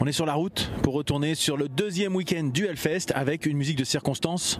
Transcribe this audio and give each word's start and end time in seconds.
On 0.00 0.06
est 0.06 0.12
sur 0.12 0.26
la 0.26 0.34
route 0.34 0.70
pour 0.82 0.94
retourner 0.94 1.34
sur 1.34 1.56
le 1.56 1.68
deuxième 1.68 2.14
week-end 2.14 2.44
du 2.44 2.66
Hellfest 2.66 3.12
avec 3.14 3.46
une 3.46 3.56
musique 3.56 3.78
de 3.78 3.84
circonstance. 3.84 4.58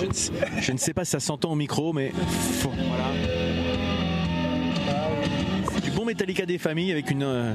Je 0.00 0.06
ne 0.06 0.12
sais, 0.12 0.32
je 0.60 0.72
ne 0.72 0.78
sais 0.78 0.94
pas 0.94 1.04
si 1.04 1.10
ça 1.10 1.20
s'entend 1.20 1.52
au 1.52 1.54
micro, 1.54 1.92
mais 1.92 2.12
voilà. 2.62 3.09
Metallica 6.10 6.44
des 6.44 6.58
familles 6.58 6.90
avec 6.90 7.10
une, 7.10 7.22
euh, 7.22 7.52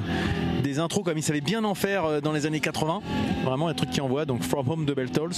des 0.63 0.80
intros 0.80 1.04
comme 1.04 1.18
ils 1.18 1.23
savaient 1.23 1.41
bien 1.41 1.63
en 1.66 1.76
faire 1.76 2.05
euh, 2.05 2.22
dans 2.22 2.32
les 2.32 2.46
années 2.46 2.62
80. 2.62 3.02
Vraiment 3.44 3.68
un 3.68 3.73
truc 3.73 3.90
qui 3.90 4.00
envoie. 4.02 4.26
Donc 4.26 4.44
From 4.44 4.68
Home 4.70 4.86
de 4.86 4.94
Bell 4.94 5.09
Tolls. 5.12 5.34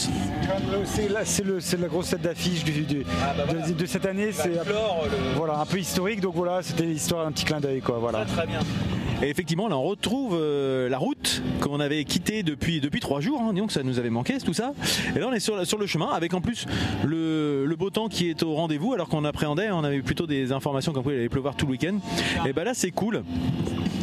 C'est 0.86 1.10
la, 1.10 1.26
c'est 1.26 1.44
le- 1.44 1.60
c'est 1.60 1.80
la 1.80 1.88
grosse 1.88 2.12
tête 2.12 2.22
d'affiche 2.22 2.64
du- 2.64 2.72
du- 2.84 3.04
de, 3.04 3.74
de 3.74 3.86
cette 3.88 4.06
année. 4.06 4.32
C'est 4.32 4.52
voilà, 5.36 5.60
un 5.60 5.66
peu 5.66 5.80
historique, 5.80 6.22
donc 6.22 6.36
voilà, 6.36 6.62
c'était 6.62 6.84
l'histoire 6.86 7.26
d'un 7.26 7.32
petit 7.32 7.46
clin 7.46 7.60
d'œil. 7.60 7.82
quoi, 7.82 7.98
Voilà. 8.00 8.26
Et 9.24 9.30
effectivement, 9.30 9.68
là, 9.68 9.78
on 9.78 9.84
retrouve 9.84 10.36
euh, 10.40 10.90
la 10.90 10.98
route 11.00 11.42
qu'on 11.62 11.80
avait 11.80 12.04
quittée 12.04 12.44
depuis, 12.44 12.80
depuis 12.80 13.00
trois 13.00 13.20
jours. 13.20 13.42
Hein, 13.42 13.54
disons 13.54 13.68
que 13.68 13.74
ça 13.74 13.82
nous 13.84 13.98
avait 13.98 14.10
manqué, 14.12 14.38
tout 14.38 14.54
ça. 14.54 14.74
Et 15.16 15.20
là, 15.20 15.28
on 15.28 15.34
est 15.34 15.40
sur, 15.40 15.56
le 15.78 15.88
chemin 15.88 16.10
avec 16.10 16.34
en 16.34 16.42
plus 16.42 16.66
le, 17.06 17.66
le 17.66 17.76
beau 17.76 17.90
temps 17.90 18.10
qui 18.10 18.30
est 18.30 18.44
au 18.44 18.54
rendez-vous, 18.54 18.94
alors 18.94 19.10
qu'on 19.10 19.26
appréhendait, 19.26 19.72
on 19.72 19.84
avait 19.84 20.02
plutôt 20.02 20.28
des 20.28 20.52
informations 20.52 20.92
comme 20.94 21.04
quoi 21.04 21.14
il 21.14 21.20
allait 21.20 21.30
pleuvoir 21.30 21.56
tout 21.56 21.66
le 21.66 21.72
week-end. 21.72 21.98
Et 22.46 22.54
ben 22.54 22.64
là, 22.64 22.74
c'est 22.74 22.92
cool. 22.92 23.24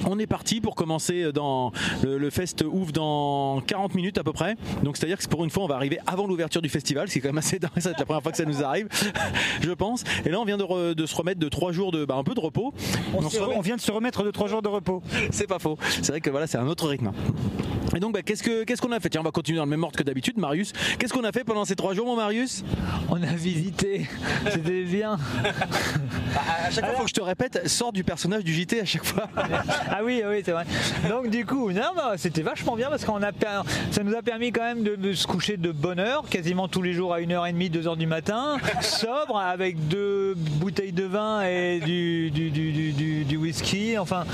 On 0.07 0.19
est 0.19 0.27
parti 0.27 0.61
pour 0.61 0.75
commencer 0.75 1.33
dans 1.33 1.73
le, 2.03 2.19
le 2.19 2.31
fest 2.31 2.63
ouvre 2.71 2.93
dans 2.93 3.63
40 3.67 3.95
minutes 3.95 4.19
à 4.19 4.23
peu 4.25 4.33
près. 4.35 4.55
Donc 4.83 4.99
c'est 4.99 5.05
à 5.05 5.09
dire 5.09 5.17
que 5.17 5.27
pour 5.27 5.45
une 5.45 5.51
fois 5.51 5.65
on 5.65 5.67
va 5.67 5.77
arriver 5.77 5.99
avant 6.07 6.27
l'ouverture 6.27 6.61
du 6.61 6.69
festival, 6.69 7.09
ce 7.09 7.15
qui 7.15 7.19
est 7.21 7.23
quand 7.23 7.29
même 7.29 7.39
assez 7.39 7.59
dingue. 7.59 7.71
Ça 7.79 7.89
va 7.89 7.91
être 7.93 8.01
la 8.01 8.05
première 8.05 8.23
fois 8.23 8.31
que 8.31 8.37
ça 8.37 8.45
nous 8.45 8.63
arrive, 8.63 8.87
je 9.63 9.71
pense. 9.71 10.05
Et 10.27 10.29
là 10.29 10.39
on 10.39 10.45
vient 10.45 10.59
de, 10.59 10.63
re- 10.63 10.93
de 10.95 11.07
se 11.07 11.17
remettre 11.17 11.41
de 11.41 11.49
trois 11.49 11.73
jours 11.73 11.91
de 11.91 12.05
bah, 12.05 12.17
un 12.17 12.23
peu 12.23 12.35
de 12.35 12.41
repos. 12.41 12.75
On, 13.15 13.25
On 13.25 13.31
se- 13.31 13.37
se 13.37 13.41
remet- 13.43 13.55
on 13.57 13.63
vient 13.63 13.77
de 13.77 13.81
se 13.81 13.91
remettre 13.91 14.25
de 14.25 14.31
trois 14.31 14.47
jours 14.47 14.61
de 14.61 14.69
repos. 14.69 15.03
c'est 15.31 15.47
pas 15.47 15.59
faux. 15.59 15.79
C'est 15.91 16.09
vrai 16.09 16.21
que 16.21 16.31
voilà, 16.31 16.47
c'est 16.47 16.59
un 16.59 16.67
autre 16.67 16.89
rythme. 16.89 17.13
Et 17.97 18.01
donc, 18.01 18.13
bah, 18.15 18.23
qu'est-ce 18.23 18.43
que 18.43 18.65
qu'est-ce 18.65 18.83
qu'on 18.83 18.93
a 18.93 18.99
fait? 19.01 19.09
Tiens, 19.09 19.21
on 19.21 19.25
va 19.25 19.31
continuer 19.31 19.59
dans 19.59 19.65
le 19.65 19.71
même 19.71 19.85
ordre 19.85 19.97
que 19.97 20.03
d'habitude, 20.03 20.37
Marius. 20.39 20.73
Qu'est-ce 20.99 21.13
qu'on 21.13 21.25
a 21.25 21.33
fait 21.33 21.45
pendant 21.45 21.65
ces 21.65 21.77
trois 21.77 21.95
jours, 21.95 22.07
mon 22.07 22.17
Marius? 22.17 22.65
On 23.09 23.23
a 23.23 23.27
visité, 23.27 24.07
c'était 24.51 24.83
bien. 24.85 25.17
À 26.67 26.71
chaque 26.71 26.87
fois, 26.87 26.95
faut 26.97 27.03
que 27.05 27.09
je 27.11 27.15
te 27.15 27.21
répète, 27.21 27.69
sors 27.69 27.93
du 27.93 28.03
personnage 28.03 28.43
du 28.43 28.53
JT 28.53 28.81
à 28.81 28.85
chaque 28.85 29.05
fois. 29.05 29.29
Ah 29.89 30.01
oui, 30.03 30.23
oui, 30.27 30.43
c'est 30.45 30.51
vrai. 30.53 30.65
Donc 31.09 31.29
du 31.31 31.45
coup, 31.47 31.71
non, 31.71 31.83
bah, 31.95 32.15
c'était 32.17 32.43
vachement 32.43 32.75
bien 32.75 32.89
parce 32.89 33.05
qu'on 33.05 33.23
a 33.23 33.31
ça 33.91 34.03
nous 34.03 34.15
a 34.17 34.23
permis 34.23 34.51
quand 34.51 34.63
même 34.63 34.83
de, 34.83 34.97
de 34.97 35.13
se 35.13 35.27
coucher 35.27 35.57
de 35.57 35.71
bonne 35.71 35.99
heure, 36.01 36.25
quasiment 36.29 36.67
tous 36.67 36.83
les 36.83 36.93
jours 36.95 37.13
à 37.15 37.21
1h30, 37.21 37.71
2h 37.71 37.97
du 37.97 38.07
matin, 38.07 38.57
sobre, 38.81 39.37
avec 39.39 39.87
deux 39.89 40.35
bouteilles 40.35 40.93
de 40.93 41.05
vin 41.05 41.43
et 41.43 41.81
du- 41.81 42.31
du 43.25 43.37
whisky. 43.37 43.99
Enfin, 43.99 44.25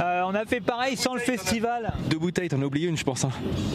euh, 0.00 0.05
on 0.26 0.34
a 0.34 0.44
fait 0.44 0.60
pareil 0.60 0.96
sans 0.96 1.14
le 1.14 1.20
festival. 1.20 1.92
Deux 2.10 2.18
bouteilles, 2.18 2.48
t'en 2.48 2.60
as 2.60 2.64
oublié 2.64 2.88
une, 2.88 2.96
je 2.96 3.04
pense. 3.04 3.24
hein. 3.24 3.30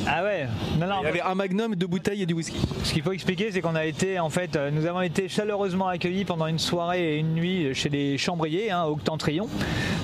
Ah 0.08 0.24
ouais, 0.24 0.48
non, 0.80 0.88
non, 0.88 0.96
Il 1.02 1.06
y 1.06 1.08
avait 1.08 1.22
un 1.22 1.36
magnum, 1.36 1.76
deux 1.76 1.88
bouteilles 1.88 2.24
et 2.24 2.26
du 2.26 2.34
whisky. 2.34 2.58
Ce 2.84 2.94
qu'il 2.94 3.04
faut 3.04 3.12
expliquer, 3.12 3.52
c'est 3.52 3.62
qu'on 3.62 3.76
a 3.76 3.86
été, 3.86 4.20
en 4.20 4.30
fait, 4.30 4.56
euh, 4.56 4.72
nous 4.72 4.86
avons 4.86 5.02
été 5.02 5.28
chaleureusement 5.30 5.88
accueillis 5.88 6.26
pendant 6.26 6.48
une 6.48 6.60
soirée 6.60 7.16
et 7.16 7.18
une 7.20 7.34
nuit 7.34 7.74
chez 7.74 7.90
les 7.90 8.18
Chambriers, 8.18 8.72
hein, 8.72 8.84
Octentrion. 8.86 9.48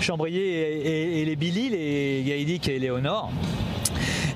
Chambriers 0.01 0.39
et, 0.61 0.87
et- 0.87 1.21
et 1.21 1.25
les 1.25 1.35
Billy, 1.35 1.69
les 1.69 2.23
Gaïdic 2.25 2.67
et 2.69 2.79
Léonore. 2.79 3.31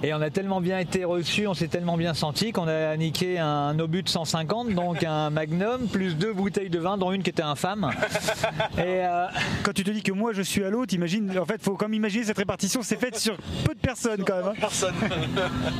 Et 0.03 0.13
on 0.15 0.21
a 0.21 0.29
tellement 0.31 0.61
bien 0.61 0.79
été 0.79 1.05
reçus, 1.05 1.45
on 1.47 1.53
s'est 1.53 1.67
tellement 1.67 1.95
bien 1.95 2.13
senti 2.15 2.51
qu'on 2.51 2.67
a 2.67 2.97
niqué 2.97 3.37
un 3.37 3.77
obus 3.77 4.01
de 4.01 4.09
150, 4.09 4.69
donc 4.73 5.03
un 5.03 5.29
magnum, 5.29 5.87
plus 5.87 6.15
deux 6.15 6.33
bouteilles 6.33 6.71
de 6.71 6.79
vin, 6.79 6.97
dont 6.97 7.11
une 7.11 7.21
qui 7.21 7.29
était 7.29 7.43
infâme. 7.43 7.91
Et 8.79 8.81
euh, 9.05 9.27
Quand 9.63 9.73
tu 9.73 9.83
te 9.83 9.91
dis 9.91 10.01
que 10.01 10.11
moi 10.11 10.31
je 10.33 10.41
suis 10.41 10.63
à 10.63 10.71
l'autre, 10.71 10.93
imagine, 10.95 11.37
en 11.37 11.45
fait, 11.45 11.61
faut 11.61 11.75
comme 11.75 11.93
imaginer 11.93 12.23
cette 12.23 12.37
répartition, 12.39 12.81
c'est 12.81 12.97
faite 12.99 13.15
sur 13.17 13.37
peu 13.63 13.75
de 13.75 13.79
personnes 13.79 14.23
quand 14.25 14.37
même. 14.37 14.47
hein. 14.47 14.53
Personne. 14.59 14.95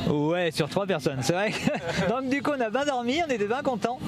Ouais, 0.08 0.50
sur 0.52 0.68
trois 0.68 0.86
personnes, 0.86 1.18
c'est 1.22 1.32
vrai. 1.32 1.50
Donc 2.08 2.28
du 2.28 2.42
coup, 2.42 2.52
on 2.56 2.60
a 2.60 2.70
bien 2.70 2.84
dormi, 2.84 3.20
on 3.26 3.30
était 3.32 3.46
bien 3.46 3.62
contents. 3.62 3.98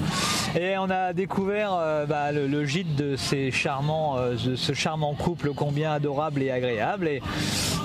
Et 0.57 0.77
on 0.77 0.89
a 0.89 1.11
découvert 1.11 1.73
euh, 1.73 2.05
bah, 2.05 2.31
le, 2.31 2.47
le 2.47 2.63
gîte 2.65 2.95
de 2.95 3.17
ces 3.17 3.51
charmants, 3.51 4.17
euh, 4.17 4.35
de 4.35 4.55
ce 4.55 4.71
charmant 4.71 5.13
couple 5.13 5.51
combien 5.53 5.91
adorable 5.91 6.41
et 6.41 6.51
agréable. 6.51 7.09
Et, 7.09 7.21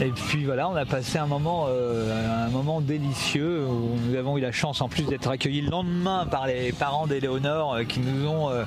et 0.00 0.10
puis 0.28 0.44
voilà, 0.44 0.68
on 0.68 0.76
a 0.76 0.84
passé 0.86 1.18
un 1.18 1.26
moment, 1.26 1.66
euh, 1.68 2.19
un 2.26 2.48
moment 2.48 2.80
délicieux 2.80 3.64
où 3.66 3.96
nous 4.06 4.16
avons 4.16 4.36
eu 4.38 4.40
la 4.40 4.52
chance 4.52 4.80
en 4.80 4.88
plus 4.88 5.04
d'être 5.04 5.28
accueillis 5.28 5.62
le 5.62 5.70
lendemain 5.70 6.26
par 6.30 6.46
les 6.46 6.72
parents 6.72 7.06
d'Éléonore 7.06 7.74
euh, 7.74 7.84
qui 7.84 8.00
nous 8.00 8.26
ont 8.28 8.50
euh, 8.50 8.64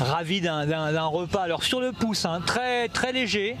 ravis 0.00 0.40
d'un- 0.40 0.62
repas. 1.06 1.42
Alors 1.42 1.62
sur 1.64 1.80
le 1.80 1.92
pouce, 1.92 2.24
hein, 2.24 2.40
très 2.44 2.88
très 2.88 3.12
léger, 3.12 3.56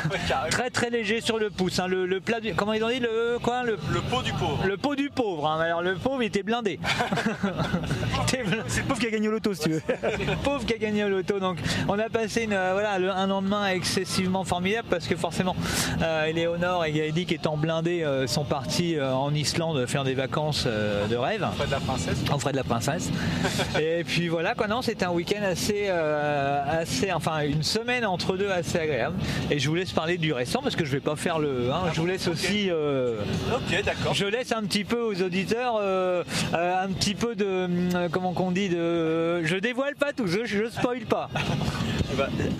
très 0.50 0.70
très 0.70 0.90
léger 0.90 1.20
sur 1.20 1.38
le 1.38 1.50
pouce. 1.50 1.78
hein, 1.78 1.86
le, 1.88 2.06
le 2.06 2.20
plat, 2.20 2.40
du, 2.40 2.54
comment 2.54 2.72
ils 2.72 2.82
ont 2.84 2.88
dit? 2.88 3.00
Le 3.00 3.38
quoi? 3.42 3.62
Le, 3.64 3.76
Le 3.92 4.00
pot 4.00 4.22
du 4.22 4.32
pauvre. 4.32 4.64
le 4.66 4.76
pot 4.76 4.94
du 4.94 5.10
pauvre, 5.10 5.46
hein. 5.48 5.60
alors 5.60 5.82
le 5.82 5.94
pauvre 5.96 6.22
il 6.22 6.26
était 6.26 6.42
blindé. 6.42 6.78
C'est 8.26 8.42
le 8.42 8.84
pauvre 8.88 8.98
qui 9.00 9.06
a 9.06 9.10
gagné 9.10 9.28
au 9.28 9.32
loto 9.32 9.54
si 9.54 9.60
tu 9.62 9.70
veux. 9.70 9.82
c'est 9.86 10.24
le 10.26 10.36
pauvre 10.42 10.64
qui 10.64 10.74
a 10.74 10.78
gagné 10.78 11.04
au 11.04 11.08
loto. 11.08 11.38
Donc 11.38 11.58
on 11.88 11.98
a 11.98 12.08
passé 12.08 12.44
une, 12.44 12.52
euh, 12.52 12.70
voilà, 12.72 12.98
le- 12.98 13.10
un 13.10 13.26
lendemain 13.26 13.68
excessivement 13.68 14.44
formidable 14.44 14.88
parce 14.90 15.06
que 15.06 15.14
forcément 15.16 15.54
euh, 16.02 16.24
Éléonore 16.26 16.84
et 16.84 16.92
Gaëdic 16.92 17.32
étant 17.32 17.56
blindés 17.56 18.02
euh, 18.02 18.26
sont 18.26 18.44
partis 18.44 18.73
euh, 18.82 19.12
en 19.14 19.32
Islande 19.34 19.86
faire 19.86 20.04
des 20.04 20.14
vacances 20.14 20.64
euh, 20.66 21.06
de 21.06 21.16
rêve. 21.16 21.46
de 21.64 21.70
la 21.70 21.80
princesse. 21.80 22.18
En 22.30 22.38
frais 22.38 22.52
de 22.52 22.56
la 22.56 22.64
princesse. 22.64 23.10
Et 23.80 24.04
puis 24.04 24.28
voilà 24.28 24.54
quoi, 24.54 24.66
non, 24.68 24.82
c'était 24.82 25.04
un 25.04 25.10
week-end 25.10 25.42
assez, 25.42 25.86
euh, 25.88 26.62
assez, 26.82 27.12
enfin 27.12 27.40
une 27.40 27.62
semaine 27.62 28.04
entre 28.06 28.36
deux 28.36 28.50
assez 28.50 28.78
agréable. 28.78 29.16
Et 29.50 29.58
je 29.58 29.68
vous 29.68 29.74
laisse 29.74 29.92
parler 29.92 30.18
du 30.18 30.32
restant 30.32 30.60
parce 30.62 30.76
que 30.76 30.84
je 30.84 30.92
vais 30.92 31.00
pas 31.00 31.16
faire 31.16 31.38
le. 31.38 31.70
hein, 31.72 31.82
je 31.92 32.00
vous 32.00 32.06
laisse 32.06 32.28
aussi. 32.28 32.68
euh, 32.70 33.20
Ok, 33.54 33.82
d'accord. 33.84 34.14
je 34.14 34.26
laisse 34.26 34.52
un 34.52 34.62
petit 34.62 34.84
peu 34.84 35.00
aux 35.00 35.22
auditeurs 35.22 35.76
euh, 35.80 36.24
euh, 36.54 36.84
un 36.84 36.88
petit 36.88 37.14
peu 37.14 37.34
de 37.34 37.44
euh, 37.46 38.08
comment 38.10 38.32
qu'on 38.32 38.50
dit 38.50 38.68
de 38.68 39.42
je 39.44 39.56
dévoile 39.56 39.94
pas 39.94 40.12
tout 40.12 40.26
je, 40.26 40.44
je 40.44 40.68
spoil 40.68 41.00
pas 41.06 41.30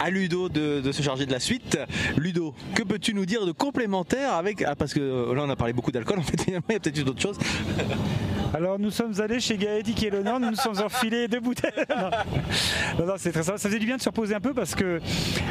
À 0.00 0.10
Ludo 0.10 0.48
de, 0.48 0.80
de 0.80 0.90
se 0.92 1.00
charger 1.02 1.26
de 1.26 1.30
la 1.32 1.38
suite. 1.38 1.78
Ludo, 2.16 2.54
que 2.74 2.82
peux-tu 2.82 3.14
nous 3.14 3.24
dire 3.24 3.46
de 3.46 3.52
complémentaire 3.52 4.32
avec. 4.34 4.62
Ah, 4.62 4.74
parce 4.74 4.92
que 4.92 4.98
là, 5.32 5.42
on 5.44 5.48
a 5.48 5.54
parlé 5.54 5.72
beaucoup 5.72 5.92
d'alcool, 5.92 6.03
il 6.46 6.52
y 6.52 6.56
a 6.56 6.60
peut-être 6.60 6.98
eu 6.98 7.04
d'autres 7.04 7.20
choses. 7.20 7.38
Alors 8.54 8.78
nous 8.78 8.92
sommes 8.92 9.20
allés 9.20 9.40
chez 9.40 9.56
Gaëdic 9.56 10.00
et 10.04 10.10
Léonore, 10.10 10.38
nous 10.38 10.50
nous 10.50 10.56
sommes 10.56 10.78
enfilés 10.80 11.26
deux 11.26 11.40
bouteilles. 11.40 11.72
Non, 12.98 13.06
non, 13.06 13.14
c'est 13.16 13.32
très 13.32 13.42
sympa. 13.42 13.58
Ça 13.58 13.68
faisait 13.68 13.80
du 13.80 13.86
bien 13.86 13.96
de 13.96 14.00
se 14.02 14.08
reposer 14.08 14.32
un 14.36 14.40
peu 14.40 14.54
parce 14.54 14.76
que 14.76 15.00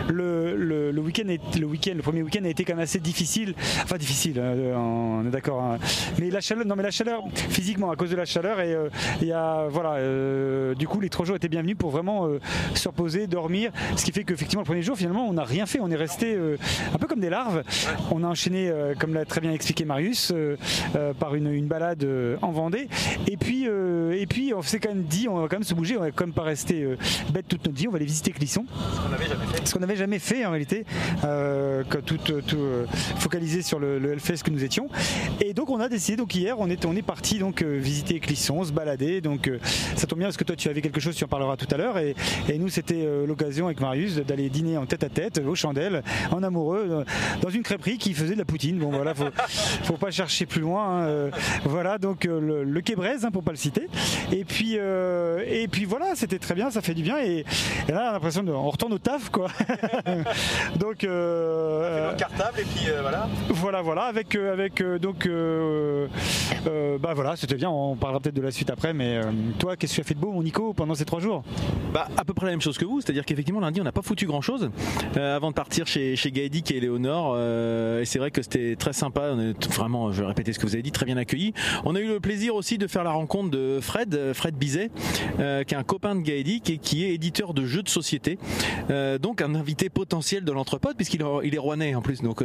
le, 0.07 0.93
week-end, 1.01 1.27
est- 1.27 1.55
le 1.59 2.01
premier 2.01 2.23
week-end 2.23 2.45
a 2.45 2.47
été 2.47 2.63
quand 2.63 2.73
même 2.75 2.83
assez 2.83 2.99
difficile. 2.99 3.55
Enfin 3.83 3.97
difficile, 3.97 4.35
euh, 4.37 4.73
on 4.77 5.27
est 5.27 5.31
d'accord. 5.31 5.61
hein. 5.61 5.79
Mais 6.19 6.29
la 6.29 6.39
chaleur, 6.39 6.65
non 6.65 6.75
mais 6.77 6.83
la 6.83 6.91
chaleur, 6.91 7.23
physiquement 7.35 7.91
à 7.91 7.97
cause 7.97 8.09
de 8.09 8.15
la 8.15 8.23
chaleur 8.25 8.61
et 8.61 8.73
euh, 8.73 8.87
il 9.21 9.31
a 9.33 9.67
voilà, 9.69 9.95
euh, 9.95 10.73
du 10.75 10.87
coup 10.87 11.01
les 11.01 11.09
trois 11.09 11.25
jours 11.25 11.35
étaient 11.35 11.49
bienvenus 11.49 11.75
pour 11.77 11.91
vraiment 11.91 12.27
euh, 12.27 12.39
se 12.73 12.87
reposer, 12.87 13.27
dormir. 13.27 13.71
Ce 13.97 14.05
qui 14.05 14.13
fait 14.13 14.23
qu'effectivement 14.23 14.61
le 14.61 14.65
premier 14.67 14.81
jour 14.81 14.95
finalement 14.97 15.27
on 15.27 15.33
n'a 15.33 15.43
rien 15.43 15.65
fait, 15.65 15.79
on 15.81 15.91
est 15.91 15.95
resté 15.97 16.35
euh, 16.35 16.55
un 16.93 16.97
peu 16.97 17.07
comme 17.07 17.19
des 17.19 17.29
larves. 17.29 17.63
On 18.11 18.23
a 18.23 18.27
enchaîné, 18.27 18.69
euh, 18.69 18.93
comme 18.97 19.13
l'a 19.13 19.25
très 19.25 19.41
bien 19.41 19.51
expliqué 19.51 19.83
Marius, 19.83 20.31
euh, 20.31 20.35
euh, 20.35 20.42
par 21.19 21.35
une, 21.35 21.67
balade 21.67 22.03
euh, 22.03 22.37
en 22.41 22.51
Vendée. 22.51 22.87
Et 23.27 23.37
puis, 23.37 23.65
euh, 23.67 24.11
et 24.19 24.25
puis 24.25 24.53
on 24.53 24.61
s'est 24.61 24.79
quand 24.79 24.89
même 24.89 25.03
dit, 25.03 25.27
on 25.27 25.35
va 25.35 25.47
quand 25.47 25.55
même 25.55 25.63
se 25.63 25.73
bouger, 25.73 25.97
on 25.97 26.01
va 26.01 26.11
quand 26.11 26.25
même 26.25 26.33
pas 26.33 26.43
rester 26.43 26.83
euh, 26.83 26.97
bête 27.31 27.47
toute 27.47 27.65
notre 27.65 27.77
vie, 27.77 27.87
on 27.87 27.91
va 27.91 27.97
aller 27.97 28.05
visiter 28.05 28.31
Clisson. 28.31 28.65
Ce 29.63 29.73
qu'on 29.73 29.79
n'avait 29.79 29.95
jamais 29.95 30.19
fait 30.19 30.45
en 30.45 30.51
réalité, 30.51 30.85
euh, 31.23 31.83
que 31.83 31.97
tout, 31.97 32.17
tout, 32.17 32.57
euh, 32.57 32.85
focalisé 33.17 33.61
sur 33.61 33.79
le, 33.79 33.99
le 33.99 34.13
Hellfest 34.13 34.43
que 34.43 34.51
nous 34.51 34.63
étions. 34.63 34.89
Et 35.41 35.53
donc 35.53 35.69
on 35.69 35.79
a 35.79 35.89
décidé, 35.89 36.17
donc 36.17 36.35
hier 36.35 36.55
on 36.59 36.69
est, 36.69 36.85
on 36.85 36.95
est 36.95 37.01
parti 37.01 37.39
donc 37.39 37.61
euh, 37.61 37.77
visiter 37.77 38.19
Clisson, 38.19 38.63
se 38.63 38.71
balader. 38.71 39.21
Donc 39.21 39.47
euh, 39.47 39.59
ça 39.95 40.07
tombe 40.07 40.19
bien 40.19 40.27
parce 40.27 40.37
que 40.37 40.43
toi 40.43 40.55
tu 40.55 40.69
avais 40.69 40.81
quelque 40.81 40.99
chose, 40.99 41.15
tu 41.15 41.23
en 41.23 41.27
parleras 41.27 41.57
tout 41.57 41.67
à 41.71 41.77
l'heure. 41.77 41.97
Et, 41.97 42.15
et 42.49 42.57
nous 42.57 42.69
c'était 42.69 43.03
euh, 43.05 43.25
l'occasion 43.25 43.65
avec 43.65 43.79
Marius 43.79 44.15
d'aller 44.15 44.49
dîner 44.49 44.77
en 44.77 44.85
tête 44.85 45.03
à 45.03 45.09
tête, 45.09 45.39
aux 45.39 45.55
chandelles, 45.55 46.03
en 46.31 46.43
amoureux, 46.43 46.87
euh, 46.89 47.03
dans 47.41 47.49
une 47.49 47.63
crêperie 47.63 47.97
qui 47.97 48.13
faisait 48.13 48.33
de 48.33 48.39
la 48.39 48.45
poutine. 48.45 48.77
Bon 48.77 48.89
voilà, 48.89 49.13
faut, 49.13 49.25
faut 49.83 49.97
pas 49.97 50.11
chercher 50.11 50.22
plus 50.45 50.61
loin. 50.61 50.83
hein, 50.83 51.07
euh, 51.07 51.31
voilà 51.65 51.97
donc 51.97 52.25
euh, 52.25 52.39
le, 52.39 52.63
le 52.63 52.81
Quai 52.81 52.95
hein, 52.99 53.31
pour 53.31 53.43
pas 53.43 53.51
le 53.51 53.57
citer. 53.57 53.87
Et 54.31 54.45
puis, 54.45 54.75
euh, 54.77 55.43
et 55.47 55.67
puis 55.67 55.85
voilà, 55.85 56.15
c'était 56.15 56.39
très 56.39 56.55
bien, 56.55 56.71
ça 56.71 56.81
fait 56.81 56.93
du 56.93 57.03
bien. 57.03 57.17
Et, 57.19 57.45
et 57.87 57.91
là, 57.91 58.05
on 58.05 58.09
a 58.09 58.11
l'impression 58.13 58.43
de, 58.43 58.51
on 58.51 58.69
retourne 58.69 58.93
au 58.93 58.97
taf, 58.99 59.29
quoi. 59.29 59.47
donc, 60.79 61.03
euh, 61.03 62.13
cartable 62.15 62.59
et 62.59 62.63
puis 62.63 62.87
voilà. 63.01 63.27
voilà, 63.49 63.81
voilà, 63.81 64.03
avec, 64.03 64.35
avec 64.35 64.81
donc, 64.99 65.25
euh, 65.25 66.07
euh, 66.67 66.97
bah 66.97 67.13
voilà, 67.13 67.35
c'était 67.35 67.55
bien. 67.55 67.69
On 67.69 67.95
parlera 67.95 68.19
peut-être 68.19 68.35
de 68.35 68.41
la 68.41 68.51
suite 68.51 68.69
après. 68.69 68.93
Mais 68.93 69.17
euh, 69.17 69.23
toi, 69.59 69.75
qu'est-ce 69.75 69.93
que 69.93 69.95
tu 69.97 70.01
as 70.01 70.05
fait 70.05 70.13
de 70.13 70.19
beau, 70.19 70.31
mon 70.31 70.43
Nico 70.43 70.73
pendant 70.73 70.95
ces 70.95 71.05
trois 71.05 71.19
jours? 71.19 71.43
Bah, 71.93 72.07
à 72.17 72.25
peu 72.25 72.33
près 72.33 72.45
la 72.47 72.51
même 72.51 72.61
chose 72.61 72.77
que 72.77 72.85
vous, 72.85 73.01
c'est-à-dire 73.01 73.25
qu'effectivement 73.25 73.59
lundi 73.59 73.79
on 73.81 73.83
n'a 73.83 73.91
pas 73.91 74.01
foutu 74.01 74.25
grand 74.25 74.41
chose 74.41 74.69
avant 75.15 75.49
de 75.49 75.55
partir 75.55 75.85
chez, 75.85 76.15
chez 76.15 76.31
Gaëdic 76.31 76.71
et 76.71 76.79
Léonore 76.79 77.37
et 77.37 78.05
c'est 78.05 78.17
vrai 78.19 78.31
que 78.31 78.41
c'était 78.41 78.75
très 78.75 78.93
sympa, 78.93 79.31
on 79.33 79.39
est 79.39 79.67
vraiment, 79.73 80.11
je 80.13 80.21
vais 80.21 80.27
répéter 80.27 80.53
ce 80.53 80.59
que 80.59 80.65
vous 80.65 80.73
avez 80.73 80.83
dit, 80.83 80.91
très 80.91 81.05
bien 81.05 81.17
accueilli. 81.17 81.53
On 81.85 81.95
a 81.95 81.99
eu 81.99 82.07
le 82.07 82.19
plaisir 82.19 82.55
aussi 82.55 82.77
de 82.77 82.87
faire 82.87 83.03
la 83.03 83.11
rencontre 83.11 83.49
de 83.49 83.79
Fred, 83.81 84.33
Fred 84.33 84.55
Bizet, 84.55 84.89
qui 85.37 85.41
est 85.41 85.75
un 85.75 85.83
copain 85.83 86.15
de 86.15 86.21
Gaëdic 86.21 86.69
et 86.69 86.77
qui 86.77 87.05
est 87.05 87.13
éditeur 87.13 87.53
de 87.53 87.65
jeux 87.65 87.83
de 87.83 87.89
société, 87.89 88.37
donc 89.21 89.41
un 89.41 89.55
invité 89.55 89.89
potentiel 89.89 90.43
de 90.43 90.51
l'entrepôt 90.51 90.89
puisqu'il 90.95 91.23
il 91.43 91.55
est 91.55 91.59
rouennais 91.59 91.95
en 91.95 92.01
plus, 92.01 92.21
donc 92.21 92.43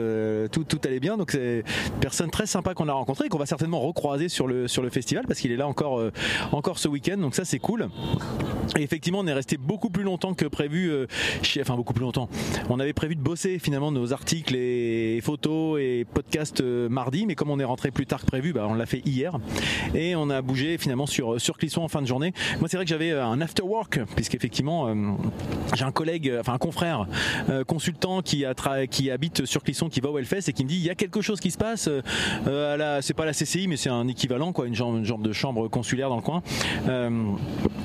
tout, 0.50 0.78
allait 0.84 1.00
bien, 1.00 1.16
donc 1.16 1.32
c'est 1.32 1.58
une 1.58 2.00
personne 2.00 2.30
très 2.30 2.46
sympa 2.46 2.74
qu'on 2.74 2.88
a 2.88 2.92
rencontré 2.92 3.26
et 3.26 3.28
qu'on 3.28 3.38
va 3.38 3.46
certainement 3.46 3.80
recroiser 3.80 4.28
sur 4.28 4.46
le, 4.46 4.66
festival 4.90 5.24
parce 5.26 5.40
qu'il 5.40 5.52
est 5.52 5.56
là 5.56 5.68
encore, 5.68 6.10
ce 6.76 6.88
week-end, 6.88 7.18
donc 7.18 7.34
ça 7.34 7.44
c'est 7.44 7.58
cool. 7.58 7.88
Et 8.76 8.82
effectivement, 8.82 9.20
on 9.20 9.26
est 9.26 9.32
resté 9.32 9.56
beaucoup 9.56 9.90
plus 9.90 10.04
longtemps 10.04 10.34
que 10.34 10.44
prévu, 10.44 10.90
euh, 10.90 11.06
enfin 11.60 11.76
beaucoup 11.76 11.94
plus 11.94 12.02
longtemps. 12.02 12.28
On 12.68 12.80
avait 12.80 12.92
prévu 12.92 13.16
de 13.16 13.20
bosser 13.20 13.58
finalement 13.58 13.90
nos 13.90 14.12
articles 14.12 14.54
et 14.54 15.20
photos 15.22 15.80
et 15.80 16.06
podcasts 16.12 16.60
euh, 16.60 16.88
mardi, 16.88 17.26
mais 17.26 17.34
comme 17.34 17.50
on 17.50 17.57
est 17.58 17.64
rentré 17.64 17.90
plus 17.90 18.06
tard 18.06 18.20
que 18.20 18.26
prévu, 18.26 18.52
bah, 18.52 18.66
on 18.68 18.74
l'a 18.74 18.86
fait 18.86 19.02
hier 19.04 19.38
et 19.94 20.16
on 20.16 20.30
a 20.30 20.42
bougé 20.42 20.78
finalement 20.78 21.06
sur 21.06 21.40
sur 21.40 21.56
Clisson 21.56 21.82
en 21.82 21.88
fin 21.88 22.02
de 22.02 22.06
journée. 22.06 22.32
Moi, 22.60 22.68
c'est 22.68 22.76
vrai 22.76 22.84
que 22.84 22.90
j'avais 22.90 23.10
euh, 23.10 23.24
un 23.24 23.40
after 23.40 23.62
work 23.62 24.00
puisqu'effectivement 24.14 24.94
j'ai 25.74 25.84
un 25.84 25.92
collègue, 25.92 26.32
enfin 26.40 26.54
un 26.54 26.58
confrère 26.58 27.06
consultant 27.66 28.22
qui 28.22 28.44
a 28.44 28.54
qui 28.86 29.10
habite 29.10 29.44
sur 29.44 29.62
Clisson, 29.62 29.88
qui 29.88 30.00
va 30.00 30.10
au 30.10 30.18
Hellfest 30.18 30.48
et 30.48 30.52
qui 30.52 30.64
me 30.64 30.68
dit 30.68 30.76
il 30.76 30.84
y 30.84 30.90
a 30.90 30.94
quelque 30.94 31.20
chose 31.20 31.40
qui 31.40 31.50
se 31.50 31.58
passe. 31.58 31.88
à 32.46 33.02
c'est 33.02 33.14
pas 33.14 33.24
la 33.24 33.32
CCI, 33.32 33.68
mais 33.68 33.76
c'est 33.76 33.90
un 33.90 34.08
équivalent 34.08 34.52
quoi, 34.52 34.66
une 34.66 34.74
genre, 34.74 35.18
de 35.18 35.32
chambre 35.32 35.68
consulaire 35.68 36.08
dans 36.08 36.16
le 36.16 36.22
coin, 36.22 36.42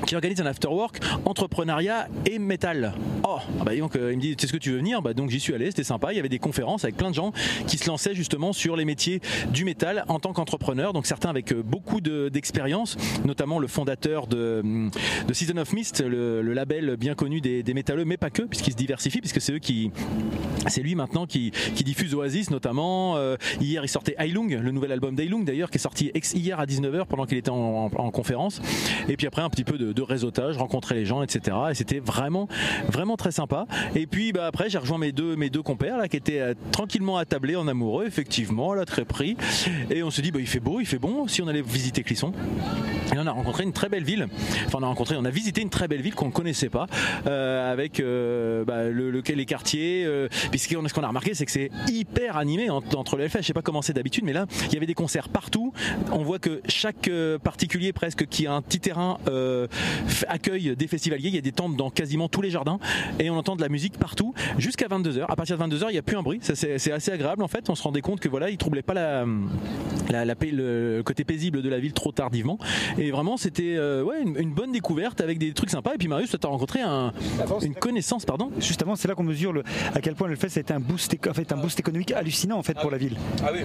qui 0.06 0.14
organise 0.14 0.40
un 0.40 0.46
after 0.46 0.68
work 0.68 1.00
entrepreneuriat 1.24 2.08
et 2.26 2.38
métal. 2.38 2.94
Oh, 3.26 3.38
ah 3.60 3.64
bah 3.64 3.72
euh, 3.72 4.12
il 4.12 4.16
me 4.16 4.20
dit, 4.20 4.36
c'est 4.38 4.46
ce 4.46 4.52
que 4.52 4.58
tu 4.58 4.70
veux 4.70 4.78
venir? 4.78 5.02
Bah 5.02 5.14
donc 5.14 5.30
j'y 5.30 5.40
suis 5.40 5.54
allé, 5.54 5.66
c'était 5.66 5.84
sympa. 5.84 6.12
Il 6.12 6.16
y 6.16 6.18
avait 6.18 6.28
des 6.28 6.38
conférences 6.38 6.84
avec 6.84 6.96
plein 6.96 7.10
de 7.10 7.14
gens 7.14 7.32
qui 7.66 7.78
se 7.78 7.88
lançaient 7.88 8.14
justement 8.14 8.52
sur 8.52 8.76
les 8.76 8.84
métiers 8.84 9.20
du 9.50 9.63
métal 9.64 10.04
en 10.08 10.18
tant 10.18 10.32
qu'entrepreneur. 10.32 10.92
Donc 10.92 11.06
certains 11.06 11.30
avec 11.30 11.52
euh, 11.52 11.62
beaucoup 11.62 12.00
d'expérience, 12.00 12.96
notamment 13.24 13.58
le 13.58 13.66
fondateur 13.66 14.26
de, 14.26 14.62
de, 15.26 15.32
Season 15.32 15.56
of 15.56 15.72
Mist, 15.72 16.02
le, 16.02 16.42
label 16.54 16.96
bien 16.96 17.14
connu 17.14 17.40
des, 17.40 17.62
des 17.62 17.74
métalleux, 17.74 18.04
mais 18.04 18.16
pas 18.16 18.30
que, 18.30 18.42
puisqu'il 18.42 18.72
se 18.72 18.76
diversifie, 18.76 19.20
puisque 19.20 19.40
c'est 19.40 19.52
eux 19.52 19.58
qui, 19.58 19.90
c'est 20.68 20.82
lui 20.82 20.94
maintenant 20.94 21.26
qui, 21.26 21.50
qui 21.74 21.84
diffuse 21.84 22.14
Oasis 22.14 22.50
notamment. 22.50 23.16
Euh, 23.16 23.36
hier 23.60 23.84
il 23.84 23.88
sortait 23.88 24.14
Ailung, 24.18 24.48
le 24.48 24.70
nouvel 24.70 24.92
album 24.92 25.14
d'Ailung 25.14 25.44
d'ailleurs, 25.44 25.70
qui 25.70 25.78
est 25.78 25.80
sorti 25.80 26.12
hier 26.34 26.60
à 26.60 26.66
19h 26.66 27.06
pendant 27.06 27.26
qu'il 27.26 27.38
était 27.38 27.50
en, 27.50 27.90
conférence. 28.12 28.60
Et 29.08 29.16
puis 29.16 29.26
après 29.26 29.42
un 29.42 29.50
petit 29.50 29.64
peu 29.64 29.78
de, 29.78 29.92
de 29.92 30.02
réseautage, 30.02 30.56
rencontrer 30.56 30.94
les 30.94 31.04
gens, 31.04 31.22
etc. 31.22 31.56
Et 31.70 31.74
c'était 31.74 31.98
vraiment, 31.98 32.48
vraiment 32.88 33.16
très 33.16 33.32
sympa. 33.32 33.66
Et 33.94 34.06
puis 34.06 34.32
bah, 34.32 34.46
après, 34.46 34.70
j'ai 34.70 34.78
rejoint 34.78 34.98
mes 34.98 35.12
deux, 35.12 35.36
mes 35.36 35.50
deux 35.50 35.62
compères 35.62 35.98
là, 35.98 36.08
qui 36.08 36.16
étaient 36.16 36.40
euh, 36.40 36.54
tranquillement 36.72 37.16
attablés 37.16 37.56
en 37.56 37.66
amoureux, 37.68 38.06
effectivement, 38.06 38.74
là, 38.74 38.84
très 38.84 39.04
pris. 39.04 39.36
Et 39.90 40.02
on 40.02 40.10
se 40.10 40.20
dit, 40.20 40.30
bah, 40.30 40.40
il 40.40 40.46
fait 40.46 40.60
beau, 40.60 40.80
il 40.80 40.86
fait 40.86 40.98
bon, 40.98 41.26
si 41.28 41.42
on 41.42 41.48
allait 41.48 41.62
visiter 41.62 42.02
Clisson. 42.02 42.32
Et 43.14 43.18
on 43.18 43.26
a 43.26 43.32
rencontré 43.32 43.64
une 43.64 43.72
très 43.72 43.88
belle 43.88 44.04
ville. 44.04 44.28
Enfin, 44.66 44.78
on 44.80 44.82
a 44.82 44.86
rencontré, 44.86 45.16
on 45.16 45.24
a 45.24 45.30
visité 45.30 45.60
une 45.60 45.70
très 45.70 45.88
belle 45.88 46.00
ville 46.00 46.14
qu'on 46.14 46.26
ne 46.26 46.32
connaissait 46.32 46.68
pas, 46.68 46.86
euh, 47.26 47.72
avec 47.72 48.00
euh, 48.00 48.64
bah, 48.64 48.84
le, 48.84 49.10
les 49.10 49.46
quartiers. 49.46 50.08
puis 50.50 50.58
ce 50.58 50.94
qu'on 50.94 51.02
a 51.02 51.08
remarqué, 51.08 51.34
c'est 51.34 51.46
que 51.46 51.52
c'est 51.52 51.70
hyper 51.88 52.36
animé 52.36 52.70
entre, 52.70 53.16
les 53.16 53.24
Hellfest. 53.24 53.42
Je 53.42 53.46
sais 53.46 53.52
pas 53.52 53.62
comment 53.62 53.82
c'est 53.82 53.92
d'habitude, 53.92 54.24
mais 54.24 54.32
là, 54.32 54.46
il 54.66 54.74
y 54.74 54.76
avait 54.76 54.86
des 54.86 54.94
concerts 54.94 55.28
partout. 55.28 55.72
On 56.12 56.22
voit 56.22 56.38
que 56.38 56.60
chaque 56.68 57.10
particulier 57.42 57.92
presque 57.92 58.26
qui 58.26 58.46
a 58.46 58.52
un 58.52 58.62
petit 58.62 58.80
terrain 58.80 59.18
accueille 60.28 60.76
des 60.76 60.86
festivaliers. 60.86 61.28
Il 61.28 61.34
y 61.34 61.38
a 61.38 61.42
des 61.42 61.52
tentes 61.52 61.76
dans 61.76 61.90
quasiment 61.90 62.28
tous 62.28 62.42
les 62.42 62.50
jardins 62.50 62.78
et 63.18 63.30
on 63.30 63.36
entend 63.36 63.56
de 63.56 63.62
la 63.62 63.68
musique 63.68 63.98
partout 63.98 64.34
jusqu'à 64.58 64.88
22h. 64.88 65.24
À 65.28 65.36
partir 65.36 65.58
de 65.58 65.64
22h, 65.64 65.86
il 65.88 65.92
n'y 65.92 65.98
a 65.98 66.02
plus 66.02 66.16
un 66.16 66.22
bruit. 66.22 66.40
C'est 66.42 66.92
assez 66.92 67.10
agréable 67.10 67.42
en 67.42 67.48
fait. 67.48 67.68
On 67.70 67.74
se 67.74 67.82
rendait 67.82 68.00
compte 68.00 68.20
que 68.20 68.28
voilà, 68.28 68.50
ils 68.50 68.58
troublaient 68.58 68.82
pas 68.82 68.94
la, 68.94 69.24
la, 70.10 70.24
le 70.24 71.02
côté 71.02 71.24
paisible 71.24 71.62
de 71.62 71.68
la 71.68 71.78
ville 71.78 71.92
trop 71.92 72.12
tardivement. 72.12 72.58
Et 72.98 73.10
vraiment, 73.10 73.36
c'était 73.36 73.76
euh, 73.76 74.02
ouais, 74.02 74.22
une, 74.22 74.52
bonne 74.52 74.72
découverte 74.72 75.20
avec 75.20 75.38
des 75.38 75.52
trucs 75.52 75.70
sympas. 75.70 75.94
Et 75.94 75.98
puis 75.98 76.08
Marius, 76.08 76.30
tu 76.30 76.36
as 76.46 76.48
rencontré 76.48 76.80
un, 76.80 77.12
une 77.62 77.74
connaissance, 77.74 78.24
pardon. 78.24 78.50
Justement, 78.58 78.96
c'est 78.96 79.08
là 79.08 79.14
qu'on 79.14 79.24
mesure 79.24 79.52
le, 79.52 79.62
à 79.94 80.00
quel 80.00 80.14
point 80.14 80.28
le 80.28 80.36
fait 80.36 80.48
c'était 80.48 80.74
un 80.74 80.80
boost, 80.80 81.16
en 81.28 81.34
fait, 81.34 81.52
un 81.52 81.56
boost 81.56 81.78
économique 81.80 82.12
hallucinant 82.12 82.58
en 82.58 82.62
fait 82.62 82.78
pour 82.78 82.90
la 82.90 82.98
ville. 82.98 83.16
Ah 83.42 83.50
oui. 83.52 83.60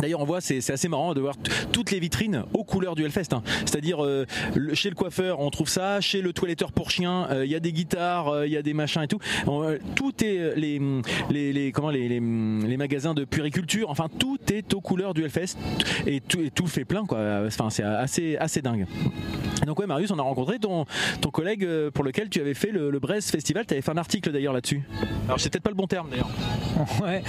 D'ailleurs, 0.00 0.20
on 0.20 0.24
voit, 0.24 0.40
c'est 0.40 0.68
assez 0.68 0.88
marrant 0.88 1.14
de 1.14 1.20
voir 1.20 1.36
toutes 1.70 1.92
les 1.92 2.00
vitrines 2.00 2.44
aux 2.54 2.64
couleurs 2.64 2.96
du 2.96 3.04
Hellfest. 3.04 3.32
Hein. 3.32 3.42
C'est-à-dire, 3.64 4.04
euh, 4.04 4.26
chez 4.72 4.88
le 4.88 4.96
coiffeur, 4.96 5.38
on 5.38 5.48
trouve 5.50 5.68
ça, 5.68 6.00
chez 6.00 6.22
le 6.22 6.32
toiletteur 6.32 6.72
pour 6.72 6.90
chien, 6.90 7.28
il 7.30 7.36
euh, 7.36 7.46
y 7.46 7.54
a 7.54 7.60
des 7.60 7.72
guitares, 7.72 8.26
il 8.28 8.34
euh, 8.34 8.46
y 8.48 8.56
a 8.56 8.62
des 8.62 8.74
machins 8.74 9.02
et 9.02 9.08
tout. 9.08 9.20
Euh, 9.46 9.78
tout 9.94 10.12
est 10.24 10.56
les, 10.56 10.80
les, 11.30 11.72
comment 11.72 11.90
les, 11.90 12.08
les, 12.08 12.20
magasins 12.20 13.14
de 13.14 13.24
puriculture, 13.24 13.90
enfin 13.90 14.08
tout 14.18 14.38
est 14.52 14.74
aux 14.74 14.80
couleurs 14.82 15.14
du 15.14 15.22
Hellfest 15.24 15.56
et 16.06 16.20
tout, 16.20 16.40
et 16.40 16.50
tout 16.50 16.66
fait 16.66 16.84
plein 16.84 17.06
quoi. 17.06 17.18
Enfin 17.46 17.70
c'est 17.70 17.82
assez 17.82 18.36
assez 18.36 18.62
dingue. 18.62 18.86
Donc 19.66 19.78
ouais 19.80 19.86
Marius, 19.86 20.10
on 20.10 20.18
a 20.18 20.22
rencontré 20.22 20.58
ton, 20.58 20.86
ton 21.20 21.30
collègue 21.30 21.66
pour 21.90 22.04
lequel 22.04 22.28
tu 22.28 22.40
avais 22.40 22.54
fait 22.54 22.70
le, 22.70 22.90
le 22.90 22.98
Brest 22.98 23.30
Festival. 23.30 23.64
Tu 23.66 23.74
avais 23.74 23.82
fait 23.82 23.92
un 23.92 23.96
article 23.96 24.32
d'ailleurs 24.32 24.52
là-dessus. 24.52 24.82
Alors 25.26 25.40
c'est 25.40 25.50
peut-être 25.50 25.62
pas 25.62 25.70
le 25.70 25.76
bon 25.76 25.86
terme 25.86 26.08
d'ailleurs. 26.10 26.30
ouais, 27.02 27.22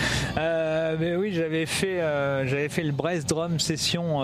mais 0.99 1.15
oui 1.15 1.31
j'avais 1.33 1.65
fait 1.65 1.99
j'avais 2.45 2.69
fait 2.69 2.83
le 2.83 2.91
Brest 2.91 3.29
Drum 3.29 3.59
Session 3.59 4.23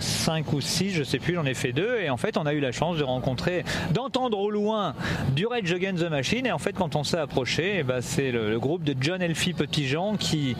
5 0.00 0.52
ou 0.52 0.60
6, 0.60 0.90
je 0.90 1.02
sais 1.02 1.18
plus, 1.18 1.34
j'en 1.34 1.44
ai 1.44 1.54
fait 1.54 1.72
deux 1.72 1.98
et 2.00 2.10
en 2.10 2.16
fait 2.16 2.36
on 2.36 2.46
a 2.46 2.52
eu 2.52 2.60
la 2.60 2.72
chance 2.72 2.96
de 2.96 3.04
rencontrer 3.04 3.64
d'entendre 3.92 4.38
au 4.38 4.50
loin 4.50 4.94
du 5.34 5.46
Rage 5.46 5.72
Against 5.72 6.02
the 6.04 6.10
Machine. 6.10 6.46
Et 6.46 6.52
en 6.52 6.58
fait, 6.58 6.72
quand 6.72 6.96
on 6.96 7.04
s'est 7.04 7.18
approché, 7.18 7.76
eh 7.78 7.82
ben, 7.82 8.00
c'est 8.00 8.30
le, 8.30 8.58
groupe 8.58 8.84
de 8.84 8.94
John 9.00 9.20
Elfie 9.20 9.54
Petitjean 9.54 10.16
qui, 10.16 10.56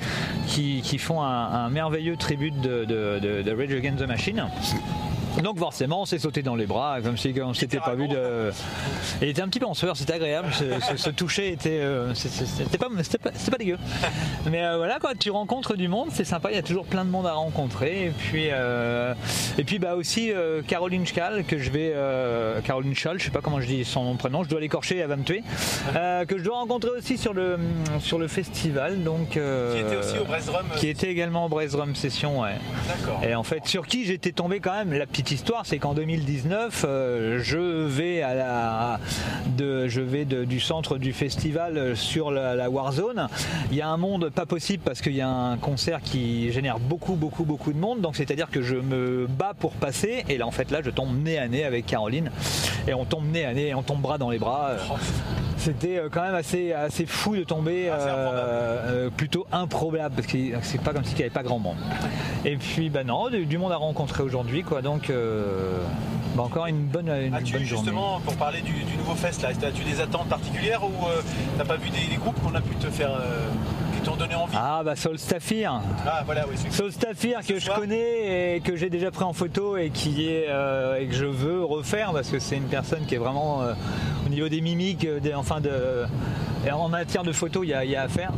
qui, 0.49 0.81
qui 0.82 0.99
font 0.99 1.23
un, 1.23 1.51
merveilleux 1.70 2.16
tribut 2.16 2.50
de, 2.50 2.84
de, 2.84 3.43
de 3.43 3.52
Rage 3.52 3.72
Against 3.72 3.99
the 3.99 4.06
Machine. 4.06 4.49
Donc 5.43 5.59
forcément, 5.59 6.03
on 6.03 6.06
s'est 6.06 6.19
sauté 6.19 6.43
dans 6.43 6.55
les 6.55 6.67
bras, 6.67 6.99
comme 7.03 7.17
si 7.17 7.35
on 7.43 7.55
s'était 7.55 7.79
pas 7.79 7.94
vu 7.94 8.09
de. 8.09 8.50
Il 9.21 9.29
était 9.29 9.43
un 9.43 9.49
petit 9.49 9.59
peu 9.59 9.67
en 9.67 9.75
sueur, 9.75 9.97
c'était 9.97 10.15
agréable. 10.15 10.49
Ce, 10.97 11.11
toucher 11.11 11.53
était, 11.53 11.81
euh, 11.81 12.15
c'était 12.15 12.79
pas, 12.79 12.89
pas, 12.89 13.59
dégueu. 13.59 13.79
Mais 14.50 14.65
euh, 14.65 14.77
voilà, 14.77 14.99
quoi, 14.99 15.15
tu 15.15 15.31
rencontres 15.31 15.77
du 15.77 15.89
monde, 15.89 16.09
c'est 16.12 16.25
sympa. 16.25 16.50
Il 16.50 16.56
y 16.56 16.59
a 16.59 16.62
toujours 16.62 16.87
plein 16.87 17.05
de 17.05 17.11
monde 17.11 17.27
à 17.27 17.33
rencontrer. 17.33 18.06
Et 18.06 18.11
puis, 18.11 18.49
euh, 18.50 19.15
et 19.59 19.65
puis 19.65 19.79
bah 19.79 19.94
aussi 19.94 20.33
Caroline 20.67 21.06
Schall 21.06 21.44
que 21.44 21.59
je 21.59 21.71
vais, 21.71 21.94
Caroline 22.65 22.94
Schall, 22.94 23.19
je 23.19 23.25
sais 23.25 23.31
pas 23.31 23.41
comment 23.41 23.61
je 23.61 23.67
dis 23.67 23.84
son 23.84 24.15
prénom, 24.17 24.44
je 24.44 24.49
dois 24.49 24.61
l'écorcher, 24.61 24.99
elle 24.99 25.08
va 25.08 25.17
me 25.17 25.25
tuer. 25.25 25.43
que 26.29 26.39
je 26.39 26.44
dois 26.44 26.58
rencontrer 26.58 26.91
aussi 26.91 27.19
sur 27.19 27.34
le 27.34 27.58
sur 27.99 28.19
le 28.19 28.29
festival, 28.29 29.03
donc. 29.03 29.31
qui 29.31 29.39
était 29.39 29.96
aussi 29.96 30.19
au 30.19 30.25
Brest 30.25 30.51
Qui 30.77 30.89
était 30.89 31.11
également 31.11 31.46
au 31.46 31.49
Brest 31.49 31.75
Drum 31.75 31.94
Session, 31.96 32.43
ouais. 32.43 32.56
D'accord. 32.87 33.20
Et 33.25 33.34
en 33.34 33.43
fait, 33.43 33.67
sur 33.67 33.87
qui 33.87 34.05
j'étais 34.05 34.32
tombé 34.32 34.61
quand 34.61 34.72
même 34.72 34.93
la 34.93 35.06
petite 35.06 35.31
histoire, 35.32 35.65
c'est 35.65 35.79
qu'en 35.79 35.94
2019, 35.94 36.84
euh, 36.86 37.41
je 37.43 37.58
vais 37.86 38.22
à 38.22 38.34
la, 38.34 39.01
de, 39.56 39.89
je 39.89 40.01
vais 40.01 40.24
du 40.24 40.60
centre 40.60 40.98
du 40.98 41.12
festival 41.12 41.96
sur 41.96 42.31
la, 42.31 42.69
Warzone. 42.70 43.29
Il 43.70 43.77
y 43.77 43.82
a 43.82 43.89
un 43.89 43.96
monde 43.96 44.31
pas 44.31 44.46
possible 44.46 44.82
parce 44.84 45.01
qu'il 45.01 45.15
y 45.15 45.20
a 45.20 45.29
un 45.29 45.56
concert 45.56 46.01
qui 46.03 46.53
génère 46.53 46.79
beaucoup, 46.79 47.15
beaucoup, 47.15 47.44
beaucoup 47.44 47.72
de 47.72 47.79
monde. 47.79 48.01
Donc 48.01 48.17
c'est-à-dire 48.17 48.51
que 48.51 48.62
je 48.62 48.77
me 48.77 49.27
bats 49.27 49.55
pour 49.58 49.72
passer. 49.72 50.24
Et 50.29 50.39
là, 50.39 50.46
en 50.46 50.51
fait, 50.51 50.70
là, 50.70 50.81
je 50.84 50.91
tombe 50.91 51.17
nez 51.22 51.39
à 51.39 51.48
nez 51.48 51.65
avec 51.65 51.86
Caroline. 51.86 52.31
Et 52.86 52.94
on 52.94 53.05
tombe 53.05 53.31
nez 53.31 53.44
à 53.44 53.55
nez, 53.55 53.69
et 53.69 53.74
on 53.74 53.82
tombe 53.82 54.01
bras 54.01 54.19
dans 54.19 54.31
les 54.31 54.39
bras. 54.39 54.77
C'était 55.62 55.98
euh, 55.98 56.08
quand 56.10 56.22
même 56.22 56.34
assez, 56.34 56.72
assez 56.72 57.06
fou 57.06 57.36
de 57.36 57.44
tomber, 57.44 57.89
ah, 57.89 57.94
euh, 57.94 59.10
plutôt 59.10 59.46
improbable 59.53 60.12
parce 60.17 60.27
que 60.27 60.36
c'est 60.62 60.81
pas 60.81 60.93
comme 60.93 61.05
s'il 61.05 61.17
n'y 61.17 61.22
avait 61.22 61.31
pas 61.31 61.44
grand 61.44 61.60
monde. 61.60 61.77
Et 62.44 62.56
puis, 62.56 62.91
bah 62.91 63.05
non, 63.05 63.31
du, 63.31 63.58
monde 63.58 63.70
à 63.70 63.77
rencontrer 63.77 64.24
aujourd'hui, 64.24 64.65
quoi. 64.65 64.82
Donc, 64.82 65.11
euh, 65.12 65.84
bah 66.34 66.42
encore 66.44 66.66
une 66.66 66.84
bonne, 66.84 67.08
une 67.08 67.34
As-tu 67.34 67.54
bonne 67.54 67.64
justement, 67.64 68.20
pour 68.20 68.34
parler 68.36 68.62
du, 68.62 68.72
nouveau 68.96 69.14
fest, 69.14 69.42
là, 69.42 69.50
as-tu 69.50 69.84
des 69.84 70.00
attentes 70.00 70.28
particulières 70.28 70.82
ou 70.84 70.92
t'as 71.58 71.64
pas 71.64 71.76
vu 71.76 71.90
des, 71.90 72.16
groupes 72.16 72.40
qu'on 72.42 72.54
a 72.54 72.60
pu 72.60 72.74
te 72.76 72.88
faire 72.88 73.10
qui 73.94 74.00
t'ont 74.00 74.16
donné 74.16 74.34
envie? 74.34 74.56
Ah 74.56 74.82
bah 74.84 74.96
Solstafir. 74.96 75.81
Ah 76.06 76.22
voilà, 76.24 76.46
oui. 76.48 76.56
Solstafir 76.70 77.40
que 77.46 77.58
je 77.58 77.70
connais 77.70 78.56
et 78.56 78.60
que 78.60 78.76
j'ai 78.76 78.88
déjà 78.88 79.10
pris 79.10 79.24
en 79.24 79.32
photo 79.32 79.76
et 79.76 79.90
qui 79.90 80.28
est 80.28 80.46
et 80.98 81.06
que 81.06 81.14
je 81.14 81.26
veux 81.26 81.62
refaire 81.64 82.12
parce 82.12 82.28
que 82.28 82.38
c'est 82.38 82.56
une 82.56 82.69
personne 82.69 83.04
qui 83.06 83.14
est 83.14 83.19
vraiment 83.19 83.62
au 84.24 84.28
niveau 84.28 84.48
des 84.48 84.60
mimiques, 84.60 85.06
des, 85.06 85.34
enfin 85.34 85.60
de, 85.60 86.06
en 86.70 86.88
matière 86.88 87.24
de 87.24 87.32
photos, 87.32 87.64
il 87.64 87.70
y, 87.70 87.96
a 87.96 88.02
à 88.02 88.08
faire. 88.08 88.32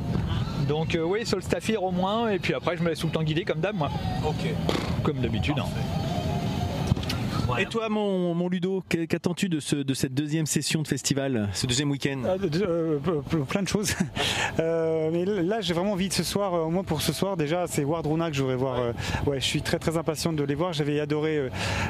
Donc 0.64 0.94
euh, 0.94 1.02
oui, 1.02 1.26
sur 1.26 1.36
le 1.36 1.42
Staffir 1.42 1.82
au 1.82 1.90
moins, 1.90 2.30
et 2.30 2.38
puis 2.38 2.54
après 2.54 2.76
je 2.76 2.82
me 2.82 2.88
laisse 2.88 2.98
tout 2.98 3.06
le 3.06 3.12
temps 3.12 3.22
guider 3.22 3.44
comme 3.44 3.60
d'hab 3.60 3.76
moi. 3.76 3.90
Ok. 4.26 4.48
Comme 5.02 5.18
d'habitude. 5.18 5.58
Hein. 5.58 5.66
Voilà. 7.46 7.62
Et 7.62 7.66
toi, 7.66 7.88
mon, 7.88 8.34
mon 8.34 8.48
Ludo, 8.48 8.82
qu'attends-tu 8.88 9.48
de, 9.48 9.60
ce, 9.60 9.76
de 9.76 9.94
cette 9.94 10.14
deuxième 10.14 10.46
session 10.46 10.82
de 10.82 10.88
festival, 10.88 11.48
ce 11.52 11.66
deuxième 11.66 11.90
week-end 11.90 12.20
Ah, 12.26 12.36
euh, 12.42 12.98
plein 13.48 13.62
de 13.62 13.68
choses. 13.68 13.94
Euh, 14.60 15.10
mais 15.12 15.24
là, 15.24 15.60
j'ai 15.60 15.74
vraiment 15.74 15.92
envie 15.92 16.08
de 16.08 16.12
ce 16.12 16.22
soir, 16.22 16.54
euh, 16.54 16.60
au 16.60 16.70
moins 16.70 16.84
pour 16.84 17.02
ce 17.02 17.12
soir, 17.12 17.36
déjà, 17.36 17.66
c'est 17.66 17.82
Wardruna 17.82 18.30
que 18.30 18.36
je 18.36 18.42
voudrais 18.42 18.56
voir. 18.56 18.92
ouais, 19.26 19.40
je 19.40 19.44
suis 19.44 19.62
très 19.62 19.78
très 19.80 19.96
impatient 19.96 20.32
de 20.32 20.44
les 20.44 20.54
voir. 20.54 20.72
J'avais 20.72 21.00
adoré 21.00 21.48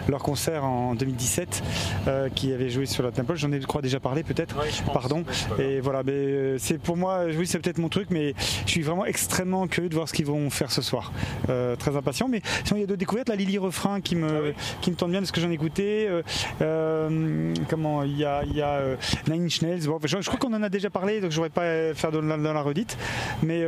leur 0.09 0.23
concert 0.23 0.65
en 0.65 0.95
2017 0.95 1.63
euh, 2.07 2.29
qui 2.31 2.53
avait 2.53 2.71
joué 2.71 2.87
sur 2.87 3.03
la 3.03 3.11
Temple. 3.11 3.35
J'en 3.37 3.53
ai, 3.53 3.61
je 3.61 3.67
crois, 3.67 3.83
déjà 3.83 4.01
parlé 4.01 4.23
peut-être. 4.23 4.57
Pardon. 4.93 5.25
Et 5.59 5.81
voilà, 5.81 6.03
mais 6.03 6.59
c'est 6.59 6.79
pour 6.79 6.97
moi, 6.97 7.25
oui, 7.37 7.47
c'est 7.47 7.59
peut-être 7.59 7.79
mon 7.79 7.89
truc, 7.89 8.09
mais 8.11 8.35
je 8.67 8.71
suis 8.71 8.83
vraiment 8.83 9.05
extrêmement 9.05 9.67
curieux 9.67 9.89
de 9.89 9.95
voir 9.95 10.09
ce 10.09 10.15
qu'ils 10.15 10.27
vont 10.27 10.49
faire 10.51 10.71
ce 10.71 10.83
soir. 10.83 11.13
Euh, 11.51 11.77
très 11.77 11.97
impatient. 11.97 12.29
Mais 12.29 12.41
sinon, 12.65 12.79
il 12.79 12.81
y 12.81 12.85
a 12.85 12.87
d'autres 12.87 12.99
découvertes. 12.99 13.29
La 13.29 13.37
Lily 13.37 13.59
Refrain 13.59 14.01
qui 14.01 14.17
me, 14.17 14.55
qui 14.81 14.91
me 14.91 14.97
tente 14.97 15.11
bien 15.11 15.21
de 15.21 15.27
ce 15.27 15.33
que 15.33 15.41
j'en 15.41 15.51
ai 15.51 15.54
écouté. 15.55 16.07
Euh, 16.09 16.23
euh, 16.63 17.55
comment 17.69 18.03
Il 18.03 18.17
y 18.19 18.25
a, 18.25 18.43
il 18.45 18.55
y 18.57 18.63
a 18.63 18.71
euh, 18.75 18.97
Nine 19.31 19.45
Inch 19.47 19.63
Nails. 19.63 19.87
Bon, 19.87 19.99
je, 20.05 20.21
je 20.21 20.27
crois 20.27 20.39
qu'on 20.39 20.53
en 20.55 20.63
a 20.63 20.69
déjà 20.69 20.91
parlé, 20.91 21.21
donc 21.21 21.31
je 21.31 21.41
ne 21.41 21.45
voudrais 21.47 21.91
pas 21.91 21.95
faire 21.95 22.13
de 22.13 22.19
la, 22.19 22.37
dans 22.37 22.53
la 22.53 22.63
redite. 22.63 22.97
Mais 23.43 23.65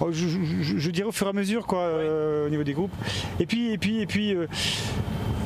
oh, 0.00 0.08
je, 0.10 0.26
je- 0.28 0.62
je- 0.62 0.78
je 0.78 0.90
dirais 0.90 1.08
au 1.08 1.12
fur 1.12 1.26
et 1.26 1.30
à 1.30 1.32
mesure, 1.32 1.66
quoi, 1.66 1.88
au 2.46 2.48
niveau 2.48 2.64
des 2.64 2.72
groupes. 2.72 2.92
Et 3.40 3.46
puis, 3.46 3.72
et 3.72 3.78
puis, 3.78 4.00
et 4.00 4.06
puis. 4.06 4.34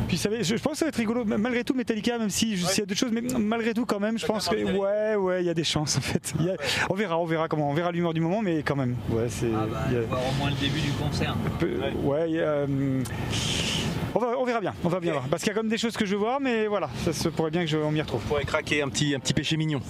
puis 0.08 0.18
ça 0.18 0.28
va- 0.28 0.42
je 0.42 0.54
pense 0.56 0.72
que 0.72 0.78
ça 0.78 0.84
va 0.86 0.88
être 0.88 0.96
rigolo, 0.96 1.24
malgré 1.24 1.62
tout 1.62 1.72
Metallica, 1.74 2.18
même 2.18 2.30
si 2.30 2.56
je 2.56 2.64
sais 2.66 2.82
d'autres 2.82 2.98
choses, 2.98 3.12
mais 3.12 3.20
malgré 3.38 3.72
tout 3.74 3.86
quand 3.86 4.00
même, 4.00 4.18
je 4.18 4.26
pense 4.26 4.48
que 4.48 4.56
ouais, 4.56 5.14
ouais, 5.16 5.42
il 5.42 5.46
y 5.46 5.50
a 5.50 5.54
des 5.54 5.62
chances 5.64 5.96
en 5.98 6.00
fait. 6.00 6.32
Il 6.40 6.46
y 6.46 6.50
a- 6.50 6.56
on 6.88 6.94
verra, 6.94 7.16
on 7.18 7.24
verra 7.26 7.46
comment, 7.48 7.70
on 7.70 7.74
verra 7.74 7.92
l'humeur 7.92 8.12
du 8.12 8.20
moment, 8.20 8.42
mais 8.42 8.62
quand 8.64 8.74
même, 8.76 8.96
ouais, 9.10 9.26
c'est. 9.28 9.46
Ah 9.54 9.66
bah, 9.70 9.78
y 9.92 9.96
a- 9.96 10.00
voir 10.02 10.20
au 10.28 10.32
moins 10.38 10.50
le 10.50 10.56
début 10.56 10.80
du 10.80 10.90
concert. 10.92 11.36
peu- 11.60 11.78
ouais, 12.02 12.30
y 12.32 12.40
a, 12.40 12.42
euh, 12.42 12.66
on, 14.14 14.44
verra 14.44 14.60
bien, 14.60 14.74
on 14.84 14.88
va 14.88 15.00
bien 15.00 15.12
voir. 15.12 15.24
Parce 15.30 15.42
qu'il 15.42 15.52
y 15.52 15.58
a 15.58 15.62
même 15.62 15.70
des 15.70 15.78
choses 15.78 15.96
que 15.96 16.04
je 16.04 16.12
veux 16.12 16.20
voir, 16.20 16.40
mais 16.40 16.66
voilà, 16.66 16.90
ça 17.04 17.12
se 17.12 17.28
pourrait 17.28 17.50
bien 17.50 17.62
que 17.62 17.70
je, 17.70 17.76
on 17.76 17.90
m'y 17.90 18.00
retrouve. 18.00 18.22
On 18.26 18.28
pourrait 18.28 18.44
craquer 18.44 18.82
un 18.82 18.88
petit 18.88 19.34
péché 19.34 19.56
mignon. 19.56 19.80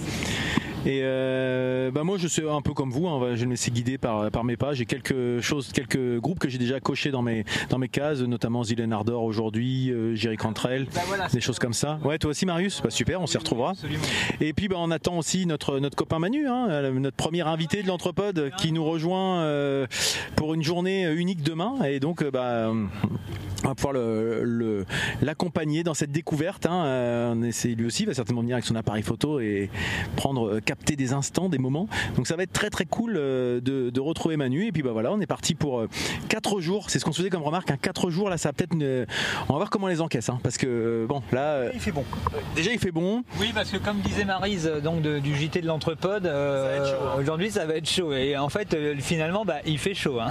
Et 0.85 1.01
euh, 1.03 1.91
bah 1.91 2.03
moi 2.03 2.17
je 2.17 2.27
suis 2.27 2.47
un 2.49 2.61
peu 2.61 2.73
comme 2.73 2.89
vous, 2.89 3.07
hein, 3.07 3.35
je 3.35 3.45
me 3.45 3.51
laisser 3.51 3.69
guider 3.69 3.97
par, 3.99 4.31
par 4.31 4.43
mes 4.43 4.57
pas. 4.57 4.73
J'ai 4.73 4.85
quelques 4.85 5.39
choses, 5.41 5.71
quelques 5.71 6.19
groupes 6.19 6.39
que 6.39 6.49
j'ai 6.49 6.57
déjà 6.57 6.79
cochés 6.79 7.11
dans 7.11 7.21
mes, 7.21 7.45
dans 7.69 7.77
mes 7.77 7.87
cases, 7.87 8.21
notamment 8.21 8.63
Zilen 8.63 8.91
Ardor 8.91 9.23
aujourd'hui, 9.23 9.91
euh, 9.91 10.15
Jerry 10.15 10.37
Cantrell, 10.37 10.87
Bah 10.93 11.01
voilà, 11.05 11.27
des 11.27 11.39
choses 11.41 11.59
comme 11.59 11.73
ça. 11.73 11.99
Ouais, 12.03 12.17
toi 12.17 12.31
aussi 12.31 12.45
Marius? 12.47 12.81
Bah 12.83 12.89
super, 12.89 13.21
on 13.21 13.27
s'y 13.27 13.37
retrouvera. 13.37 13.71
Absolument. 13.71 14.03
Et 14.39 14.53
puis 14.53 14.67
bah, 14.67 14.77
on 14.79 14.89
attend 14.89 15.17
aussi 15.19 15.45
notre, 15.45 15.77
notre 15.79 15.95
copain 15.95 16.17
Manu, 16.17 16.47
hein, 16.47 16.67
euh, 16.69 16.91
notre 16.91 17.17
premier 17.17 17.41
invité 17.41 17.83
de 17.83 17.87
l'Entrepode 17.87 18.51
qui 18.57 18.71
nous 18.71 18.83
rejoint 18.83 19.41
euh, 19.41 19.85
pour 20.35 20.55
une 20.55 20.63
journée 20.63 21.11
unique 21.13 21.43
demain. 21.43 21.75
Et 21.83 21.99
donc 21.99 22.23
euh, 22.23 22.31
bah, 22.31 22.71
on 23.63 23.67
va 23.67 23.75
pouvoir 23.75 23.93
le- 23.93 24.41
le- 24.43 24.85
l'accompagner 25.21 25.83
dans 25.83 25.93
cette 25.93 26.11
découverte. 26.11 26.65
hein. 26.65 26.85
Euh, 26.85 27.33
on 27.35 27.43
essaie, 27.43 27.69
lui 27.69 27.85
aussi 27.85 28.03
il 28.03 28.07
va 28.07 28.15
certainement 28.15 28.41
venir 28.41 28.55
avec 28.55 28.65
son 28.65 28.75
appareil 28.75 29.03
photo 29.03 29.39
et 29.39 29.69
prendre, 30.15 30.55
euh, 30.55 30.59
capter 30.71 30.95
des 30.95 31.11
instants, 31.13 31.49
des 31.49 31.57
moments. 31.57 31.87
Donc 32.15 32.27
ça 32.27 32.35
va 32.37 32.43
être 32.43 32.53
très 32.53 32.69
très 32.69 32.85
cool 32.85 33.15
euh, 33.17 33.59
de, 33.59 33.89
de 33.89 33.99
retrouver 33.99 34.37
Manu. 34.37 34.65
Et 34.67 34.71
puis 34.71 34.83
bah 34.83 34.91
voilà, 34.93 35.11
on 35.11 35.19
est 35.19 35.25
parti 35.27 35.53
pour 35.53 35.83
4 36.29 36.59
jours. 36.61 36.89
C'est 36.89 36.99
ce 36.99 37.03
qu'on 37.05 37.11
se 37.11 37.17
faisait 37.17 37.29
comme 37.29 37.43
remarque. 37.43 37.71
4 37.81 38.09
jours 38.09 38.29
là, 38.29 38.37
ça 38.37 38.49
va 38.49 38.53
peut-être. 38.53 38.73
une- 38.73 39.05
On 39.49 39.53
va 39.53 39.57
voir 39.57 39.69
comment 39.69 39.85
on 39.85 39.89
les 39.89 39.99
encaisse. 40.01 40.29
hein, 40.29 40.39
parce 40.43 40.57
que 40.57 40.67
euh, 40.67 41.05
bon, 41.07 41.21
là, 41.31 41.41
euh, 41.55 41.71
Il 41.73 41.79
fait 41.81 41.91
bon. 41.91 42.05
déjà 42.55 42.71
il 42.71 42.79
fait 42.79 42.91
bon. 42.91 43.23
Oui, 43.39 43.51
parce 43.53 43.69
que 43.69 43.77
comme 43.77 43.99
disait 43.99 44.23
Marise 44.25 44.67
euh, 44.67 44.79
donc 44.81 45.01
de- 45.01 45.19
du 45.19 45.35
JT 45.35 45.61
de 45.61 45.67
l'Entrepode, 45.67 46.25
euh, 46.25 46.93
hein. 46.95 47.19
aujourd'hui 47.19 47.51
ça 47.51 47.65
va 47.65 47.75
être 47.75 47.89
chaud. 47.89 48.13
Et 48.13 48.37
en 48.37 48.49
fait, 48.49 48.73
euh, 48.73 48.95
finalement, 48.99 49.43
bah, 49.45 49.57
il 49.65 49.77
fait 49.77 49.93
chaud. 49.93 50.19
Hein. 50.19 50.29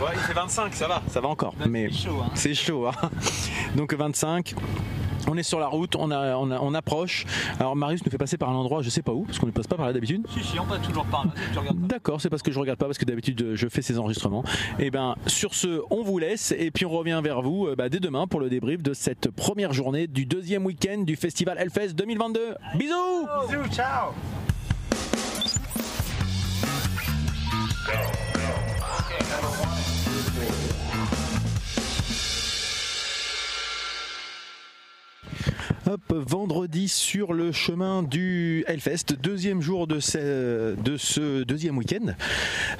Ouais, 0.00 0.10
il 0.14 0.20
fait 0.20 0.32
25, 0.34 0.72
ça 0.74 0.86
va. 0.86 1.02
Ça 1.08 1.20
va 1.20 1.28
encore. 1.28 1.54
Mais 1.68 1.88
C'est 1.90 1.98
chaud. 2.08 2.20
Hein. 2.24 2.30
c'est 2.34 2.54
chaud. 2.54 2.86
hein. 2.86 3.10
Donc 3.76 3.92
25. 3.94 4.54
On 5.28 5.36
est 5.36 5.42
sur 5.42 5.60
la 5.60 5.66
route, 5.68 5.96
on, 5.96 6.10
a, 6.10 6.36
on, 6.36 6.50
a- 6.50 6.58
on 6.60 6.74
approche. 6.74 7.24
Alors 7.58 7.76
Marius 7.76 8.04
nous 8.04 8.10
fait 8.10 8.18
passer 8.18 8.36
par 8.38 8.50
un 8.50 8.54
endroit, 8.54 8.82
je 8.82 8.90
sais 8.90 9.02
pas 9.02 9.12
où, 9.12 9.24
parce 9.24 9.38
qu'on 9.38 9.46
ne 9.46 9.50
passe 9.52 9.66
pas 9.66 9.76
par 9.76 9.86
là 9.86 9.92
d'habitude. 9.92 10.26
Si, 10.34 10.42
si, 10.44 10.58
on 10.58 10.64
passe 10.64 10.82
toujours 10.82 11.04
par 11.06 11.24
là. 11.26 11.32
Tu 11.52 11.58
regardes 11.58 11.80
pas. 11.80 11.86
D'accord, 11.86 12.20
c'est 12.20 12.30
parce 12.30 12.42
que 12.42 12.50
je 12.52 12.58
regarde 12.58 12.78
pas, 12.78 12.86
parce 12.86 12.98
que 12.98 13.04
d'habitude 13.04 13.54
je 13.54 13.68
fais 13.68 13.82
ces 13.82 13.98
enregistrements. 13.98 14.44
Et 14.78 14.90
ben 14.90 15.14
sur 15.26 15.54
ce, 15.54 15.82
on 15.90 16.02
vous 16.02 16.18
laisse 16.18 16.52
et 16.56 16.70
puis 16.70 16.84
on 16.86 16.90
revient 16.90 17.20
vers 17.22 17.42
vous 17.42 17.66
euh, 17.66 17.76
bah, 17.76 17.88
dès 17.88 18.00
demain 18.00 18.26
pour 18.26 18.40
le 18.40 18.48
débrief 18.48 18.82
de 18.82 18.94
cette 18.94 19.30
première 19.30 19.72
journée 19.72 20.06
du 20.06 20.26
deuxième 20.26 20.64
week-end 20.66 20.98
du 21.02 21.16
festival 21.16 21.58
Hellfest 21.58 21.94
2022. 21.94 22.40
Bisous 22.76 22.94
Bisous, 23.48 23.68
ciao 23.72 24.12
Hop, 35.90 36.12
vendredi 36.12 36.86
sur 36.86 37.32
le 37.32 37.50
chemin 37.50 38.04
du 38.04 38.62
Hellfest, 38.68 39.14
deuxième 39.20 39.60
jour 39.60 39.88
de 39.88 39.98
ce, 39.98 40.76
de 40.80 40.96
ce 40.96 41.42
deuxième 41.42 41.76
week-end. 41.78 42.14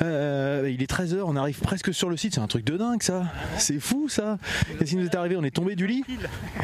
Euh, 0.00 0.70
il 0.72 0.80
est 0.80 0.88
13h, 0.88 1.22
on 1.24 1.34
arrive 1.34 1.58
presque 1.58 1.92
sur 1.92 2.08
le 2.08 2.16
site, 2.16 2.34
c'est 2.34 2.40
un 2.40 2.46
truc 2.46 2.64
de 2.64 2.76
dingue 2.76 3.02
ça. 3.02 3.24
C'est 3.58 3.80
fou 3.80 4.08
ça. 4.08 4.38
Qu'est-ce 4.78 4.90
qui 4.90 4.96
nous 4.96 5.06
est 5.06 5.14
arrivé 5.16 5.36
On 5.36 5.42
est 5.42 5.50
tombé 5.50 5.74
du 5.74 5.88
lit 5.88 6.04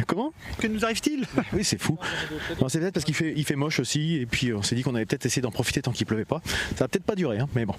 Comment? 0.07 0.33
Que 0.59 0.69
nous 0.69 0.85
arrive-t-il? 0.85 1.25
Oui, 1.53 1.65
c'est 1.65 1.81
fou. 1.81 1.99
C'est 2.69 2.79
peut-être 2.79 2.95
parce 2.95 3.05
qu'il 3.05 3.17
fait, 3.17 3.35
il 3.37 3.45
fait 3.45 3.57
moche 3.57 3.81
aussi, 3.81 4.15
et 4.15 4.27
puis 4.27 4.53
on 4.53 4.63
s'est 4.63 4.77
dit 4.77 4.83
qu'on 4.83 4.95
allait 4.95 5.07
peut-être 5.07 5.27
essayer 5.27 5.43
d'en 5.43 5.51
profiter 5.51 5.83
tant 5.83 5.91
qu'il 5.91 6.07
pleuvait 6.07 6.25
pas. 6.25 6.43
Ça 6.77 6.85
va 6.85 6.89
peut-être 6.89 7.03
pas 7.03 7.17
durer, 7.17 7.41
hein, 7.41 7.49
mais 7.57 7.67
bon. 7.67 7.75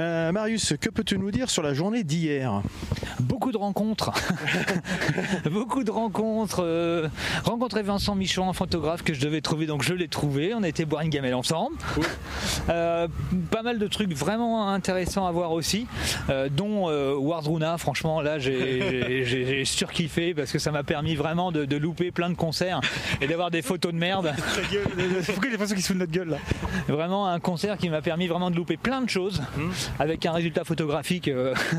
Euh, 0.00 0.32
Marius, 0.32 0.74
que 0.80 0.90
peux-tu 0.90 1.16
nous 1.16 1.30
dire 1.30 1.48
sur 1.48 1.62
la 1.62 1.74
journée 1.74 2.02
d'hier? 2.02 2.60
Beaucoup 3.20 3.52
de 3.52 3.58
rencontres. 3.58 4.10
Beaucoup 5.52 5.84
de 5.84 5.92
rencontres. 5.92 6.64
euh, 6.64 7.08
rencontré 7.44 7.84
Vincent 8.00 8.14
Michon, 8.14 8.48
un 8.48 8.54
photographe 8.54 9.02
que 9.02 9.12
je 9.12 9.20
devais 9.20 9.42
trouver, 9.42 9.66
donc 9.66 9.82
je 9.82 9.92
l'ai 9.92 10.08
trouvé. 10.08 10.54
On 10.54 10.62
a 10.62 10.68
été 10.68 10.86
boire 10.86 11.02
une 11.02 11.10
gamelle 11.10 11.34
ensemble. 11.34 11.76
Euh, 12.70 13.06
pas 13.50 13.62
mal 13.62 13.78
de 13.78 13.86
trucs 13.88 14.14
vraiment 14.14 14.70
intéressants 14.70 15.26
à 15.26 15.32
voir 15.32 15.52
aussi, 15.52 15.86
euh, 16.30 16.48
dont 16.50 16.88
euh, 16.88 17.14
Wardruna. 17.14 17.76
Franchement, 17.76 18.22
là, 18.22 18.38
j'ai- 18.38 19.64
surkiffé 19.66 20.32
parce 20.32 20.50
que 20.50 20.58
ça 20.58 20.70
m'a 20.70 20.82
permis 20.82 21.14
vraiment 21.14 21.52
de, 21.52 21.66
de 21.66 21.76
louper 21.76 22.10
plein 22.10 22.30
de 22.30 22.36
concerts 22.36 22.80
et 23.20 23.26
d'avoir 23.26 23.50
des 23.50 23.60
photos 23.60 23.92
de 23.92 23.98
merde. 23.98 24.32
Pourquoi 25.26 25.48
a 25.48 25.50
l'impression 25.50 25.74
qu'il 25.74 25.82
se 25.82 25.88
fout 25.88 25.96
de 25.96 26.00
notre 26.00 26.12
gueule 26.12 26.30
là? 26.30 26.38
Vraiment 26.88 27.26
un 27.26 27.38
concert 27.38 27.76
qui 27.76 27.90
m'a 27.90 28.00
permis 28.00 28.28
vraiment 28.28 28.50
de 28.50 28.56
louper 28.56 28.78
plein 28.78 29.02
de 29.02 29.10
choses 29.10 29.42
avec 29.98 30.24
un 30.24 30.32
résultat 30.32 30.64
photographique 30.64 31.30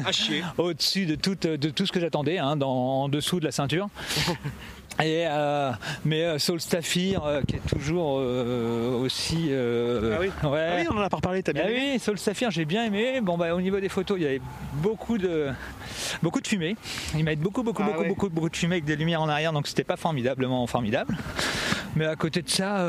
au-dessus 0.60 1.08
de 1.08 1.16
tout, 1.16 1.34
de 1.34 1.70
tout 1.72 1.88
ce 1.88 1.92
que 1.92 2.00
j'attendais, 2.00 2.38
hein, 2.38 2.62
en 2.62 3.10
dessous 3.10 3.40
de 3.40 3.46
la 3.46 3.52
ceinture. 3.52 3.90
Et 5.00 5.26
euh, 5.28 5.72
mais 6.06 6.24
euh, 6.24 6.38
Soul 6.38 6.60
Staffir 6.62 7.24
euh, 7.26 7.42
qui 7.48 7.56
est 7.56 7.68
toujours 7.68 8.18
euh, 8.20 9.00
aussi 9.00 9.48
euh, 9.50 10.16
Ah 10.16 10.20
oui. 10.22 10.28
ouais. 10.50 10.68
Ah 10.72 10.76
oui, 10.80 10.88
on 10.92 10.98
en 10.98 11.02
a 11.02 11.10
pas 11.10 11.18
reparlé, 11.18 11.42
t'as 11.42 11.54
bien 11.54 11.64
Ah 11.66 11.72
aimé 11.72 11.92
oui, 11.94 12.00
Soul 12.00 12.20
Staffir, 12.20 12.52
j'ai 12.52 12.66
bien 12.66 12.86
aimé. 12.86 13.20
Bon 13.22 13.36
bah 13.38 13.56
au 13.56 13.62
niveau 13.62 13.80
des 13.80 13.90
photos, 13.90 14.18
il 14.20 14.24
y 14.24 14.28
avait 14.28 14.42
beaucoup 14.74 15.18
de 15.18 15.48
beaucoup 16.22 16.40
de 16.42 16.48
fumée. 16.48 16.76
Ils 17.16 17.24
mettent 17.24 17.40
beaucoup 17.40 17.64
beaucoup 17.64 17.82
Ah 17.84 17.88
beaucoup 17.88 18.02
ouais. 18.02 18.08
beaucoup 18.10 18.30
beaucoup 18.30 18.50
de 18.50 18.56
fumée 18.56 18.76
avec 18.76 18.86
des 18.86 18.96
lumières 18.96 19.22
en 19.22 19.30
arrière, 19.30 19.54
donc 19.54 19.68
c'était 19.68 19.84
pas 19.84 19.98
formidablement 19.98 20.68
formidable. 20.68 21.18
Mais 21.96 22.06
à 22.06 22.16
côté 22.16 22.42
de 22.44 22.50
ça. 22.50 22.88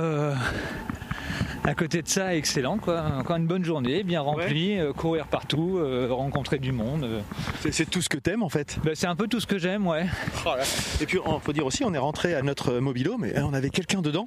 À 1.65 1.75
côté 1.75 2.03
de 2.03 2.09
ça, 2.09 2.35
excellent 2.35 2.79
quoi. 2.79 3.03
Encore 3.19 3.37
une 3.37 3.47
bonne 3.47 3.65
journée, 3.65 4.03
bien 4.03 4.21
remplie, 4.21 4.79
euh, 4.79 4.93
courir 4.93 5.27
partout, 5.27 5.79
euh, 5.79 6.09
rencontrer 6.11 6.59
du 6.59 6.73
monde. 6.73 7.05
euh. 7.05 7.21
C'est- 7.61 7.73
C'est 7.73 7.87
tout 7.91 8.03
ce 8.03 8.09
que 8.09 8.19
t'aimes 8.19 8.43
en 8.43 8.49
fait. 8.49 8.79
Bah, 8.85 8.91
c'est 8.95 9.07
un 9.07 9.15
peu 9.17 9.29
tout 9.29 9.41
ce 9.41 9.47
que 9.47 9.59
j'aime, 9.59 9.87
ouais. 9.87 10.07
Et 11.01 11.07
puis, 11.07 11.19
il 11.25 11.41
faut 11.41 11.53
dire 11.53 11.65
aussi, 11.67 11.85
on 11.85 11.95
est 11.95 11.99
rentré 11.99 12.35
à 12.35 12.43
notre 12.43 12.75
mobilo, 12.79 13.17
mais 13.19 13.39
on 13.41 13.55
avait 13.55 13.71
quelqu'un 13.71 14.03
dedans 14.03 14.27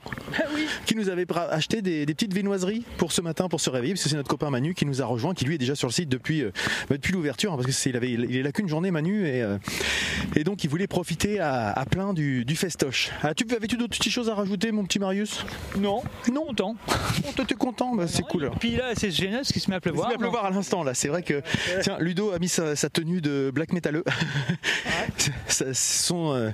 qui 0.86 0.96
nous 0.96 1.10
avait 1.10 1.26
acheté 1.52 1.82
des, 1.82 2.06
des 2.06 2.14
petites 2.14 2.34
viennoiseries 2.34 2.84
pour 2.98 3.12
ce 3.12 3.22
matin, 3.22 3.48
pour 3.50 3.60
se 3.62 3.70
réveiller, 3.70 3.94
parce 3.94 4.04
que 4.04 4.10
c'est 4.10 4.16
notre 4.16 4.30
copain 4.30 4.50
Manu 4.50 4.74
qui 4.74 4.86
nous 4.86 5.02
a 5.02 5.06
rejoint, 5.06 5.34
qui 5.34 5.46
lui 5.46 5.56
est 5.56 5.60
déjà 5.60 5.76
sur 5.76 5.88
le 5.88 5.94
site 5.94 6.10
depuis, 6.10 6.42
euh, 6.42 6.52
bah, 6.90 6.96
depuis 6.98 7.14
l'ouverture, 7.14 7.52
hein, 7.54 7.56
parce 7.56 7.68
que 7.68 7.72
c'est, 7.74 7.90
il 7.90 7.98
avait, 7.98 8.12
il 8.12 8.36
est 8.36 8.44
là 8.44 8.52
qu'une 8.52 8.68
journée 8.70 8.92
Manu, 8.92 9.28
et, 9.28 9.42
euh, 9.42 9.58
et 10.36 10.44
donc 10.44 10.64
il 10.64 10.70
voulait 10.70 10.88
profiter 10.88 11.40
à, 11.40 11.72
à 11.72 11.86
plein 11.86 12.14
du, 12.14 12.46
du 12.46 12.56
festoche. 12.56 13.12
Ah, 13.24 13.34
tu 13.34 13.46
avais-tu 13.56 13.78
d'autres 13.78 13.98
petites 13.98 14.12
choses 14.14 14.30
à 14.30 14.36
rajouter, 14.36 14.72
mon 14.72 14.84
petit 14.86 15.00
Marius? 15.00 15.46
Non, 15.78 16.02
non, 16.32 16.46
content. 16.48 16.76
Oh, 17.28 17.32
toi, 17.36 17.46
t'es 17.46 17.56
content, 17.56 17.96
bah, 17.96 18.06
c'est 18.08 18.24
cool. 18.24 18.44
alors. 18.46 18.58
Puis 18.60 18.76
là, 18.76 18.92
c'est 18.96 19.12
génial 19.12 19.44
ce 19.46 19.54
qui 19.54 19.60
se 19.60 19.70
met 19.70 19.76
à 19.76 19.80
Il 19.80 19.82
pleuvoir. 19.82 20.06
se 20.06 20.10
met 20.10 20.16
à 20.16 20.18
pleuvoir 20.20 20.46
à 20.46 20.50
l'instant 20.52 20.84
là, 20.84 20.94
c'est 20.94 21.08
vrai 21.08 21.24
que 21.24 21.42
tiens 21.82 21.98
Ludo 22.00 22.32
a 22.32 22.40
mis 22.40 22.50
sa, 22.50 22.76
sa 22.76 22.90
tenue 22.90 23.22
de 23.22 23.52
black 23.54 23.74
métalleux, 23.74 24.04
Sa- 25.48 25.74
son, 25.74 26.34
euh, 26.34 26.50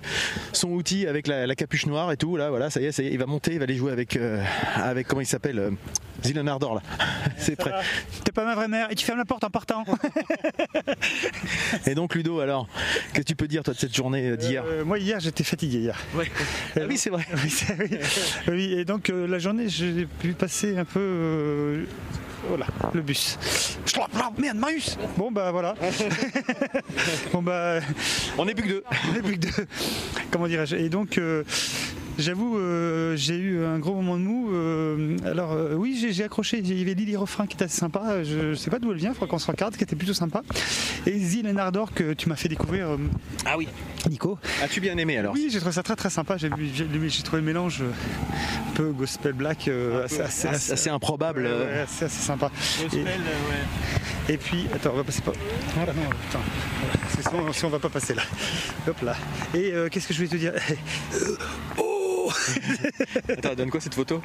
son 0.53 0.69
outil 0.69 1.07
avec 1.07 1.27
la, 1.27 1.47
la 1.47 1.55
capuche 1.55 1.85
noire 1.85 2.11
et 2.11 2.17
tout 2.17 2.37
là, 2.37 2.49
voilà, 2.49 2.69
ça 2.69 2.79
y 2.81 2.85
est, 2.85 2.91
ça 2.91 3.03
y 3.03 3.07
est, 3.07 3.11
il 3.11 3.17
va 3.19 3.25
monter, 3.25 3.53
il 3.53 3.57
va 3.57 3.63
aller 3.63 3.75
jouer 3.75 3.91
avec 3.91 4.15
euh, 4.15 4.43
avec 4.75 5.07
comment 5.07 5.21
il 5.21 5.25
s'appelle, 5.25 5.59
euh, 5.59 5.71
Ardor 6.47 6.75
là, 6.75 6.81
c'est 7.37 7.55
prêt. 7.55 7.71
T'es 8.23 8.31
pas 8.31 8.45
ma 8.45 8.53
vraie 8.55 8.67
mère 8.67 8.91
et 8.91 8.95
tu 8.95 9.05
fermes 9.05 9.17
la 9.19 9.25
porte 9.25 9.43
en 9.43 9.49
partant. 9.49 9.83
Et 11.87 11.95
donc 11.95 12.15
Ludo 12.15 12.39
alors, 12.39 12.67
qu'est-ce 13.13 13.21
que 13.21 13.27
tu 13.27 13.35
peux 13.35 13.47
dire 13.47 13.63
toi 13.63 13.73
de 13.73 13.79
cette 13.79 13.95
journée 13.95 14.29
euh, 14.29 14.37
d'hier 14.37 14.63
Euh, 14.67 14.85
moi 14.85 14.99
hier 14.99 15.19
j'étais 15.19 15.43
fatigué 15.43 15.79
hier. 15.79 15.99
Ah 16.75 16.81
oui 16.89 16.97
c'est 16.97 17.09
vrai. 17.09 17.25
Oui, 18.47 18.73
et 18.73 18.85
donc 18.85 19.09
la 19.09 19.39
journée 19.39 19.67
j'ai 19.69 20.05
pu 20.19 20.33
passer 20.33 20.60
un 20.63 20.85
peu 20.85 20.99
euh, 20.99 21.85
voilà 22.47 22.67
le 22.93 23.01
bus. 23.01 23.37
Merde 24.37 24.57
Marius. 24.57 24.97
Bon 25.17 25.31
bah 25.31 25.51
voilà. 25.51 25.75
bon 27.33 27.41
bah 27.41 27.79
On 28.37 28.47
est 28.47 28.53
plus 28.53 28.63
que 28.63 28.69
deux. 28.69 28.83
on 29.11 29.15
est 29.15 29.21
plus 29.21 29.33
que 29.37 29.47
deux. 29.47 29.67
Comment 30.31 30.47
dirais-je? 30.47 30.75
Et 30.75 30.89
donc 30.89 31.17
euh, 31.17 31.43
J'avoue, 32.19 32.57
euh, 32.57 33.15
j'ai 33.15 33.35
eu 33.35 33.63
un 33.65 33.79
gros 33.79 33.95
moment 33.95 34.17
de 34.17 34.21
mou. 34.23 34.51
euh, 34.53 35.17
alors 35.25 35.53
euh, 35.53 35.73
oui, 35.75 36.07
j'ai 36.11 36.23
accroché. 36.23 36.59
Il 36.59 36.77
y 36.77 36.81
avait 36.81 36.93
Lily 36.93 37.15
Refrain 37.15 37.47
qui 37.47 37.55
était 37.55 37.65
assez 37.65 37.77
sympa. 37.79 38.23
Je, 38.23 38.49
ne 38.49 38.55
sais 38.55 38.69
pas 38.69 38.79
d'où 38.79 38.91
elle 38.91 38.97
vient. 38.97 39.09
Il 39.11 39.13
faudra 39.13 39.27
qu'on 39.27 39.39
se 39.39 39.49
regarde, 39.49 39.75
qui 39.75 39.83
était 39.83 39.95
plutôt 39.95 40.13
sympa. 40.13 40.41
Et 41.07 41.17
Zil 41.17 41.47
et 41.47 41.53
Nardor 41.53 41.93
que 41.93 42.13
tu 42.13 42.29
m'as 42.29 42.35
fait 42.35 42.49
découvrir, 42.49 42.89
euh, 42.89 42.97
Ah 43.45 43.57
oui. 43.57 43.67
Nico. 44.09 44.37
As-tu 44.61 44.81
bien 44.81 44.97
aimé 44.97 45.17
alors 45.17 45.33
Oui, 45.33 45.47
j'ai 45.51 45.59
trouvé 45.59 45.73
ça 45.73 45.83
très 45.83 45.95
très 45.95 46.09
sympa. 46.09 46.37
J'ai 46.37 46.49
trouvé 46.49 47.39
le 47.41 47.41
mélange 47.41 47.81
euh, 47.81 47.89
un 48.69 48.73
peu 48.73 48.91
gospel 48.91 49.33
black, 49.33 49.67
euh, 49.67 50.05
assez, 50.05 50.21
assez- 50.21 50.47
assez, 50.47 50.55
assez- 50.55 50.71
assez 50.73 50.89
improbable. 50.89 51.41
ouais, 51.41 51.47
euh, 51.49 51.65
ouais, 51.75 51.79
assez- 51.81 52.05
assez 52.05 52.21
sympa. 52.21 52.51
Et, 54.27 54.33
et 54.33 54.37
puis, 54.37 54.67
attends, 54.73 54.91
on 54.93 54.97
va 54.97 55.03
passer 55.03 55.21
pas. 55.21 55.33
Voilà, 55.75 55.93
non, 55.93 56.01
putain. 56.03 56.39
Voilà, 56.81 56.97
parce 57.01 57.15
que 57.15 57.23
sinon, 57.29 57.53
si 57.53 57.65
on 57.65 57.69
va 57.69 57.79
pas 57.79 57.89
passer 57.89 58.13
là. 58.13 58.23
Hop 58.87 59.01
là. 59.01 59.15
Et 59.55 59.71
euh, 59.73 59.89
qu'est-ce 59.89 60.07
que 60.07 60.13
je 60.13 60.19
voulais 60.19 60.29
te 60.29 60.35
dire? 60.37 60.53
Oh 61.77 62.10
Attends, 63.29 63.55
donne 63.55 63.69
quoi 63.69 63.79
cette 63.81 63.95
photo? 63.95 64.21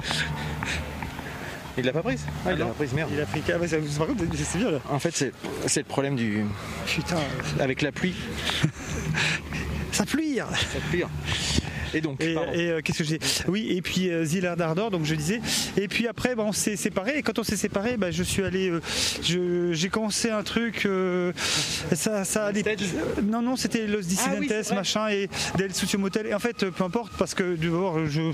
Il 1.77 1.85
l'a 1.85 1.91
pas 1.93 2.01
prise? 2.01 2.25
Ah, 2.45 2.53
il 2.53 2.57
l'a 2.57 2.65
pas 2.65 2.71
prise, 2.73 2.93
merde. 2.93 3.09
Il 3.13 3.21
a 3.21 3.25
pris. 3.25 3.41
Ah, 3.47 3.67
ça- 3.67 3.77
par 3.97 4.07
contre, 4.07 4.23
c'est 4.35 4.57
bien 4.57 4.71
là. 4.71 4.79
En 4.89 4.99
fait, 4.99 5.15
c'est 5.15 5.31
c'est 5.67 5.81
le 5.81 5.85
problème 5.85 6.15
du. 6.15 6.43
Putain, 6.87 7.17
Avec 7.59 7.81
la 7.83 7.91
pluie, 7.91 8.15
ça 9.91 10.05
pluie 10.05 10.37
ça 10.37 10.79
pire. 10.91 11.09
Et 11.93 12.01
donc, 12.01 12.21
Et, 12.21 12.35
euh, 12.37 12.81
qu'est-ce 12.83 12.99
que 12.99 13.03
j'ai 13.03 13.19
Oui, 13.47 13.67
et 13.71 13.81
puis 13.81 14.09
euh, 14.09 14.23
Zillard 14.25 14.59
Ardor, 14.59 14.91
donc 14.91 15.05
je 15.05 15.15
disais. 15.15 15.41
Et 15.77 15.87
puis 15.87 16.07
après, 16.07 16.35
bah, 16.35 16.43
on 16.45 16.51
s'est 16.51 16.75
séparés. 16.75 17.17
Et 17.17 17.21
quand 17.21 17.39
on 17.39 17.43
s'est 17.43 17.55
séparés, 17.57 17.97
bah, 17.97 18.11
je 18.11 18.23
suis 18.23 18.43
allé. 18.43 18.69
euh, 18.69 19.73
j'ai 19.73 19.89
commencé 19.89 20.29
un 20.29 20.43
truc. 20.43 20.85
euh, 20.85 21.31
ça, 21.93 22.23
ça 22.25 22.45
allait. 22.47 22.63
Non, 23.23 23.41
non, 23.41 23.55
c'était 23.55 23.87
Los 23.87 24.01
Dissidentes, 24.01 24.35
Ah 24.37 24.39
oui, 24.39 24.47
vrai. 24.47 24.75
machin, 24.75 25.07
et 25.09 25.29
Del 25.57 25.73
Sucio 25.73 25.99
Motel. 25.99 26.27
Et 26.27 26.33
en 26.33 26.39
fait, 26.39 26.69
peu 26.69 26.83
importe, 26.83 27.13
parce 27.17 27.33
que 27.33 27.55
d'abord, 27.55 28.05
je, 28.07 28.31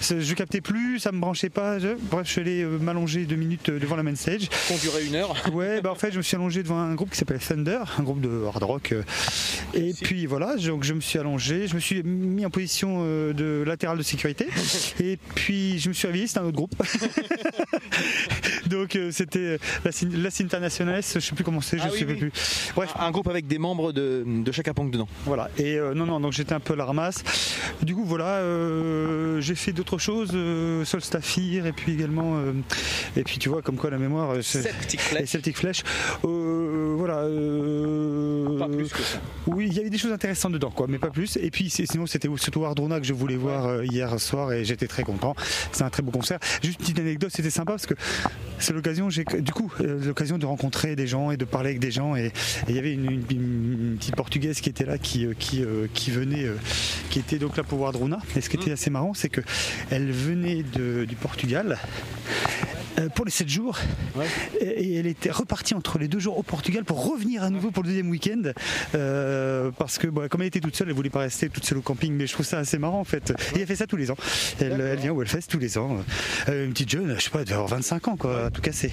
je 0.00 0.34
captais 0.34 0.60
plus, 0.60 0.98
ça 0.98 1.12
me 1.12 1.20
branchait 1.20 1.50
pas. 1.50 1.78
je- 1.78 1.96
bref, 2.10 2.26
je 2.26 2.32
suis 2.32 2.40
allé 2.40 2.64
m'allonger 2.64 3.24
deux 3.24 3.36
minutes 3.36 3.70
devant 3.70 3.96
la 3.96 4.02
main 4.02 4.14
stage. 4.14 4.48
Qu'on 4.68 4.76
durait 4.76 5.04
une 5.04 5.14
heure. 5.16 5.34
Ouais, 5.52 5.80
bah 5.80 5.90
en 5.90 5.94
fait, 5.96 6.12
je 6.12 6.18
me 6.18 6.22
suis 6.22 6.36
allongé 6.36 6.62
devant 6.62 6.78
un 6.78 6.94
groupe 6.94 7.10
qui 7.10 7.16
s'appelle 7.18 7.40
Thunder, 7.40 7.80
un 7.98 8.02
groupe 8.02 8.20
de 8.20 8.44
hard 8.46 8.62
rock. 8.62 8.94
Et 9.74 9.92
puis 10.00 10.26
voilà, 10.26 10.56
donc 10.56 10.84
je 10.84 10.92
me 10.94 11.00
suis 11.00 11.18
allongé, 11.18 11.66
je 11.66 11.74
me 11.74 11.80
suis 11.80 12.02
mis 12.02 12.46
en 12.46 12.50
position 12.50 12.89
euh, 13.00 13.32
de 13.32 13.62
latérale 13.66 13.98
de 13.98 14.02
sécurité. 14.02 14.46
Et 15.00 15.18
puis 15.34 15.78
je 15.78 15.88
me 15.88 15.94
suis 15.94 16.06
réveillé, 16.06 16.26
c'était 16.26 16.40
un 16.40 16.44
autre 16.44 16.56
groupe. 16.56 16.74
donc 18.70 18.96
euh, 18.96 19.10
c'était 19.12 19.58
la, 19.84 19.90
Cin- 19.90 20.16
la 20.16 20.30
Internationales, 20.40 21.02
je 21.02 21.18
sais 21.20 21.34
plus 21.34 21.44
comment 21.44 21.60
c'est, 21.60 21.76
je 21.78 21.82
Ah 21.84 21.88
oui, 21.92 21.98
sais 21.98 22.06
oui. 22.06 22.14
plus. 22.16 22.32
Bref, 22.74 22.94
Un 22.98 23.10
groupe 23.10 23.28
avec 23.28 23.46
des 23.46 23.58
membres 23.58 23.92
de, 23.92 24.24
de 24.26 24.52
chaque 24.52 24.72
punk 24.72 24.90
dedans. 24.90 25.08
voilà. 25.26 25.50
Et 25.58 25.76
euh, 25.76 25.92
non, 25.94 26.06
non, 26.06 26.20
donc 26.20 26.32
j'étais 26.32 26.54
un 26.54 26.60
peu 26.60 26.72
à 26.72 26.76
la 26.76 26.84
ramasse. 26.86 27.22
Du 27.82 27.94
coup, 27.94 28.04
voilà, 28.04 28.36
euh, 28.38 29.40
j'ai 29.40 29.54
fait 29.54 29.72
d'autres 29.72 29.98
choses, 29.98 30.30
euh, 30.34 30.84
Solstafir, 30.84 31.66
et 31.66 31.72
puis 31.72 31.92
également, 31.92 32.36
euh, 32.38 32.52
et 33.16 33.22
puis 33.24 33.38
tu 33.38 33.48
vois, 33.48 33.60
comme 33.62 33.76
quoi 33.76 33.90
la 33.90 33.98
mémoire. 33.98 34.30
euh, 34.30 34.42
c'est- 34.42 34.62
Septic 34.62 35.00
et 35.18 35.26
Celtic 35.26 35.56
Flash. 35.58 35.82
Euh, 36.24 36.94
voilà. 36.96 37.18
euh, 37.18 38.58
Pas 38.58 38.68
plus 38.68 38.88
que 38.90 39.02
ça. 39.02 39.18
Oui, 39.46 39.66
il 39.68 39.74
y 39.74 39.80
avait 39.80 39.90
des 39.90 39.98
choses 39.98 40.12
intéressantes 40.12 40.52
dedans, 40.52 40.70
quoi, 40.70 40.86
mais 40.88 40.98
pas 40.98 41.10
plus. 41.10 41.36
Et 41.36 41.50
puis 41.50 41.70
sinon, 41.70 42.06
c'était 42.06 42.28
surtout 42.36 42.64
Ardrona 42.64 43.00
que 43.00 43.06
je 43.06 43.12
voulais 43.14 43.36
voir 43.36 43.66
euh, 43.66 43.84
hier 43.84 44.18
soir 44.20 44.52
et 44.52 44.64
j'étais 44.64 44.86
très 44.86 45.02
content. 45.02 45.34
C'est 45.72 45.82
un 45.84 45.90
très 45.90 46.02
beau 46.02 46.10
concert. 46.10 46.38
Juste 46.62 46.78
une 46.80 46.84
petite 46.84 46.98
anecdote, 46.98 47.30
c'était 47.34 47.50
sympa 47.50 47.72
parce 47.72 47.86
que 47.86 47.94
c'est 48.60 48.72
l'occasion, 48.72 49.10
j'ai 49.10 49.24
du 49.24 49.52
coup 49.52 49.72
euh, 49.80 50.04
l'occasion 50.04 50.38
de 50.38 50.46
rencontrer 50.46 50.96
des 50.96 51.06
gens 51.06 51.30
et 51.30 51.36
de 51.36 51.44
parler 51.44 51.70
avec 51.70 51.80
des 51.80 51.90
gens. 51.90 52.16
Et 52.16 52.32
il 52.68 52.74
y 52.76 52.78
avait 52.78 52.92
une, 52.92 53.10
une- 53.10 53.24
une 53.30 53.96
petite 53.98 54.16
portugaise 54.16 54.60
qui 54.60 54.68
était 54.68 54.84
là, 54.84 54.98
qui 54.98 55.26
euh, 55.26 55.34
qui, 55.38 55.62
euh, 55.64 55.86
qui 55.94 56.10
venait, 56.10 56.46
qui 57.10 57.18
était 57.18 57.38
donc 57.38 57.56
là 57.56 57.62
pour 57.64 57.78
voir 57.78 57.88
Ardrona. 57.88 58.18
Et 58.36 58.40
ce 58.40 58.48
qui 58.48 58.56
était 58.56 58.72
assez 58.72 58.90
marrant, 58.90 59.14
c'est 59.14 59.28
que 59.28 59.40
elle 59.90 60.10
venait 60.12 60.62
de- 60.62 61.04
du 61.04 61.16
Portugal. 61.16 61.78
Pour 63.14 63.24
les 63.24 63.30
7 63.30 63.48
jours, 63.48 63.78
et 64.60 64.64
et 64.66 64.94
elle 64.96 65.06
était 65.06 65.30
repartie 65.30 65.74
entre 65.74 65.98
les 65.98 66.06
deux 66.06 66.18
jours 66.18 66.36
au 66.36 66.42
Portugal 66.42 66.84
pour 66.84 67.10
revenir 67.10 67.42
à 67.42 67.48
nouveau 67.48 67.70
pour 67.70 67.82
le 67.82 67.88
deuxième 67.88 68.10
week-end 68.10 68.42
euh, 68.94 69.70
parce 69.78 69.96
que 69.96 70.06
bon, 70.06 70.28
comme 70.28 70.42
elle 70.42 70.48
était 70.48 70.60
toute 70.60 70.76
seule 70.76 70.88
elle 70.88 70.94
voulait 70.94 71.08
pas 71.08 71.20
rester 71.20 71.48
toute 71.48 71.64
seule 71.64 71.78
au 71.78 71.82
camping 71.82 72.12
mais 72.12 72.26
je 72.26 72.34
trouve 72.34 72.44
ça 72.44 72.58
assez 72.58 72.76
marrant 72.76 73.00
en 73.00 73.04
fait. 73.04 73.32
Et 73.56 73.60
elle 73.60 73.66
fait 73.66 73.76
ça 73.76 73.86
tous 73.86 73.96
les 73.96 74.10
ans. 74.10 74.16
Elle, 74.60 74.78
elle 74.80 74.98
vient 74.98 75.12
au 75.12 75.22
Hellfest 75.22 75.48
tous 75.48 75.58
les 75.58 75.78
ans. 75.78 75.96
Euh, 76.50 76.66
une 76.66 76.72
petite 76.72 76.90
jeune 76.90 77.14
je 77.16 77.22
sais 77.24 77.30
pas 77.30 77.38
elle 77.38 77.44
devait 77.46 77.54
avoir 77.54 77.68
25 77.70 78.08
ans 78.08 78.16
quoi 78.16 78.49
à 78.50 78.54
tout 78.54 78.60
casser 78.62 78.90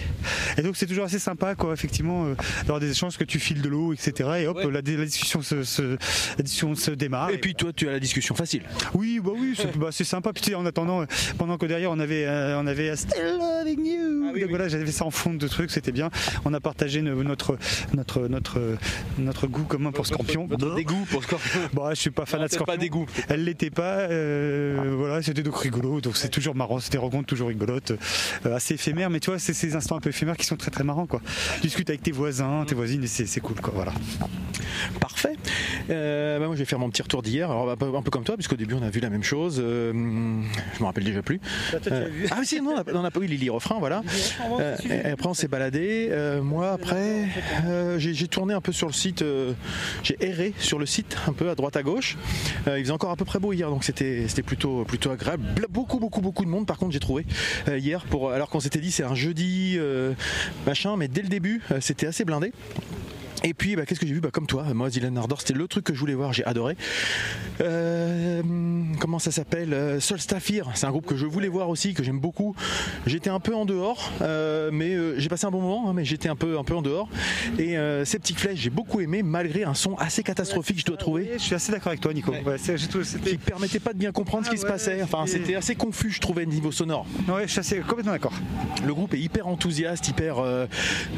et 0.58 0.62
donc 0.62 0.78
c'est 0.78 0.86
toujours 0.86 1.06
assez 1.06 1.20
sympa 1.20 1.56
quoi 1.56 1.74
effectivement 1.74 2.26
euh, 2.26 2.36
d'avoir 2.62 2.80
des 2.80 2.92
échanges 2.92 3.18
que 3.18 3.24
tu 3.24 3.40
files 3.40 3.62
de 3.62 3.70
l'eau 3.70 3.94
etc 3.94 4.30
et 4.42 4.48
hop 4.48 4.58
Ouais. 4.58 4.66
la, 4.72 4.82
la 4.82 5.06
discussion 5.06 5.42
se, 5.42 5.64
se- 5.64 5.98
la 6.38 6.44
discussion 6.44 6.74
se 6.76 6.92
démarre 6.92 7.30
Et 7.30 7.38
puis 7.38 7.54
toi, 7.56 7.72
tu 7.74 7.88
as 7.88 7.92
la 7.92 8.00
discussion 8.00 8.34
facile. 8.36 8.64
oui, 8.94 9.20
bah 9.24 9.32
oui, 9.36 9.54
c'est 9.56 9.78
bah, 9.78 9.92
sympa. 9.92 10.34
Puis 10.34 10.42
tu 10.44 10.50
sais, 10.50 10.56
en 10.56 10.66
attendant, 10.66 11.02
euh, 11.02 11.06
pendant 11.38 11.58
que 11.58 11.66
derrière 11.66 11.92
on 11.92 12.00
avait, 12.00 12.26
euh, 12.26 12.60
on 12.60 12.66
avait 12.68 12.96
Still 12.96 13.38
Loving 13.40 13.86
You. 13.86 14.24
Ah 14.26 14.32
oui, 14.34 14.42
Donc 14.42 14.50
oui. 14.50 14.50
voilà, 14.50 14.68
j'avais 14.68 14.92
ça 14.92 15.06
en 15.06 15.12
fond 15.12 15.34
de 15.34 15.48
trucs, 15.48 15.70
c'était 15.72 15.92
bien. 15.92 16.10
On 16.46 16.54
a 16.54 16.60
partagé 16.60 17.02
no- 17.02 17.24
notre, 17.24 17.58
notre, 17.94 18.28
notre, 18.28 18.60
notre 19.20 19.48
goût 19.48 19.64
commun 19.64 19.92
pour 19.92 20.08
Scorpion. 20.08 20.48
Votre 20.48 20.76
dégoût 20.76 21.06
pour 21.12 21.24
Scorpion. 21.24 21.62
Bah, 21.74 21.90
je 21.94 22.00
suis 22.02 22.10
pas 22.12 22.26
fan 22.26 22.40
Non, 22.40 22.46
de 22.48 22.52
Scorpion. 22.52 22.74
pas 22.74 22.78
dégoût. 22.78 23.06
Elle 23.30 23.44
l'était 23.44 23.70
pas. 23.70 24.00
euh, 24.10 24.94
voilà, 24.98 25.22
c'était 25.22 25.44
donc 25.44 25.58
rigolo. 25.60 26.02
Donc 26.02 26.18
c'est 26.18 26.30
toujours 26.30 26.56
marrant. 26.56 26.80
C'était 26.80 26.98
des 26.98 27.04
rencontres 27.04 27.28
toujours 27.28 27.50
rigolotes, 27.50 27.92
euh, 28.46 28.56
assez 28.56 28.74
éphémères. 28.76 29.10
Mais 29.10 29.20
tu 29.20 29.30
vois, 29.30 29.40
c'est 29.48 29.54
ces 29.54 29.76
instants 29.76 29.96
un 29.96 30.02
peu 30.02 30.10
éphémères 30.10 30.36
qui 30.36 30.46
sont 30.46 30.58
très 30.58 30.72
très 30.72 30.84
marrants 30.84 31.06
quoi. 31.06 31.22
Tu 31.56 31.62
discutes 31.62 31.90
avec 31.90 32.04
tes 32.04 32.12
voisins, 32.12 32.66
tes 32.68 32.76
voisines, 32.76 33.04
et 33.04 33.08
c'est 33.08 33.26
c'est 33.26 33.40
cool 33.40 33.56
quoi. 33.62 33.74
Voilà. 33.74 33.94
Parfait. 35.00 35.36
Euh, 35.90 36.40
bah, 36.40 36.48
moi, 36.48 36.56
je 36.56 36.60
vais 36.60 36.66
faire 36.66 36.80
mon 36.80 36.90
petit 36.90 37.02
retour 37.02 37.22
d'hier. 37.22 37.50
Alors, 37.50 37.70
un 37.70 37.76
peu, 37.76 37.96
un 37.96 38.02
peu 38.02 38.12
comme 38.12 38.24
toi, 38.24 38.36
puisqu'au 38.36 38.56
début, 38.56 38.74
on 38.76 38.84
a 38.84 38.90
vu 38.90 39.00
la 39.00 39.10
même 39.10 39.24
chose. 39.24 39.60
Euh, 39.64 39.92
je 39.94 40.80
me 40.80 40.86
rappelle 40.86 41.04
déjà 41.04 41.22
plus. 41.22 41.40
Euh, 41.92 42.10
ah 42.32 42.38
oui, 42.40 42.46
si, 42.46 42.62
non, 42.62 42.76
on 42.94 43.02
n'a 43.02 43.12
pas 43.12 43.20
eu 43.22 43.26
Lily 43.26 43.50
Refrain, 43.50 43.78
voilà. 43.80 44.04
Euh, 44.60 44.76
et 44.90 45.10
après, 45.12 45.28
on 45.28 45.34
s'est 45.34 45.48
baladé. 45.48 46.10
Euh, 46.12 46.42
moi, 46.42 46.72
après, 46.72 47.28
euh, 47.66 47.98
j'ai 47.98 48.14
j'ai 48.14 48.28
tourné 48.28 48.54
un 48.54 48.62
peu 48.62 48.72
sur 48.72 48.88
le 48.88 48.94
site. 48.94 49.22
euh, 49.22 49.54
j'ai 50.04 50.18
erré 50.20 50.54
sur 50.60 50.80
le 50.80 50.86
site, 50.86 51.18
un 51.28 51.34
peu 51.34 51.50
à 51.50 51.56
droite 51.56 51.78
à 51.78 51.84
gauche. 51.84 52.18
Euh, 52.68 52.78
il 52.78 52.84
faisait 52.84 52.94
encore 52.94 53.12
à 53.12 53.16
peu 53.16 53.26
près 53.26 53.40
beau 53.40 53.54
hier, 53.54 53.70
donc 53.70 53.84
c'était 53.84 54.28
c'était 54.28 54.44
plutôt 54.44 54.84
plutôt 54.84 55.12
agréable. 55.12 55.44
Beaucoup, 55.70 56.00
beaucoup, 56.00 56.22
beaucoup 56.22 56.46
de 56.46 56.50
monde. 56.50 56.66
Par 56.66 56.78
contre, 56.78 56.92
j'ai 56.92 57.00
trouvé 57.00 57.26
euh, 57.68 57.78
hier, 57.78 58.06
pour 58.06 58.32
alors 58.32 58.50
qu'on 58.50 58.60
s'était 58.60 58.80
dit 58.80 58.92
c'est 58.92 59.04
un 59.04 59.16
jeudi, 59.16 59.37
euh, 59.78 60.14
machin, 60.66 60.96
mais 60.98 61.08
dès 61.08 61.22
le 61.22 61.30
début, 61.30 61.62
euh, 61.72 61.80
c'était 61.82 62.08
assez 62.08 62.26
blindé. 62.26 62.52
Et 63.44 63.54
puis, 63.54 63.76
bah, 63.76 63.86
qu'est-ce 63.86 64.00
que 64.00 64.08
j'ai 64.08 64.14
vu? 64.14 64.20
Bah, 64.22 64.30
Comme 64.32 64.48
toi, 64.48 64.64
moi, 64.74 64.90
Dylan 64.90 65.18
Ardor, 65.18 65.42
c'était 65.42 65.54
le 65.54 65.68
truc 65.68 65.86
que 65.86 65.94
je 65.94 66.00
voulais 66.00 66.16
voir, 66.16 66.34
j'ai 66.34 66.44
adoré. 66.46 66.76
Euh, 67.62 68.42
comment 69.00 69.20
ça 69.20 69.32
s'appelle? 69.32 69.74
Euh, 69.74 70.00
Solstafir, 70.00 70.70
c'est 70.76 70.86
un 70.86 70.92
groupe 70.92 71.06
que 71.06 71.16
je 71.16 71.26
voulais 71.26 71.48
voir 71.48 71.70
aussi, 71.70 71.94
que 71.94 72.04
j'aime 72.04 72.20
beaucoup. 72.20 72.56
J'étais 73.06 73.30
un 73.30 73.40
peu 73.40 73.54
en 73.56 73.66
dehors, 73.66 74.12
euh, 74.22 74.70
mais 74.72 74.94
euh, 74.96 75.20
j'ai 75.20 75.30
passé 75.30 75.46
un 75.46 75.52
bon 75.52 75.62
moment, 75.62 75.90
hein, 75.90 75.94
mais 75.94 76.06
j'étais 76.06 76.30
un 76.30 76.36
peu, 76.36 76.58
un 76.58 76.64
peu 76.64 76.76
en 76.76 76.82
dehors. 76.82 77.10
Et 77.60 77.76
Septic 78.06 78.40
Flesh, 78.40 78.60
j'ai 78.60 78.70
beaucoup 78.70 79.02
aimé, 79.02 79.24
malgré 79.24 79.64
un 79.64 79.74
son 79.74 79.96
assez 79.96 80.24
catastrophique, 80.24 80.80
je 80.80 80.86
dois 80.86 80.98
trouver. 80.98 81.32
Je 81.34 81.42
suis 81.44 81.56
assez 81.56 81.72
d'accord 81.72 81.90
avec 81.90 82.02
toi, 82.02 82.14
Nico. 82.14 82.32
Ouais. 82.32 82.44
Ouais, 82.44 82.58
Qui 83.24 83.38
permettait 83.38 83.80
pas 83.80 83.94
de 83.94 83.98
bien 84.00 84.12
comprendre 84.12 84.46
ce 84.46 84.50
Ah 84.52 84.54
qui 84.54 84.60
se 84.62 84.66
passait. 84.66 85.02
Enfin, 85.04 85.26
c'était- 85.28 85.56
assez 85.56 85.76
confus, 85.76 86.12
je 86.12 86.20
trouvais, 86.22 86.46
niveau 86.46 86.72
sonore. 86.72 87.06
Ouais, 87.28 87.44
je 87.44 87.52
suis 87.52 87.60
assez 87.60 87.80
complètement 87.80 88.12
d'accord. 88.12 88.34
Le 88.86 88.94
groupe 88.94 89.14
est 89.14 89.20
hyper 89.20 89.48
enthousiaste, 89.48 90.08
hyper 90.08 90.38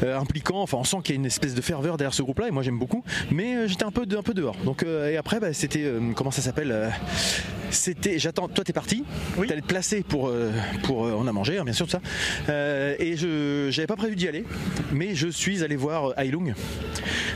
impliquant. 0.02 0.62
Enfin, 0.62 0.78
on 0.78 0.84
sent 0.84 0.98
qu'il 1.04 1.14
y 1.14 1.18
a 1.18 1.20
une 1.20 1.26
espèce 1.26 1.54
de 1.54 1.60
ferveur 1.60 1.96
derrière 1.96 2.09
ce 2.14 2.22
groupe-là, 2.22 2.48
et 2.48 2.50
moi 2.50 2.62
j'aime 2.62 2.78
beaucoup. 2.78 3.02
Mais 3.30 3.56
euh, 3.56 3.68
j'étais 3.68 3.84
un 3.84 3.90
peu, 3.90 4.06
un 4.16 4.22
peu 4.22 4.34
dehors. 4.34 4.56
Donc, 4.64 4.82
euh, 4.82 5.10
et 5.10 5.16
après, 5.16 5.40
bah, 5.40 5.52
c'était 5.52 5.84
euh, 5.84 6.12
comment 6.14 6.30
ça 6.30 6.42
s'appelle 6.42 6.92
C'était, 7.70 8.18
j'attends. 8.18 8.48
Toi, 8.48 8.64
t'es 8.64 8.72
parti. 8.72 9.04
Oui. 9.36 9.46
T'allais 9.46 9.60
te 9.60 9.66
placer 9.66 10.02
pour, 10.02 10.28
euh, 10.28 10.50
pour. 10.82 11.06
euh, 11.06 11.14
on 11.16 11.26
a 11.26 11.32
mangé, 11.32 11.58
hein, 11.58 11.64
bien 11.64 11.72
sûr, 11.72 11.86
tout 11.86 11.92
ça. 11.92 12.00
Euh, 12.48 12.94
et 12.98 13.16
je, 13.16 13.68
j'avais 13.70 13.86
pas 13.86 13.96
prévu 13.96 14.16
d'y 14.16 14.28
aller, 14.28 14.44
mais 14.92 15.14
je 15.14 15.28
suis 15.28 15.62
allé 15.62 15.76
voir 15.76 16.12
Ailung, 16.18 16.54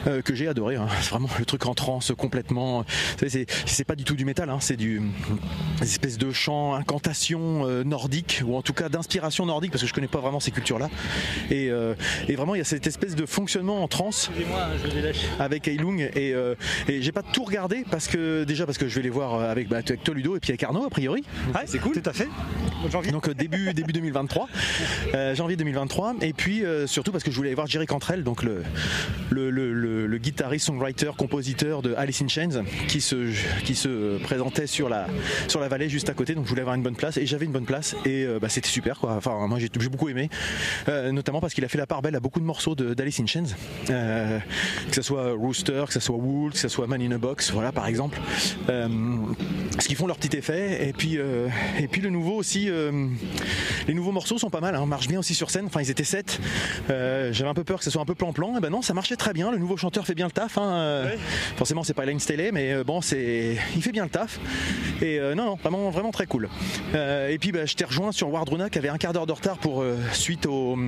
euh, 0.07 0.23
que 0.23 0.35
j'ai 0.35 0.49
adoré. 0.49 0.77
hein. 0.77 0.87
C'est 1.01 1.11
Vraiment 1.15 1.29
le 1.39 1.45
truc 1.45 1.67
en 1.67 1.75
transe 1.75 2.13
complètement. 2.19 2.85
C'est, 3.29 3.47
c'est 3.67 3.85
pas 3.85 3.95
du 3.95 4.03
tout 4.05 4.17
du 4.17 4.25
métal, 4.25 4.51
hein, 4.51 4.59
c'est 4.61 4.77
du 4.77 5.01
des 5.81 5.87
espèces 5.87 6.19
de 6.19 6.33
chants, 6.33 6.75
incantations 6.75 7.67
euh, 7.69 7.85
nordiques, 7.85 8.43
ou 8.45 8.57
en 8.57 8.63
tout 8.63 8.73
cas 8.73 8.89
d'inspiration 8.89 9.47
nordique, 9.47 9.71
parce 9.71 9.83
que 9.83 9.89
je 9.89 9.95
connais 9.95 10.09
pas 10.09 10.19
vraiment 10.19 10.41
ces 10.41 10.51
cultures-là. 10.51 10.91
Et, 11.51 11.71
et 12.29 12.35
vraiment, 12.37 12.55
il 12.55 12.59
y 12.59 12.61
a 12.61 12.65
cette 12.65 12.87
espèce 12.87 13.15
de 13.15 13.27
fonctionnement 13.27 13.83
en 13.83 13.89
transe 13.89 14.31
avec 15.39 15.69
Ailung. 15.69 16.01
Et, 16.17 16.35
et 16.89 17.03
j'ai 17.03 17.13
pas 17.13 17.23
tout 17.23 17.45
regardé, 17.45 17.85
parce 17.91 18.09
que 18.09 18.45
déjà, 18.45 18.67
parce 18.67 18.79
que 18.79 18.89
je 18.89 18.95
vais 18.97 19.03
les 19.03 19.11
voir 19.11 19.35
avec, 19.41 19.69
bah, 19.69 19.79
avec 19.79 20.03
toi, 20.03 20.15
Ludo, 20.25 20.37
et 20.37 20.41
puis 20.41 20.51
avec 20.51 20.63
Arnaud, 20.63 20.85
a 20.85 20.91
priori. 20.91 21.23
Donc, 21.53 21.63
c'est 21.67 21.79
cool. 21.79 21.93
Tout 21.93 22.09
à 22.09 22.13
fait. 22.13 22.29
Janvier. 22.91 23.13
Donc 23.13 23.29
euh, 23.29 23.35
début, 23.35 23.73
début 23.73 23.93
2023, 23.93 24.49
euh, 25.15 25.35
janvier 25.35 25.57
2023, 25.57 26.17
et 26.21 26.33
puis 26.33 26.65
euh, 26.65 26.87
surtout 26.87 27.13
parce 27.13 27.25
que 27.25 27.31
je 27.31 27.37
voulais 27.37 27.49
aller 27.49 27.55
voir 27.55 27.67
Jerry 27.67 27.87
Cantrell, 27.87 28.23
donc 28.25 28.43
le, 28.43 28.63
le, 29.31 29.51
le, 29.51 30.19
guitariste, 30.19 30.67
songwriter, 30.67 31.11
compositeur 31.17 31.83
de 31.83 31.95
Alice 31.97 32.23
in 32.23 32.29
Chains, 32.29 32.65
qui 32.89 33.01
se, 33.01 33.33
qui 33.65 33.75
se 33.75 34.19
présentait 34.19 34.67
sur 34.67 34.89
la, 34.89 35.07
sur 35.49 35.61
la 35.61 35.69
vallée 35.69 35.89
juste 35.89 36.09
à 36.09 36.15
côté, 36.15 36.35
donc 36.35 36.45
je 36.45 36.51
voulais 36.51 36.63
avoir 36.63 36.77
une 36.77 36.83
bonne 36.83 36.97
place, 36.97 37.17
et 37.17 37.27
j'avais 37.27 37.47
une 37.47 37.53
bonne 37.53 37.65
place, 37.65 37.97
et 38.05 38.25
euh, 38.25 38.39
bah, 38.39 38.49
c'était 38.49 38.69
super 38.69 38.99
quoi. 38.99 39.15
Enfin, 39.15 39.47
moi 39.47 39.59
j'ai 39.59 39.69
beaucoup 39.89 40.09
aimé, 40.09 40.31
notamment 40.89 41.41
parce 41.41 41.55
qu'il 41.55 41.65
a 41.65 41.69
fait 41.69 41.79
la 41.79 41.87
part 41.87 42.03
belle 42.03 42.17
à 42.17 42.21
beaucoup 42.21 42.41
de 42.41 42.45
morceaux 42.45 42.75
d'Alice 42.75 43.21
in 43.21 43.27
Chains, 43.27 43.55
que 43.87 44.95
ce 44.95 45.03
soit 45.03 45.33
Rooster, 45.33 45.85
que 45.87 45.93
ce 45.93 46.01
soit 46.01 46.17
Wool, 46.17 46.53
que 46.53 46.59
ce 46.59 46.69
soit 46.69 46.87
Man 46.87 47.03
in 47.03 47.13
a 47.13 47.19
Box, 47.19 47.51
voilà 47.51 47.73
par 47.73 47.87
exemple. 47.87 48.19
Ce 48.69 49.89
qu'ils 49.89 49.97
font 49.97 50.07
leur 50.07 50.14
petit 50.17 50.37
effet. 50.37 50.89
Et 50.89 50.93
puis, 50.93 51.19
euh, 51.19 51.49
et 51.79 51.89
puis 51.89 52.01
le 52.01 52.11
nouveau 52.11 52.35
aussi, 52.35 52.69
euh, 52.71 53.09
les 53.87 53.95
nouveaux 53.95 54.13
morceaux 54.13 54.39
sont 54.39 54.51
pas 54.51 54.61
mal, 54.61 54.75
hein, 54.75 54.87
marchent 54.87 55.09
bien 55.09 55.19
aussi 55.19 55.35
sur 55.35 55.51
scène. 55.51 55.67
Enfin, 55.67 55.81
ils 55.81 55.91
étaient 55.91 56.05
7. 56.05 56.41
J'avais 56.89 57.49
un 57.49 57.55
peu 57.55 57.65
peur 57.65 57.79
que 57.79 57.85
ce 57.85 57.91
soit 57.91 58.03
un 58.03 58.07
peu 58.07 58.15
plan-plan. 58.15 58.57
Et 58.57 58.61
ben 58.61 58.71
non, 58.71 58.83
ça 58.83 58.95
marchait 58.95 59.17
très 59.17 59.33
bien. 59.33 59.51
Le 59.51 59.59
nouveau 59.59 59.77
chanteur 59.77 60.07
fait 60.07 60.15
bien 60.15 60.27
le 60.27 60.33
taf. 60.33 60.59
Hein. 60.59 60.75
Euh, 60.75 61.17
Forcément, 61.57 61.83
c'est 61.83 61.95
pas 61.95 62.03
Elaine 62.05 62.21
Staley, 62.21 62.51
mais 62.53 62.73
euh, 62.73 62.85
bon, 62.85 63.01
c'est, 63.01 63.57
il 63.77 63.83
fait 63.83 63.93
bien 63.93 64.05
le 64.05 64.11
taf. 64.11 64.39
Et 65.03 65.19
euh, 65.19 65.35
non, 65.35 65.45
non, 65.45 65.55
vraiment, 65.57 65.91
vraiment 65.91 66.11
très 66.11 66.27
cool. 66.27 66.49
Euh, 66.95 67.29
et 67.29 67.39
puis, 67.39 67.53
bah, 67.53 67.67
je 67.67 67.75
t'ai 67.75 67.85
rejoint 67.85 68.13
sur 68.13 68.31
Wardruna 68.31 68.71
qui 68.71 68.79
avait 68.79 68.89
un 68.89 68.99
quart 68.99 69.13
d'heure 69.13 69.27
de 69.27 69.33
retard 69.33 69.59
pour 69.59 69.83
euh, 69.83 69.97
suite 70.13 70.47
aux, 70.47 70.79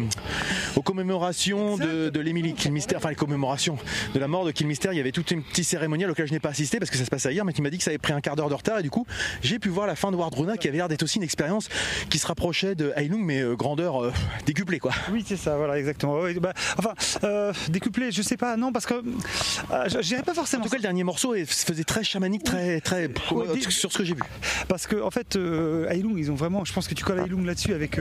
aux 0.77 0.83
commémorations 0.83 1.77
de, 1.77 2.11
de 2.11 2.51
Kilmister, 2.53 2.97
enfin 2.97 3.09
les 3.09 3.15
commémorations 3.15 3.79
de 4.15 4.19
la 4.19 4.29
mort 4.29 4.45
de 4.45 4.51
Kilmister. 4.51 4.89
Il 4.93 4.97
y 4.97 5.01
avait 5.01 5.13
toute 5.13 5.31
une 5.31 5.43
petite 5.43 5.65
cérémonie 5.65 6.05
auquel 6.07 6.27
je 6.27 6.33
n'ai 6.33 6.41
pas 6.41 6.51
assisté 6.51 6.79
parce 6.79 6.91
que 6.91 6.97
ça 6.97 7.05
se 7.05 7.11
passait 7.11 7.33
hier, 7.33 7.45
mais 7.45 7.53
qui 7.53 7.63
m'a 7.63 7.71
dit 7.71 7.79
que 7.79 7.85
ça 7.85 7.91
avait 7.91 7.99
pris 7.99 8.13
un 8.13 8.21
quart 8.21 8.37
d'heure 8.37 8.49
de 8.49 8.55
retard. 8.55 8.79
Et 8.79 8.83
du 8.83 8.91
coup, 8.91 9.07
j'ai 9.43 9.59
pu 9.59 9.69
voir 9.69 9.87
la 9.87 9.97
fin 9.97 10.11
de 10.11 10.17
Wardruna 10.17 10.57
qui 10.57 10.69
avait 10.69 10.77
l'air 10.79 10.89
d'être 10.89 11.03
aussi 11.03 11.17
une 11.19 11.23
expérience 11.25 11.69
qui 12.11 12.19
se 12.19 12.27
rapprochait 12.27 12.75
de 12.75 12.93
Heilung, 12.97 13.23
mais 13.25 13.41
euh, 13.41 13.55
grandeur 13.55 14.03
euh, 14.05 14.13
décuplée, 14.47 14.79
quoi. 14.79 14.93
Oui, 15.13 15.25
c'est 15.27 15.37
ça, 15.37 15.57
voilà, 15.57 15.79
exactement. 15.79 16.21
Oui, 16.21 16.35
bah, 16.41 16.53
enfin, 16.79 16.93
euh, 17.25 17.53
décuplé, 17.69 18.11
je 18.13 18.23
sais 18.23 18.37
pas, 18.37 18.57
non, 18.57 18.73
parce 18.73 18.87
que 18.87 18.95
euh, 18.95 19.89
je 19.89 20.01
j'irais 20.03 20.23
pas 20.23 20.33
En 20.33 20.37
forcément. 20.37 20.65
tout 20.65 20.71
cas, 20.71 20.77
le 20.77 20.83
dernier 20.83 21.05
morceau 21.05 21.35
faisait 21.47 21.85
très 21.85 22.05
chamanique, 22.05 22.45
très, 22.45 22.81
très 22.81 23.09
Ouais, 23.33 23.47
des- 23.55 23.71
sur 23.71 23.93
ce 23.93 23.99
que 23.99 24.05
j'ai 24.05 24.15
vu. 24.15 24.23
Parce 24.69 24.87
que 24.87 25.01
en 25.03 25.11
fait, 25.11 25.37
Heilung, 25.37 26.17
ils 26.19 26.31
ont 26.31 26.35
vraiment. 26.35 26.65
Je 26.65 26.73
pense 26.73 26.89
que 26.89 26.95
tu 26.95 27.05
colles 27.05 27.21
Heilung 27.21 27.45
là-dessus 27.45 27.73
avec. 27.75 27.99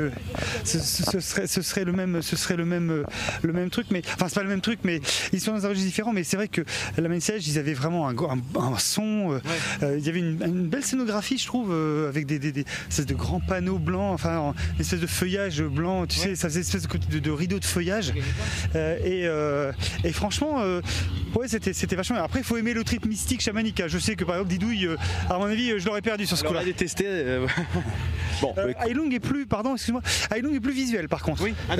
ce, 0.63 0.79
serait, 0.79 1.47
ce 1.47 1.61
serait 1.61 1.83
le 1.85 1.91
même, 1.91 2.21
ce 2.21 2.35
serait 2.35 2.55
le 2.55 2.65
même, 2.65 3.05
le 3.41 3.53
même 3.53 3.69
truc. 3.69 3.87
Mais 3.91 4.01
enfin, 4.15 4.27
c'est 4.27 4.35
pas 4.35 4.43
le 4.43 4.49
même 4.49 4.61
truc, 4.61 4.79
mais 4.83 5.01
ils 5.33 5.39
sont 5.41 5.53
dans 5.53 5.65
un 5.65 5.69
registre 5.69 5.87
différent. 5.87 6.13
Mais 6.13 6.23
c'est 6.23 6.37
vrai 6.37 6.47
que 6.47 6.61
la 6.97 7.07
main 7.09 7.15
ils 7.17 7.59
avaient 7.59 7.73
vraiment 7.73 8.07
un, 8.07 8.13
go- 8.13 8.29
un- 8.29 8.59
un 8.59 8.77
son. 8.77 9.39
il 9.81 10.05
y 10.05 10.09
avait 10.09 10.19
une, 10.19 10.41
une 10.45 10.67
belle 10.67 10.83
scénographie, 11.05 11.37
je 11.37 11.45
trouve, 11.45 11.71
euh, 11.71 12.09
avec 12.09 12.25
des, 12.25 12.39
des, 12.39 12.51
des 12.51 12.65
espèces 12.89 13.05
de 13.05 13.13
grands 13.13 13.39
panneaux 13.39 13.77
blancs, 13.79 14.13
enfin, 14.13 14.37
en- 14.39 14.53
une 14.75 14.81
espèce 14.81 14.99
de 14.99 15.07
feuillage 15.07 15.61
blanc. 15.61 16.05
Tu 16.07 16.17
sais, 16.17 16.35
ça 16.35 16.47
faisait 16.49 16.61
une 16.61 16.65
espèce 16.65 16.87
de, 16.87 16.97
de, 17.15 17.19
de 17.19 17.31
rideau 17.31 17.59
de 17.59 17.65
feuillage. 17.65 18.13
Euh, 18.75 18.97
et, 19.03 19.25
euh, 19.27 19.71
et 20.03 20.11
franchement, 20.11 20.61
ouais, 21.35 21.47
c'était, 21.47 21.73
c'était 21.73 21.95
vachement. 21.95 22.17
Après, 22.17 22.39
il 22.39 22.45
faut 22.45 22.57
aimer 22.57 22.73
le 22.73 22.83
trip 22.83 23.05
mystique 23.05 23.41
chamanique. 23.41 23.79
hein. 23.81 23.85
Je 23.87 23.97
sais 23.99 24.15
que 24.15 24.23
par 24.23 24.35
exemple, 24.35 24.49
Didouille, 24.51 24.89
à 25.29 25.37
mon 25.37 25.45
avis, 25.45 25.73
je 25.79 25.85
l'aurais 25.85 26.01
perdu 26.01 26.25
sur 26.25 26.37
ce 26.37 26.43
coup-là. 26.43 26.63
détesté. 26.63 27.05
bon, 28.41 28.53
Heilung 28.85 29.13
est 29.13 29.19
plus, 29.19 29.45
pardon, 29.45 29.73
excuse-moi, 29.75 30.01
Heilung 30.33 30.55
est 30.55 30.59
plus 30.59 30.73
visuel 30.73 31.07
par 31.07 31.21
contre. 31.21 31.43
Oui. 31.43 31.53
Ah, 31.69 31.75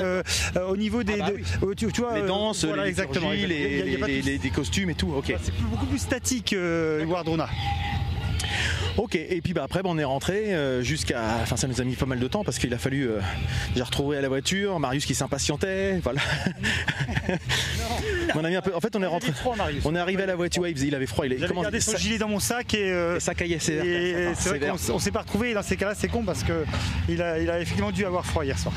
au 0.68 0.76
niveau 0.76 1.02
des, 1.02 1.14
Ah 1.20 1.30
bah 1.30 1.32
oui. 1.62 1.74
tu, 1.76 1.90
tu 1.92 2.00
vois, 2.00 2.18
les 2.18 2.26
danses, 2.26 2.64
voilà, 2.64 2.84
les 2.84 2.90
exactement. 2.90 3.30
les, 3.30 3.46
les- 3.46 4.38
les 4.38 4.50
costumes 4.50 4.90
et 4.90 4.94
tout. 4.94 5.12
Ok. 5.12 5.34
C'est 5.42 5.52
plus- 5.54 5.64
beaucoup 5.64 5.86
plus 5.86 5.98
statique, 5.98 6.52
euh, 6.52 7.04
Wardrona. 7.06 7.48
Ok. 8.96 9.14
Et 9.14 9.40
puis 9.42 9.52
bah 9.52 9.62
après, 9.64 9.82
bah, 9.82 9.90
on 9.92 9.98
est 9.98 10.04
rentré 10.04 10.54
euh, 10.54 10.82
jusqu'à. 10.82 11.20
Enfin, 11.42 11.56
ça 11.56 11.66
nous 11.68 11.80
a 11.80 11.84
mis 11.84 11.94
pas 11.96 12.06
mal 12.06 12.18
de 12.18 12.28
temps 12.28 12.44
parce 12.44 12.58
qu'il 12.58 12.72
a 12.74 12.78
fallu 12.78 13.08
euh, 13.08 13.18
déjà 13.74 13.84
retrouver 13.84 14.16
à 14.16 14.20
la 14.20 14.28
voiture. 14.28 14.78
Marius 14.80 15.04
qui 15.06 15.14
s'impatientait. 15.14 16.00
Voilà. 16.02 16.20
on 18.34 18.44
a 18.44 18.48
mis 18.48 18.56
un 18.56 18.62
peu. 18.62 18.74
En 18.74 18.80
fait, 18.80 18.94
on 18.96 19.02
est 19.02 19.06
rentré. 19.06 19.32
On 19.84 19.94
est 19.94 19.98
arrivé 19.98 20.22
à 20.22 20.26
la 20.26 20.36
voiture. 20.36 20.62
ouais, 20.62 20.70
il 20.70 20.76
faisait- 20.76 20.86
il 20.88 20.94
avait 20.94 21.06
froid. 21.06 21.26
Il 21.26 21.32
est 21.32 21.36
J'avais 21.38 21.48
comment 21.48 21.62
gardé 21.62 21.80
son 21.80 21.92
ça, 21.92 21.98
gilet 21.98 22.18
dans 22.18 22.28
mon 22.28 22.38
sac 22.40 22.72
et. 22.74 22.90
euh, 22.90 23.18
ça 23.20 23.34
caillait 23.34 23.58
sévère. 23.58 23.84
et 23.84 24.28
Enfin, 24.28 24.40
c'est 24.40 24.58
vrai 24.58 24.72
qu'on 24.90 24.98
s'est 24.98 25.10
pas 25.10 25.20
retrouvé 25.20 25.50
et 25.50 25.54
dans 25.54 25.62
ces 25.62 25.76
cas-là 25.76 25.94
c'est 25.96 26.08
con 26.08 26.22
parce 26.24 26.42
que 26.42 26.64
il 27.08 27.20
a, 27.22 27.38
il 27.38 27.50
a 27.50 27.60
effectivement 27.60 27.90
dû 27.92 28.04
avoir 28.04 28.24
froid 28.24 28.44
hier 28.44 28.58
soir. 28.58 28.74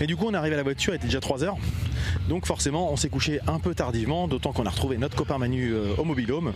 Et 0.00 0.06
du 0.06 0.16
coup, 0.16 0.26
on 0.28 0.34
est 0.34 0.36
arrivé 0.36 0.54
à 0.54 0.58
la 0.58 0.62
voiture, 0.62 0.92
il 0.92 0.96
était 0.96 1.06
déjà 1.06 1.20
3 1.20 1.44
heures. 1.44 1.56
Donc 2.30 2.46
forcément, 2.46 2.92
on 2.92 2.96
s'est 2.96 3.08
couché 3.08 3.40
un 3.48 3.58
peu 3.58 3.74
tardivement, 3.74 4.28
d'autant 4.28 4.52
qu'on 4.52 4.64
a 4.64 4.70
retrouvé 4.70 4.96
notre 4.98 5.16
copain 5.16 5.36
Manu 5.36 5.72
euh, 5.72 5.96
au 5.98 6.04
mobilhome. 6.04 6.52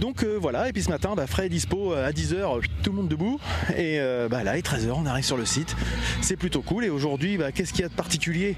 Donc 0.00 0.22
euh, 0.22 0.38
voilà, 0.40 0.68
et 0.68 0.72
puis 0.72 0.80
ce 0.84 0.90
matin, 0.90 1.14
bah, 1.16 1.26
frais 1.26 1.46
et 1.46 1.48
dispo 1.48 1.92
euh, 1.92 2.06
à 2.06 2.12
10h, 2.12 2.60
tout 2.84 2.90
le 2.92 2.96
monde 2.98 3.08
debout. 3.08 3.40
Et 3.76 3.98
bah, 4.30 4.44
là, 4.44 4.54
il 4.54 4.60
est 4.60 4.66
13h, 4.66 4.92
on 4.94 5.04
arrive 5.04 5.24
sur 5.24 5.36
le 5.36 5.44
site. 5.44 5.74
C'est 6.20 6.36
plutôt 6.36 6.62
cool. 6.62 6.84
Et 6.84 6.88
aujourd'hui, 6.88 7.36
bah, 7.36 7.50
qu'est-ce 7.50 7.72
qu'il 7.72 7.82
y 7.82 7.84
a 7.84 7.88
de 7.88 7.94
particulier? 7.94 8.56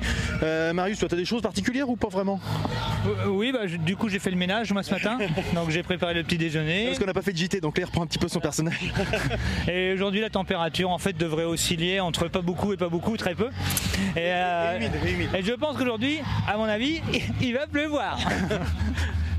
Marius, 0.74 0.98
toi, 0.98 1.08
tu 1.08 1.14
as 1.14 1.18
des 1.18 1.24
choses 1.24 1.40
particulières 1.40 1.88
ou 1.88 1.96
pas 1.96 2.08
vraiment? 2.08 2.38
Oui, 3.26 3.50
bah, 3.50 3.66
je- 3.66 3.76
du 3.76 3.96
coup 3.96 4.08
j'ai 4.10 4.18
fait 4.18 4.30
le 4.30 4.36
ménage 4.36 4.72
moi 4.72 4.82
ce 4.82 4.90
matin, 4.92 5.18
donc 5.54 5.70
j'ai 5.70 5.82
préparé 5.82 6.12
le 6.14 6.22
petit 6.24 6.36
déjeuner. 6.38 6.86
Parce 6.86 6.98
qu'on 6.98 7.06
n'a 7.06 7.14
pas 7.14 7.22
fait 7.22 7.32
de 7.32 7.38
JT, 7.38 7.60
donc 7.62 7.78
là, 7.78 7.84
il 7.84 7.86
reprend 7.86 8.02
un 8.02 8.06
petit 8.06 8.18
peu 8.18 8.28
son 8.28 8.40
personnage. 8.40 8.92
Et 9.68 9.92
aujourd'hui 9.94 10.20
la 10.20 10.30
température 10.30 10.90
en 10.90 10.98
fait 10.98 11.16
devrait 11.16 11.44
osciller 11.44 12.00
entre 12.00 12.28
pas 12.28 12.42
beaucoup 12.42 12.72
et 12.74 12.76
pas 12.76 12.88
beaucoup, 12.90 13.16
très 13.16 13.34
peu. 13.34 13.48
Et, 14.16 14.20
euh, 14.20 14.78
et 15.34 15.42
je 15.42 15.52
pense 15.52 15.76
qu'aujourd'hui, 15.78 16.18
à 16.46 16.56
mon 16.56 16.64
avis, 16.64 17.00
il 17.40 17.54
va 17.54 17.66
pleuvoir. 17.66 18.18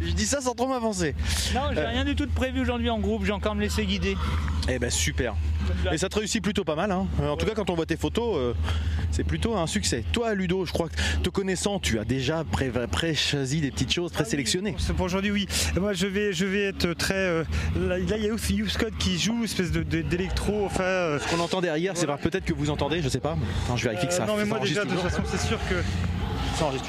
Je 0.02 0.12
dis 0.12 0.26
ça 0.26 0.42
sans 0.42 0.54
trop 0.54 0.68
m'avancer. 0.68 1.16
Non, 1.56 1.62
j'ai 1.74 1.80
Euh. 1.80 1.88
rien 1.88 2.04
du 2.06 2.16
tout 2.16 2.26
de 2.26 2.32
prévu 2.32 2.60
aujourd'hui 2.62 2.90
en 2.90 3.00
groupe, 3.00 3.26
j'ai 3.26 3.32
encore 3.32 3.56
me 3.56 3.62
laisser 3.62 3.86
guider. 3.86 4.16
Eh 4.68 4.78
ben 4.78 4.90
super. 4.92 5.34
Et 5.92 5.98
ça 5.98 6.10
te 6.10 6.20
réussit 6.20 6.44
plutôt 6.44 6.64
pas 6.64 6.76
mal. 6.76 6.92
hein. 6.92 7.08
Euh, 7.22 7.30
En 7.30 7.38
tout 7.38 7.46
cas, 7.46 7.54
quand 7.56 7.70
on 7.70 7.76
voit 7.76 7.86
tes 7.88 7.96
photos, 7.98 8.36
euh, 8.38 8.54
c'est 9.12 9.24
plutôt 9.24 9.56
un 9.56 9.66
succès. 9.68 10.04
Toi, 10.12 10.34
Ludo, 10.36 10.66
je 10.66 10.74
crois 10.74 10.90
que 10.90 10.96
te 11.24 11.30
connaissant, 11.30 11.80
tu 11.80 11.98
as 11.98 12.04
déjà 12.04 12.44
pré- 12.44 12.72
pré-choisi 12.92 13.62
des 13.62 13.72
petites 13.72 13.94
choses, 13.94 14.12
présélectionnées. 14.12 14.76
C'est 14.78 14.94
pour 14.94 15.06
aujourd'hui, 15.06 15.32
oui. 15.32 15.48
Moi, 15.80 15.94
je 15.94 16.06
vais, 16.08 16.34
je 16.34 16.46
vais 16.46 16.66
être 16.66 16.94
très. 16.94 17.14
euh, 17.16 17.44
là, 17.80 17.98
il 17.98 18.08
y 18.10 18.14
a 18.14 18.18
Youth 18.18 18.50
Youth 18.50 18.78
Code 18.78 18.98
qui 19.00 19.18
joue, 19.18 19.44
espèce 19.46 19.72
de- 19.72 19.82
de- 19.84 20.02
d'électro. 20.02 20.66
Enfin. 20.66 20.84
euh, 20.84 21.20
Ce 21.20 21.28
qu'on 21.34 21.42
entend 21.42 21.62
derrière, 21.62 21.94
c'est 21.96 22.06
vrai, 22.06 22.18
peut-être 22.22 22.46
que 22.46 22.54
vous 22.54 22.70
entendez, 22.70 23.02
je 23.02 23.10
sais 23.10 23.20
pas. 23.22 23.38
Attends, 23.66 23.78
je 23.78 23.86
vérifie 23.90 24.08
que 24.08 24.14
ça. 24.14 24.26
non, 24.26 24.36
mais 24.38 24.46
moi, 24.46 24.60
déjà, 24.60 24.84
de 24.84 24.90
toute 24.90 25.00
façon, 25.00 25.24
c'est 25.26 25.42
sûr 25.48 25.58
que. 25.70 25.76
Ça 26.56 26.66
enregistre. 26.66 26.88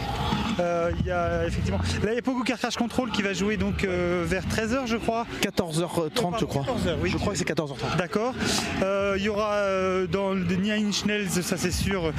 euh, 0.60 0.92
Il 1.00 1.06
y 1.06 1.10
a 1.10 1.44
effectivement. 1.46 1.78
Là, 2.04 2.12
il 2.12 2.14
y 2.14 2.18
a 2.18 2.22
Pogo 2.22 2.42
Car 2.44 2.58
Crash 2.58 2.76
Control 2.76 3.10
qui 3.10 3.22
va 3.22 3.32
jouer 3.32 3.56
donc 3.56 3.82
euh, 3.84 4.24
vers 4.26 4.44
13h, 4.46 4.86
je 4.86 4.96
crois. 4.96 5.26
14h30, 5.42 6.38
je 6.40 6.44
crois. 6.44 6.62
14h, 6.62 6.96
oui. 7.00 7.10
Je 7.10 7.16
crois 7.16 7.32
que 7.32 7.38
c'est 7.38 7.48
14h30. 7.48 7.96
D'accord. 7.98 8.32
Euh, 8.82 9.14
Il 9.18 9.24
y 9.24 9.28
aura 9.28 9.54
euh, 9.54 10.06
dans 10.06 10.30
le 10.30 10.44
Nine 10.56 10.86
Inch 10.88 11.04
Nails, 11.04 11.28
ça 11.42 11.56
c'est 11.56 11.72
sûr 11.72 12.12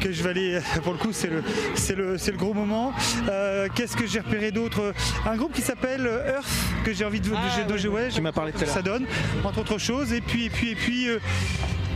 que 0.00 0.12
je 0.12 0.22
vais 0.22 0.30
aller. 0.30 0.58
Pour 0.82 0.92
le 0.94 0.98
coup, 0.98 1.12
c'est 1.12 1.28
le, 1.28 1.42
c'est 1.74 1.94
le, 1.94 2.16
c'est 2.16 2.32
le 2.32 2.38
gros 2.38 2.54
moment. 2.54 2.92
Euh, 3.28 3.68
Qu'est-ce 3.74 3.96
que 3.96 4.06
j'ai 4.06 4.20
repéré 4.20 4.50
d'autre? 4.50 4.94
Un 5.26 5.36
groupe 5.36 5.52
qui 5.52 5.62
s'appelle 5.62 6.08
Earth 6.26 6.46
que 6.84 6.92
j'ai 6.94 7.04
envie 7.04 7.20
de. 7.20 7.28
de- 7.28 7.34
Ah, 7.36 7.62
de- 7.64 7.76
de- 7.78 7.88
ouais, 7.88 8.08
Tu 8.08 8.20
m'as 8.22 8.32
parlé 8.32 8.52
tout 8.52 8.58
à 8.58 8.64
l'heure. 8.64 8.74
Ça 8.74 8.82
donne, 8.82 9.04
entre 9.44 9.60
autres 9.60 9.78
choses. 9.78 10.12
Et 10.12 10.20
puis, 10.22 10.46
et 10.46 10.50
puis, 10.50 10.70
et 10.70 10.74
puis. 10.74 11.08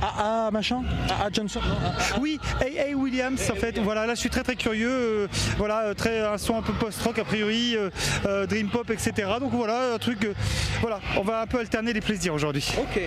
Euh, 0.02 0.06
Ah, 0.06 0.46
ah, 0.46 0.50
machin 0.52 0.82
Ah, 1.08 1.14
ah, 1.24 1.28
Johnson 1.32 1.60
non, 1.66 1.76
ah. 1.98 2.18
oui, 2.20 2.38
A.A. 2.60 2.94
Williams 2.96 3.50
en 3.50 3.54
fait. 3.54 3.78
Voilà, 3.78 4.06
là 4.06 4.14
je 4.14 4.20
suis 4.20 4.30
très 4.30 4.42
très 4.42 4.56
curieux. 4.56 4.88
euh, 4.90 5.26
voilà, 5.56 5.84
euh, 5.86 5.94
très 5.94 6.20
un 6.20 6.38
son 6.38 6.56
un 6.56 6.62
peu 6.62 6.72
post-rock 6.72 7.18
a 7.18 7.24
priori, 7.24 7.76
euh, 7.76 7.90
euh, 8.26 8.46
dream 8.46 8.68
pop, 8.68 8.88
etc. 8.90 9.12
Donc 9.40 9.52
voilà, 9.52 9.94
un 9.94 9.98
truc. 9.98 10.24
euh, 10.24 10.32
voilà, 10.80 11.00
on 11.16 11.22
va 11.22 11.42
un 11.42 11.46
peu 11.46 11.58
alterner 11.58 11.92
les 11.92 12.00
plaisirs 12.00 12.34
aujourd'hui. 12.34 12.66
Ok. 12.78 13.00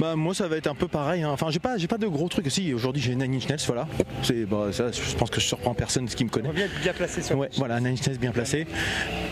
Bah 0.00 0.16
moi 0.16 0.34
ça 0.34 0.48
va 0.48 0.56
être 0.56 0.66
un 0.66 0.74
peu 0.74 0.88
pareil. 0.88 1.22
hein. 1.22 1.30
Enfin 1.32 1.48
j'ai 1.50 1.58
pas 1.58 1.76
j'ai 1.78 1.86
pas 1.88 1.98
de 1.98 2.06
gros 2.06 2.28
trucs. 2.28 2.50
Si 2.50 2.72
aujourd'hui 2.74 3.02
j'ai 3.02 3.14
Nine 3.14 3.34
Inch 3.34 3.48
Nails, 3.48 3.60
voilà. 3.66 3.86
C'est 4.22 4.44
bah, 4.46 4.66
ça. 4.72 4.90
Je 4.92 5.14
pense 5.16 5.30
que 5.30 5.40
je 5.40 5.46
surprends 5.46 5.74
personne 5.74 6.08
ce 6.08 6.16
qui 6.16 6.24
me 6.24 6.30
connaît. 6.30 6.50
bien, 6.52 6.66
bien 6.82 6.92
placé 6.92 7.22
sur. 7.22 7.36
Ouais, 7.38 7.50
voilà, 7.56 7.80
Nine 7.80 7.92
Inch 7.94 8.06
Nails 8.06 8.18
bien 8.18 8.32
placé. 8.32 8.66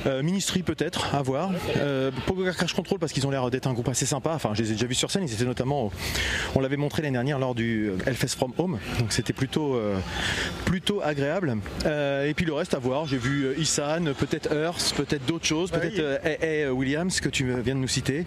Euh, 0.06 0.22
Ministry 0.22 0.62
peut-être, 0.62 1.14
à 1.14 1.22
voir. 1.22 1.50
Euh, 1.78 2.10
Pogo 2.26 2.44
Car 2.44 2.56
Crash 2.56 2.72
Control 2.74 2.98
parce 2.98 3.12
qu'ils 3.12 3.26
ont 3.26 3.30
l'air 3.30 3.50
d'être 3.50 3.66
un 3.66 3.72
groupe 3.72 3.88
assez 3.88 4.06
sympa. 4.06 4.32
Enfin, 4.34 4.50
je 4.54 4.62
les 4.62 4.70
ai 4.70 4.72
déjà 4.74 4.86
vus 4.86 4.94
sur 4.94 5.10
scène. 5.10 5.24
Ils 5.26 5.32
étaient 5.32 5.44
notamment, 5.44 5.90
on 6.54 6.60
l'avait 6.60 6.73
montré 6.76 7.02
l'année 7.02 7.14
dernière 7.14 7.38
lors 7.38 7.54
du 7.54 7.88
euh, 7.88 7.96
Hellfest 8.06 8.36
From 8.36 8.52
Home. 8.58 8.78
Donc 8.98 9.12
c'était 9.12 9.32
plutôt, 9.32 9.74
euh, 9.74 9.98
plutôt 10.64 11.00
agréable. 11.02 11.56
Euh, 11.86 12.28
et 12.28 12.34
puis 12.34 12.44
le 12.46 12.52
reste 12.52 12.74
à 12.74 12.78
voir. 12.78 13.06
J'ai 13.06 13.18
vu 13.18 13.46
Isan, 13.58 14.04
peut-être 14.18 14.52
Earth, 14.52 14.94
peut-être 14.96 15.26
d'autres 15.26 15.46
choses, 15.46 15.70
Ouais, 15.72 15.78
peut-être. 15.80 16.72
Williams 16.72 17.20
que 17.20 17.28
tu 17.28 17.44
viens 17.62 17.74
de 17.74 17.80
nous 17.80 17.88
citer. 17.88 18.24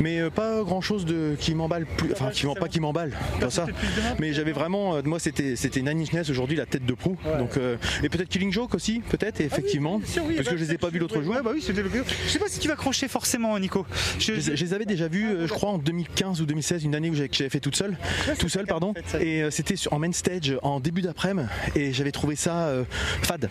Mais 0.00 0.28
pas 0.30 0.62
grand 0.62 0.80
chose 0.80 1.04
de 1.04 1.34
qui 1.38 1.54
m'emballe 1.54 1.86
plus. 1.86 2.12
Enfin, 2.12 2.30
qui 2.30 2.46
pas 2.58 2.68
qui 2.68 2.80
m'emballe, 2.80 3.12
pas 3.40 3.50
ça. 3.50 3.66
Mais 4.18 4.32
j'avais 4.32 4.52
vraiment, 4.52 5.02
moi 5.04 5.18
c'était 5.18 5.56
c'était 5.56 5.82
Nails 5.82 6.06
aujourd'hui 6.30 6.56
la 6.56 6.66
tête 6.66 6.84
de 6.84 6.94
proue. 6.94 7.16
Donc 7.38 7.58
et 8.02 8.08
peut-être 8.08 8.28
Killing 8.28 8.52
Joke 8.52 8.74
aussi, 8.74 9.00
peut-être 9.00 9.40
et 9.40 9.44
effectivement, 9.44 10.00
sûr, 10.04 10.24
oui, 10.26 10.34
parce 10.36 10.46
bah, 10.46 10.52
que 10.52 10.58
je 10.58 10.64
les 10.64 10.72
ai 10.74 10.78
pas 10.78 10.88
vus 10.88 10.98
l'autre 10.98 11.20
jour. 11.22 11.34
Ouais, 11.34 11.42
bah 11.42 11.50
oui, 11.54 11.62
c'était 11.62 11.82
le 11.82 11.90
Je 11.90 12.28
sais 12.30 12.38
pas 12.38 12.48
si 12.48 12.58
tu 12.58 12.68
vas 12.68 12.76
crocher 12.76 13.08
forcément, 13.08 13.58
Nico. 13.58 13.86
Je- 14.18 14.34
Je, 14.34 14.54
je 14.54 14.64
les 14.64 14.74
avais 14.74 14.86
déjà 14.86 15.08
vus, 15.08 15.26
euh, 15.28 15.46
je 15.46 15.52
crois, 15.52 15.70
en 15.70 15.78
2015 15.78 16.40
ou 16.40 16.46
2016, 16.46 16.84
une 16.84 16.94
année 16.94 17.10
où 17.10 17.14
j'avais 17.14 17.28
fait 17.48 17.60
toute 17.60 17.76
tout 18.38 18.48
seul, 18.48 18.66
pardon. 18.66 18.94
Et 19.20 19.42
euh, 19.42 19.50
c'était 19.50 19.74
en 19.90 19.98
main 19.98 20.12
stage 20.12 20.56
en 20.62 20.80
début 20.80 21.02
d'après-midi, 21.02 21.48
et 21.74 21.92
j'avais 21.92 22.12
trouvé 22.12 22.36
ça 22.36 22.66
euh, 22.68 22.84
fade. 23.22 23.48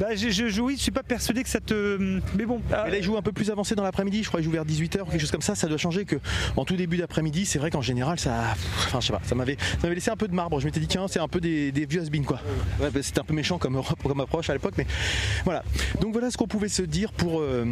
Bah, 0.00 0.14
je, 0.14 0.28
je, 0.30 0.48
je- 0.48 0.60
oui, 0.60 0.74
je 0.76 0.82
suis 0.82 0.90
pas 0.92 1.02
persuadé 1.02 1.42
que 1.42 1.48
ça 1.48 1.60
te. 1.60 1.98
Mais 2.36 2.44
bon. 2.46 2.60
ah, 2.72 2.88
là, 2.88 3.00
jouent 3.00 3.16
un 3.16 3.22
peu 3.22 3.32
plus 3.32 3.50
avancé 3.50 3.74
dans 3.74 3.82
l'après-midi, 3.82 4.22
je 4.22 4.28
crois 4.28 4.40
qu'ils 4.40 4.46
jouent 4.46 4.52
vers 4.52 4.64
18h 4.64 5.02
ou 5.02 5.04
quelque 5.06 5.20
chose 5.20 5.30
comme 5.30 5.42
ça. 5.42 5.54
Ça 5.54 5.66
doit 5.68 5.78
changer 5.78 6.04
que 6.04 6.16
en 6.56 6.64
tout 6.64 6.76
début 6.76 6.96
d'après-midi, 6.96 7.46
c'est 7.46 7.58
vrai 7.58 7.70
qu'en 7.70 7.82
général, 7.82 8.18
ça. 8.18 8.54
Enfin, 8.86 9.00
je 9.00 9.06
sais 9.06 9.12
pas, 9.12 9.20
ça 9.24 9.34
m'avait, 9.34 9.56
ça 9.58 9.78
m'avait 9.84 9.94
laissé 9.94 10.10
un 10.10 10.16
peu 10.16 10.28
de 10.28 10.34
marbre. 10.34 10.60
Je 10.60 10.66
m'étais 10.66 10.80
dit, 10.80 10.86
tiens, 10.88 11.06
c'est 11.08 11.20
un 11.20 11.28
peu 11.28 11.40
des, 11.40 11.72
des 11.72 11.86
vieux 11.86 12.02
has 12.02 12.10
quoi. 12.26 12.40
Ouais, 12.80 12.90
bah, 12.90 13.00
c'était 13.02 13.20
un 13.20 13.24
peu 13.24 13.34
méchant 13.34 13.58
comme, 13.58 13.82
comme 14.02 14.20
approche 14.20 14.50
à 14.50 14.52
l'époque, 14.52 14.74
mais 14.78 14.86
voilà. 15.44 15.62
Donc 16.00 16.12
voilà 16.12 16.30
ce 16.30 16.36
qu'on 16.36 16.46
pouvait 16.48 16.68
se 16.68 16.82
dire 16.82 17.12
pour. 17.12 17.40
euh, 17.40 17.64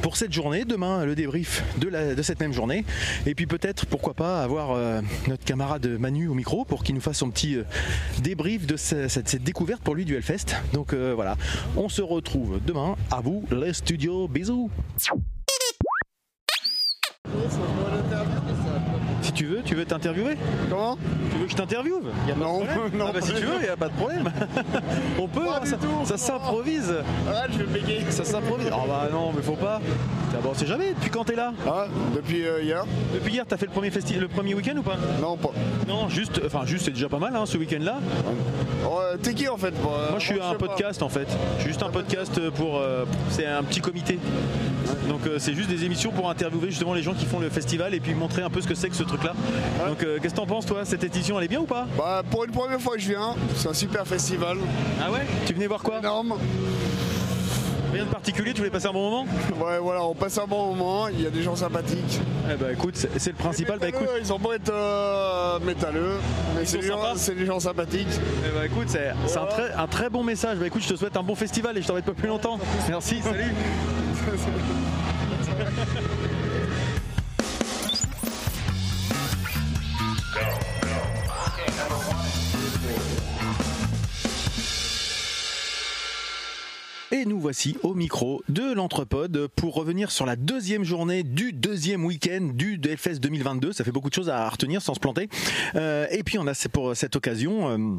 pour 0.00 0.16
cette 0.16 0.32
journée, 0.32 0.64
demain 0.64 1.04
le 1.04 1.14
débrief 1.14 1.62
de, 1.78 2.22
cette 2.22 2.40
même 2.40 2.52
journée 2.52 2.84
et 3.26 3.34
puis 3.34 3.46
peut-être 3.46 3.86
pourquoi 3.86 4.14
pas 4.14 4.42
avoir 4.42 4.72
euh, 4.72 5.00
notre 5.28 5.44
camarade 5.44 5.86
Manu 5.98 6.28
au 6.28 6.34
micro 6.34 6.64
pour 6.64 6.82
qu'il 6.82 6.94
nous 6.94 7.00
fasse 7.00 7.18
son 7.18 7.30
petit 7.30 7.56
euh, 7.56 7.64
débrief 8.22 8.66
de 8.66 8.76
ce- 8.76 9.08
cette, 9.08 9.28
cette 9.28 9.42
découverte 9.44 9.82
pour 9.82 9.94
lui 9.94 10.04
du 10.04 10.14
Hellfest. 10.16 10.56
Donc 10.72 10.92
euh, 10.92 11.12
voilà, 11.14 11.36
on 11.76 11.88
se 11.88 12.02
retrouve 12.02 12.60
demain. 12.66 12.96
À 13.10 13.20
vous 13.20 13.44
les 13.50 13.72
studios, 13.72 14.28
bisous. 14.28 14.70
Si 19.22 19.32
tu 19.32 19.46
veux, 19.46 19.62
tu 19.64 19.74
veux 19.74 19.84
t'interviewer 19.84 20.36
Comment 20.68 20.98
Tu 21.30 21.38
veux 21.38 21.44
que 21.46 21.50
je 21.50 21.56
t'interviewe 21.56 22.00
Non, 22.38 22.60
non, 22.94 23.06
Ah 23.08 23.12
bah 23.14 23.20
si 23.20 23.32
tu 23.32 23.42
veux, 23.44 23.64
y 23.64 23.68
a 23.68 23.76
pas 23.76 23.88
de 23.88 23.94
problème. 23.94 24.30
On 25.18 25.28
peut, 25.28 25.46
hein, 25.48 25.60
ça, 26.04 26.16
s'improvise. 26.16 26.94
Ah, 27.28 27.44
je 27.50 27.58
vais 27.58 27.80
bégayer. 27.80 28.10
Ça 28.10 28.24
s'improvise. 28.24 28.68
Oh 28.72 28.84
bah 28.86 29.08
non, 29.12 29.32
mais 29.34 29.42
faut 29.42 29.52
pas. 29.56 29.80
Ah 30.34 30.38
bon, 30.42 30.50
on 30.52 30.54
sait 30.54 30.66
jamais. 30.66 30.90
Depuis 30.94 31.10
quand 31.10 31.24
t'es 31.24 31.36
là 31.36 31.52
Ah, 31.66 31.86
depuis 32.16 32.46
euh, 32.46 32.62
hier 32.62 32.84
Depuis 33.14 33.32
hier, 33.34 33.44
t'as 33.46 33.56
fait 33.56 33.66
le 33.66 33.72
premier 33.72 33.90
festi 33.90 34.14
le 34.14 34.28
premier 34.28 34.54
week-end 34.54 34.76
ou 34.76 34.82
pas 34.82 34.96
Non, 35.20 35.36
pas. 35.36 35.50
Non, 35.86 36.08
juste, 36.08 36.40
enfin 36.46 36.64
juste, 36.64 36.86
c'est 36.86 36.90
déjà 36.92 37.08
pas 37.08 37.18
mal 37.18 37.34
hein, 37.36 37.44
ce 37.46 37.58
week-end-là. 37.58 38.00
Ouais, 38.84 39.18
T'es 39.22 39.34
qui 39.34 39.48
en 39.48 39.56
fait 39.56 39.74
Moi, 39.82 40.18
je 40.18 40.24
suis 40.24 40.40
un 40.40 40.54
podcast 40.54 41.02
en 41.02 41.08
fait. 41.08 41.28
Je 41.56 41.62
suis 41.62 41.68
juste 41.70 41.82
un 41.82 41.90
podcast 41.90 42.40
pour. 42.50 42.78
euh, 42.78 43.04
c'est 43.30 43.46
un 43.46 43.62
petit 43.62 43.80
comité. 43.80 44.18
Donc 45.08 45.26
euh, 45.26 45.38
c'est 45.38 45.54
juste 45.54 45.68
des 45.68 45.84
émissions 45.84 46.10
pour 46.12 46.28
interviewer 46.30 46.70
justement 46.70 46.94
les 46.94 47.02
gens 47.02 47.14
qui 47.14 47.24
font 47.26 47.38
le 47.38 47.48
festival 47.48 47.94
et 47.94 48.00
puis 48.00 48.14
montrer 48.14 48.42
un 48.42 48.50
peu 48.50 48.60
ce 48.60 48.66
que 48.68 48.74
c'est 48.74 48.88
que 48.88 48.96
ce 48.96 49.02
truc-là. 49.16 49.34
Donc 49.86 50.02
euh, 50.02 50.18
qu'est-ce 50.20 50.34
que 50.34 50.40
t'en 50.40 50.46
penses 50.46 50.66
toi 50.66 50.84
Cette 50.84 51.04
édition, 51.04 51.38
elle 51.38 51.44
est 51.44 51.48
bien 51.48 51.60
ou 51.60 51.66
pas 51.66 51.86
Bah, 51.96 52.22
pour 52.30 52.44
une 52.44 52.50
première 52.52 52.80
fois 52.80 52.94
que 52.96 53.00
je 53.02 53.08
viens, 53.08 53.34
c'est 53.56 53.68
un 53.68 53.74
super 53.74 54.06
festival. 54.06 54.58
Ah 55.02 55.10
ouais 55.10 55.26
Tu 55.46 55.54
venais 55.54 55.66
voir 55.66 55.82
quoi 55.82 55.98
Énorme. 55.98 56.34
Rien 57.92 58.04
de 58.06 58.08
particulier 58.10 58.52
Tu 58.52 58.58
voulais 58.58 58.70
passer 58.70 58.86
un 58.86 58.92
bon 58.92 59.10
moment 59.10 59.26
Ouais, 59.62 59.78
voilà, 59.78 60.02
on 60.04 60.14
passe 60.14 60.38
un 60.38 60.46
bon 60.46 60.68
moment, 60.74 61.08
il 61.08 61.20
y 61.20 61.26
a 61.26 61.30
des 61.30 61.42
gens 61.42 61.56
sympathiques. 61.56 62.20
Eh 62.50 62.56
bah 62.56 62.72
écoute, 62.72 62.96
c'est 62.96 63.30
le 63.30 63.36
principal. 63.36 63.78
Bah 63.78 63.88
écoute, 63.88 64.08
Ils 64.18 64.32
ont 64.32 64.38
beau 64.38 64.52
être 64.52 64.72
euh, 64.72 65.58
métalleux, 65.60 66.16
mais 66.56 66.64
c'est 66.64 66.80
sont 66.80 67.32
des, 67.34 67.34
des 67.34 67.46
gens 67.46 67.60
sympathiques. 67.60 68.08
eh 68.46 68.58
bah, 68.58 68.64
écoute, 68.64 68.86
c'est 68.88 69.12
c'est 69.26 69.38
un 69.38 69.46
très, 69.46 69.72
un 69.72 69.86
très 69.86 70.08
bon 70.08 70.24
message. 70.24 70.56
Bah 70.58 70.66
écoute, 70.66 70.82
je 70.82 70.88
te 70.88 70.96
souhaite 70.96 71.16
un 71.18 71.22
bon 71.22 71.34
festival 71.34 71.76
et 71.76 71.82
je 71.82 71.86
t'embête 71.86 72.06
pas 72.06 72.12
plus 72.12 72.28
longtemps. 72.28 72.58
Merci, 72.88 73.20
salut. 73.20 73.52
Et 87.14 87.26
nous 87.26 87.38
voici 87.38 87.76
au 87.82 87.92
micro 87.92 88.42
de 88.48 88.72
l'Entrepode 88.72 89.46
pour 89.54 89.74
revenir 89.74 90.10
sur 90.10 90.24
la 90.24 90.34
deuxième 90.34 90.82
journée 90.82 91.22
du 91.22 91.52
deuxième 91.52 92.06
week-end 92.06 92.52
du 92.54 92.80
Hellfest 92.82 93.16
2022. 93.16 93.74
Ça 93.74 93.84
fait 93.84 93.92
beaucoup 93.92 94.08
de 94.08 94.14
choses 94.14 94.30
à 94.30 94.48
retenir 94.48 94.80
sans 94.80 94.94
se 94.94 94.98
planter. 94.98 95.28
Euh, 95.74 96.06
et 96.10 96.22
puis 96.22 96.38
on 96.38 96.46
a 96.46 96.54
pour 96.72 96.96
cette 96.96 97.14
occasion. 97.14 97.68
euh, 97.68 97.98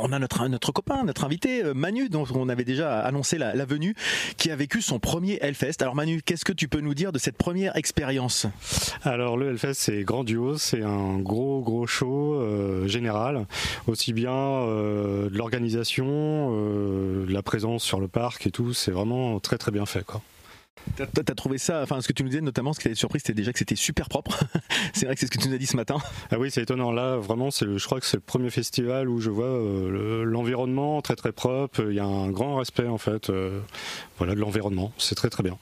on 0.00 0.12
a 0.12 0.18
notre, 0.18 0.46
notre 0.48 0.72
copain, 0.72 1.04
notre 1.04 1.24
invité 1.24 1.64
euh, 1.64 1.74
Manu, 1.74 2.08
dont 2.08 2.24
on 2.34 2.48
avait 2.48 2.64
déjà 2.64 3.00
annoncé 3.00 3.38
la, 3.38 3.64
venue, 3.64 3.94
qui 4.36 4.50
a 4.50 4.56
vécu 4.56 4.82
son 4.82 4.98
premier 4.98 5.38
Hellfest. 5.40 5.80
Alors 5.80 5.94
Manu, 5.94 6.22
qu'est-ce 6.22 6.44
que 6.44 6.52
tu 6.52 6.68
peux 6.68 6.80
nous 6.80 6.94
dire 6.94 7.12
de 7.12 7.18
cette 7.18 7.36
première 7.36 7.76
expérience? 7.76 8.46
Alors 9.04 9.36
le 9.36 9.50
Hellfest 9.50 9.74
c'est 9.74 10.02
grandiose, 10.02 10.62
c'est 10.62 10.82
un 10.82 11.18
gros 11.18 11.62
gros 11.62 11.86
show 11.86 12.34
euh, 12.34 12.86
général, 12.88 13.46
aussi 13.86 14.12
bien 14.12 14.32
euh, 14.32 15.28
de 15.30 15.36
l'organisation, 15.36 16.50
de 16.52 17.32
la 17.32 17.42
présence 17.42 17.82
sur 17.82 18.00
le 18.00 18.08
parc 18.08 18.46
et 18.46 18.50
tout, 18.50 18.72
c'est 18.72 18.90
vraiment 18.90 19.40
très 19.40 19.58
très 19.58 19.70
bien 19.70 19.86
fait 19.86 20.04
quoi. 20.04 20.22
T'as 20.96 21.04
as 21.04 21.34
trouvé 21.34 21.58
ça, 21.58 21.82
enfin 21.82 22.00
ce 22.00 22.08
que 22.08 22.12
tu 22.12 22.22
nous 22.22 22.28
disais 22.28 22.40
notamment, 22.40 22.72
ce 22.72 22.80
qui 22.80 22.88
était 22.88 22.94
surpris, 22.96 23.20
c'était 23.20 23.34
déjà 23.34 23.52
que 23.52 23.58
c'était 23.58 23.76
super 23.76 24.08
propre. 24.08 24.42
c'est 24.94 25.06
vrai 25.06 25.14
que 25.14 25.20
c'est 25.20 25.26
ce 25.26 25.30
que 25.30 25.38
tu 25.38 25.48
nous 25.48 25.54
as 25.54 25.58
dit 25.58 25.66
ce 25.66 25.76
matin. 25.76 25.96
Ah 26.30 26.38
oui 26.38 26.50
c'est 26.50 26.62
étonnant, 26.62 26.90
là 26.92 27.16
vraiment 27.16 27.50
je 27.50 27.84
crois 27.84 28.00
que 28.00 28.06
c'est 28.06 28.16
le 28.16 28.22
premier 28.22 28.50
festival 28.50 29.08
où 29.08 29.20
je 29.20 29.30
vois 29.30 29.44
euh, 29.46 29.90
le- 29.90 30.24
l'environnement 30.24 31.00
très 31.00 31.14
très 31.14 31.32
propre, 31.32 31.84
il 31.88 31.94
y 31.94 32.00
a 32.00 32.04
un 32.04 32.30
grand 32.30 32.56
respect 32.56 32.88
en 32.88 32.98
fait 32.98 33.30
euh, 33.30 33.60
voilà, 34.22 34.36
de 34.36 34.40
l'environnement, 34.40 34.92
c'est 34.98 35.16
très 35.16 35.30
très 35.30 35.42
bien. 35.42 35.58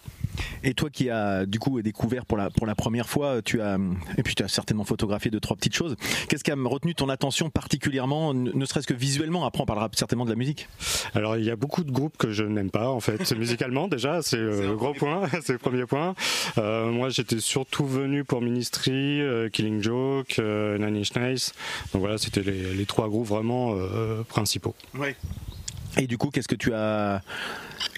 Et 0.64 0.74
toi 0.74 0.90
qui 0.90 1.08
as 1.08 1.46
du 1.46 1.58
coup 1.58 1.80
découvert 1.80 2.26
pour 2.26 2.36
la, 2.36 2.50
pour 2.50 2.66
la 2.66 2.74
première 2.74 3.08
fois, 3.08 3.40
tu 3.40 3.62
as, 3.62 3.78
et 4.18 4.22
puis 4.22 4.34
tu 4.34 4.42
as 4.42 4.48
certainement 4.48 4.84
photographié 4.84 5.30
deux, 5.30 5.40
trois 5.40 5.56
petites 5.56 5.74
choses. 5.74 5.96
Qu'est-ce 6.28 6.44
qui 6.44 6.50
a 6.50 6.54
retenu 6.54 6.94
ton 6.94 7.08
attention 7.08 7.48
particulièrement, 7.48 8.34
ne 8.34 8.64
serait-ce 8.66 8.86
que 8.86 8.92
visuellement? 8.92 9.46
Après, 9.46 9.62
on 9.62 9.64
parlera 9.64 9.88
certainement 9.94 10.26
de 10.26 10.30
la 10.30 10.36
musique. 10.36 10.68
Alors 11.14 11.38
il 11.38 11.44
y 11.46 11.50
a 11.50 11.56
beaucoup 11.56 11.84
de 11.84 11.90
groupes 11.90 12.18
que 12.18 12.32
je 12.32 12.44
n'aime 12.44 12.70
pas 12.70 12.90
en 12.90 13.00
fait 13.00 13.32
musicalement 13.32 13.88
déjà 13.88 14.20
c'est 14.20 14.36
euh, 14.36 14.68
le 14.68 14.76
gros 14.76 14.92
point 14.92 15.26
c'est 15.42 15.54
le 15.54 15.58
premier 15.58 15.86
point. 15.86 16.14
Euh, 16.58 16.90
moi 16.90 17.08
j'étais 17.08 17.40
surtout 17.40 17.86
venu 17.86 18.24
pour 18.24 18.42
Ministry, 18.42 19.22
euh, 19.22 19.48
Killing 19.48 19.82
Joke, 19.82 20.36
euh, 20.38 20.76
Nine 20.76 20.98
Inch 20.98 21.14
Nails 21.14 21.52
donc 21.94 22.02
voilà 22.02 22.18
c'était 22.18 22.42
les, 22.42 22.74
les 22.74 22.84
trois 22.84 23.08
groupes 23.08 23.26
vraiment 23.26 23.72
euh, 23.74 24.22
principaux. 24.24 24.74
Et 25.98 26.06
du 26.06 26.18
coup, 26.18 26.30
qu'est-ce 26.30 26.48
que 26.48 26.54
tu 26.54 26.72
as. 26.72 27.22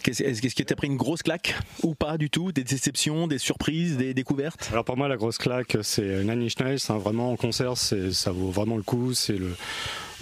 Qu'est-ce 0.02 0.22
est-ce 0.22 0.40
que 0.40 0.62
tu 0.62 0.72
as 0.72 0.76
pris 0.76 0.88
une 0.88 0.96
grosse 0.96 1.22
claque 1.22 1.55
ou 1.83 1.94
pas 1.94 2.18
du 2.18 2.28
tout? 2.28 2.50
Des 2.50 2.64
déceptions, 2.64 3.28
des 3.28 3.38
surprises, 3.38 3.96
des 3.96 4.14
découvertes? 4.14 4.68
Alors 4.72 4.85
pour 4.85 4.96
moi 4.96 5.07
la 5.07 5.16
grosse 5.16 5.38
claque 5.38 5.76
c'est 5.83 6.24
Nine 6.24 6.42
Inch 6.42 6.59
Nails 6.59 6.78
hein, 6.88 6.98
vraiment 6.98 7.31
en 7.31 7.37
concert 7.37 7.76
c'est 7.76 8.12
ça 8.12 8.33
vaut 8.33 8.50
vraiment 8.50 8.76
le 8.76 8.83
coup. 8.83 9.14
C'est 9.14 9.37
le 9.37 9.55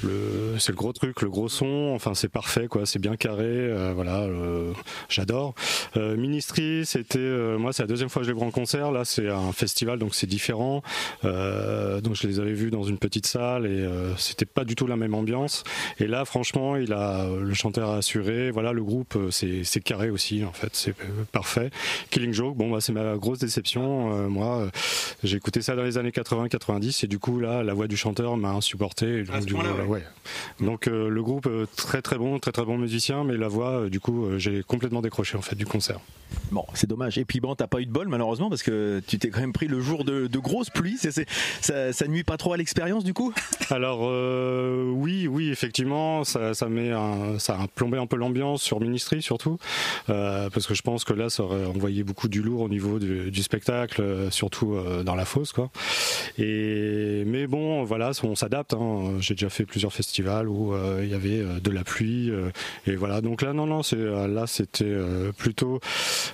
le, 0.04 0.58
c'est 0.58 0.72
le 0.72 0.76
gros 0.76 0.92
truc, 0.92 1.20
le 1.22 1.28
gros 1.30 1.48
son, 1.48 1.92
enfin 1.94 2.14
c'est 2.14 2.28
parfait 2.28 2.66
quoi, 2.68 2.86
c'est 2.86 2.98
bien 2.98 3.16
carré, 3.16 3.44
euh, 3.46 3.92
voilà, 3.94 4.20
euh, 4.22 4.72
j'adore. 5.08 5.54
Euh, 5.96 6.16
Ministry, 6.16 6.84
c'était, 6.86 7.18
euh, 7.18 7.58
moi 7.58 7.72
c'est 7.72 7.82
la 7.82 7.86
deuxième 7.86 8.08
fois 8.08 8.20
que 8.22 8.26
je 8.26 8.32
les 8.32 8.38
vois 8.38 8.46
en 8.46 8.50
concert, 8.50 8.90
là 8.92 9.04
c'est 9.04 9.28
un 9.28 9.52
festival 9.52 9.98
donc 9.98 10.14
c'est 10.14 10.26
différent, 10.26 10.82
euh, 11.24 12.00
donc 12.00 12.14
je 12.14 12.26
les 12.26 12.40
avais 12.40 12.52
vus 12.52 12.70
dans 12.70 12.82
une 12.82 12.98
petite 12.98 13.26
salle 13.26 13.66
et 13.66 13.68
euh, 13.70 14.14
c'était 14.16 14.46
pas 14.46 14.64
du 14.64 14.74
tout 14.74 14.86
la 14.86 14.96
même 14.96 15.14
ambiance. 15.14 15.64
Et 15.98 16.06
là 16.06 16.24
franchement 16.24 16.76
il 16.76 16.92
a 16.92 17.26
le 17.28 17.54
chanteur 17.54 17.90
a 17.90 17.96
assuré, 17.98 18.50
voilà 18.50 18.72
le 18.72 18.82
groupe 18.82 19.16
c'est, 19.30 19.64
c'est 19.64 19.80
carré 19.80 20.10
aussi 20.10 20.44
en 20.44 20.52
fait, 20.52 20.70
c'est 20.74 20.94
parfait. 21.32 21.70
Killing 22.10 22.32
Joke, 22.32 22.56
bon 22.56 22.70
bah 22.70 22.78
c'est 22.80 22.92
ma 22.92 23.16
grosse 23.16 23.38
déception, 23.38 24.12
euh, 24.14 24.28
moi 24.28 24.68
j'ai 25.22 25.36
écouté 25.36 25.62
ça 25.62 25.76
dans 25.76 25.82
les 25.82 25.98
années 25.98 26.10
80-90 26.10 27.04
et 27.04 27.08
du 27.08 27.18
coup 27.18 27.38
là 27.38 27.62
la 27.62 27.74
voix 27.74 27.86
du 27.86 27.96
chanteur 27.96 28.36
m'a 28.36 28.50
insupporté. 28.50 29.18
Et 29.18 29.22
donc, 29.24 29.36
du- 29.44 29.54
ouais. 29.90 30.02
Donc 30.60 30.86
euh, 30.88 31.08
le 31.08 31.22
groupe 31.22 31.46
euh, 31.46 31.66
très 31.76 32.02
très 32.02 32.16
bon, 32.18 32.38
très 32.38 32.52
très 32.52 32.64
bon 32.64 32.78
musicien, 32.78 33.24
mais 33.24 33.36
la 33.36 33.48
voix, 33.48 33.72
euh, 33.82 33.88
du 33.90 34.00
coup, 34.00 34.26
j'ai 34.38 34.62
complètement 34.62 35.02
décroché 35.02 35.36
en 35.36 35.42
fait 35.42 35.56
du 35.56 35.66
concert. 35.66 36.00
Bon, 36.52 36.64
c'est 36.74 36.88
dommage. 36.88 37.18
Et 37.18 37.24
puis 37.24 37.40
bon, 37.40 37.56
t'as 37.56 37.66
pas 37.66 37.80
eu 37.80 37.86
de 37.86 37.90
bol 37.90 38.06
malheureusement 38.06 38.48
parce 38.48 38.62
que 38.62 39.02
tu 39.06 39.18
t'es 39.18 39.30
quand 39.30 39.40
même 39.40 39.52
pris 39.52 39.66
le 39.66 39.80
jour 39.80 40.04
de, 40.04 40.28
de 40.28 40.38
grosses 40.38 40.70
pluies. 40.70 40.96
C'est- 40.96 41.26
ça, 41.60 41.92
ça 41.92 42.06
nuit 42.06 42.22
pas 42.22 42.36
trop 42.36 42.52
à 42.52 42.56
l'expérience 42.56 43.02
du 43.02 43.14
coup? 43.14 43.32
Alors 43.70 44.00
euh, 44.04 44.88
oui, 44.92 45.26
oui, 45.26 45.50
effectivement, 45.50 46.22
ça, 46.22 46.54
ça 46.54 46.68
met 46.68 46.92
un, 46.92 47.38
ça 47.40 47.54
a 47.60 47.66
plombé 47.66 47.98
un 47.98 48.06
peu 48.06 48.16
l'ambiance 48.16 48.62
sur 48.62 48.80
Ministry 48.80 49.22
surtout, 49.22 49.58
euh, 50.08 50.48
parce 50.50 50.66
que 50.68 50.74
je 50.74 50.82
pense 50.82 51.04
que 51.04 51.12
là, 51.12 51.30
ça 51.30 51.42
aurait 51.42 51.64
envoyé 51.66 52.04
beaucoup 52.04 52.28
du 52.28 52.42
lourd 52.42 52.60
au 52.62 52.68
niveau 52.68 52.98
du, 53.00 53.30
du 53.32 53.42
spectacle, 53.42 54.28
surtout 54.30 54.76
dans 55.04 55.16
la 55.16 55.24
fosse, 55.24 55.52
quoi. 55.52 55.70
Et 56.38 57.24
mais 57.26 57.46
bon, 57.48 57.82
voilà, 57.84 58.12
on 58.22 58.34
s'adapte. 58.36 58.74
hein. 58.74 59.14
J'ai 59.20 59.34
déjà 59.34 59.50
fait 59.50 59.64
plusieurs 59.80 59.92
festivals 59.94 60.46
où 60.46 60.74
euh, 60.74 61.00
il 61.02 61.08
y 61.08 61.14
avait 61.14 61.38
euh, 61.40 61.58
de 61.58 61.70
la 61.70 61.84
pluie, 61.84 62.30
euh, 62.30 62.50
et 62.86 62.96
voilà. 62.96 63.22
Donc 63.22 63.40
là, 63.40 63.54
non, 63.54 63.64
non, 63.64 63.82
c'est 63.82 63.96
là, 63.96 64.46
c'était 64.46 64.94
plutôt. 65.38 65.80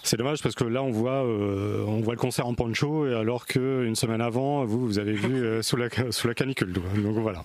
C'est 0.02 0.16
dommage 0.16 0.42
parce 0.42 0.56
que 0.56 0.64
là, 0.64 0.82
on 0.82 0.90
voit, 0.90 1.22
on 1.22 2.00
voit 2.00 2.14
le 2.14 2.18
concert 2.18 2.46
en 2.48 2.54
poncho, 2.54 3.06
et 3.06 3.14
alors 3.14 3.46
que 3.46 3.84
une 3.86 3.94
semaine 3.94 4.20
avant, 4.20 4.64
vous, 4.64 4.84
vous 4.84 4.98
avez 4.98 5.12
vu 5.12 5.62
sous 5.62 5.76
la 5.76 5.88
sous 6.10 6.26
la 6.26 6.34
canicule. 6.34 6.72
Donc 6.72 7.18
voilà. 7.18 7.44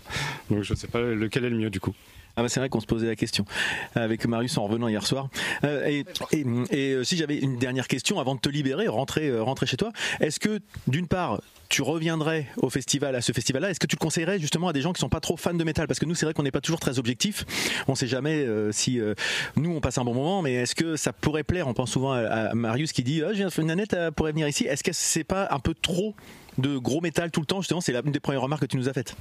Donc 0.49 0.63
je 0.63 0.73
sais 0.73 0.87
pas 0.87 1.01
lequel 1.01 1.45
est 1.45 1.49
le 1.51 1.57
mieux 1.57 1.69
du 1.69 1.79
coup. 1.79 1.93
Ah 2.35 2.41
bah 2.41 2.49
c'est 2.49 2.59
vrai 2.61 2.69
qu'on 2.69 2.79
se 2.79 2.85
posait 2.87 3.07
la 3.07 3.15
question 3.15 3.45
avec 3.93 4.25
Marius 4.25 4.57
en 4.57 4.63
revenant 4.65 4.87
hier 4.87 5.05
soir. 5.05 5.27
Et 5.63 6.03
et- 6.31 6.45
et, 6.71 7.03
si 7.03 7.17
j'avais 7.17 7.37
une 7.37 7.59
dernière 7.59 7.87
question 7.87 8.19
avant 8.19 8.33
de 8.35 8.39
te 8.39 8.49
libérer, 8.49 8.87
rentrer, 8.87 9.37
rentrer 9.37 9.67
chez 9.67 9.77
toi, 9.77 9.91
est-ce 10.19 10.39
que 10.39 10.59
d'une 10.87 11.07
part 11.07 11.41
tu 11.71 11.81
reviendrais 11.81 12.47
au 12.57 12.69
festival, 12.69 13.15
à 13.15 13.21
ce 13.21 13.31
festival-là? 13.31 13.71
Est-ce 13.71 13.79
que 13.79 13.87
tu 13.87 13.95
le 13.95 14.01
conseillerais 14.01 14.39
justement 14.39 14.67
à 14.67 14.73
des 14.73 14.81
gens 14.81 14.91
qui 14.91 14.99
sont 14.99 15.09
pas 15.09 15.21
trop 15.21 15.37
fans 15.37 15.53
de 15.53 15.63
métal? 15.63 15.87
Parce 15.87 15.99
que 15.99 16.05
nous, 16.05 16.15
c'est 16.15 16.25
vrai 16.25 16.33
qu'on 16.33 16.43
n'est 16.43 16.51
pas 16.51 16.59
toujours 16.59 16.81
très 16.81 16.99
objectif. 16.99 17.45
On 17.87 17.95
sait 17.95 18.07
jamais 18.07 18.43
euh, 18.43 18.73
si 18.73 18.99
euh, 18.99 19.15
nous 19.55 19.71
on 19.71 19.79
passe 19.79 19.97
un 19.97 20.03
bon 20.03 20.13
moment, 20.13 20.41
mais 20.41 20.53
est-ce 20.53 20.75
que 20.75 20.97
ça 20.97 21.13
pourrait 21.13 21.43
plaire? 21.43 21.69
On 21.69 21.73
pense 21.73 21.91
souvent 21.91 22.11
à, 22.11 22.53
Marius 22.53 22.91
qui 22.91 23.03
dit 23.03 23.23
ah, 23.23 23.33
j'ai 23.33 23.47
une 23.57 23.67
nanette, 23.67 23.93
elle 23.93 24.11
pourrait 24.11 24.33
venir 24.33 24.49
ici. 24.49 24.65
Est-ce 24.65 24.83
que 24.83 24.91
c'est 24.91 25.23
pas 25.23 25.47
un 25.49 25.59
peu 25.59 25.73
trop 25.73 26.13
de 26.57 26.77
gros 26.77 27.01
métal 27.01 27.31
tout 27.31 27.39
le 27.39 27.45
temps 27.45 27.61
Justement, 27.61 27.81
c'est 27.81 27.91
la- 27.93 28.01
une 28.05 28.11
des 28.11 28.19
premières 28.19 28.41
remarques 28.41 28.61
que 28.63 28.67
tu 28.67 28.77
nous 28.77 28.89
as 28.89 28.93
faites. 28.93 29.15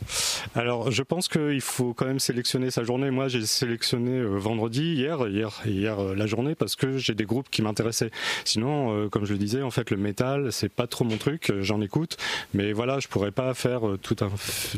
Alors, 0.54 0.90
je 0.90 1.02
pense 1.02 1.28
qu'il 1.28 1.60
faut 1.60 1.94
quand 1.94 2.06
même 2.06 2.18
sélectionner 2.18 2.70
sa 2.70 2.82
journée. 2.84 3.10
Moi, 3.10 3.28
j'ai 3.28 3.44
sélectionné 3.46 4.12
euh, 4.18 4.36
vendredi, 4.38 4.94
hier, 4.94 5.26
hier, 5.28 5.50
hier 5.64 5.98
euh, 6.00 6.14
la 6.14 6.26
journée, 6.26 6.54
parce 6.54 6.76
que 6.76 6.98
j'ai 6.98 7.14
des 7.14 7.24
groupes 7.24 7.48
qui 7.50 7.62
m'intéressaient. 7.62 8.10
Sinon, 8.44 8.94
euh, 8.94 9.08
comme 9.08 9.24
je 9.24 9.32
le 9.32 9.38
disais, 9.38 9.62
en 9.62 9.70
fait, 9.70 9.90
le 9.90 9.96
métal, 9.96 10.52
c'est 10.52 10.68
pas 10.68 10.86
trop 10.86 11.04
mon 11.04 11.16
truc. 11.16 11.52
J'en 11.60 11.80
écoute, 11.80 12.16
mais 12.54 12.72
voilà, 12.72 12.98
je 12.98 13.08
pourrais 13.08 13.30
pas 13.30 13.54
faire 13.54 13.82
tout 14.02 14.16
un, 14.20 14.30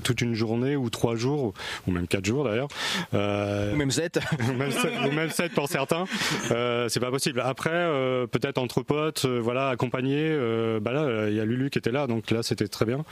toute 0.02 0.20
une 0.20 0.34
journée 0.34 0.76
ou 0.76 0.90
trois 0.90 1.16
jours, 1.16 1.54
ou 1.86 1.90
même 1.92 2.06
quatre 2.06 2.24
jours 2.26 2.44
d'ailleurs. 2.44 2.68
Ou 3.12 3.76
même 3.76 3.90
Z. 3.90 4.02
ou 4.50 4.52
même 4.54 4.70
sept, 4.72 4.92
ou 5.06 5.12
même 5.12 5.30
sept 5.30 5.52
pour 5.52 5.68
certains. 5.68 6.04
C'est 6.88 7.00
pas 7.00 7.10
possible. 7.10 7.40
Après, 7.40 7.70
peut-être 8.30 8.58
entre 8.58 8.82
potes, 8.82 9.26
voilà, 9.26 9.68
accompagné. 9.68 10.36
bah 10.80 10.92
là, 10.92 11.28
il 11.28 11.34
y 11.34 11.40
a 11.40 11.44
Lulu 11.44 11.70
qui 11.70 11.78
était 11.78 11.90
là, 11.92 12.06
donc 12.06 12.30
là, 12.30 12.41
c'était 12.42 12.68
très 12.68 12.84
bien. 12.84 13.04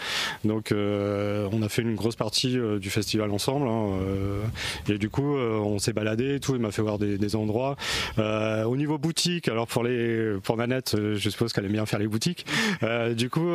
Donc, 0.45 0.73
euh, 0.73 1.49
on 1.53 1.63
a 1.63 1.69
fait 1.69 1.83
une 1.83 1.95
grosse 1.95 2.17
partie 2.17 2.59
euh, 2.59 2.79
du 2.79 2.91
festival 2.91 3.31
ensemble. 3.31 3.69
hein, 3.69 3.99
euh, 4.03 4.43
et 4.89 4.99
du 4.99 5.09
coup, 5.09 5.37
on 5.37 5.79
s'est 5.79 5.93
baladé 5.93 6.37
et 6.37 6.41
tout. 6.41 6.55
Il 6.55 6.61
m'a 6.61 6.71
fait 6.71 6.83
voir 6.83 6.99
des, 6.99 7.19
des 7.19 7.37
endroits. 7.37 7.77
Au 8.19 8.77
niveau 8.77 8.99
boutique, 8.99 9.49
alors 9.49 9.67
pour 9.67 9.85
les, 9.85 10.35
pour 10.43 10.57
Nanette, 10.57 10.97
je 11.15 11.31
suppose 11.31 11.53
qu'elle 11.53 11.65
aime 11.65 11.73
bien 11.73 11.87
faire 11.87 11.99
les 11.99 12.09
boutiques. 12.09 12.47
Du 13.17 13.31
coup, 13.31 13.49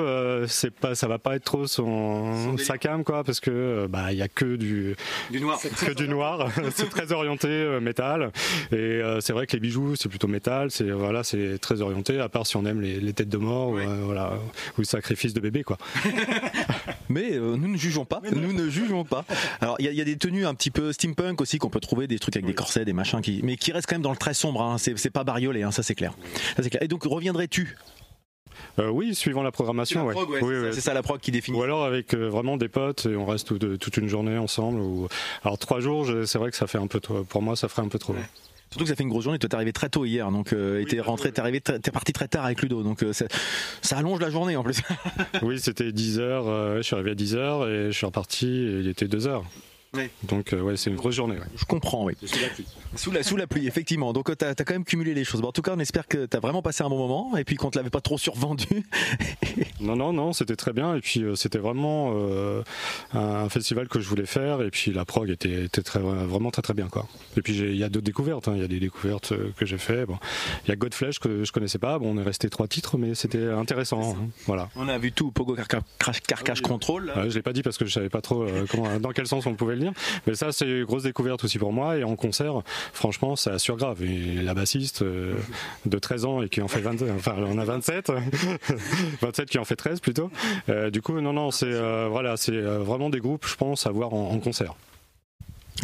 c'est 0.48 0.74
pas, 0.74 0.96
ça 0.96 1.08
va 1.08 1.20
pas 1.20 1.36
être 1.36 1.44
trop 1.44 1.68
son, 1.68 2.58
sa 2.58 2.78
cam 2.78 3.04
quoi, 3.04 3.24
parce 3.24 3.40
que 3.40 3.88
bah 3.90 4.12
il 4.12 4.18
y 4.18 4.22
a 4.22 4.28
que 4.28 4.56
du 4.56 4.96
Du 5.32 5.40
noir. 5.40 5.60
que 5.62 5.94
du 5.94 6.08
noir. 6.08 6.50
c'est 6.76 6.90
très 6.90 7.12
orienté 7.12 7.48
métal. 7.82 8.32
Et 8.72 9.02
c'est 9.20 9.34
vrai 9.34 9.48
que 9.48 9.54
les 9.54 9.60
bijoux, 9.60 9.96
c'est 9.96 10.10
plutôt 10.10 10.28
métal. 10.28 10.72
C'est 10.72 10.90
voilà, 10.92 11.24
c'est 11.24 11.58
très 11.60 11.82
orienté. 11.82 12.20
À 12.20 12.30
part 12.30 12.48
si 12.48 12.58
on 12.58 12.66
aime 12.66 12.82
les, 12.82 13.00
les 13.00 13.14
têtes 13.14 13.30
de 13.30 13.38
mort, 13.38 13.70
ou, 13.70 13.80
voilà, 14.04 14.34
ou 14.78 14.82
le 14.82 14.86
sacrifice 14.86 15.34
de 15.34 15.40
bébé 15.40 15.64
quoi. 15.65 15.78
Mais 17.10 17.34
euh, 17.34 17.56
nous 17.58 17.67
ne 17.67 17.78
jugeons 17.78 18.06
pas. 18.06 18.21
Nous 18.34 18.54
ne 18.54 18.69
jugeons 18.69 19.04
pas. 19.04 19.25
Alors 19.62 19.75
il 19.80 19.86
y, 19.86 19.88
a- 19.88 19.91
il 19.91 19.97
y 19.97 20.01
a 20.01 20.06
des 20.06 20.17
tenues 20.17 20.45
un 20.45 20.54
petit 20.54 20.71
peu 20.71 20.91
steampunk 20.93 21.41
aussi 21.41 21.58
qu'on 21.58 21.69
peut 21.69 21.80
trouver, 21.80 22.08
des 22.08 22.19
trucs 22.19 22.36
avec 22.36 22.45
des 22.45 22.54
corsets, 22.54 22.86
des 22.86 22.93
machins 22.93 23.21
qui, 23.21 23.41
mais 23.43 23.58
qui 23.58 23.71
restent 23.71 23.88
quand 23.88 23.95
même 23.95 24.01
dans 24.01 24.12
le 24.12 24.17
très 24.17 24.34
sombre. 24.34 24.62
Hein. 24.62 24.78
C'est 24.78 24.97
c'est 24.97 25.10
pas 25.10 25.23
bariolé, 25.23 25.63
hein, 25.63 25.71
ça 25.71 25.84
c'est 25.84 25.95
clair. 25.95 26.13
Ça, 26.56 26.63
c'est 26.63 26.69
clair. 26.69 26.84
Et 26.84 26.88
donc 26.88 27.04
reviendrais-tu? 27.04 27.78
Euh, 28.80 28.89
oui, 28.89 29.15
suivant 29.15 29.43
la 29.43 29.51
programmation. 29.51 30.06
ouais. 30.06 30.13
Oui, 30.15 30.38
oui. 30.41 30.67
C'est 30.73 30.82
ça 30.82 30.93
la 30.93 31.04
prog 31.04 31.19
qui 31.19 31.32
définit. 31.32 31.58
Ou 31.58 31.63
alors 31.63 31.84
avec 31.86 32.13
euh, 32.13 32.30
vraiment 32.30 32.58
des 32.58 32.69
potes 32.69 33.06
et 33.06 33.15
on 33.15 33.25
reste 33.25 33.47
tout- 33.60 33.78
toute 33.78 33.97
une 33.97 34.08
journée 34.08 34.38
ensemble. 34.38 34.80
Ou... 34.80 35.08
Alors 35.43 35.58
trois 35.58 35.80
jours, 35.82 36.06
je- 36.06 36.25
c'est 36.25 36.38
vrai 36.38 36.51
que 36.51 36.58
ça 36.58 36.67
fait 36.67 36.78
un 36.78 36.88
peu 36.88 36.99
trop. 36.99 37.23
Pour 37.23 37.41
moi, 37.41 37.56
ça 37.56 37.67
ferait 37.67 37.82
un 37.84 37.89
peu 37.89 37.99
trop. 37.99 38.15
Surtout 38.71 38.84
que 38.86 38.89
ça 38.89 38.95
fait 38.95 39.04
une 39.04 39.10
grosse 39.10 39.23
journée. 39.23 39.39
Toi, 39.39 39.47
t'es 39.47 39.56
arrivé 39.56 39.71
très 39.71 39.89
tôt 39.89 40.04
hier, 40.06 40.30
donc 40.32 40.51
euh, 40.51 40.84
t'es 40.86 40.99
rentré, 40.99 41.32
t'es 41.32 41.39
arrivé, 41.39 41.62
t'es 41.62 41.91
parti 41.91 42.12
très 42.12 42.28
tard 42.28 42.43
avec 42.45 42.62
Ludo, 42.62 42.84
donc 42.84 43.04
euh, 43.04 43.13
ça, 43.13 43.25
ça 43.82 43.97
allonge 43.97 44.19
la 44.19 44.30
journée 44.30 44.58
en 44.58 44.63
plus. 44.63 44.82
Oui, 45.43 45.60
c'était 45.60 45.91
10 45.93 46.19
heures. 46.19 46.47
euh, 46.47 46.78
je 46.78 46.82
suis 46.82 46.93
arrivé 46.95 47.12
à 47.12 47.15
10 47.15 47.36
heures 47.36 47.67
et 47.69 47.86
je 47.88 47.91
suis 47.97 48.06
reparti. 48.06 48.47
Et 48.47 48.80
il 48.80 48.88
était 48.88 49.08
2 49.08 49.28
heures. 49.28 49.43
Oui. 49.96 50.10
Donc 50.24 50.54
euh, 50.54 50.62
ouais, 50.62 50.78
c'est 50.78 50.90
une 50.90 50.96
grosse 50.96 51.16
journée. 51.16 51.36
ouais. 51.36 51.46
Je 51.56 51.66
comprends, 51.66 52.06
oui. 52.06 52.14
Sous 52.96 53.12
la, 53.12 53.24
sous 53.24 53.36
la 53.36 53.48
pluie, 53.48 53.68
effectivement. 53.68 54.14
Donc 54.14 54.36
t'as 54.38 54.50
as 54.52 54.56
quand 54.56 54.74
même 54.74 54.86
cumulé 54.86 55.14
les 55.14 55.24
choses. 55.24 55.42
Bon, 55.42 55.50
en 55.50 55.52
tout 55.52 55.62
cas, 55.62 55.74
on 55.76 55.80
espère 55.80 56.08
que 56.08 56.26
t'as 56.26 56.40
vraiment 56.40 56.62
passé 56.62 56.84
un 56.84 56.90
bon 56.90 56.98
moment 56.98 57.36
et 57.38 57.44
puis 57.44 57.56
qu'on 57.56 57.70
te 57.70 57.78
l'avait 57.78 57.90
pas 57.90 58.02
trop 58.02 58.18
survendu. 58.18 58.66
Non, 59.82 59.96
non, 59.96 60.14
non, 60.14 60.34
c'était 60.34 60.56
très 60.56 60.74
bien. 60.74 60.96
Et 60.96 61.02
puis 61.02 61.22
euh, 61.24 61.36
c'était 61.36 61.58
vraiment 61.60 62.12
euh, 62.16 62.64
un 63.14 63.50
festival 63.50 63.88
que 63.88 64.00
je 64.00 64.08
voulais 64.08 64.26
faire. 64.26 64.62
Et 64.62 64.72
puis 64.72 64.92
la 64.92 65.06
prog 65.06 65.30
était, 65.30 65.66
était 65.66 65.82
très, 65.82 66.00
vraiment 66.00 66.50
très 66.52 66.62
très 66.62 66.74
bien 66.74 66.88
quoi. 66.88 67.08
Et 67.38 67.42
puis 67.42 67.56
il 67.58 67.76
y 67.76 67.84
a 67.84 67.90
d'autres 67.90 68.06
découvertes. 68.06 68.48
hein. 68.48 68.54
Il 68.56 68.62
y 68.62 68.66
a 68.66 68.68
des 68.68 68.80
découvertes 68.80 69.32
euh, 69.34 69.52
que 69.58 69.66
j'ai 69.66 69.78
fait. 69.78 70.06
Bon, 70.06 70.18
il 70.66 70.70
y 70.70 70.72
a 70.72 70.76
Godflesh 70.76 71.20
que 71.20 71.44
je 71.44 71.52
connaissais 71.52 71.78
pas. 71.78 72.00
Bon, 72.00 72.16
on 72.16 72.18
est 72.18 72.24
resté 72.24 72.50
trois 72.50 72.68
titres, 72.68 72.98
mais 72.98 73.16
c'était 73.16 73.46
intéressant. 73.52 74.16
hein. 74.16 74.28
Voilà. 74.46 74.70
On 74.76 74.88
a 74.88 74.98
vu 74.98 75.12
tout, 75.12 75.32
Pogo 75.32 75.56
Carcache 75.56 76.62
Control. 76.62 77.06
là. 77.08 77.24
Ouais, 77.24 77.30
je 77.30 77.36
l'ai 77.36 77.42
pas 77.44 77.54
dit 77.54 77.62
parce 77.62 77.78
que 77.78 77.86
je 77.86 77.92
savais 77.92 78.10
pas 78.10 78.22
trop 78.22 78.44
euh, 78.44 78.66
comment, 78.70 79.00
dans 79.00 79.12
quel 79.12 79.28
sens 79.28 79.46
on 79.46 79.54
pouvait 79.56 79.76
le 79.76 79.82
dire. 79.82 79.85
Mais 80.28 80.36
ça, 80.36 80.52
c'est 80.52 80.65
une 80.67 80.86
grosse 80.86 81.04
découverte 81.04 81.43
aussi 81.43 81.60
pour 81.60 81.74
moi. 81.74 81.98
Et 81.98 82.04
en 82.04 82.15
concert, 82.15 82.62
franchement, 82.93 83.36
ça 83.36 83.54
assure 83.54 83.78
grave. 83.78 84.04
Et 84.04 84.41
la 84.41 84.54
bassiste 84.54 85.02
euh, 85.02 85.36
de 85.86 85.98
13 86.00 86.26
ans 86.26 86.41
et 86.41 86.50
qui 86.50 86.62
en 86.62 86.67
fait 86.67 86.82
20, 86.82 87.02
enfin, 87.15 87.36
on 87.38 87.58
a 87.58 87.65
27, 87.65 88.12
27 89.21 89.50
qui 89.50 89.58
en 89.58 89.65
fait 89.65 89.76
13 89.76 90.00
plutôt. 90.00 90.30
Euh, 90.69 90.89
du 90.89 91.02
coup, 91.02 91.19
non, 91.21 91.34
non, 91.34 91.52
c'est 91.52 91.65
euh, 91.71 92.08
voilà, 92.10 92.38
c'est 92.38 92.60
vraiment 92.60 93.10
des 93.10 93.19
groupes, 93.19 93.45
je 93.48 93.56
pense, 93.56 93.86
à 93.88 93.91
voir 93.91 94.13
en, 94.13 94.38
concert. 94.39 94.76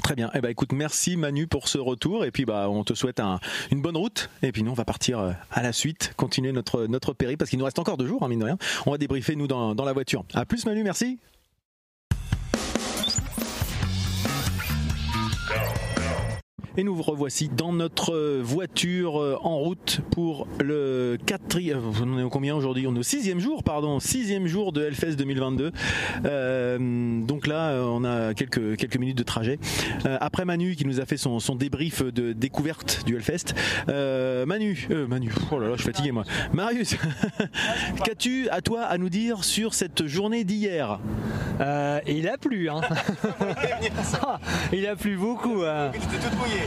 Très 0.03 0.15
bien. 0.15 0.29
Eh 0.33 0.39
ben, 0.41 0.49
écoute, 0.49 0.71
merci 0.71 1.17
Manu 1.17 1.47
pour 1.47 1.67
ce 1.67 1.77
retour. 1.77 2.25
Et 2.25 2.31
puis, 2.31 2.45
bah, 2.45 2.69
on 2.69 2.83
te 2.83 2.93
souhaite 2.93 3.19
un- 3.19 3.39
une 3.71 3.81
bonne 3.81 3.97
route. 3.97 4.29
Et 4.41 4.51
puis, 4.51 4.63
nous, 4.63 4.71
on 4.71 4.75
va 4.75 4.85
partir 4.85 5.35
à 5.51 5.63
la 5.63 5.73
suite, 5.73 6.13
continuer 6.17 6.51
notre, 6.51 6.87
notre 6.87 7.13
parce 7.13 7.49
qu'il 7.49 7.59
nous 7.59 7.65
reste 7.65 7.79
encore 7.79 7.97
deux 7.97 8.07
jours, 8.07 8.23
hein, 8.23 8.27
mine 8.27 8.39
de 8.39 8.45
rien. 8.45 8.57
On 8.85 8.91
va 8.91 8.97
débriefer, 8.97 9.35
nous, 9.35 9.47
dans, 9.47 9.75
dans 9.75 9.85
la 9.85 9.93
voiture. 9.93 10.23
À 10.33 10.45
plus, 10.45 10.65
Manu, 10.65 10.83
merci. 10.83 11.19
Et 16.77 16.83
nous 16.83 16.95
vous 16.95 17.03
revoici 17.03 17.49
dans 17.49 17.73
notre 17.73 18.13
euh, 18.13 18.39
voiture 18.41 19.21
euh, 19.21 19.37
en 19.41 19.57
route 19.57 19.99
pour 20.11 20.47
le 20.63 21.17
quatrième. 21.25 21.81
On 22.01 22.17
est 22.17 22.23
au 22.23 22.29
combien 22.29 22.55
aujourd'hui? 22.55 22.87
On 22.87 22.95
est 22.95 22.99
au 22.99 23.03
sixième 23.03 23.39
jour, 23.39 23.63
pardon, 23.63 23.99
sixième 23.99 24.47
jour 24.47 24.71
de 24.71 24.81
Hellfest 24.85 25.17
2022. 25.17 25.71
Euh, 26.23 27.21
donc 27.25 27.47
là, 27.47 27.71
euh, 27.71 27.83
on 27.83 28.05
a 28.05 28.33
quelques 28.33 28.77
quelques 28.77 28.97
minutes 28.97 29.17
de 29.17 29.23
trajet. 29.23 29.59
Euh, 30.05 30.17
après 30.21 30.45
Manu 30.45 30.75
qui 30.77 30.85
nous 30.85 31.01
a 31.01 31.05
fait 31.05 31.17
son, 31.17 31.39
son 31.39 31.55
débrief 31.55 32.03
de 32.03 32.31
découverte 32.31 33.03
du 33.05 33.15
Hellfest. 33.17 33.53
Euh, 33.89 34.45
Manu, 34.45 34.87
euh, 34.91 35.07
Manu, 35.07 35.33
oh 35.51 35.59
là 35.59 35.67
là, 35.67 35.73
je 35.75 35.81
suis 35.83 35.91
fatigué 35.91 36.13
moi. 36.13 36.23
Marius, 36.53 36.95
qu'as-tu 38.05 38.47
à 38.49 38.61
toi 38.61 38.83
à 38.83 38.97
nous 38.97 39.09
dire 39.09 39.43
sur 39.43 39.73
cette 39.73 40.07
journée 40.07 40.45
d'hier? 40.45 40.99
Euh, 41.59 41.99
il 42.07 42.29
a 42.29 42.37
plu, 42.37 42.69
hein. 42.69 42.79
Il 44.73 44.87
a 44.87 44.95
plu 44.95 45.17
beaucoup. 45.17 45.63
hein. 45.63 45.91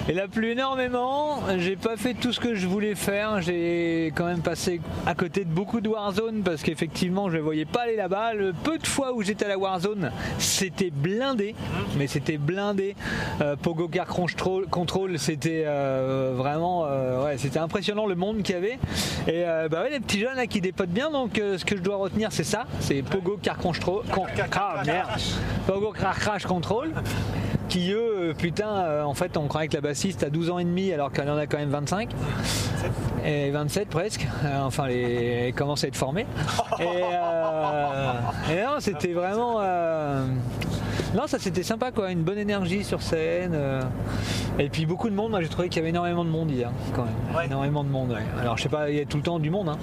Il 0.09 0.21
a 0.21 0.29
plu 0.29 0.51
énormément. 0.53 1.41
J'ai 1.59 1.77
pas 1.77 1.97
fait 1.97 2.15
tout 2.15 2.33
ce 2.33 2.41
que 2.41 2.55
je 2.55 2.67
voulais 2.67 2.95
faire. 2.95 3.41
J'ai 3.41 4.13
quand 4.15 4.27
même 4.27 4.41
passé 4.41 4.81
à 5.07 5.15
côté 5.15 5.45
de 5.45 5.51
beaucoup 5.51 5.81
de 5.81 5.89
Warzone 5.89 6.43
parce 6.43 6.63
qu'effectivement, 6.63 7.31
je 7.31 7.37
ne 7.37 7.43
voyais 7.43 7.65
pas 7.65 7.83
aller 7.83 7.97
là-bas. 7.97 8.35
Le 8.35 8.53
peu 8.53 8.79
de 8.79 8.87
fois 8.87 9.13
où 9.15 9.23
j'étais 9.23 9.47
à 9.47 9.49
la 9.49 9.59
Warzone, 9.59 10.11
c'était 10.39 10.91
blindé. 10.91 11.55
Mais 11.97 12.07
c'était 12.07 12.37
blindé. 12.37 12.97
Euh, 13.41 13.57
Pogo 13.57 13.89
Car 13.89 14.07
Control, 14.07 14.67
Control, 14.67 15.19
c'était 15.19 15.65
euh, 15.67 16.33
vraiment 16.37 16.85
euh, 16.87 17.25
ouais, 17.25 17.39
c'était 17.39 17.59
impressionnant 17.59 18.07
le 18.07 18.15
monde 18.15 18.43
qu'il 18.43 18.55
y 18.55 18.59
avait. 18.59 18.79
Et 19.27 19.45
bah 19.71 19.83
ouais, 19.83 19.91
les 19.91 20.01
petits 20.01 20.21
jeunes 20.21 20.37
là 20.37 20.47
qui 20.47 20.61
dépotent 20.61 20.91
bien. 20.91 21.11
Donc 21.11 21.37
ce 21.37 21.65
que 21.65 21.77
je 21.77 21.83
dois 21.83 21.97
retenir, 21.97 22.31
c'est 22.31 22.45
ça. 22.45 22.67
C'est 22.81 23.03
Pogo 23.03 23.39
Car 23.43 23.57
Control. 23.57 24.03
Con- 24.13 24.27
ah, 24.53 24.83
merde. 24.85 25.09
Pogo 25.67 25.93
Car 25.93 26.19
Crash 26.19 26.45
Control 26.45 26.91
eux, 27.79 28.31
euh, 28.31 28.35
putain, 28.35 28.69
euh, 28.69 29.03
en 29.03 29.15
fait, 29.15 29.37
on 29.37 29.49
croyait 29.49 29.69
que 29.69 29.75
la 29.75 29.81
bassiste 29.81 30.23
a 30.23 30.31
12 30.31 30.51
ans 30.51 30.59
et 30.59 30.65
demi 30.65 30.93
alors 30.93 31.11
qu'elle 31.13 31.31
en 31.31 31.37
a 31.37 31.47
quand 31.47 31.59
même 31.59 31.71
25. 31.71 32.11
Et 33.25 33.51
27 33.51 33.89
presque. 33.89 34.27
Euh, 34.45 34.61
enfin, 34.63 34.87
les, 34.87 35.47
elle 35.49 35.55
commence 35.55 35.85
à 35.85 35.89
être 35.89 35.97
formée. 35.97 36.27
Et, 36.81 37.03
non, 38.63 38.81
c'était 38.81 39.13
vraiment. 39.13 39.61
Non, 41.14 41.27
ça 41.27 41.38
c'était 41.38 41.62
sympa 41.62 41.92
quoi, 41.92 42.11
une 42.11 42.22
bonne 42.22 42.38
énergie 42.38 42.85
sur 42.85 43.00
scène. 43.03 43.53
euh, 43.55 43.81
et 44.59 44.68
puis 44.68 44.87
beaucoup 44.87 45.09
de 45.11 45.14
monde, 45.14 45.31
moi 45.31 45.40
j'ai 45.40 45.48
trouvé 45.48 45.68
qu'il 45.68 45.77
y 45.77 45.81
avait 45.81 45.90
énormément 45.90 46.24
de 46.24 46.31
monde 46.31 46.50
hier 46.50 46.70
quand 46.94 47.05
même. 47.05 47.44
Énormément 47.44 47.85
de 47.85 47.88
monde, 47.88 48.11
ouais. 48.11 48.22
Alors 48.40 48.57
je 48.57 48.64
sais 48.64 48.68
pas, 48.68 48.90
il 48.90 48.96
y 48.96 49.00
a 49.00 49.05
tout 49.05 49.16
le 49.16 49.22
temps 49.22 49.38
du 49.38 49.50
monde, 49.50 49.68
hein. 49.68 49.79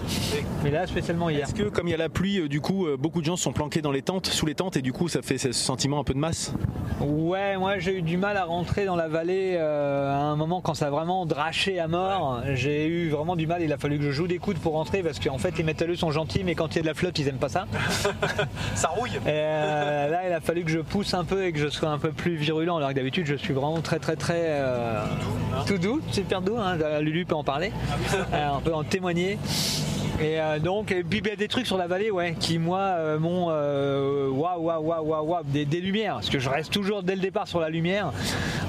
mais 0.63 0.71
là 0.71 0.87
spécialement 0.87 1.29
hier. 1.29 1.47
Est-ce 1.47 1.55
que 1.55 1.63
comme 1.69 1.87
il 1.87 1.91
y 1.91 1.93
a 1.93 1.97
la 1.97 2.09
pluie, 2.09 2.39
euh, 2.39 2.47
du 2.47 2.61
coup, 2.61 2.85
euh, 2.85 2.97
beaucoup 2.97 3.21
de 3.21 3.25
gens 3.25 3.35
sont 3.37 3.53
planqués 3.53 3.81
dans 3.81 3.91
les 3.91 4.01
tentes, 4.01 4.27
sous 4.27 4.45
les 4.45 4.55
tentes, 4.55 4.77
et 4.77 4.81
du 4.81 4.93
coup, 4.93 5.07
ça 5.07 5.21
fait 5.21 5.37
ce 5.37 5.51
sentiment 5.51 5.99
un 5.99 6.03
peu 6.03 6.13
de 6.13 6.19
masse? 6.19 6.53
Ouais, 6.99 7.57
moi 7.57 7.79
j'ai 7.79 7.97
eu 7.97 8.01
du 8.03 8.17
mal 8.17 8.37
à 8.37 8.43
rentrer 8.43 8.85
dans 8.85 8.95
la 8.95 9.07
vallée 9.07 9.55
euh, 9.57 10.13
à 10.13 10.19
un 10.19 10.35
moment 10.35 10.61
quand 10.61 10.75
ça 10.75 10.87
a 10.87 10.89
vraiment 10.91 11.25
draché 11.25 11.79
à 11.79 11.87
mort. 11.87 12.41
J'ai 12.53 12.85
eu 12.85 13.09
vraiment 13.09 13.35
du 13.35 13.47
mal, 13.47 13.63
il 13.63 13.73
a 13.73 13.77
fallu 13.77 13.97
que 13.97 14.03
je 14.03 14.11
joue 14.11 14.27
des 14.27 14.37
coudes 14.37 14.59
pour 14.59 14.73
rentrer 14.73 15.01
parce 15.01 15.19
qu'en 15.19 15.39
fait 15.39 15.57
les 15.57 15.63
métalleux 15.63 15.95
sont 15.95 16.11
gentils 16.11 16.43
mais 16.43 16.53
quand 16.53 16.75
il 16.75 16.75
y 16.75 16.79
a 16.79 16.81
de 16.83 16.87
la 16.87 16.93
flotte 16.93 17.17
ils 17.17 17.27
aiment 17.27 17.37
pas 17.37 17.49
ça. 17.49 17.65
Ça 18.75 18.89
rouille. 18.89 19.15
Et 19.15 19.29
euh, 19.29 20.09
là 20.09 20.27
il 20.27 20.33
a 20.33 20.41
fallu 20.41 20.63
que 20.63 20.69
je 20.69 20.79
pousse 20.79 21.13
un 21.15 21.20
peu 21.23 21.45
et 21.45 21.51
que 21.51 21.60
je 21.60 21.67
sois 21.67 21.89
un 21.89 21.97
peu 21.97 22.12
plus 22.12 22.36
virulent 22.36 22.77
alors 22.77 22.89
que 22.89 22.95
d'habitude 22.95 23.25
je 23.25 23.36
suis 23.36 23.53
vraiment 23.53 23.81
très 23.81 23.99
très 23.99 24.15
très 24.15 24.41
euh, 24.47 25.03
tout 25.67 25.77
doux, 25.77 26.01
super 26.12 26.41
doux, 26.41 26.57
hein, 26.57 26.77
Lulu 27.01 27.25
peut 27.25 27.36
en 27.36 27.43
parler, 27.43 27.71
Euh, 28.34 28.49
on 28.55 28.62
peut 28.62 28.73
en 28.73 28.84
témoigner. 28.84 29.38
Et 30.21 30.39
euh, 30.39 30.60
donc, 30.60 30.91
et 30.91 31.03
puis 31.03 31.19
il 31.19 31.27
y 31.27 31.31
a 31.31 31.36
des 31.36 31.47
trucs 31.47 31.65
sur 31.65 31.77
la 31.77 31.88
vallée, 31.88 32.12
ouais, 32.12 32.36
qui 32.39 32.60
moi 32.60 32.79
euh, 32.79 33.17
m'ont 33.17 33.47
euh, 33.49 34.29
waouh, 34.29 34.62
waouh, 34.62 34.84
waouh, 34.84 35.03
waouh, 35.03 35.25
waouh, 35.25 35.43
des, 35.43 35.65
lumières, 35.81 36.15
parce 36.15 36.29
que 36.29 36.38
je 36.38 36.47
reste 36.47 36.71
toujours 36.71 37.01
dès 37.01 37.15
le 37.15 37.21
départ 37.21 37.47
sur 37.47 37.60
la 37.60 37.69
lumière. 37.69 38.13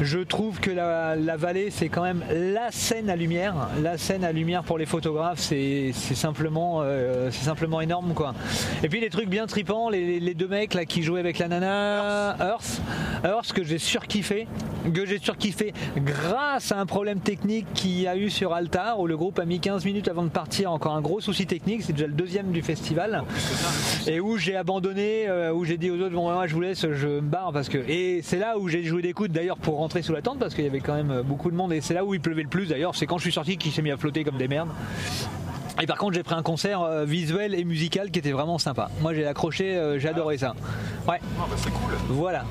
Je 0.00 0.18
trouve 0.20 0.60
que 0.60 0.70
la, 0.70 1.36
vallée, 1.36 1.68
c'est 1.70 1.90
quand 1.90 2.02
même 2.02 2.24
la 2.30 2.70
scène 2.70 3.10
à 3.10 3.16
lumière. 3.16 3.54
La 3.82 3.98
scène 3.98 4.24
à 4.24 4.32
lumière 4.32 4.62
pour 4.62 4.78
les 4.78 4.86
photographes, 4.86 5.40
c'est 5.40 5.92
simplement, 5.92 6.80
euh, 6.80 7.30
c'est 7.30 7.44
simplement 7.44 7.82
énorme, 7.82 8.14
quoi. 8.14 8.34
Et 8.82 8.88
puis 8.88 9.00
les 9.00 9.10
trucs 9.10 9.28
bien 9.28 9.46
tripants, 9.46 9.90
les, 9.90 10.34
deux 10.34 10.48
mecs 10.48 10.72
là 10.72 10.86
qui 10.86 11.02
jouaient 11.02 11.20
avec 11.20 11.38
la 11.38 11.48
nana, 11.48 12.36
Earth, 12.40 12.80
Earth 13.24 13.52
que 13.52 13.62
j'ai 13.62 13.78
surkiffé, 13.78 14.48
que 14.94 15.04
j'ai 15.04 15.18
surkiffé 15.18 15.74
grâce 15.98 16.72
à 16.72 16.78
un 16.78 16.86
problème 16.86 17.20
technique 17.20 17.66
qu'il 17.74 18.00
y 18.00 18.06
a 18.06 18.16
eu 18.16 18.30
sur 18.30 18.54
Altar 18.54 18.98
où 18.98 19.06
le 19.06 19.16
groupe 19.16 19.38
a 19.38 19.44
mis 19.44 19.60
15 19.60 19.84
minutes 19.84 20.08
avant 20.08 20.22
de 20.22 20.30
partir, 20.30 20.72
encore 20.72 20.94
un 20.94 21.02
gros 21.02 21.20
souci 21.20 21.41
technique, 21.46 21.82
c'est 21.82 21.92
déjà 21.92 22.06
le 22.06 22.12
deuxième 22.12 22.52
du 22.52 22.62
festival, 22.62 23.24
et 24.06 24.20
où 24.20 24.36
j'ai 24.36 24.56
abandonné, 24.56 25.28
euh, 25.28 25.52
où 25.52 25.64
j'ai 25.64 25.76
dit 25.76 25.90
aux 25.90 26.00
autres 26.00 26.14
bon 26.14 26.32
moi 26.32 26.46
je 26.46 26.54
vous 26.54 26.60
laisse, 26.60 26.86
je 26.92 27.06
me 27.06 27.20
barre 27.20 27.52
parce 27.52 27.68
que 27.68 27.78
et 27.78 28.20
c'est 28.22 28.38
là 28.38 28.58
où 28.58 28.68
j'ai 28.68 28.84
joué 28.84 29.02
des 29.02 29.12
coudes 29.12 29.32
d'ailleurs 29.32 29.58
pour 29.58 29.76
rentrer 29.76 30.02
sous 30.02 30.12
la 30.12 30.22
tente 30.22 30.38
parce 30.38 30.54
qu'il 30.54 30.64
y 30.64 30.68
avait 30.68 30.80
quand 30.80 30.94
même 30.94 31.22
beaucoup 31.22 31.50
de 31.50 31.56
monde 31.56 31.72
et 31.72 31.80
c'est 31.80 31.94
là 31.94 32.04
où 32.04 32.14
il 32.14 32.20
pleuvait 32.20 32.42
le 32.42 32.48
plus 32.48 32.66
d'ailleurs, 32.66 32.94
c'est 32.94 33.06
quand 33.06 33.18
je 33.18 33.22
suis 33.22 33.32
sorti 33.32 33.56
qu'il 33.56 33.72
s'est 33.72 33.82
mis 33.82 33.90
à 33.90 33.96
flotter 33.96 34.24
comme 34.24 34.38
des 34.38 34.48
merdes. 34.48 34.70
Et 35.80 35.86
par 35.86 35.96
contre, 35.96 36.14
j'ai 36.14 36.22
pris 36.22 36.34
un 36.34 36.42
concert 36.42 36.82
euh, 36.82 37.04
visuel 37.04 37.54
et 37.54 37.64
musical 37.64 38.10
qui 38.10 38.18
était 38.18 38.32
vraiment 38.32 38.58
sympa. 38.58 38.90
Moi, 39.00 39.14
j'ai 39.14 39.26
accroché, 39.26 39.76
euh, 39.76 39.98
j'ai 39.98 40.08
adoré 40.08 40.38
ça. 40.38 40.54
Ouais. 41.08 41.18
Voilà. 42.08 42.44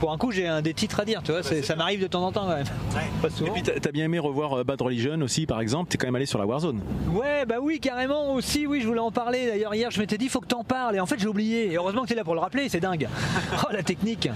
Pour 0.00 0.12
un 0.12 0.18
coup, 0.18 0.30
j'ai 0.32 0.46
un 0.46 0.62
des 0.62 0.74
titres 0.74 1.00
à 1.00 1.04
dire, 1.04 1.22
tu 1.22 1.32
vois, 1.32 1.42
ça 1.42 1.76
m'arrive 1.76 2.00
de 2.02 2.06
temps 2.06 2.24
en 2.26 2.32
temps 2.32 2.46
quand 2.46 2.56
même. 2.56 2.66
Pas 3.22 3.28
Et 3.28 3.50
puis, 3.50 3.62
t'as 3.62 3.92
bien 3.92 4.04
aimé 4.04 4.18
revoir 4.18 4.58
euh, 4.58 4.64
Bad 4.64 4.80
Religion 4.80 5.20
aussi, 5.22 5.46
par 5.46 5.60
exemple. 5.60 5.90
T'es 5.90 5.96
quand 5.98 6.06
même 6.06 6.16
allé 6.16 6.26
sur 6.26 6.38
la 6.38 6.46
Warzone. 6.46 6.80
Ouais, 7.12 7.46
bah 7.46 7.56
oui, 7.62 7.80
carrément 7.80 8.34
aussi, 8.34 8.66
oui, 8.66 8.80
je 8.82 8.86
voulais 8.86 9.00
en 9.00 9.10
parler. 9.10 9.46
D'ailleurs, 9.46 9.74
hier, 9.74 9.90
je 9.90 9.98
m'étais 10.00 10.18
dit, 10.18 10.28
faut 10.28 10.40
que 10.40 10.46
t'en 10.46 10.64
parles. 10.64 10.96
Et 10.96 11.00
en 11.00 11.06
fait, 11.06 11.18
j'ai 11.18 11.28
oublié. 11.28 11.72
Et 11.72 11.76
heureusement 11.76 12.02
que 12.02 12.08
t'es 12.08 12.14
là 12.14 12.24
pour 12.24 12.34
le 12.34 12.40
rappeler, 12.40 12.68
c'est 12.68 12.80
dingue. 12.80 13.08
Oh, 13.64 13.72
la 13.72 13.82
technique. 13.82 14.26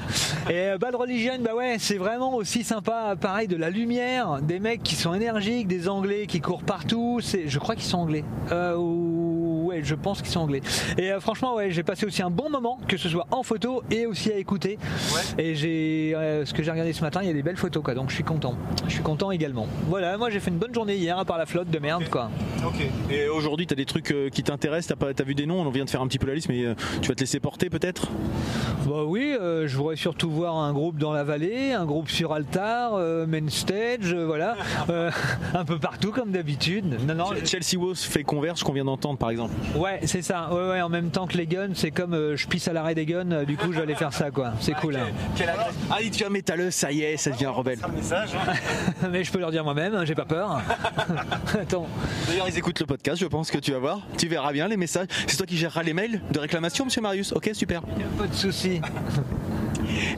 Et 0.48 0.52
euh, 0.70 0.78
Bad 0.78 0.94
Religion, 0.94 1.34
bah 1.40 1.54
ouais, 1.54 1.76
c'est 1.78 1.98
vraiment 1.98 2.34
aussi 2.36 2.64
sympa. 2.64 3.14
Pareil, 3.20 3.48
de 3.48 3.56
la 3.56 3.68
lumière, 3.70 4.38
des 4.40 4.58
mecs 4.58 4.82
qui 4.82 4.94
sont 4.94 5.12
énergiques, 5.14 5.68
des 5.68 5.88
anglais 5.88 6.26
qui 6.26 6.40
courent 6.40 6.62
partout. 6.62 7.20
C'est, 7.22 7.48
Je 7.48 7.58
crois 7.58 7.74
qu'ils 7.74 7.84
sont 7.84 7.98
anglais. 7.98 8.24
Euh, 8.50 8.76
ou- 8.76 9.39
Je 9.82 9.94
pense 9.94 10.20
qu'ils 10.22 10.30
sont 10.30 10.40
anglais. 10.40 10.60
Et 10.98 11.12
euh, 11.12 11.20
franchement, 11.20 11.54
ouais, 11.54 11.70
j'ai 11.70 11.82
passé 11.82 12.06
aussi 12.06 12.22
un 12.22 12.30
bon 12.30 12.50
moment, 12.50 12.78
que 12.88 12.96
ce 12.96 13.08
soit 13.08 13.26
en 13.30 13.42
photo 13.42 13.82
et 13.90 14.06
aussi 14.06 14.30
à 14.32 14.36
écouter. 14.36 14.78
Et 15.38 15.54
j'ai, 15.54 16.12
euh, 16.14 16.44
ce 16.44 16.52
que 16.54 16.62
j'ai 16.62 16.70
regardé 16.70 16.92
ce 16.92 17.02
matin, 17.02 17.20
il 17.22 17.28
y 17.28 17.30
a 17.30 17.34
des 17.34 17.42
belles 17.42 17.56
photos, 17.56 17.82
quoi. 17.82 17.94
Donc 17.94 18.10
je 18.10 18.14
suis 18.14 18.24
content. 18.24 18.54
Je 18.86 18.92
suis 18.92 19.02
content 19.02 19.30
également. 19.30 19.66
Voilà, 19.88 20.16
moi 20.18 20.30
j'ai 20.30 20.40
fait 20.40 20.50
une 20.50 20.58
bonne 20.58 20.74
journée 20.74 20.96
hier, 20.96 21.18
à 21.18 21.24
part 21.24 21.38
la 21.38 21.46
flotte 21.46 21.70
de 21.70 21.78
merde, 21.78 22.04
quoi. 22.10 22.30
Ok. 22.66 22.86
Et 23.10 23.28
aujourd'hui, 23.28 23.66
tu 23.66 23.72
as 23.74 23.76
des 23.76 23.86
trucs 23.86 24.10
euh, 24.10 24.28
qui 24.28 24.42
t'intéressent? 24.42 24.96
T'as 24.98 25.14
t'as 25.14 25.24
vu 25.24 25.34
des 25.34 25.46
noms? 25.46 25.60
On 25.60 25.70
vient 25.70 25.84
de 25.84 25.90
faire 25.90 26.02
un 26.02 26.06
petit 26.06 26.18
peu 26.18 26.26
la 26.26 26.34
liste, 26.34 26.48
mais 26.48 26.64
euh, 26.64 26.74
tu 27.00 27.08
vas 27.08 27.14
te 27.14 27.20
laisser 27.20 27.40
porter 27.40 27.70
peut-être? 27.70 28.08
Bah 28.86 29.04
oui, 29.06 29.36
euh, 29.40 29.68
je 29.68 29.76
voudrais 29.76 29.96
surtout 29.96 30.30
voir 30.30 30.56
un 30.56 30.72
groupe 30.72 30.96
dans 30.98 31.12
la 31.12 31.22
vallée, 31.24 31.72
un 31.72 31.84
groupe 31.84 32.08
sur 32.10 32.32
altar, 32.32 32.94
euh, 32.94 33.26
main 33.26 33.48
stage, 33.48 34.12
euh, 34.12 34.26
voilà, 34.26 34.56
Euh, 34.88 35.10
un 35.54 35.64
peu 35.64 35.78
partout 35.78 36.10
comme 36.10 36.30
d'habitude. 36.30 36.98
Non, 37.06 37.14
non, 37.14 37.26
Chelsea 37.44 37.78
Wolves 37.78 37.96
fait 37.98 38.24
Converge 38.24 38.62
qu'on 38.62 38.72
vient 38.72 38.84
d'entendre 38.84 39.18
par 39.18 39.30
exemple. 39.30 39.52
Ouais, 39.76 40.00
c'est 40.04 40.22
ça. 40.22 40.48
Ouais, 40.52 40.68
ouais, 40.70 40.80
en 40.80 40.88
même 40.88 41.10
temps 41.10 41.26
que 41.26 41.36
les 41.36 41.46
guns, 41.46 41.70
c'est 41.74 41.90
comme 41.90 42.14
euh, 42.14 42.36
je 42.36 42.46
pisse 42.46 42.68
à 42.68 42.72
l'arrêt 42.72 42.94
des 42.94 43.06
guns. 43.06 43.30
euh, 43.32 43.44
du 43.44 43.56
coup, 43.56 43.72
j'allais 43.72 43.94
faire 43.94 44.12
ça, 44.12 44.30
quoi. 44.30 44.52
C'est 44.60 44.74
cool. 44.74 44.96
hein. 44.96 45.06
Ah, 45.90 45.96
il 46.02 46.10
devient 46.10 46.28
métalleux, 46.30 46.70
ça 46.70 46.92
y 46.92 47.02
est, 47.02 47.16
ça 47.16 47.30
devient 47.30 47.46
rebelle. 47.46 47.78
Mais 49.10 49.24
je 49.24 49.32
peux 49.32 49.38
leur 49.38 49.50
dire 49.50 49.64
moi-même, 49.64 49.94
hein, 49.94 50.04
j'ai 50.04 50.14
pas 50.14 50.24
peur. 50.24 50.60
Attends. 51.60 51.86
D'ailleurs, 52.28 52.48
ils 52.48 52.58
écoutent 52.58 52.80
le 52.80 52.86
podcast, 52.86 53.20
je 53.20 53.26
pense 53.26 53.50
que 53.50 53.58
tu 53.58 53.72
vas 53.72 53.78
voir. 53.78 54.00
Tu 54.18 54.28
verras 54.28 54.52
bien 54.52 54.68
les 54.68 54.76
messages. 54.76 55.08
C'est 55.26 55.36
toi 55.36 55.46
qui 55.46 55.56
géreras 55.56 55.82
les 55.82 55.92
mails 55.94 56.20
de 56.30 56.38
réclamation, 56.38 56.84
monsieur 56.84 57.00
Marius 57.02 57.32
Ok, 57.32 57.50
super. 57.54 57.82
Pas 58.18 58.26
de 58.26 58.34
soucis. 58.34 58.80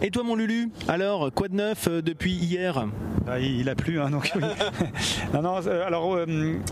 Et 0.02 0.10
toi, 0.10 0.22
mon 0.22 0.34
Lulu 0.34 0.68
Alors, 0.88 1.30
quoi 1.32 1.48
de 1.48 1.54
neuf 1.54 1.86
euh, 1.88 2.02
depuis 2.02 2.32
hier 2.32 2.86
Ah, 3.28 3.38
il 3.38 3.68
a 3.68 3.74
plu, 3.74 4.00
hein, 4.00 4.10
donc 4.10 4.30
oui. 4.34 4.42
non, 5.34 5.42
non, 5.42 5.60
euh, 5.66 5.86
alors 5.86 6.14
euh, 6.14 6.26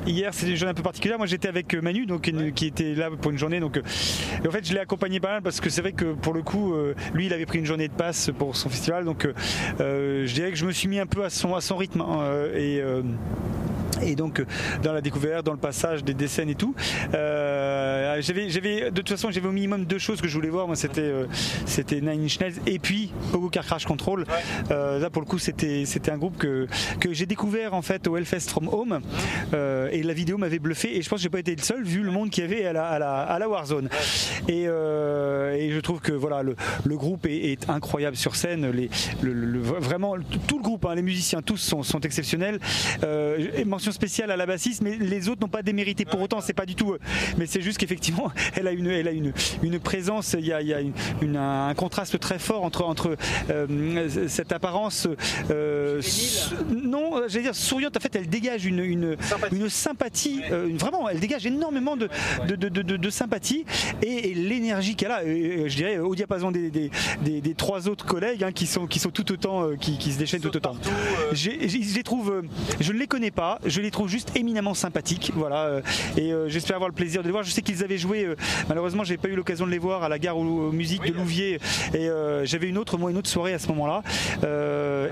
hier 0.07 0.32
c'était 0.34 0.51
une 0.53 0.57
journée 0.57 0.70
un 0.72 0.74
peu 0.74 0.82
particulière. 0.82 1.18
Moi 1.18 1.26
j'étais 1.26 1.48
avec 1.48 1.74
Manu, 1.74 2.07
donc 2.07 2.26
une- 2.26 2.53
qui 2.53 2.66
était 2.66 2.94
là 2.94 3.09
pour 3.11 3.30
une 3.30 3.38
journée. 3.38 3.61
Donc, 3.61 3.76
et 3.76 4.48
en 4.48 4.51
fait, 4.51 4.66
je 4.66 4.72
l'ai 4.74 4.80
accompagné 4.80 5.20
pas 5.20 5.32
mal 5.32 5.42
parce 5.42 5.61
que 5.61 5.70
c'est 5.70 5.80
vrai 5.80 5.92
que 5.92 6.12
pour 6.14 6.32
le 6.34 6.42
coup, 6.42 6.74
euh, 6.74 6.94
lui, 7.14 7.26
il 7.26 7.32
avait 7.32 7.46
pris 7.46 7.59
une 7.59 7.66
journée 7.66 7.88
de 7.88 7.92
passe 7.94 8.30
pour 8.38 8.57
son 8.57 8.68
festival. 8.68 9.05
Donc, 9.05 9.26
euh, 9.80 10.26
je 10.26 10.32
dirais 10.34 10.51
que 10.51 10.57
je 10.57 10.66
me 10.66 10.72
suis 10.72 10.88
mis 10.88 10.98
un 10.98 11.07
peu 11.07 11.24
à 11.24 11.30
son 11.30 11.55
à 11.55 11.61
son 11.61 11.76
rythme 11.76 12.01
hein, 12.01 12.24
et 12.55 12.80
et 14.03 14.14
donc 14.14 14.40
euh, 14.40 14.44
dans 14.82 14.92
la 14.92 15.01
découverte, 15.01 15.44
dans 15.46 15.53
le 15.53 15.59
passage 15.59 16.05
des, 16.05 16.28
scènes 16.28 16.51
et 16.51 16.55
tout. 16.55 16.74
Euh, 17.14 18.20
j'avais, 18.20 18.48
j'avais, 18.51 18.90
de 18.90 18.96
toute 18.96 19.09
façon, 19.09 19.30
j'avais 19.30 19.48
au 19.48 19.53
minimum 19.53 19.84
deux 19.84 19.98
choses 19.98 20.20
que 20.20 20.28
je 20.28 20.34
voulais 20.34 20.48
voir. 20.48 20.66
Moi, 20.66 20.76
c'était, 20.76 21.01
euh, 21.01 21.26
c'était 21.66 22.01
Nine 22.01 22.24
Inch 22.24 22.38
Nails 22.40 22.55
et 22.66 22.78
puis 22.78 23.12
Pogo 23.32 23.48
Car 23.48 23.64
Crash 23.64 23.84
Control. 23.86 24.26
Euh, 24.70 24.98
là, 24.98 25.11
pour 25.11 25.22
le 25.22 25.26
coup, 25.26 25.38
c'était, 25.38 25.84
c'était 25.86 26.11
un 26.11 26.18
groupe 26.18 26.36
que, 26.38 26.66
que 27.01 27.12
j'ai 27.12 27.26
découvert 27.26 27.74
en 27.74 27.82
fait 27.82 28.07
au 28.07 28.16
Hellfest 28.16 28.48
From 28.51 28.68
Home 28.68 29.01
Euh, 29.55 29.88
et 29.90 30.03
la 30.03 30.12
vidéo 30.12 30.38
m'avait 30.38 30.59
bluffé. 30.59 30.96
Et 30.96 31.03
je 31.03 31.09
pense 31.09 31.18
que 31.18 31.22
j'ai 31.24 31.28
pas 31.28 31.40
été 31.40 31.55
le 31.55 31.62
seul 31.62 31.82
vu 31.82 32.03
le 32.03 32.11
monde 32.11 32.30
qu'il 32.30 32.44
y 32.44 32.46
avait 32.46 32.64
à 32.66 32.72
la, 32.72 32.86
à 32.86 32.98
la, 32.98 33.20
à 33.22 33.38
la 33.38 33.48
Warzone. 33.48 33.88
Et, 34.48 34.64
euh, 34.66 35.55
et 35.55 35.70
je 35.72 35.80
trouve 35.80 36.01
que 36.01 36.12
voilà, 36.12 36.42
le, 36.42 36.55
le 36.84 36.96
groupe 36.96 37.26
est, 37.26 37.53
est 37.53 37.68
incroyable 37.70 38.16
sur 38.16 38.36
scène. 38.36 38.70
Les, 38.70 38.88
le, 39.22 39.32
le- 39.32 39.61
vraiment, 39.61 40.14
tout 40.46 40.59
le 40.59 40.62
groupe, 40.62 40.86
hein, 40.86 40.94
les 40.94 41.03
musiciens, 41.03 41.42
tous 41.42 41.57
sont, 41.57 41.82
sont 41.82 42.01
exceptionnels. 42.01 42.59
Euh, 43.05 43.48
et 43.57 43.64
mention 43.64 43.89
spéciale 43.93 44.30
à 44.30 44.36
la 44.36 44.47
bassiste, 44.47 44.82
mais 44.82 44.97
les 44.97 45.28
autres 45.28 45.41
n'ont 45.41 45.49
pas 45.49 45.62
démérité 45.62 46.05
pour 46.05 46.20
autant. 46.20 46.41
C'est 46.41 46.53
pas 46.53 46.66
du 46.66 46.74
tout. 46.74 46.97
Mais 47.38 47.47
c'est 47.47 47.61
juste 47.62 47.78
qu'effectivement, 47.78 48.30
elle 48.55 48.66
a 48.66 48.72
une, 48.72 48.86
elle 48.88 49.09
a 49.09 49.12
une, 49.12 49.32
une 49.62 49.78
présence. 49.80 50.34
Il 50.38 50.47
y 50.47 50.53
a, 50.53 50.61
il 50.62 50.68
y 50.68 50.74
a 50.74 50.80
une- 50.80 50.93
une- 51.22 51.36
un 51.36 51.74
contraste 51.74 52.18
très 52.18 52.38
fort 52.38 52.64
entre 52.64 52.82
entre 52.84 53.16
euh, 53.51 54.09
cette 54.28 54.53
apparence. 54.53 55.07
euh, 55.51 56.01
non, 56.70 57.16
euh, 57.18 57.24
j'allais 57.28 57.45
dire 57.45 57.55
souriante. 57.55 57.97
En 57.97 58.01
fait, 58.01 58.14
elle 58.16 58.28
dégage 58.28 58.64
une 58.66 58.80
une, 58.80 59.16
une 59.53 59.68
sympathie. 59.68 60.41
euh, 60.51 60.68
une- 60.68 60.76
vraiment, 60.78 61.09
elle 61.09 61.20
dégage 61.20 61.47
énormément 61.47 61.97
de 61.97 62.09
de, 62.47 62.57
de, 62.57 62.68
de- 62.97 63.11
sympathie 63.11 63.64
et, 64.03 64.30
et 64.30 64.34
l'énergie 64.34 64.95
qu'elle 64.97 65.11
a. 65.11 65.24
Et, 65.24 65.68
je 65.68 65.76
dirais 65.76 65.99
au 65.99 66.14
diapason 66.14 66.51
des, 66.51 66.70
des, 66.70 66.91
des- 67.22 67.41
des 67.41 67.55
trois 67.55 67.88
autres 67.88 68.07
collègues 68.07 68.45
hein, 68.45 68.53
qui 68.53 68.66
sont 68.66 68.86
qui 68.86 68.99
sont 68.99 69.11
tout 69.11 69.30
autant 69.32 69.70
qui, 69.80 69.99
qui 69.99 70.12
se 70.12 70.18
déchaînent 70.18 70.41
tout 70.41 70.57
autant. 70.57 70.76
J'ai- 71.32 71.68
j'ai- 71.68 71.82
Je 71.82 71.95
les 71.95 72.03
trouve, 72.03 72.43
je 72.80 72.93
ne 72.93 72.99
les 72.99 73.07
connais 73.07 73.30
pas, 73.30 73.59
je 73.66 73.80
les 73.81 73.91
trouve 73.91 74.09
juste 74.09 74.37
éminemment 74.37 74.74
sympathiques, 74.74 75.33
voilà. 75.35 75.64
euh, 75.66 75.81
Et 76.16 76.33
euh, 76.33 76.49
j'espère 76.49 76.76
avoir 76.76 76.89
le 76.89 76.95
plaisir 76.95 77.22
de 77.22 77.26
les 77.26 77.33
voir. 77.33 77.45
Je 77.45 77.51
sais 77.51 77.62
qu'ils 77.62 77.83
avaient 77.85 77.99
joué, 77.99 78.24
euh, 78.24 78.37
malheureusement, 78.68 79.05
j'ai 79.05 79.16
pas 79.16 79.28
eu 79.28 79.35
l'occasion 79.35 79.66
de 79.66 79.70
les 79.70 79.78
voir 79.78 80.03
à 80.03 80.09
la 80.09 80.18
gare 80.18 80.37
aux, 80.39 80.43
aux 80.68 80.72
musiques 80.72 81.05
de 81.07 81.12
Louviers. 81.12 81.59
Et 81.95 82.09
j'avais 82.45 82.68
une 82.68 82.78
autre, 82.78 82.97
moi, 82.99 83.11
une 83.11 83.16
autre 83.16 83.28
soirée 83.31 83.53
à 83.55 83.59
ce 83.59 83.68
moment-là. 83.68 84.03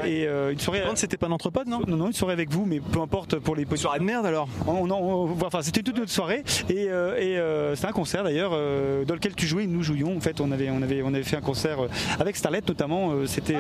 Et 0.07 0.25
une 0.27 0.59
soirée. 0.59 0.83
C'était 0.95 1.17
pas 1.17 1.29
notre 1.29 1.51
pote, 1.51 1.67
non? 1.67 1.81
Non, 1.87 1.97
non, 1.97 2.07
une 2.09 2.13
soirée 2.13 2.33
avec 2.35 2.51
vous, 2.51 2.65
mais 2.67 2.81
peu 2.81 3.01
importe 3.01 3.37
pour 3.39 3.55
les 3.57 3.65
petits. 3.65 3.83
Soirée 3.83 3.99
de 4.01 4.05
merde 4.05 4.27
alors? 4.27 4.49
On, 4.67 4.73
on- 4.73 4.91
on- 4.91 5.37
enfin, 5.47 5.63
c'était 5.63 5.83
toute 5.83 5.97
notre 5.99 6.11
soirée 6.11 6.43
et, 6.69 6.85
et, 6.85 7.41
c'était 7.75 7.87
un 7.89 7.93
concert 7.93 8.25
d'ailleurs 8.25 8.51
dans 8.51 9.15
lequel 9.15 9.35
tu 9.35 9.47
jouais 9.47 9.67
nous 9.67 9.83
jouions. 9.83 10.17
En 10.17 10.21
fait, 10.21 10.41
on 10.41 10.51
avait, 10.51 10.71
on 10.71 10.83
avait, 10.83 11.03
on 11.03 11.09
avait 11.15 11.23
fait 11.23 11.37
un 11.37 11.41
concert 11.41 11.79
avec 12.19 12.37
Starlet 12.37 12.63
notamment. 12.67 13.13
c'était, 13.27 13.57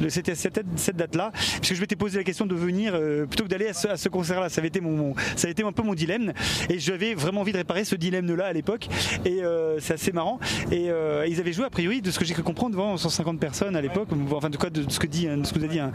le- 0.00 0.08
c'était 0.10 0.34
cette, 0.34 0.60
cette 0.76 0.96
date-là. 0.96 1.30
Parce 1.32 1.68
que 1.68 1.74
je 1.74 1.80
m'étais 1.80 1.96
posé 1.96 2.18
la 2.18 2.24
question 2.24 2.46
de 2.46 2.54
venir 2.54 2.98
plutôt 3.28 3.44
que 3.44 3.48
d'aller 3.48 3.68
à 3.68 3.74
ce, 3.74 3.88
à 3.88 3.96
ce 3.96 4.08
concert-là. 4.40 4.48
Ça 4.48 4.60
avait 4.60 4.68
été 4.68 4.80
avait 4.80 5.52
été 5.52 5.62
un 5.62 5.72
peu 5.72 5.82
mon 5.82 5.94
dilemme 5.94 6.32
et 6.68 6.78
j'avais 6.78 7.14
vraiment 7.14 7.40
envie 7.42 7.52
de 7.52 7.58
réparer 7.58 7.84
ce 7.84 7.94
dilemme-là 7.94 8.46
à 8.46 8.52
l'époque. 8.52 8.88
Et 9.24 9.42
euh, 9.42 9.78
c'est 9.80 9.94
assez 9.94 10.12
marrant. 10.12 10.38
Et 10.70 10.90
euh, 10.90 11.26
ils 11.26 11.40
avaient 11.40 11.52
joué 11.52 11.64
a 11.64 11.70
priori 11.70 12.00
de 12.02 12.10
ce 12.10 12.18
que 12.18 12.24
j'ai 12.24 12.34
cru 12.34 12.42
comprendre 12.42 12.72
devant 12.72 12.96
150 12.96 13.38
personnes 13.38 13.76
à 13.76 13.80
l'époque. 13.80 14.08
Enfin, 14.32 14.50
de 14.50 14.56
quoi 14.56 14.70
de 14.70 14.88
ce 14.88 14.98
que 14.98 15.06
dit, 15.06 15.28
ce 15.44 15.52
que 15.52 15.58
nous 15.58 15.64
a 15.64 15.68
dit 15.68 15.80
un, 15.80 15.92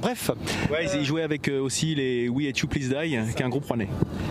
Bref. 0.00 0.30
Ouais, 0.70 0.86
ils, 0.94 1.04
jouaient 1.04 1.22
avec 1.22 1.48
euh, 1.48 1.60
aussi 1.60 1.94
les 1.94 2.28
We 2.28 2.48
Hate 2.48 2.58
You 2.60 2.68
Please 2.68 2.88
Die, 2.88 3.16
qui 3.34 3.42
est 3.42 3.44
un 3.46 3.48
groupe 3.48 3.64
rouennais. 3.66 3.88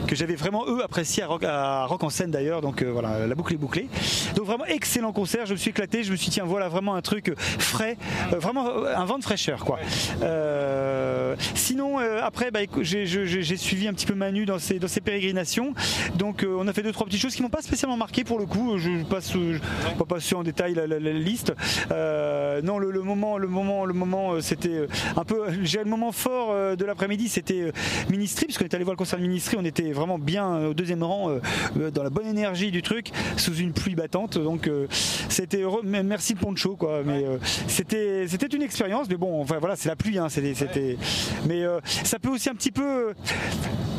que 0.07 0.15
j'avais 0.15 0.35
vraiment 0.35 0.65
eux 0.67 0.83
apprécié 0.83 1.23
à 1.23 1.27
Rock, 1.27 1.43
à 1.43 1.85
Rock 1.85 2.03
en 2.03 2.09
scène 2.09 2.31
d'ailleurs. 2.31 2.61
Donc 2.61 2.81
euh, 2.81 2.91
voilà 2.91 3.27
la 3.27 3.35
boucle 3.35 3.53
est 3.53 3.57
bouclée. 3.57 3.88
Donc 4.35 4.45
vraiment 4.45 4.65
excellent 4.65 5.11
concert. 5.13 5.45
Je 5.45 5.53
me 5.53 5.57
suis 5.57 5.69
éclaté. 5.69 6.03
Je 6.03 6.11
me 6.11 6.15
suis 6.15 6.25
dit 6.29 6.33
tiens 6.35 6.45
voilà 6.45 6.67
vraiment 6.69 6.95
un 6.95 7.01
truc 7.01 7.33
frais 7.38 7.97
euh, 8.33 8.39
vraiment 8.39 8.67
euh, 8.67 8.95
un 8.95 9.05
vent 9.05 9.17
de 9.17 9.23
fraîcheur 9.23 9.63
quoi. 9.65 9.79
Euh, 10.23 11.35
sinon 11.55 11.99
euh, 11.99 12.21
après 12.23 12.51
bah, 12.51 12.59
j'ai 12.81 13.57
suivi 13.57 13.88
un 13.88 13.93
petit 13.93 14.05
peu 14.05 14.13
Manu 14.13 14.45
dans 14.45 14.59
ses, 14.59 14.79
dans 14.79 14.88
ses 14.88 15.01
pérégrinations. 15.01 15.73
Donc 16.15 16.43
euh, 16.43 16.55
on 16.59 16.67
a 16.67 16.73
fait 16.73 16.83
deux 16.83 16.91
trois 16.91 17.05
petites 17.05 17.21
choses 17.21 17.35
qui 17.35 17.41
m'ont 17.41 17.49
pas 17.49 17.61
spécialement 17.61 17.97
marqué 17.97 18.23
pour 18.23 18.39
le 18.39 18.45
coup. 18.45 18.77
Je 18.77 19.03
passe 19.03 19.33
je 19.33 19.39
vais 19.39 19.59
pas 19.97 20.05
passer 20.05 20.35
en 20.35 20.43
détail 20.43 20.73
la, 20.73 20.88
la- 20.88 20.99
la 20.99 21.11
liste. 21.13 21.53
Euh, 21.91 22.61
non 22.61 22.79
le, 22.79 22.91
le 22.91 23.01
moment 23.01 23.38
le 23.38 23.47
moment 23.47 23.85
le 23.85 23.93
moment 23.93 24.33
euh, 24.33 24.41
c'était 24.41 24.69
euh, 24.69 24.88
un 25.15 25.23
peu 25.28 25.45
j'ai 25.63 25.80
le 25.80 25.86
moment 25.86 26.11
fort 26.11 26.49
euh, 26.51 26.75
de 26.75 26.86
l'après-midi 26.86 27.30
c'était 27.30 27.61
euh, 27.61 27.71
Ministry 28.09 28.45
puisqu'on 28.45 28.65
est 28.65 28.73
allé 28.73 28.84
voir 28.84 28.93
le 28.93 28.97
concert 28.97 29.19
de 29.19 29.23
Ministry 29.23 29.57
on 29.59 29.65
était 29.65 29.91
vraiment 29.91 30.17
bien 30.17 30.55
euh, 30.55 30.69
au 30.69 30.73
deuxième 30.73 31.03
rang 31.03 31.30
euh, 31.30 31.39
euh, 31.80 31.91
dans 31.91 32.03
la 32.03 32.09
bonne 32.09 32.28
énergie 32.28 32.71
du 32.71 32.82
truc 32.82 33.11
sous 33.36 33.55
une 33.55 33.73
pluie 33.73 33.95
battante 33.95 34.38
donc 34.38 34.67
euh, 34.67 34.88
c'était 35.30 35.61
heureux 35.61 35.82
merci 35.84 36.36
Poncho 36.36 36.75
quoi 36.75 37.01
mais 37.05 37.23
euh, 37.25 37.38
c'était 37.67 38.28
c'était 38.28 38.47
une 38.47 38.61
expérience 38.61 39.07
mais 39.09 39.17
bon 39.17 39.41
enfin 39.41 39.57
voilà 39.59 39.75
c'est 39.75 39.89
la 39.89 39.95
pluie 39.95 40.17
hein, 40.17 40.30
c'était 40.30 40.97
mais 41.45 41.63
euh, 41.63 41.80
ça 41.84 42.19
peut 42.19 42.30
aussi 42.30 42.49
un 42.49 42.55
petit 42.55 42.71
peu 42.71 43.09
euh, 43.09 43.13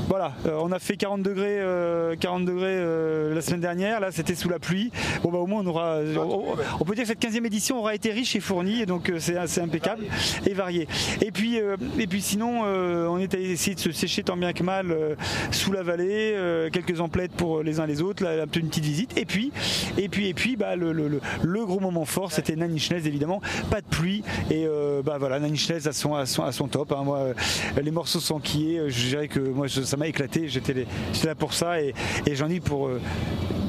voilà, 0.09 0.33
euh, 0.47 0.59
on 0.61 0.73
a 0.73 0.79
fait 0.79 0.97
40 0.97 1.23
degrés, 1.23 1.59
euh, 1.61 2.17
40 2.19 2.45
degrés 2.45 2.65
euh, 2.69 3.35
la 3.35 3.41
semaine 3.43 3.61
dernière. 3.61 4.01
Là, 4.01 4.11
c'était 4.11 4.35
sous 4.35 4.49
la 4.49 4.59
pluie. 4.59 4.91
Bon, 5.23 5.31
bah 5.31 5.39
au 5.39 5.47
moins, 5.47 5.63
on 5.63 5.67
aura. 5.67 5.99
On, 6.17 6.45
on 6.81 6.85
peut 6.85 6.95
dire 6.95 7.05
que 7.05 7.09
cette 7.09 7.21
15e 7.23 7.45
édition 7.47 7.79
aura 7.79 7.95
été 7.95 8.11
riche 8.11 8.35
et 8.37 8.41
fournie, 8.41 8.81
et 8.83 8.87
donc 8.87 9.11
euh, 9.11 9.19
c'est 9.19 9.35
c'est 9.47 9.61
impeccable 9.61 10.05
et 10.47 10.55
varié. 10.55 10.89
Et 11.21 11.31
puis, 11.31 11.61
euh, 11.61 11.77
et 11.99 12.07
puis 12.07 12.23
sinon, 12.23 12.63
euh, 12.65 13.07
on 13.07 13.19
est 13.19 13.35
allé 13.35 13.51
essayer 13.51 13.75
de 13.75 13.81
se 13.81 13.93
sécher 13.93 14.23
tant 14.23 14.37
bien 14.37 14.53
que 14.53 14.63
mal 14.63 14.91
euh, 14.91 15.15
sous 15.51 15.73
la 15.73 15.83
vallée, 15.83 16.33
euh, 16.35 16.71
quelques 16.71 17.01
emplettes 17.01 17.33
pour 17.33 17.63
les 17.63 17.79
uns 17.81 17.87
les 17.87 18.01
autres, 18.03 18.25
là, 18.25 18.45
une 18.57 18.69
petite 18.69 18.85
visite. 18.85 19.17
Et 19.19 19.25
puis, 19.27 19.53
et 19.99 20.09
puis, 20.09 20.29
et 20.29 20.35
puis, 20.35 20.57
bah 20.57 20.75
le, 20.77 20.93
le, 20.93 21.09
le- 21.09 21.21
le 21.43 21.67
gros 21.67 21.81
moment 21.81 22.05
fort, 22.07 22.33
c'était 22.33 22.57
Nails, 22.57 22.79
évidemment. 23.05 23.41
Pas 23.71 23.81
de 23.83 23.87
pluie 23.87 24.23
et 24.51 24.65
euh, 24.67 25.03
bah 25.03 25.17
voilà, 25.19 25.39
Nails 25.39 25.59
à 25.87 25.93
son, 25.93 26.15
à 26.15 26.25
son, 26.27 26.43
à 26.45 26.53
son 26.53 26.67
top. 26.69 26.93
hein. 26.93 27.03
Moi, 27.05 27.19
euh, 27.19 27.35
les 27.83 27.91
morceaux 27.91 28.21
sont 28.21 28.37
enquillés. 28.37 28.79
euh, 28.79 28.89
Je 28.89 29.07
dirais 29.09 29.29
que 29.29 29.39
moi, 29.41 29.67
je- 29.67 29.83
ça 29.83 29.97
m'a 29.99 30.09
éclaté. 30.09 30.49
J'étais 30.49 30.87
là 31.25 31.35
pour 31.35 31.53
ça 31.53 31.81
et, 31.83 31.95
j'en 32.33 32.49
ai 32.49 32.61
pour. 32.61 32.91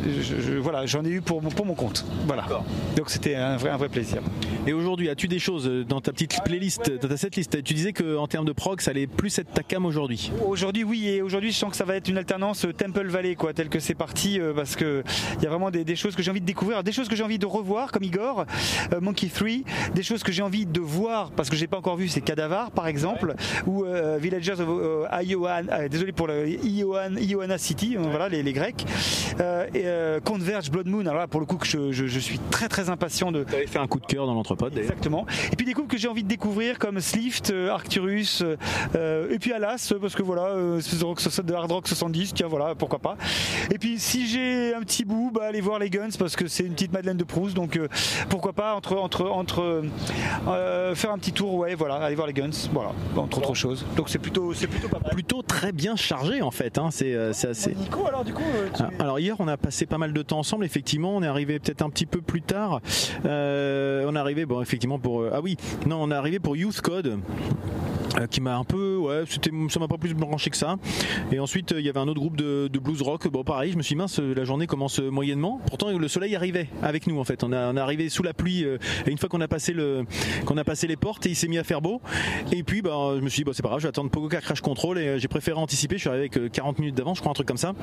Je- 0.03 0.41
je- 0.41 0.53
voilà, 0.57 0.85
j'en 0.85 1.03
ai 1.03 1.09
eu 1.09 1.21
pour, 1.21 1.41
mon- 1.41 1.49
pour 1.49 1.65
mon 1.65 1.73
compte. 1.75 2.05
Voilà. 2.27 2.45
Donc 2.95 3.09
c'était 3.09 3.35
un 3.35 3.57
vrai, 3.57 3.69
un 3.69 3.77
vrai 3.77 3.89
plaisir. 3.89 4.21
Et 4.67 4.73
aujourd'hui, 4.73 5.09
as-tu 5.09 5.27
des 5.27 5.39
choses 5.39 5.67
euh, 5.67 5.83
dans 5.83 6.01
ta 6.01 6.11
petite 6.11 6.41
playlist, 6.43 6.91
dans 7.01 7.07
ta 7.07 7.17
setlist? 7.17 7.63
Tu 7.63 7.73
disais 7.73 7.93
qu'en 7.93 8.27
termes 8.27 8.45
de 8.45 8.51
prog, 8.51 8.81
ça 8.81 8.91
allait 8.91 9.07
plus 9.07 9.37
être 9.39 9.51
ta 9.53 9.63
cam 9.63 9.85
aujourd'hui. 9.85 10.31
Aujourd'hui, 10.45 10.83
oui, 10.83 11.07
et 11.07 11.21
aujourd'hui, 11.21 11.51
je 11.51 11.57
sens 11.57 11.71
que 11.71 11.77
ça 11.77 11.85
va 11.85 11.95
être 11.95 12.07
une 12.07 12.17
alternance 12.17 12.65
euh, 12.65 12.73
Temple 12.73 13.07
Valley, 13.07 13.35
quoi, 13.35 13.53
tel 13.53 13.69
que 13.69 13.79
c'est 13.79 13.95
parti, 13.95 14.39
euh, 14.39 14.53
parce 14.53 14.75
que 14.75 15.03
il 15.37 15.43
y 15.43 15.47
a 15.47 15.49
vraiment 15.49 15.71
des, 15.71 15.83
des 15.83 15.95
choses 15.95 16.15
que 16.15 16.21
j'ai 16.23 16.31
envie 16.31 16.41
de 16.41 16.45
découvrir, 16.45 16.77
Alors, 16.77 16.83
des 16.83 16.91
choses 16.91 17.07
que 17.07 17.15
j'ai 17.15 17.23
envie 17.23 17.39
de 17.39 17.45
revoir, 17.45 17.91
comme 17.91 18.03
Igor, 18.03 18.45
euh, 18.93 18.99
Monkey 19.01 19.27
3, 19.33 19.49
des 19.95 20.03
choses 20.03 20.23
que 20.23 20.31
j'ai 20.31 20.43
envie 20.43 20.65
de 20.65 20.79
voir, 20.79 21.31
parce 21.31 21.49
que 21.49 21.55
j'ai 21.55 21.67
pas 21.67 21.77
encore 21.77 21.95
vu, 21.97 22.07
c'est 22.07 22.21
Cadavar, 22.21 22.71
par 22.71 22.87
exemple, 22.87 23.35
ou 23.65 23.85
euh, 23.85 24.17
Villagers 24.21 24.53
of 24.59 24.67
euh, 24.69 25.05
Ioan, 25.23 25.63
euh, 25.71 25.87
désolé 25.87 26.11
pour 26.11 26.27
le 26.27 26.47
Ioan, 26.65 27.15
Ioana 27.17 27.57
City, 27.57 27.95
euh, 27.97 28.01
voilà, 28.09 28.29
les, 28.29 28.43
les 28.43 28.53
Grecs, 28.53 28.85
Euh, 29.39 29.65
et, 29.73 29.85
euh, 29.89 30.19
Converge 30.19 30.71
Blood 30.71 30.87
Moon. 30.87 31.01
Alors 31.01 31.15
là, 31.19 31.27
pour 31.27 31.39
le 31.39 31.45
coup, 31.45 31.57
que 31.57 31.67
je, 31.67 31.91
je- 31.91 32.07
je 32.07 32.19
suis 32.19 32.39
très 32.51 32.67
très 32.69 32.89
impatient 32.89 33.31
de. 33.31 33.43
Tu 33.43 33.55
avais 33.55 33.67
fait 33.67 33.79
un 33.79 33.87
coup 33.87 33.99
de 33.99 34.05
cœur 34.05 34.25
dans 34.25 34.33
l'entrepôt 34.33 34.69
d'ailleurs. 34.69 34.83
Exactement. 34.83 35.25
Et 35.51 35.55
puis 35.55 35.65
des 35.65 35.73
groupes 35.73 35.87
que 35.87 35.97
j'ai 35.97 36.07
envie 36.07 36.23
de 36.23 36.27
découvrir 36.29 36.79
comme 36.79 36.99
Slift, 36.99 37.51
euh, 37.51 37.69
Arcturus, 37.71 38.43
euh, 38.95 39.31
et 39.33 39.39
puis 39.39 39.51
Alas, 39.53 39.93
parce 39.99 40.15
que 40.15 40.23
voilà, 40.23 40.43
euh, 40.47 40.79
espèce 40.79 40.99
de, 41.45 41.53
hard 41.53 41.71
rock 41.71 41.87
70, 41.87 42.33
tiens 42.33 42.47
voilà, 42.47 42.75
pourquoi 42.75 42.99
pas. 42.99 43.17
Et 43.71 43.77
puis 43.77 43.99
si 43.99 44.27
j'ai 44.27 44.73
un 44.73 44.81
petit 44.81 45.05
bout, 45.05 45.31
bah, 45.33 45.45
aller 45.47 45.61
voir 45.61 45.79
les 45.79 45.89
Guns 45.89 46.09
parce 46.17 46.35
que 46.35 46.47
c'est 46.47 46.63
une 46.63 46.73
petite 46.73 46.93
Madeleine 46.93 47.17
de 47.17 47.23
Proust, 47.23 47.55
donc 47.55 47.77
euh, 47.77 47.87
pourquoi 48.29 48.53
pas 48.53 48.75
entre 48.75 48.95
entre 48.97 49.25
entre 49.29 49.83
euh, 50.47 50.95
faire 50.95 51.11
un 51.11 51.17
petit 51.17 51.31
tour, 51.33 51.53
ouais, 51.55 51.75
voilà, 51.75 51.95
aller 51.95 52.15
voir 52.15 52.27
les 52.27 52.33
Guns, 52.33 52.49
voilà, 52.73 52.91
entre 53.17 53.39
autres 53.39 53.55
choses. 53.55 53.85
Donc 53.95 54.09
c'est 54.09 54.19
plutôt 54.19 54.53
c'est 54.53 54.67
plutôt 54.67 54.87
pas 54.89 54.99
mal. 54.99 55.11
Plutôt 55.13 55.41
très 55.41 55.71
bien 55.71 55.95
chargé 55.95 56.41
en 56.41 56.51
fait. 56.51 56.77
hein. 56.77 56.89
C'est 56.91 57.13
euh, 57.13 57.33
c'est 57.33 57.49
assez. 57.49 57.73
Nico, 57.75 58.05
alors 58.07 58.23
du 58.23 58.33
coup, 58.33 58.43
euh, 58.55 58.67
tu- 58.75 58.83
Ah, 58.83 58.89
Alors 58.99 59.19
hier 59.19 59.35
on 59.39 59.47
a 59.47 59.57
passé 59.57 59.78
pas 59.85 59.97
mal 59.97 60.13
de 60.13 60.21
temps 60.21 60.39
ensemble. 60.39 60.65
Effectivement 60.65 61.15
on 61.15 61.23
est 61.23 61.27
arrivé 61.27 61.59
peut-être 61.59 61.81
un 61.81 61.89
petit 61.89 62.05
peu 62.05 62.21
plus 62.21 62.41
tard. 62.41 62.81
Euh, 63.25 64.05
on 64.07 64.15
est 64.15 64.19
arrivé 64.19 64.45
bon 64.45 64.61
effectivement 64.61 64.99
pour 64.99 65.21
euh, 65.21 65.31
ah 65.33 65.41
oui 65.41 65.57
non 65.85 65.97
on 66.01 66.11
est 66.11 66.15
arrivé 66.15 66.39
pour 66.39 66.55
Youth 66.55 66.81
Code 66.81 67.19
euh, 68.19 68.27
qui 68.27 68.41
m'a 68.41 68.57
un 68.57 68.63
peu 68.63 68.97
ouais 68.97 69.23
c'était 69.27 69.51
ça 69.69 69.79
m'a 69.79 69.87
pas 69.87 69.97
plus 69.97 70.13
branché 70.13 70.49
que 70.49 70.57
ça. 70.57 70.77
Et 71.31 71.39
ensuite 71.39 71.73
il 71.77 71.85
y 71.85 71.89
avait 71.89 71.99
un 71.99 72.07
autre 72.07 72.19
groupe 72.19 72.37
de, 72.37 72.69
blues 72.79 73.01
rock. 73.01 73.27
Bon 73.27 73.43
pareil 73.43 73.71
je 73.71 73.77
me 73.77 73.83
suis 73.83 73.95
dit 73.95 73.99
mince 73.99 74.19
la 74.19 74.43
journée 74.43 74.67
commence 74.67 74.99
moyennement. 74.99 75.59
Pourtant 75.67 75.89
le 75.97 76.07
soleil 76.07 76.35
arrivait 76.35 76.69
avec 76.81 77.07
nous 77.07 77.19
en 77.19 77.23
fait. 77.23 77.43
On, 77.43 77.51
est 77.51 77.79
arrivé 77.79 78.09
sous 78.09 78.23
la 78.23 78.33
pluie 78.33 78.63
et 78.63 79.11
une 79.11 79.17
fois 79.17 79.29
qu'on 79.29 79.41
a 79.41 79.47
passé 79.47 79.73
le 79.73 80.05
qu'on 80.45 80.57
a 80.57 80.63
passé 80.63 80.87
les 80.87 80.95
portes 80.95 81.25
et 81.25 81.29
il 81.29 81.35
s'est 81.35 81.47
mis 81.47 81.57
à 81.57 81.63
faire 81.63 81.81
beau. 81.81 82.01
Et 82.51 82.63
puis 82.63 82.81
bah, 82.81 83.13
je 83.15 83.21
me 83.21 83.29
suis 83.29 83.41
dit 83.41 83.43
bah, 83.43 83.51
c'est 83.53 83.61
pas 83.61 83.69
grave 83.69 83.79
je 83.79 83.83
vais 83.83 83.89
attendre 83.89 84.09
Pogoka 84.09 84.41
Crash 84.41 84.61
Control 84.61 84.97
et 84.97 85.19
j'ai 85.19 85.27
préféré 85.27 85.57
anticiper 85.57 85.95
je 85.95 86.01
suis 86.01 86.09
arrivé 86.09 86.23
avec 86.23 86.37
euh, 86.37 86.49
40 86.49 86.79
minutes 86.79 86.95
d'avance 86.95 87.17
je 87.17 87.21
crois 87.21 87.31
un 87.31 87.33
truc 87.33 87.47
comme 87.47 87.57
ça. 87.57 87.73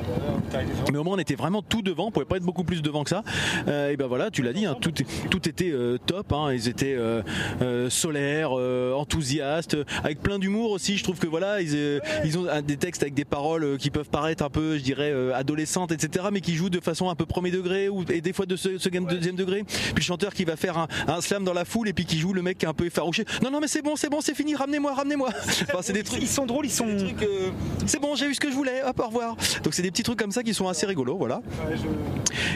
Mais 0.93 0.99
au 0.99 1.05
moins 1.05 1.17
on 1.17 1.19
était 1.19 1.35
vraiment 1.35 1.63
tout 1.63 1.83
devant, 1.87 2.07
on 2.09 2.11
pouvait 2.11 2.27
pas 2.27 2.37
être 2.37 2.43
beaucoup 2.45 2.65
plus 2.65 2.83
devant 2.83 3.03
que 3.05 3.11
ça. 3.11 3.23
Euh, 3.69 3.91
et 3.91 3.97
ben 3.97 4.07
voilà, 4.07 4.31
tu 4.31 4.43
l'as 4.43 4.53
dit, 4.53 4.67
hein, 4.67 4.77
tout, 4.81 4.93
tout 5.31 5.49
était 5.49 5.71
euh, 5.73 5.97
top. 6.05 6.33
hein, 6.33 6.53
ils 6.53 6.69
étaient 6.69 6.95
euh, 6.97 7.23
euh, 7.63 7.89
solaires, 7.91 8.51
euh, 8.59 8.93
enthousiastes, 8.93 9.77
avec 10.05 10.21
plein 10.21 10.39
d'humour 10.39 10.71
aussi. 10.73 10.99
Je 10.99 11.05
trouve 11.05 11.19
que 11.19 11.27
voilà, 11.27 11.61
ils, 11.63 11.75
euh, 11.75 12.01
ils 12.25 12.37
ont 12.39 12.47
un- 12.49 12.63
des 12.63 12.77
textes 12.77 13.03
avec 13.03 13.15
des 13.15 13.25
paroles 13.25 13.65
euh, 13.65 13.77
qui 13.77 13.91
peuvent 13.91 14.09
paraître 14.11 14.45
un 14.45 14.51
peu, 14.51 14.77
je 14.77 14.83
dirais, 14.83 15.11
euh, 15.13 15.35
adolescentes, 15.35 15.93
etc. 15.93 16.27
Mais 16.33 16.41
qui 16.41 16.55
jouent 16.55 16.71
de 16.71 16.81
façon 16.81 17.09
un 17.09 17.15
peu 17.15 17.27
premier 17.27 17.51
degré 17.51 17.89
ou 17.89 18.05
et 18.11 18.21
des 18.21 18.33
fois 18.33 18.47
de 18.47 18.57
ce, 18.57 18.79
second- 18.79 19.01
deuxième 19.07 19.37
degré. 19.37 19.63
Puis 19.65 19.95
le 19.97 20.03
chanteur 20.03 20.35
qui 20.35 20.45
va 20.45 20.57
faire 20.57 20.77
un, 20.79 20.89
un 21.09 21.21
slam 21.21 21.45
dans 21.45 21.53
la 21.55 21.65
foule 21.65 21.89
et 21.89 21.93
puis 21.93 22.05
qui 22.05 22.19
joue 22.19 22.33
le 22.33 22.43
mec 22.43 22.59
qui 22.59 22.67
est 22.67 22.69
un 22.69 22.75
peu 22.75 22.87
effarouché. 22.87 23.25
Non 23.43 23.51
non 23.51 23.61
mais 23.61 23.69
c'est 23.69 23.83
bon, 23.83 23.95
c'est 23.97 24.09
bon, 24.11 24.21
c'est 24.21 24.35
fini, 24.35 24.55
ramenez-moi, 24.55 24.93
ramenez-moi. 24.95 25.31
Enfin, 25.69 25.79
c'est 25.83 25.93
des 25.93 26.03
trucs. 26.03 26.21
ils 26.23 26.29
sont 26.29 26.47
drôles, 26.47 26.67
ils 26.67 26.71
sont. 26.73 26.87
euh, 26.89 27.51
c'est 27.87 28.01
bon, 28.01 28.15
j'ai 28.15 28.27
eu 28.27 28.35
ce 28.35 28.41
que 28.41 28.51
je 28.51 28.55
voulais, 28.55 28.83
hop, 28.85 28.99
au 29.01 29.07
revoir. 29.07 29.37
Donc 29.63 29.75
c'est 29.75 29.83
des 29.83 29.91
petits 29.91 30.03
trucs 30.03 30.19
comme 30.19 30.33
ça 30.33 30.43
qui 30.43 30.55
sont 30.55 30.69
assez 30.69 30.87
rigolos, 30.87 31.17
voilà. 31.17 31.41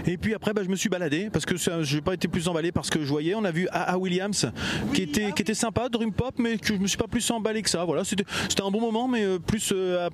Et 0.06 0.16
puis 0.16 0.34
après, 0.34 0.52
bah, 0.52 0.62
je 0.64 0.68
me 0.68 0.76
suis 0.76 0.88
baladé 0.88 1.30
parce 1.30 1.44
que 1.46 1.56
je 1.56 1.94
n'ai 1.94 2.00
pas 2.00 2.14
été 2.14 2.28
plus 2.28 2.48
emballé 2.48 2.72
parce 2.72 2.90
que 2.90 3.00
je 3.00 3.08
voyais. 3.08 3.34
On 3.34 3.44
a 3.44 3.50
vu 3.50 3.68
A.A. 3.72 3.98
Williams 3.98 4.50
qui 4.94 5.02
était 5.02 5.32
qui 5.32 5.42
était 5.42 5.54
sympa, 5.54 5.88
Dream 5.88 6.12
Pop, 6.12 6.34
mais 6.38 6.56
que 6.56 6.68
je 6.68 6.74
me 6.74 6.86
suis 6.86 6.98
pas 6.98 7.06
plus 7.06 7.28
emballé 7.30 7.62
que 7.62 7.70
ça. 7.70 7.84
Voilà, 7.84 8.04
c'était 8.04 8.24
un 8.62 8.70
bon 8.70 8.80
moment, 8.80 9.08
mais 9.08 9.24
euh, 9.24 9.38
plus 9.38 9.72
euh, 9.72 10.08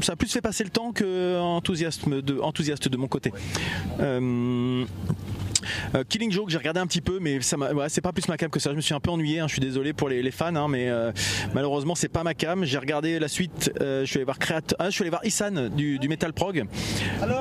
ça 0.00 0.12
a 0.12 0.16
plus 0.16 0.32
fait 0.32 0.40
passer 0.40 0.64
le 0.64 0.70
temps 0.70 0.92
que 0.92 1.38
enthousiasme 1.38 2.22
de 2.22 2.40
enthousiaste 2.40 2.88
de 2.88 2.96
mon 2.96 3.08
côté. 3.08 3.32
Euh, 4.00 4.84
euh, 5.94 6.04
Killing 6.08 6.30
Joke, 6.32 6.50
j'ai 6.50 6.58
regardé 6.58 6.80
un 6.80 6.86
petit 6.86 7.00
peu, 7.00 7.18
mais 7.20 7.40
ça 7.40 7.56
m'a- 7.56 7.72
ouais, 7.72 7.88
c'est 7.88 8.00
pas 8.00 8.12
plus 8.12 8.28
ma 8.28 8.36
cam 8.36 8.50
que 8.50 8.60
ça. 8.60 8.70
Je 8.70 8.76
me 8.76 8.80
suis 8.80 8.94
un 8.94 9.00
peu 9.00 9.10
ennuyé. 9.10 9.40
hein. 9.40 9.46
Je 9.48 9.52
suis 9.52 9.60
désolé 9.60 9.92
pour 9.92 10.08
les, 10.08 10.22
les 10.22 10.30
fans, 10.30 10.54
hein, 10.54 10.66
mais 10.68 10.88
euh, 10.88 11.12
malheureusement 11.54 11.94
c'est 11.94 12.08
pas 12.08 12.22
ma 12.22 12.34
cam. 12.34 12.64
J'ai 12.64 12.78
regardé 12.78 13.18
la 13.18 13.28
suite. 13.28 13.72
euh, 13.80 14.00
je 14.02 14.06
suis 14.06 14.16
allé 14.18 14.24
voir 14.24 14.38
Creat- 14.38 14.74
ah, 14.78 14.86
je 14.86 14.90
suis 14.94 15.02
allé 15.02 15.10
voir 15.10 15.24
Isan 15.24 15.68
du, 15.74 15.98
du 15.98 16.08
Metal 16.08 16.32
Prog. 16.32 16.64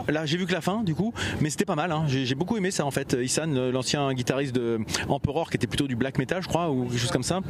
Là, 0.07 0.25
j'ai 0.25 0.37
vu 0.37 0.45
que 0.45 0.53
la 0.53 0.61
fin, 0.61 0.83
du 0.83 0.95
coup, 0.95 1.13
mais 1.41 1.49
c'était 1.49 1.65
pas 1.65 1.75
mal. 1.75 1.91
hein. 1.91 2.05
J'ai 2.07 2.35
beaucoup 2.35 2.57
aimé 2.57 2.71
ça 2.71 2.85
en 2.85 2.91
fait. 2.91 3.15
Isan, 3.21 3.53
euh, 3.55 3.71
l'ancien 3.71 4.13
guitariste 4.13 4.53
de 4.55 4.79
Emperor, 5.09 5.49
qui 5.49 5.57
était 5.57 5.67
plutôt 5.67 5.87
du 5.87 5.95
black 5.95 6.17
metal, 6.17 6.41
je 6.41 6.47
crois, 6.47 6.69
ou 6.71 6.85
quelque 6.85 6.99
chose 6.99 7.11
comme 7.11 7.23
ça. 7.23 7.41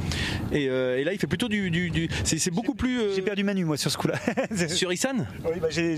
Et, 0.52 0.64
et 0.66 1.04
là, 1.04 1.14
il 1.14 1.20
fait 1.20 1.28
plutôt 1.28 1.48
du, 1.48 1.70
du- 1.72 1.90
du- 1.90 2.10
c'est 2.24 2.52
beaucoup 2.52 2.76
plus. 2.76 3.14
J'ai 3.16 3.22
perdu 3.22 3.44
Manu 3.44 3.66
moi 3.66 3.78
sur 3.78 3.92
ce 3.92 3.98
coup-là. 3.98 4.16
sur 4.68 4.92
Isan? 4.94 5.26
Oui, 5.46 5.60
bah, 5.62 5.68
j'ai, 5.70 5.96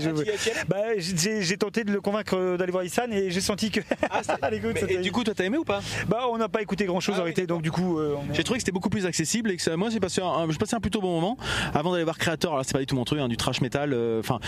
bah, 0.68 0.76
j'ai, 0.98 1.56
tenté 1.56 1.84
de 1.84 1.92
le 1.92 2.00
convaincre 2.00 2.56
d'aller 2.56 2.72
voir 2.72 2.84
Issan 2.84 3.12
et 3.12 3.30
j'ai 3.30 3.40
senti 3.40 3.70
que. 3.70 3.80
Allez, 4.42 4.60
Mais- 4.74 4.92
et 4.94 4.98
du 4.98 5.12
coup, 5.12 5.24
toi, 5.24 5.34
t'as 5.34 5.44
aimé 5.44 5.58
ou 5.58 5.64
pas 5.64 5.80
bah, 6.08 6.24
on 6.30 6.38
n'a 6.38 6.48
pas 6.48 6.62
écouté 6.62 6.84
grand 6.86 7.00
chose 7.00 7.14
Ah 7.16 7.20
en 7.20 7.24
oui, 7.24 7.30
réalité, 7.30 7.46
donc 7.46 7.62
du 7.62 7.70
coup. 7.70 7.98
euh, 7.98 8.14
J'ai 8.32 8.42
trouvé 8.44 8.58
que 8.58 8.62
c'était 8.62 8.72
beaucoup 8.72 8.90
plus 8.90 9.06
accessible 9.06 9.50
et 9.50 9.56
que 9.56 9.62
ça, 9.62 9.76
moi 9.76 9.90
j'ai 9.90 10.00
passé 10.00 10.20
un, 10.22 10.46
passé 10.58 10.74
un 10.76 10.80
plutôt 10.80 11.00
bon 11.00 11.12
moment 11.20 11.36
avant 11.74 11.92
d'aller 11.92 12.04
voir 12.04 12.18
Creator. 12.18 12.52
Alors 12.52 12.64
c'est 12.64 12.72
pas 12.72 12.78
du 12.80 12.86
tout 12.86 12.96
mon 12.96 13.04
truc, 13.04 13.20
hein, 13.20 13.28
du 13.28 13.36
trash 13.36 13.60
metal. 13.60 13.92
euh, 13.92 14.20
Enfin, 14.20 14.38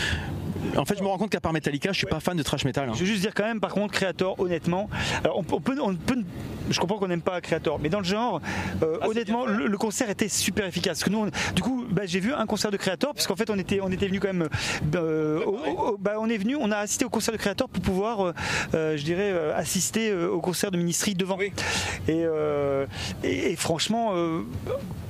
en 0.77 0.85
fait 0.85 0.97
je 0.99 1.03
me 1.03 1.09
rends 1.09 1.19
compte 1.19 1.31
qu'à 1.31 1.41
part 1.41 1.53
Metallica, 1.53 1.93
je 1.93 1.99
suis 1.99 2.07
pas 2.07 2.21
fan 2.21 2.37
de 2.37 2.43
trash 2.43 2.65
metal. 2.65 2.89
hein. 2.89 2.93
Je 2.95 3.01
veux 3.01 3.07
juste 3.07 3.21
dire 3.23 3.35
quand 3.35 3.45
même, 3.45 3.61
par 3.61 3.73
contre, 3.73 3.93
Creator, 3.93 4.39
honnêtement, 4.41 4.89
alors 5.25 5.39
on, 5.39 5.43
peut- 5.43 5.55
on 5.57 5.61
peut, 5.61 5.77
on 5.81 5.95
peut- 5.95 6.23
je 6.71 6.79
comprends 6.81 6.99
qu'on 6.99 7.09
n'aime 7.09 7.23
pas 7.23 7.41
Creator, 7.41 7.79
mais 7.81 7.89
dans 7.89 7.99
le 7.99 8.05
genre, 8.05 8.41
euh, 8.83 8.99
Ah, 9.01 9.09
honnêtement, 9.09 9.45
le, 9.47 9.67
le 9.67 9.79
concert 9.79 10.09
était 10.11 10.29
super 10.29 10.65
efficace. 10.67 10.99
Parce 11.01 11.05
que 11.05 11.11
nous, 11.11 11.27
on- 11.27 11.55
du 11.55 11.63
coup, 11.63 11.85
bah, 11.91 12.03
j'ai 12.07 12.21
vu 12.21 12.33
un 12.33 12.47
concert 12.47 12.71
de 12.71 12.77
Creator, 12.77 13.13
parce 13.15 13.27
qu'en 13.27 13.37
fait, 13.37 13.51
on 13.51 13.59
était, 13.59 13.81
on 13.83 13.91
était 13.91 14.07
venu 14.07 14.21
quand 14.21 14.33
même, 14.33 14.49
au- 14.95 15.91
au- 15.93 15.97
bah, 15.99 16.15
on 16.19 16.29
est 16.29 16.37
venu, 16.39 16.57
on 16.57 16.71
a 16.71 16.79
assisté 16.79 17.05
au 17.05 17.11
concert 17.11 17.33
de 17.33 17.39
Creator 17.39 17.69
pour 17.69 17.83
pouvoir, 17.83 18.33
je 18.73 19.03
dirais, 19.03 19.33
assister 19.55 20.02
euh, 20.11 20.29
au 20.29 20.41
concert 20.41 20.71
de 20.71 20.77
Ministry 20.77 21.15
devant. 21.15 21.37
Oui. 21.39 21.53
Et, 22.09 22.25
euh, 22.25 22.87
et, 23.23 23.53
et 23.53 23.57
franchement. 23.57 24.13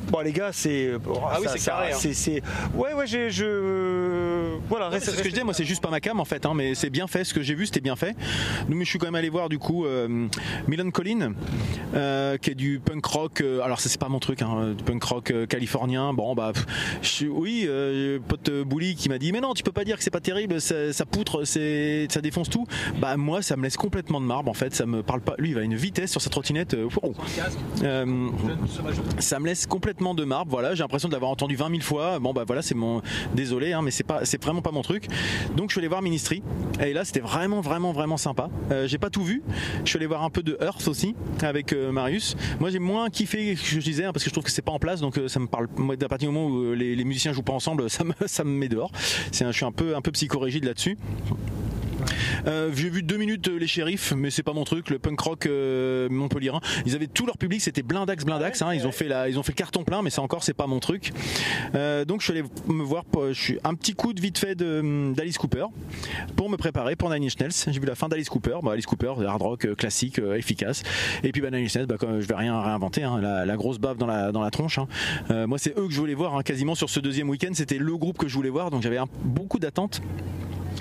Euh, 0.07 0.11
Bon 0.11 0.21
les 0.21 0.33
gars 0.33 0.51
c'est 0.53 0.93
Ah 1.31 1.39
oui, 1.41 1.47
c'est 1.51 1.59
ça- 1.59 1.71
carré, 1.73 1.93
hein. 1.93 1.97
c'est 2.01 2.43
ouais 2.75 2.93
ouais 2.95 3.07
j'ai 3.07 3.31
je 3.31 4.57
voilà 4.69 4.89
reste- 4.89 5.07
C'est 5.07 5.11
ce 5.13 5.17
que 5.19 5.25
je 5.25 5.29
disais, 5.31 5.45
moi 5.45 5.55
c'est 5.55 5.65
juste 5.65 5.83
pas 5.83 5.91
ma 5.91 6.01
cam 6.01 6.21
en 6.21 6.25
fait, 6.25 6.45
hein, 6.47 6.53
mais 6.55 6.75
c'est 6.75 6.91
bien 6.91 7.07
fait, 7.07 7.25
ce 7.25 7.33
que 7.35 7.43
j'ai 7.43 7.55
vu 7.55 7.67
c'était 7.67 7.81
bien 7.81 7.97
fait. 7.97 8.15
Nous, 8.69 8.77
mais 8.77 8.85
je 8.85 8.91
suis 8.91 8.99
quand 8.99 9.07
même 9.07 9.15
allé 9.15 9.29
voir 9.29 9.49
du 9.49 9.59
coup 9.59 9.85
euh, 9.87 10.27
Milan 10.69 10.91
Collin, 10.91 11.33
euh, 11.95 12.37
qui 12.39 12.51
est 12.51 12.55
du 12.55 12.81
punk 12.85 13.05
rock, 13.05 13.41
euh, 13.41 13.61
alors 13.63 13.81
ça 13.81 13.89
c'est 13.89 14.01
pas 14.01 14.09
mon 14.09 14.19
truc, 14.19 14.43
hein, 14.43 14.75
du 14.77 14.83
punk 14.85 15.03
rock 15.05 15.31
euh, 15.31 15.47
californien. 15.47 16.13
Bon 16.15 16.35
bah 16.35 16.51
pff, 16.55 16.67
je 17.03 17.09
suis- 17.09 17.29
oui, 17.29 17.65
euh, 17.67 18.19
pote 18.27 18.49
euh, 18.49 18.65
Bouli 18.65 18.95
qui 18.97 19.09
m'a 19.09 19.19
dit 19.19 19.33
mais 19.33 19.41
non 19.41 19.55
tu 19.55 19.63
peux 19.63 19.73
pas 19.73 19.85
dire 19.85 19.97
que 19.97 20.03
c'est 20.05 20.11
pas 20.11 20.21
terrible, 20.21 20.61
ça, 20.61 20.93
ça 20.93 21.05
poutre, 21.07 21.45
c'est, 21.45 22.07
ça 22.11 22.21
défonce 22.21 22.51
tout. 22.51 22.67
Bah 23.01 23.17
moi 23.17 23.43
ça 23.43 23.57
me 23.57 23.63
laisse 23.63 23.77
complètement 23.77 24.21
de 24.21 24.27
marbre 24.27 24.51
en 24.51 24.55
fait, 24.55 24.75
ça 24.75 24.87
me 24.87 25.03
parle 25.03 25.21
pas. 25.21 25.35
Lui 25.39 25.51
il 25.51 25.55
va 25.55 25.61
à 25.61 25.65
une 25.65 25.75
vitesse 25.77 26.11
sur 26.11 26.21
sa 26.21 26.31
trottinette. 26.31 26.75
euh, 26.75 26.89
wow. 27.03 27.15
Euh, 27.83 28.29
ça 29.19 29.39
me 29.39 29.47
laisse 29.47 29.67
complètement 29.67 29.92
de 29.93 30.25
marbre. 30.25 30.51
Voilà, 30.51 30.75
j'ai 30.75 30.83
l'impression 30.83 31.09
de 31.09 31.13
l'avoir 31.13 31.31
entendu 31.31 31.55
20 31.55 31.71
000 31.71 31.81
fois. 31.83 32.19
Bon 32.19 32.33
bah 32.33 32.45
voilà, 32.47 32.63
c'est 32.63 32.75
mon 32.75 33.03
désolé, 33.35 33.73
hein, 33.73 33.83
mais 33.83 33.91
c'est 33.91 34.05
pas, 34.05 34.25
c'est 34.25 34.43
vraiment 34.43 34.63
pas 34.63 34.71
mon 34.73 34.83
truc. 34.83 35.07
Donc 35.57 35.71
je 35.71 35.75
suis 35.75 35.81
allé 35.81 35.89
voir 35.89 36.03
Ministry 36.03 36.43
et 36.81 36.93
là 36.93 37.05
c'était 37.05 37.21
vraiment 37.21 37.61
vraiment 37.61 37.93
vraiment 37.93 38.17
sympa. 38.17 38.49
Euh, 38.71 38.87
j'ai 38.87 38.99
pas 38.99 39.11
tout 39.11 39.23
vu. 39.23 39.43
Je 39.85 39.91
suis 39.91 39.99
allé 39.99 40.07
voir 40.07 40.23
un 40.23 40.31
peu 40.31 40.43
de 40.43 40.57
Earth 40.61 40.89
aussi 40.89 41.15
avec 41.43 41.73
euh, 41.73 41.93
Marius. 41.93 42.37
Moi 42.59 42.71
j'ai 42.71 42.79
moins 42.79 43.11
kiffé 43.11 43.55
que 43.55 43.61
je 43.61 43.79
disais 43.79 44.05
hein, 44.05 44.13
parce 44.13 44.25
que 44.25 44.31
je 44.31 44.35
trouve 44.35 44.45
que 44.45 44.51
c'est 44.51 44.63
pas 44.63 44.73
en 44.73 44.79
place, 44.79 45.01
donc 45.01 45.19
euh, 45.19 45.29
ça 45.29 45.39
me 45.41 45.47
parle. 45.47 45.69
Moi, 45.77 45.95
à 46.01 46.09
partir 46.09 46.29
du 46.29 46.35
moment 46.35 46.49
où 46.49 46.73
les, 46.75 47.05
musiciens 47.05 47.33
jouent 47.33 47.43
pas 47.43 47.53
ensemble, 47.53 47.89
ça 47.91 48.05
me, 48.05 48.13
ça 48.27 48.45
me 48.45 48.51
met 48.51 48.69
dehors. 48.69 48.91
C'est 49.31 49.45
un- 49.45 49.53
je 49.53 49.57
suis 49.57 49.67
un 49.67 49.73
peu 49.73 49.95
un 49.95 50.01
peu 50.01 50.11
psychorigide 50.11 50.65
là-dessus. 50.65 50.97
Euh, 52.47 52.71
J'ai 52.75 52.91
vu 52.91 53.03
deux 53.03 53.17
minutes 53.17 53.49
euh, 53.49 53.59
les 53.59 53.67
shérifs, 53.67 54.13
mais 54.17 54.31
c'est 54.31 54.43
pas 54.43 54.53
mon 54.53 54.65
truc. 54.65 54.91
Le 54.91 54.99
punk 54.99 55.21
rock 55.21 55.47
euh, 55.47 56.09
montpellierin, 56.09 56.61
ils 56.87 56.95
avaient 56.95 57.07
tout 57.07 57.27
leur 57.27 57.39
public, 57.39 57.61
c'était 57.61 57.83
blindax, 57.83 58.25
blindax. 58.25 58.63
Hein, 58.63 58.75
ils 58.75 58.87
ont 58.87 58.93
fait 58.93 59.09
la, 59.09 59.29
ils 59.29 59.39
ont 59.39 59.43
fait 59.43 59.53
le 59.53 59.57
carton 59.57 59.85
plein, 59.85 60.03
mais 60.03 60.11
ça 60.11 60.23
encore 60.23 60.43
c'est 60.45 60.55
pas 60.55 60.67
mon 60.67 60.81
truc. 60.81 61.13
Euh, 61.75 62.05
donc 62.05 62.21
je 62.21 62.27
suis 62.31 62.39
allé 62.39 62.49
me 62.69 62.83
voir, 62.83 63.05
pour- 63.05 63.29
je 63.29 63.41
suis 63.41 63.59
un 63.65 63.75
petit 63.75 63.95
coup 63.95 64.13
de 64.13 64.21
vite 64.21 64.39
fait 64.39 64.55
d'Alice 64.57 65.39
Cooper 65.39 65.67
pour 66.37 66.49
me 66.51 66.57
préparer 66.57 66.97
pour 66.97 67.11
Nine 67.11 67.25
Inch 67.25 67.39
Nails. 67.39 67.53
J'ai 67.69 67.81
vu 67.81 67.87
la 67.87 67.95
fin 67.95 68.09
d'Alice 68.09 68.29
Cooper, 68.29 68.59
bah, 68.63 68.73
Alice 68.73 68.87
Cooper, 68.87 69.15
hard 69.27 69.43
rock 69.43 69.65
euh, 69.67 69.75
classique, 69.75 70.19
euh, 70.19 70.35
efficace. 70.35 70.83
Et 71.23 71.33
puis 71.33 71.41
bah, 71.41 71.51
Nine 71.51 71.65
Inch 71.65 71.75
Nails, 71.75 71.87
bah, 71.87 71.97
comme 71.99 72.21
je 72.21 72.27
vais 72.27 72.35
rien 72.35 72.61
réinventer, 72.61 73.03
hein, 73.05 73.19
la, 73.21 73.45
la 73.47 73.57
grosse 73.57 73.79
bave 73.79 73.97
dans 73.97 74.07
la 74.07 74.33
dans 74.33 74.43
la 74.43 74.51
tronche. 74.51 74.79
hein. 74.79 74.89
Euh, 75.31 75.47
moi 75.47 75.59
c'est 75.59 75.77
eux 75.79 75.87
que 75.87 75.93
je 75.95 75.99
voulais 76.01 76.15
voir, 76.15 76.43
quasiment 76.45 76.75
sur 76.75 76.91
ce 76.91 77.01
deuxième 77.01 77.29
week-end, 77.29 77.51
c'était 77.55 77.79
le 77.79 77.97
groupe 77.97 78.19
que 78.19 78.29
je 78.29 78.35
voulais 78.35 78.49
voir, 78.51 78.71
donc 78.71 78.83
j'avais 78.83 78.99
beaucoup 79.25 79.59
d'attentes. 79.59 80.01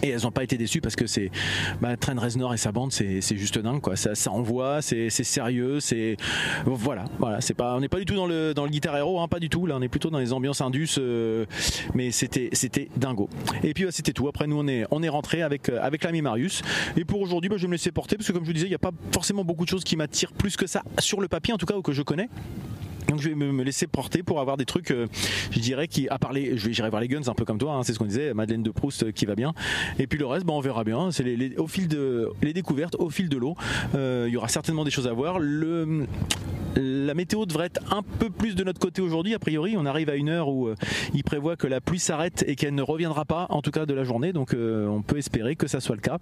Et 0.03 0.09
elles 0.09 0.23
n'ont 0.23 0.31
pas 0.31 0.43
été 0.43 0.57
déçues 0.57 0.81
parce 0.81 0.95
que 0.95 1.07
c'est 1.07 1.31
bah, 1.81 1.95
Trent 1.97 2.19
Reznor 2.19 2.53
et 2.53 2.57
sa 2.57 2.71
bande, 2.71 2.91
c'est 2.91 3.21
juste 3.37 3.59
dingue 3.59 3.81
quoi. 3.81 3.95
Ça, 3.95 4.15
ça 4.15 4.31
envoie, 4.31 4.81
c'est 4.81 5.09
c'est 5.09 5.23
sérieux, 5.23 5.79
c'est 5.79 6.17
voilà, 6.65 7.05
voilà. 7.19 7.41
C'est 7.41 7.53
pas, 7.53 7.75
on 7.75 7.79
n'est 7.79 7.89
pas 7.89 7.99
du 7.99 8.05
tout 8.05 8.15
dans 8.15 8.25
le 8.25 8.53
dans 8.53 8.63
le 8.63 8.69
guitar 8.69 8.95
hero, 8.97 9.19
hein, 9.19 9.27
pas 9.27 9.39
du 9.39 9.49
tout. 9.49 9.65
Là, 9.65 9.75
on 9.77 9.81
est 9.81 9.87
plutôt 9.87 10.09
dans 10.09 10.19
les 10.19 10.33
ambiances 10.33 10.61
indus, 10.61 10.95
euh, 10.97 11.45
mais 11.93 12.11
c'était 12.11 12.49
c'était 12.53 12.89
dingo. 12.97 13.29
Et 13.63 13.73
puis 13.73 13.85
bah, 13.85 13.91
c'était 13.91 14.13
tout. 14.13 14.27
Après 14.27 14.47
nous 14.47 14.57
on 14.57 14.67
est 14.67 14.85
on 14.91 15.03
est 15.03 15.09
rentré 15.09 15.41
avec 15.41 15.69
euh, 15.69 15.79
avec 15.81 16.03
l'ami 16.03 16.21
Marius. 16.21 16.61
Et 16.97 17.05
pour 17.05 17.21
aujourd'hui, 17.21 17.49
bah, 17.49 17.57
je 17.57 17.63
vais 17.63 17.67
me 17.67 17.73
laisser 17.73 17.91
porter 17.91 18.17
parce 18.17 18.27
que 18.27 18.33
comme 18.33 18.43
je 18.43 18.47
vous 18.47 18.53
disais, 18.53 18.67
il 18.67 18.71
n'y 18.71 18.75
a 18.75 18.79
pas 18.79 18.91
forcément 19.11 19.43
beaucoup 19.43 19.65
de 19.65 19.69
choses 19.69 19.83
qui 19.83 19.95
m'attirent 19.95 20.33
plus 20.33 20.57
que 20.57 20.67
ça 20.67 20.83
sur 20.99 21.21
le 21.21 21.27
papier 21.27 21.53
en 21.53 21.57
tout 21.57 21.65
cas 21.65 21.75
ou 21.75 21.81
que 21.81 21.93
je 21.93 22.01
connais. 22.01 22.29
Donc 23.11 23.19
je 23.19 23.27
vais 23.27 23.35
me, 23.35 23.63
laisser 23.63 23.87
porter 23.87 24.23
pour 24.23 24.39
avoir 24.39 24.55
des 24.55 24.63
trucs, 24.63 24.91
euh, 24.91 25.07
je 25.51 25.59
dirais, 25.59 25.89
qui, 25.89 26.07
à 26.07 26.17
part 26.17 26.31
les, 26.31 26.57
je 26.57 26.67
vais 26.67 26.73
j'irai 26.73 26.89
voir 26.89 27.01
les 27.01 27.09
guns 27.09 27.27
un 27.27 27.33
peu 27.33 27.43
comme 27.43 27.57
toi, 27.57 27.73
hein, 27.73 27.83
c'est 27.83 27.93
ce 27.93 27.99
qu'on 27.99 28.05
disait, 28.05 28.33
Madeleine 28.33 28.63
de 28.63 28.71
Proust 28.71 29.03
euh, 29.03 29.11
qui 29.11 29.25
va 29.25 29.35
bien. 29.35 29.53
Et 29.99 30.07
puis 30.07 30.17
le 30.17 30.25
reste, 30.25 30.45
ben, 30.45 30.53
on 30.53 30.61
verra 30.61 30.85
bien. 30.85 31.11
C'est 31.11 31.23
les, 31.23 31.57
au 31.57 31.67
fil 31.67 31.89
de, 31.89 32.29
les 32.41 32.53
découvertes, 32.53 32.95
au 32.95 33.09
fil 33.09 33.27
de 33.27 33.37
l'eau. 33.37 33.55
Euh, 33.95 34.25
Il 34.29 34.33
y 34.33 34.37
aura 34.37 34.47
certainement 34.47 34.85
des 34.85 34.91
choses 34.91 35.07
à 35.07 35.13
voir. 35.13 35.39
La 36.77 37.13
météo 37.13 37.45
devrait 37.45 37.65
être 37.65 37.81
un 37.93 38.01
peu 38.01 38.29
plus 38.29 38.55
de 38.55 38.63
notre 38.63 38.79
côté 38.79 39.01
aujourd'hui. 39.01 39.33
A 39.33 39.39
priori, 39.39 39.75
on 39.77 39.85
arrive 39.85 40.09
à 40.09 40.15
une 40.15 40.29
heure 40.29 40.47
où 40.47 40.69
il 41.13 41.23
prévoit 41.25 41.57
que 41.57 41.67
la 41.67 41.81
pluie 41.81 41.99
s'arrête 41.99 42.45
et 42.47 42.55
qu'elle 42.55 42.75
ne 42.75 42.81
reviendra 42.81 43.25
pas, 43.25 43.45
en 43.49 43.61
tout 43.61 43.71
cas 43.71 43.85
de 43.85 43.93
la 43.93 44.05
journée. 44.05 44.31
Donc 44.31 44.55
on 44.55 45.01
peut 45.01 45.17
espérer 45.17 45.57
que 45.57 45.67
ça 45.67 45.81
soit 45.81 45.95
le 45.95 46.01
cas. 46.01 46.19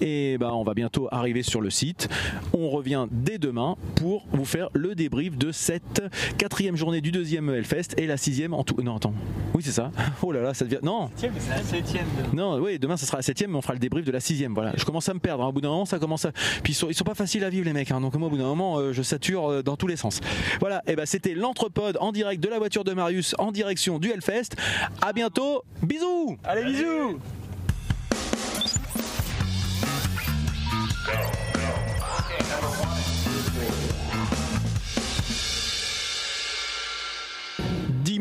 Et 0.00 0.38
ben, 0.38 0.50
on 0.52 0.64
va 0.64 0.72
bientôt 0.72 1.06
arriver 1.12 1.42
sur 1.42 1.60
le 1.60 1.68
site. 1.68 2.08
On 2.54 2.70
revient 2.70 3.06
dès 3.10 3.36
demain 3.36 3.76
pour 3.96 4.24
vous 4.32 4.46
faire 4.46 4.70
le 4.72 4.94
débrief 4.94 5.36
de 5.36 5.52
cette 5.52 6.02
quatrième 6.38 6.76
journée 6.76 7.00
du 7.00 7.10
deuxième 7.12 7.48
Hellfest 7.50 7.94
et 7.98 8.06
la 8.06 8.16
sixième 8.16 8.54
en 8.54 8.64
tout. 8.64 8.76
Non, 8.82 8.96
attends. 8.96 9.14
Oui, 9.54 9.62
c'est 9.64 9.72
ça. 9.72 9.90
Oh 10.22 10.32
là 10.32 10.40
là, 10.42 10.54
ça 10.54 10.64
devient. 10.64 10.78
Non, 10.82 11.10
C'est 11.16 11.26
la 11.50 11.62
septième. 11.62 12.06
non, 12.32 12.58
oui, 12.58 12.78
demain 12.78 12.96
ça 12.96 13.04
sera 13.06 13.18
la 13.18 13.22
septième, 13.22 13.50
mais 13.50 13.58
on 13.58 13.62
fera 13.62 13.74
le 13.74 13.78
débrief 13.78 14.04
de 14.04 14.12
la 14.12 14.20
sixième. 14.20 14.54
Voilà, 14.54 14.72
je 14.76 14.84
commence 14.84 15.08
à 15.08 15.14
me 15.14 15.18
perdre. 15.18 15.44
hein. 15.44 15.48
Au 15.48 15.52
bout 15.52 15.60
d'un 15.60 15.68
moment, 15.68 15.84
ça 15.84 15.98
commence 15.98 16.24
à. 16.24 16.32
Puis 16.62 16.72
ils 16.72 16.76
sont, 16.76 16.88
ils 16.88 16.94
sont 16.94 17.04
pas 17.04 17.14
faciles 17.14 17.44
à 17.44 17.50
vivre 17.50 17.64
les 17.66 17.72
mecs. 17.72 17.90
hein. 17.90 18.00
Donc 18.00 18.14
moi, 18.14 18.28
au 18.28 18.30
bout 18.30 18.38
d'un 18.38 18.44
moment, 18.44 18.78
euh, 18.78 18.92
je 18.92 19.02
sature 19.02 19.50
euh, 19.50 19.62
dans 19.62 19.76
tous 19.76 19.86
les 19.86 19.96
sens. 19.96 20.20
Voilà. 20.60 20.82
Et 20.86 20.96
ben 20.96 21.04
c'était 21.06 21.34
l'entrepode 21.34 21.98
en 22.00 22.12
direct 22.12 22.42
de 22.42 22.48
la 22.48 22.58
voiture 22.58 22.84
de 22.84 22.92
Marius 22.92 23.34
en 23.38 23.52
direction 23.52 23.98
du 23.98 24.10
Hellfest. 24.10 24.50
À 25.02 25.12
bientôt. 25.12 25.62
Bisous. 25.82 26.36
Allez, 26.44 26.64
bisous 26.64 27.18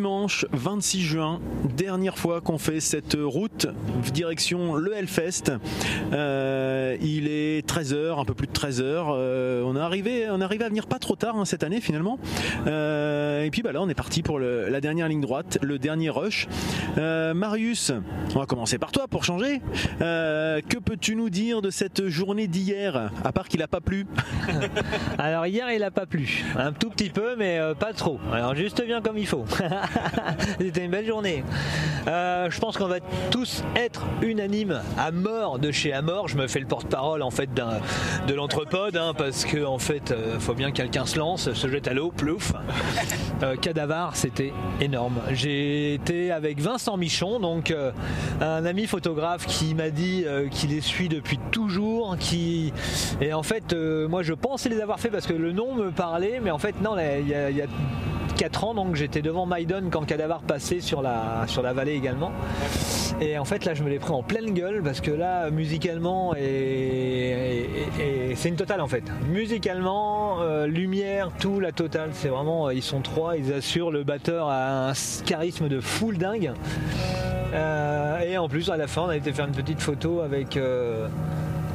Dimanche 0.03 0.45
26 0.51 1.01
juin, 1.01 1.39
dernière 1.77 2.17
fois 2.17 2.41
qu'on 2.41 2.57
fait 2.57 2.81
cette 2.81 3.15
route 3.17 3.67
direction 4.13 4.75
le 4.75 4.93
Hellfest. 4.93 5.53
Euh, 6.11 6.97
il 7.01 7.29
est 7.29 7.65
13h, 7.65 8.19
un 8.19 8.25
peu 8.25 8.33
plus 8.33 8.47
de 8.47 8.51
13h. 8.51 9.63
on, 9.63 9.75
est 9.77 9.79
arrivé, 9.79 10.27
on 10.29 10.41
est 10.41 10.43
arrivé 10.43 10.65
à 10.65 10.67
venir 10.67 10.87
pas 10.87 10.99
trop 10.99 11.15
tard 11.15 11.37
hein, 11.37 11.45
cette 11.45 11.63
année 11.63 11.79
finalement. 11.79 12.19
Euh, 12.67 13.43
et 13.43 13.49
puis 13.49 13.61
bah, 13.61 13.71
là, 13.71 13.81
on 13.81 13.87
est 13.87 13.93
parti 13.95 14.23
pour 14.23 14.39
le- 14.39 14.67
la 14.67 14.81
dernière 14.81 15.07
ligne 15.07 15.21
droite, 15.21 15.57
le 15.61 15.79
dernier 15.79 16.09
rush. 16.09 16.49
Euh, 16.97 17.33
Marius, 17.33 17.93
on 18.35 18.39
va 18.39 18.45
commencer 18.45 18.77
par 18.77 18.91
toi 18.91 19.07
pour 19.07 19.23
changer. 19.23 19.61
Euh, 20.01 20.59
que 20.67 20.79
peux-tu 20.79 21.15
nous 21.15 21.29
dire 21.29 21.61
de 21.61 21.69
cette 21.69 22.09
journée 22.09 22.47
d'hier, 22.47 23.09
à 23.23 23.31
part 23.31 23.47
qu'il 23.47 23.61
a 23.61 23.69
pas 23.69 23.79
plu 23.79 24.05
Alors 25.17 25.45
hier 25.45 25.71
il 25.71 25.81
a 25.81 25.91
pas 25.91 26.05
plu, 26.05 26.43
un 26.57 26.73
tout 26.73 26.89
petit 26.89 27.09
peu 27.09 27.37
mais 27.37 27.57
euh, 27.57 27.73
pas 27.73 27.93
trop. 27.93 28.19
Alors 28.33 28.53
juste 28.53 28.83
bien 28.85 28.99
comme 29.01 29.17
il 29.17 29.27
faut. 29.27 29.45
C'était 30.59 30.85
une 30.85 30.91
belle 30.91 31.05
journée. 31.05 31.43
Euh, 32.07 32.49
je 32.49 32.59
pense 32.59 32.77
qu'on 32.77 32.87
va 32.87 32.99
tous 33.31 33.63
être 33.75 34.03
unanimes 34.21 34.81
à 34.97 35.11
mort 35.11 35.59
de 35.59 35.71
chez 35.71 35.93
Amor. 35.93 36.27
Je 36.27 36.37
me 36.37 36.47
fais 36.47 36.59
le 36.59 36.65
porte-parole 36.65 37.21
en 37.21 37.31
fait 37.31 37.49
de 37.53 38.33
l'entrepode 38.33 38.97
hein, 38.97 39.13
parce 39.17 39.45
que 39.45 39.63
fait 39.79 40.11
euh, 40.11 40.39
faut 40.39 40.53
bien 40.53 40.71
que 40.71 40.77
quelqu'un 40.77 41.05
se 41.05 41.17
lance, 41.17 41.53
se 41.53 41.67
jette 41.67 41.87
à 41.87 41.93
l'eau, 41.93 42.11
plouf. 42.11 42.53
Euh, 43.41 43.55
Cadavar, 43.55 44.15
c'était 44.15 44.53
énorme. 44.79 45.19
J'ai 45.31 45.95
été 45.95 46.31
avec 46.31 46.59
Vincent 46.59 46.97
Michon, 46.97 47.39
donc 47.39 47.73
un 48.41 48.65
ami 48.65 48.85
photographe 48.87 49.45
qui 49.45 49.73
m'a 49.73 49.89
dit 49.89 50.25
qu'il 50.51 50.69
les 50.69 50.81
suit 50.81 51.09
depuis 51.09 51.37
toujours, 51.51 52.17
qui 52.17 52.73
et 53.21 53.33
en 53.33 53.43
fait 53.43 53.73
moi 53.73 54.23
je 54.23 54.33
pensais 54.33 54.69
les 54.69 54.81
avoir 54.81 54.99
fait 54.99 55.09
parce 55.09 55.25
que 55.25 55.33
le 55.33 55.51
nom 55.51 55.73
me 55.75 55.91
parlait, 55.91 56.39
mais 56.41 56.51
en 56.51 56.57
fait 56.57 56.79
non, 56.81 56.95
il 56.97 57.27
y 57.27 57.33
a 57.33 57.65
4 58.37 58.63
ans 58.63 58.73
donc 58.73 58.95
j'étais 58.95 59.21
devant 59.21 59.45
Maiden 59.45 59.89
quand 59.91 60.05
Cadavar 60.05 60.41
passait 60.41 60.81
sur 60.81 61.01
la, 61.01 61.43
sur 61.47 61.61
la 61.61 61.73
vallée 61.73 61.93
également. 61.93 62.31
Et 63.21 63.37
en 63.37 63.45
fait 63.45 63.65
là 63.65 63.73
je 63.73 63.83
me 63.83 63.89
l'ai 63.89 63.99
pris 63.99 64.11
en 64.11 64.23
pleine 64.23 64.53
gueule 64.53 64.81
parce 64.83 65.01
que 65.01 65.11
là 65.11 65.49
musicalement 65.49 66.35
et, 66.35 67.69
c'est 68.35 68.49
une 68.49 68.55
totale 68.55 68.81
en 68.81 68.87
fait. 68.87 69.03
Musicalement, 69.29 70.41
euh, 70.41 70.65
lumière, 70.67 71.29
tout 71.39 71.59
la 71.59 71.71
totale, 71.71 72.09
c'est 72.13 72.29
vraiment 72.29 72.67
euh, 72.67 72.73
ils 72.73 72.81
sont 72.81 73.01
trois, 73.01 73.37
ils 73.37 73.53
assurent 73.53 73.91
le 73.91 74.03
batteur 74.03 74.47
a 74.49 74.89
un 74.89 74.93
charisme 75.25 75.67
de 75.67 75.79
foule 75.79 76.17
dingue. 76.17 76.51
Euh, 77.53 78.19
et 78.21 78.37
en 78.37 78.49
plus 78.49 78.69
à 78.71 78.77
la 78.77 78.87
fin 78.87 79.03
on 79.03 79.09
a 79.09 79.17
été 79.17 79.31
faire 79.31 79.45
une 79.45 79.53
petite 79.53 79.81
photo 79.81 80.21
avec 80.21 80.57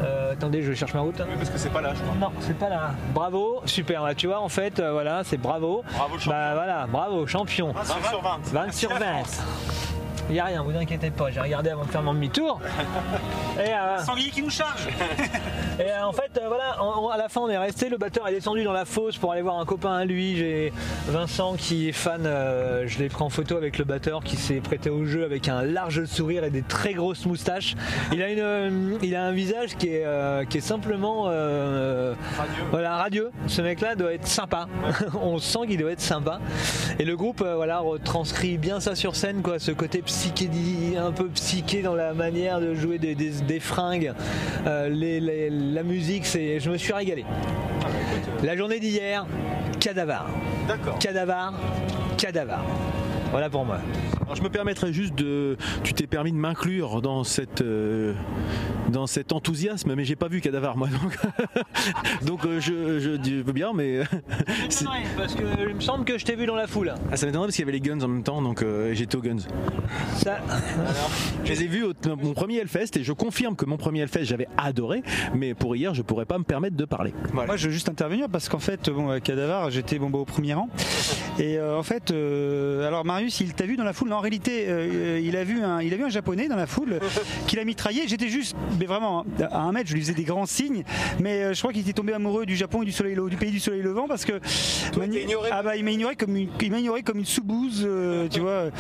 euh, 0.03 0.33
attendez 0.33 0.63
je 0.63 0.73
cherche 0.73 0.95
ma 0.95 1.01
route. 1.01 1.17
Parce 1.17 1.51
que 1.51 1.59
c'est 1.59 1.71
pas 1.71 1.81
là, 1.81 1.93
je 1.95 2.03
crois. 2.03 2.15
Non, 2.21 2.33
c'est 2.41 2.57
pas 2.59 2.69
là. 2.69 2.91
Bravo, 3.13 3.63
super. 3.65 4.03
Là, 4.03 4.15
tu 4.15 4.27
vois, 4.27 4.41
en 4.41 4.49
fait, 4.49 4.79
euh, 4.81 4.93
voilà, 4.93 5.23
c'est 5.25 5.37
bravo. 5.39 5.83
Bravo, 5.97 6.15
le 6.15 6.21
champion. 6.21 6.31
Bah 6.31 6.55
voilà, 6.55 6.87
bravo, 6.87 7.27
champion. 7.27 7.73
20 7.73 7.85
sur 7.85 8.23
20. 8.23 8.39
20 8.53 8.73
sur 8.73 8.91
20. 8.91 8.99
Il 10.31 10.35
n'y 10.35 10.41
a 10.41 10.45
rien, 10.45 10.63
vous 10.63 10.77
inquiétez 10.77 11.11
pas, 11.11 11.31
j'ai 11.31 11.41
regardé 11.41 11.71
avant 11.71 11.85
de 11.85 11.91
faire 11.91 12.03
mon 12.03 12.13
demi-tour. 12.13 12.61
Et, 13.59 13.73
euh, 13.73 13.99
Sanglier 14.05 14.29
qui 14.31 14.43
nous 14.43 14.51
charge 14.51 14.87
et, 15.79 15.83
euh, 15.83 16.05
en 16.05 16.13
fait, 16.13 16.28
euh, 16.37 16.49
voilà, 16.49 16.77
on- 16.83 17.07
on- 17.07 17.09
à 17.09 17.17
la 17.17 17.29
fin, 17.29 17.41
on 17.41 17.49
est 17.49 17.57
resté. 17.59 17.89
Le 17.89 17.97
batteur 17.97 18.29
est 18.29 18.33
descendu 18.33 18.65
dans 18.65 18.73
la 18.73 18.85
fosse 18.85 19.17
pour 19.17 19.33
aller 19.33 19.43
voir 19.43 19.59
un 19.59 19.65
copain 19.65 19.93
à 19.97 20.05
lui. 20.05 20.37
J'ai 20.37 20.73
Vincent 21.09 21.55
qui 21.57 21.89
est 21.89 21.93
fan. 21.93 22.27
euh, 22.27 22.85
je 22.87 22.99
l'ai 22.99 23.09
pris 23.09 23.23
en 23.23 23.31
photo 23.31 23.57
avec 23.57 23.79
le 23.79 23.85
batteur 23.85 24.23
qui 24.23 24.37
s'est 24.37 24.61
prêté 24.61 24.91
au 24.91 25.05
jeu 25.05 25.25
avec 25.25 25.49
un 25.49 25.63
large 25.63 26.05
sourire 26.05 26.45
et 26.45 26.51
des 26.51 26.63
très 26.63 26.93
grosses 26.95 27.25
moustaches. 27.27 27.75
Il 28.13 28.23
a, 28.23 28.31
une, 28.31 28.41
euh, 28.41 28.71
il 29.03 29.15
a 29.15 29.25
un 29.25 29.33
visage 29.33 29.77
qui 29.77 29.89
est, 29.89 30.05
euh, 30.05 30.45
qui 30.45 30.59
est 30.59 30.63
simplement 30.63 31.25
voilà, 32.71 32.97
radieux. 32.97 33.31
Ce 33.47 33.63
mec-là 33.63 33.95
doit 33.95 34.13
être 34.13 34.27
sympa. 34.27 34.67
on 35.23 35.39
sent 35.39 35.61
qu'il 35.69 35.79
doit 35.79 35.93
être 35.93 36.01
sympa. 36.01 36.41
Et 36.99 37.05
le 37.05 37.17
groupe 37.17 37.43
voilà, 37.43 37.79
retranscrit 37.79 38.59
bien 38.59 38.81
ça 38.81 38.95
sur 38.95 39.17
scène, 39.17 39.43
quoi, 39.43 39.59
ce 39.59 39.71
côté 39.71 40.03
psychédélique, 40.03 40.97
un 40.97 41.13
peu 41.13 41.27
psyché 41.29 41.83
dans 41.83 41.95
la 41.95 42.13
manière 42.15 42.61
de 42.61 42.75
jouer 42.75 42.99
des, 42.99 43.15
des- 43.15 43.31
des 43.47 43.61
fringues. 43.61 44.13
Les- 44.67 45.21
les- 45.21 45.51
la 45.51 45.83
musique, 45.83 46.18
c'est, 46.27 46.61
je 46.61 46.71
me 46.71 46.77
suis 46.77 46.93
régalé. 46.93 47.25
La 48.43 48.57
journée 48.57 48.81
d'hier, 48.81 49.27
Cadavar. 49.81 50.27
D'accord. 50.67 50.99
Cadavar, 50.99 51.55
Cadavar. 52.17 52.65
Voilà 53.31 53.51
pour 53.51 53.65
moi. 53.65 53.79
Alors, 54.23 54.37
je 54.37 54.43
me 54.43 54.49
permettrais 54.49 54.93
juste 54.93 55.15
de. 55.15 55.57
Tu 55.83 55.93
t'es 55.93 56.07
permis 56.07 56.33
de 56.33 56.37
m'inclure 56.37 57.03
dans 57.03 57.25
cette 57.25 57.61
euh, 57.61 58.15
dans 58.91 59.07
cet 59.07 59.33
enthousiasme, 59.33 59.95
mais 59.95 60.05
j'ai 60.05 60.17
pas 60.17 60.29
vu 60.29 60.41
Cadavar 60.41 60.77
moi 60.77 60.89
donc 60.89 61.17
donc 62.23 62.45
euh, 62.45 62.61
je, 62.61 62.99
je, 63.01 63.11
je 63.23 63.43
veux 63.43 63.53
bien, 63.53 63.73
mais 63.75 64.01
c'est- 64.69 64.85
Parce 65.17 65.35
que 65.35 65.43
il 65.69 65.75
me 65.75 65.81
semble 65.81 66.05
que 66.05 66.19
je 66.19 66.25
t'ai 66.25 66.37
vu 66.37 66.47
dans 66.47 66.55
la 66.57 66.67
foule. 66.67 66.95
ah, 67.13 67.17
ça 67.17 67.27
m'étonnerait 67.27 67.49
parce 67.49 67.57
qu'il 67.57 67.65
y 67.65 67.69
avait 67.69 67.79
les 67.79 67.81
guns 67.81 68.01
en 68.03 68.09
même 68.09 68.23
temps, 68.23 68.41
donc 68.43 68.63
euh, 68.63 68.95
j'étais 68.95 69.17
aux 69.17 69.21
guns. 69.23 69.37
Ça, 70.17 70.39
Je 71.45 71.53
les 71.53 71.63
ai 71.65 71.67
vus 71.67 71.85
au 71.85 71.93
mon 72.23 72.33
premier 72.35 72.57
Hellfest 72.59 72.97
et 72.97 73.05
je 73.05 73.13
confirme 73.13 73.57
que 73.57 73.65
mon 73.65 73.77
premier 73.77 74.01
Hellfest 74.01 74.25
j'avais 74.25 74.49
adoré, 74.57 75.03
mais 75.35 75.55
pour 75.55 75.77
hier 75.77 75.95
je 75.95 76.03
pourrais 76.03 76.25
pas 76.27 76.39
me 76.39 76.45
permettre 76.45 76.77
de 76.77 76.85
parler. 76.85 77.13
Moi, 77.33 77.57
je 77.57 77.67
veux 77.67 77.73
juste 77.73 77.89
intervenir 77.89 78.29
parce 78.31 78.49
qu'en 78.49 78.59
fait, 78.59 78.91
bon, 78.91 79.21
Cadavar, 79.21 79.71
j'étais 79.71 79.99
bon, 79.99 80.11
bah, 80.11 80.19
au 80.19 80.25
premier 80.25 80.55
rang. 80.55 80.69
Et 81.39 81.57
euh, 81.59 81.79
en 81.79 81.83
fait, 81.83 82.11
euh, 82.11 82.87
alors 82.87 83.05
Marius, 83.05 83.41
il 83.41 83.55
t'a 83.55 83.65
vu 83.65 83.77
dans 83.77 83.85
la 83.85 83.93
foule. 83.93 84.09
Non, 84.09 84.17
en 84.17 84.21
réalité, 84.21 84.65
euh, 84.69 85.21
il 85.23 85.37
a 85.37 85.45
vu 85.45 85.63
un, 85.63 85.81
il 85.81 85.93
a 85.95 85.97
vu 85.97 86.05
un 86.05 86.09
japonais 86.09 86.49
dans 86.49 86.57
la 86.57 86.67
foule 86.67 86.99
qu'il 87.47 87.59
a 87.59 87.65
mitraillé. 87.65 88.09
J'étais 88.09 88.29
juste, 88.29 88.57
mais 88.79 88.87
vraiment, 88.87 89.25
à 89.51 89.61
un 89.61 89.73
mètre, 89.73 89.89
je 89.89 89.95
lui 89.95 90.01
faisais 90.01 90.15
des 90.15 90.25
grands 90.25 90.47
signes. 90.47 90.85
Mais 91.21 91.43
euh, 91.43 91.55
je 91.55 91.59
crois 91.61 91.73
qu'il 91.73 91.83
était 91.83 91.93
tombé 91.93 92.13
amoureux 92.13 92.47
du 92.47 92.57
Japon 92.57 92.83
et 92.83 92.85
du 92.85 92.93
soleil, 92.93 93.17
du 93.29 93.37
pays 93.37 93.51
du 93.51 93.61
soleil 93.61 93.83
levant 93.83 94.07
parce 94.09 94.25
que 94.25 94.41
ah 95.51 95.63
bah 95.63 95.77
il 95.77 95.85
m'a 95.85 95.91
ignoré 95.91 96.17
comme 96.17 96.37
une, 96.37 96.49
il 96.61 96.71
m'a 96.71 96.79
ignoré 96.79 97.03
comme 97.03 97.19
une 97.19 97.25
sous-bouse, 97.25 97.85
euh, 97.87 98.29
tu 98.29 98.41
vois, 98.41 98.71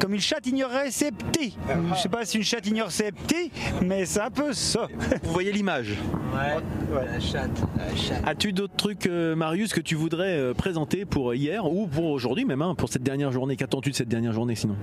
comme 0.00 0.14
une 0.14 0.20
chatte 0.20 0.46
ignorait 0.46 0.90
ses 0.90 1.10
petits. 1.12 1.56
Je 1.94 2.00
sais 2.00 2.08
pas 2.08 2.24
si 2.24 2.36
une 2.38 2.44
chatte 2.44 2.66
ignore 2.66 2.90
ses 2.90 3.12
petits, 3.12 3.50
mais 3.82 4.06
c'est 4.06 4.20
un 4.20 4.30
peu 4.30 4.52
ça. 4.52 4.88
Vous 5.22 5.32
voyez 5.32 5.52
l'image. 5.52 5.94
ouais, 6.32 7.06
la 7.06 7.20
chatte, 7.20 7.62
la 7.76 7.96
chatte. 7.96 8.22
As-tu 8.26 8.52
d'autres 8.52 8.76
trucs, 8.76 9.06
euh, 9.06 9.34
Marius, 9.34 9.72
que 9.72 9.80
tu 9.80 9.94
voudrais 9.94 10.36
euh, 10.36 10.54
présenter 10.54 11.04
pour 11.04 11.34
hier 11.34 11.64
ou 11.70 11.86
pour 11.86 12.06
aujourd'hui 12.06 12.44
même, 12.44 12.62
hein, 12.62 12.74
pour 12.74 12.88
cette 12.88 13.02
dernière 13.02 13.32
journée? 13.32 13.56
Qu'attends-tu 13.56 13.90
de 13.90 13.96
cette 13.96 14.08
dernière 14.08 14.32
journée 14.32 14.54
sinon? 14.54 14.76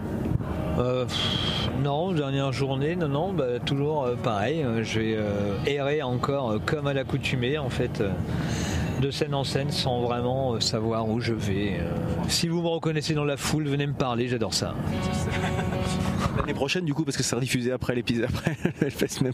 Euh, 0.80 1.05
non, 1.84 2.11
dernière 2.11 2.51
journée, 2.51 2.95
non, 2.95 3.07
non, 3.07 3.34
bah, 3.34 3.59
toujours 3.65 4.03
euh, 4.03 4.15
pareil. 4.15 4.63
euh, 4.63 4.84
je 4.84 4.99
vais 4.99 5.17
errer 5.65 6.01
encore 6.01 6.55
comme 6.65 6.88
à 6.88 6.93
l'accoutumée, 6.93 7.57
en 7.57 7.69
fait, 7.69 8.01
de 9.01 9.11
scène 9.11 9.34
en 9.34 9.43
scène, 9.43 9.72
sans 9.72 10.01
vraiment 10.01 10.59
savoir 10.59 11.07
où 11.07 11.19
je 11.19 11.34
vais. 11.34 11.80
Si 12.28 12.47
vous 12.47 12.61
me 12.61 12.67
reconnaissez 12.67 13.13
dans 13.13 13.26
la 13.26 13.38
foule, 13.38 13.67
venez 13.67 13.88
me 13.88 13.93
parler, 13.93 14.28
j'adore 14.28 14.53
ça. 14.53 14.76
L'année 16.42 16.54
prochaine, 16.54 16.86
du 16.86 16.94
coup, 16.94 17.04
parce 17.04 17.18
que 17.18 17.24
ça 17.24 17.32
sera 17.32 17.42
diffusé 17.42 17.72
après 17.72 17.94
l'épisode, 17.96 18.26
après 18.26 18.58
le 18.82 19.24
même. 19.24 19.34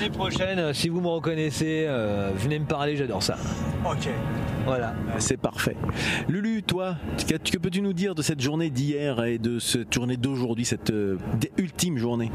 L'année 0.00 0.10
prochaine, 0.10 0.58
euh, 0.58 0.72
si 0.72 0.88
vous 0.88 1.00
me 1.00 1.08
reconnaissez, 1.08 1.84
euh, 1.86 2.30
venez 2.36 2.58
me 2.58 2.64
parler, 2.64 2.96
j'adore 2.96 3.22
ça. 3.22 3.36
Ok. 3.84 4.08
Voilà. 4.64 4.94
C'est 5.18 5.36
parfait. 5.36 5.76
Lulu, 6.28 6.62
toi, 6.62 6.96
que, 7.28 7.36
que 7.36 7.58
peux-tu 7.58 7.82
nous 7.82 7.92
dire 7.92 8.14
de 8.14 8.22
cette 8.22 8.40
journée 8.40 8.70
d'hier 8.70 9.24
et 9.24 9.38
de 9.38 9.58
cette 9.58 9.92
journée 9.92 10.16
d'aujourd'hui, 10.16 10.64
cette 10.64 10.90
euh, 10.90 11.18
ultime 11.58 11.98
journée 11.98 12.30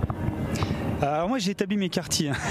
Alors 1.02 1.30
moi 1.30 1.38
j'ai 1.40 1.52
établi 1.52 1.78
mes 1.78 1.90
quartiers. 1.90 2.30
hein. 2.30 2.34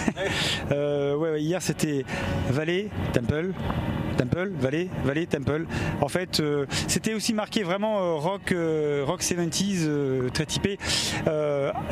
Euh, 0.72 1.14
ouais, 1.16 1.30
ouais, 1.30 1.42
hier 1.42 1.62
c'était 1.62 2.04
Vallée, 2.50 2.88
Temple, 3.12 3.50
Temple, 4.18 4.50
Valley, 4.58 4.88
Valley, 5.04 5.26
Temple. 5.26 5.66
En 6.00 6.08
fait, 6.08 6.40
euh, 6.40 6.66
c'était 6.88 7.14
aussi 7.14 7.32
marqué 7.34 7.62
vraiment 7.62 8.00
euh, 8.00 8.14
rock, 8.14 8.50
euh, 8.50 9.04
rock 9.06 9.22
70s, 9.22 9.84
euh, 9.86 10.28
très 10.30 10.44
typé. 10.46 10.78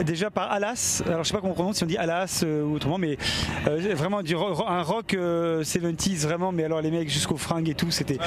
Déjà 0.05 0.31
par 0.31 0.51
Alas, 0.51 1.03
alors 1.07 1.23
je 1.23 1.29
sais 1.29 1.35
pas 1.35 1.41
comment 1.41 1.53
on 1.53 1.55
prononce, 1.55 1.77
si 1.77 1.85
on 1.85 1.87
dit 1.87 1.97
Alas 1.97 2.45
ou 2.45 2.75
autrement, 2.75 2.99
mais 2.99 3.17
vraiment 3.95 4.23
du 4.23 4.35
ro- 4.35 4.55
ro- 4.55 4.67
un 4.67 4.83
rock 4.83 5.15
euh, 5.15 5.63
70s, 5.63 6.23
vraiment, 6.23 6.51
mais 6.51 6.65
alors 6.65 6.81
les 6.81 6.91
mecs 6.91 7.09
jusqu'aux 7.11 7.37
fringues 7.37 7.69
et 7.69 7.75
tout, 7.75 7.91
c'était. 7.91 8.19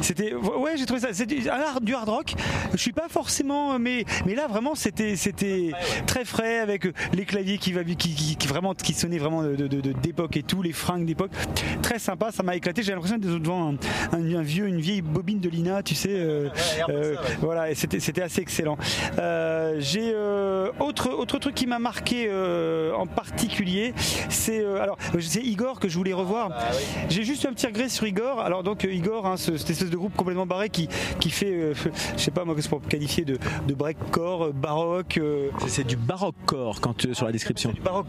C'était. 0.00 0.34
Ouais, 0.34 0.76
j'ai 0.76 0.86
trouvé 0.86 1.00
ça. 1.00 1.08
C'était 1.12 1.36
du 1.40 1.48
hard, 1.48 1.82
du 1.84 1.94
hard 1.94 2.08
rock. 2.08 2.34
Je 2.72 2.78
suis 2.78 2.92
pas 2.92 3.08
forcément. 3.08 3.78
Mais, 3.78 4.04
mais 4.26 4.34
là, 4.34 4.46
vraiment, 4.46 4.74
c'était 4.74 5.16
c'était 5.16 5.72
très 6.06 6.24
frais 6.24 6.58
avec 6.60 6.86
les 7.12 7.24
claviers 7.24 7.58
qui, 7.58 7.67
va- 7.72 7.84
qui, 7.84 7.94
qui, 8.14 8.36
qui 8.36 8.48
vraiment, 8.48 8.74
qui 8.74 8.92
sonnaient 8.94 9.18
vraiment 9.18 9.42
de- 9.42 9.56
de- 9.56 9.66
de- 9.66 9.92
d'époque 9.92 10.36
et 10.36 10.42
tout, 10.42 10.62
les 10.62 10.72
fringues 10.72 11.04
d'époque. 11.06 11.30
Très 11.82 11.98
sympa, 11.98 12.30
ça 12.32 12.42
m'a 12.42 12.56
éclaté. 12.56 12.82
J'ai 12.82 12.92
l'impression 12.92 13.18
d'être 13.18 13.38
devant 13.38 13.70
un, 13.72 13.74
un- 14.16 14.34
un 14.36 14.42
vieux, 14.42 14.66
une 14.66 14.80
vieille 14.80 15.02
bobine 15.02 15.40
de 15.40 15.48
Lina, 15.48 15.82
tu 15.82 15.94
sais. 15.94 16.08
euh, 16.12 16.48
euh, 16.88 17.14
Voilà, 17.40 17.70
et 17.70 17.74
c'était 17.74 18.00
c'était 18.00 18.22
assez 18.22 18.40
excellent. 18.40 18.76
Euh, 19.18 19.76
J'ai 19.80 20.12
euh, 20.14 20.70
autre 20.80 21.10
autre 21.10 21.38
truc 21.38 21.54
qui 21.54 21.66
m'a 21.66 21.78
marqué 21.78 22.26
euh, 22.28 22.92
en 22.94 23.06
particulier, 23.06 23.94
c'est 24.28 24.60
euh, 24.60 24.82
alors 24.82 24.98
c'est 25.20 25.42
Igor 25.42 25.80
que 25.80 25.88
je 25.88 25.96
voulais 25.96 26.12
revoir. 26.12 26.50
J'ai 27.08 27.24
juste 27.24 27.46
un 27.46 27.52
petit 27.52 27.66
regret 27.66 27.88
sur 27.88 28.06
Igor. 28.06 28.40
Alors 28.40 28.62
donc 28.62 28.84
euh, 28.84 28.92
Igor, 28.92 29.26
hein, 29.26 29.36
ce- 29.36 29.56
cette 29.56 29.70
espèce 29.70 29.90
de 29.90 29.96
groupe 29.96 30.14
complètement 30.16 30.46
barré 30.46 30.68
qui 30.70 30.88
qui 31.20 31.30
fait, 31.30 31.52
euh, 31.52 31.74
je 32.16 32.22
sais 32.22 32.30
pas 32.30 32.44
moi, 32.44 32.54
qu'est-ce 32.54 32.68
qu'on 32.68 32.80
peut 32.80 32.88
qualifier 32.88 33.24
de 33.24 33.38
de 33.66 33.74
breakcore, 33.74 34.52
baroque. 34.52 35.18
euh, 35.18 35.48
C'est- 35.60 35.78
C'est 35.78 35.84
du 35.86 35.96
baroque 35.96 36.34
core 36.46 36.80
quand 36.80 36.96
tu, 36.96 37.14
sur 37.14 37.26
la 37.26 37.32
description. 37.32 37.57
Du 37.66 37.80
baroque. 37.80 38.08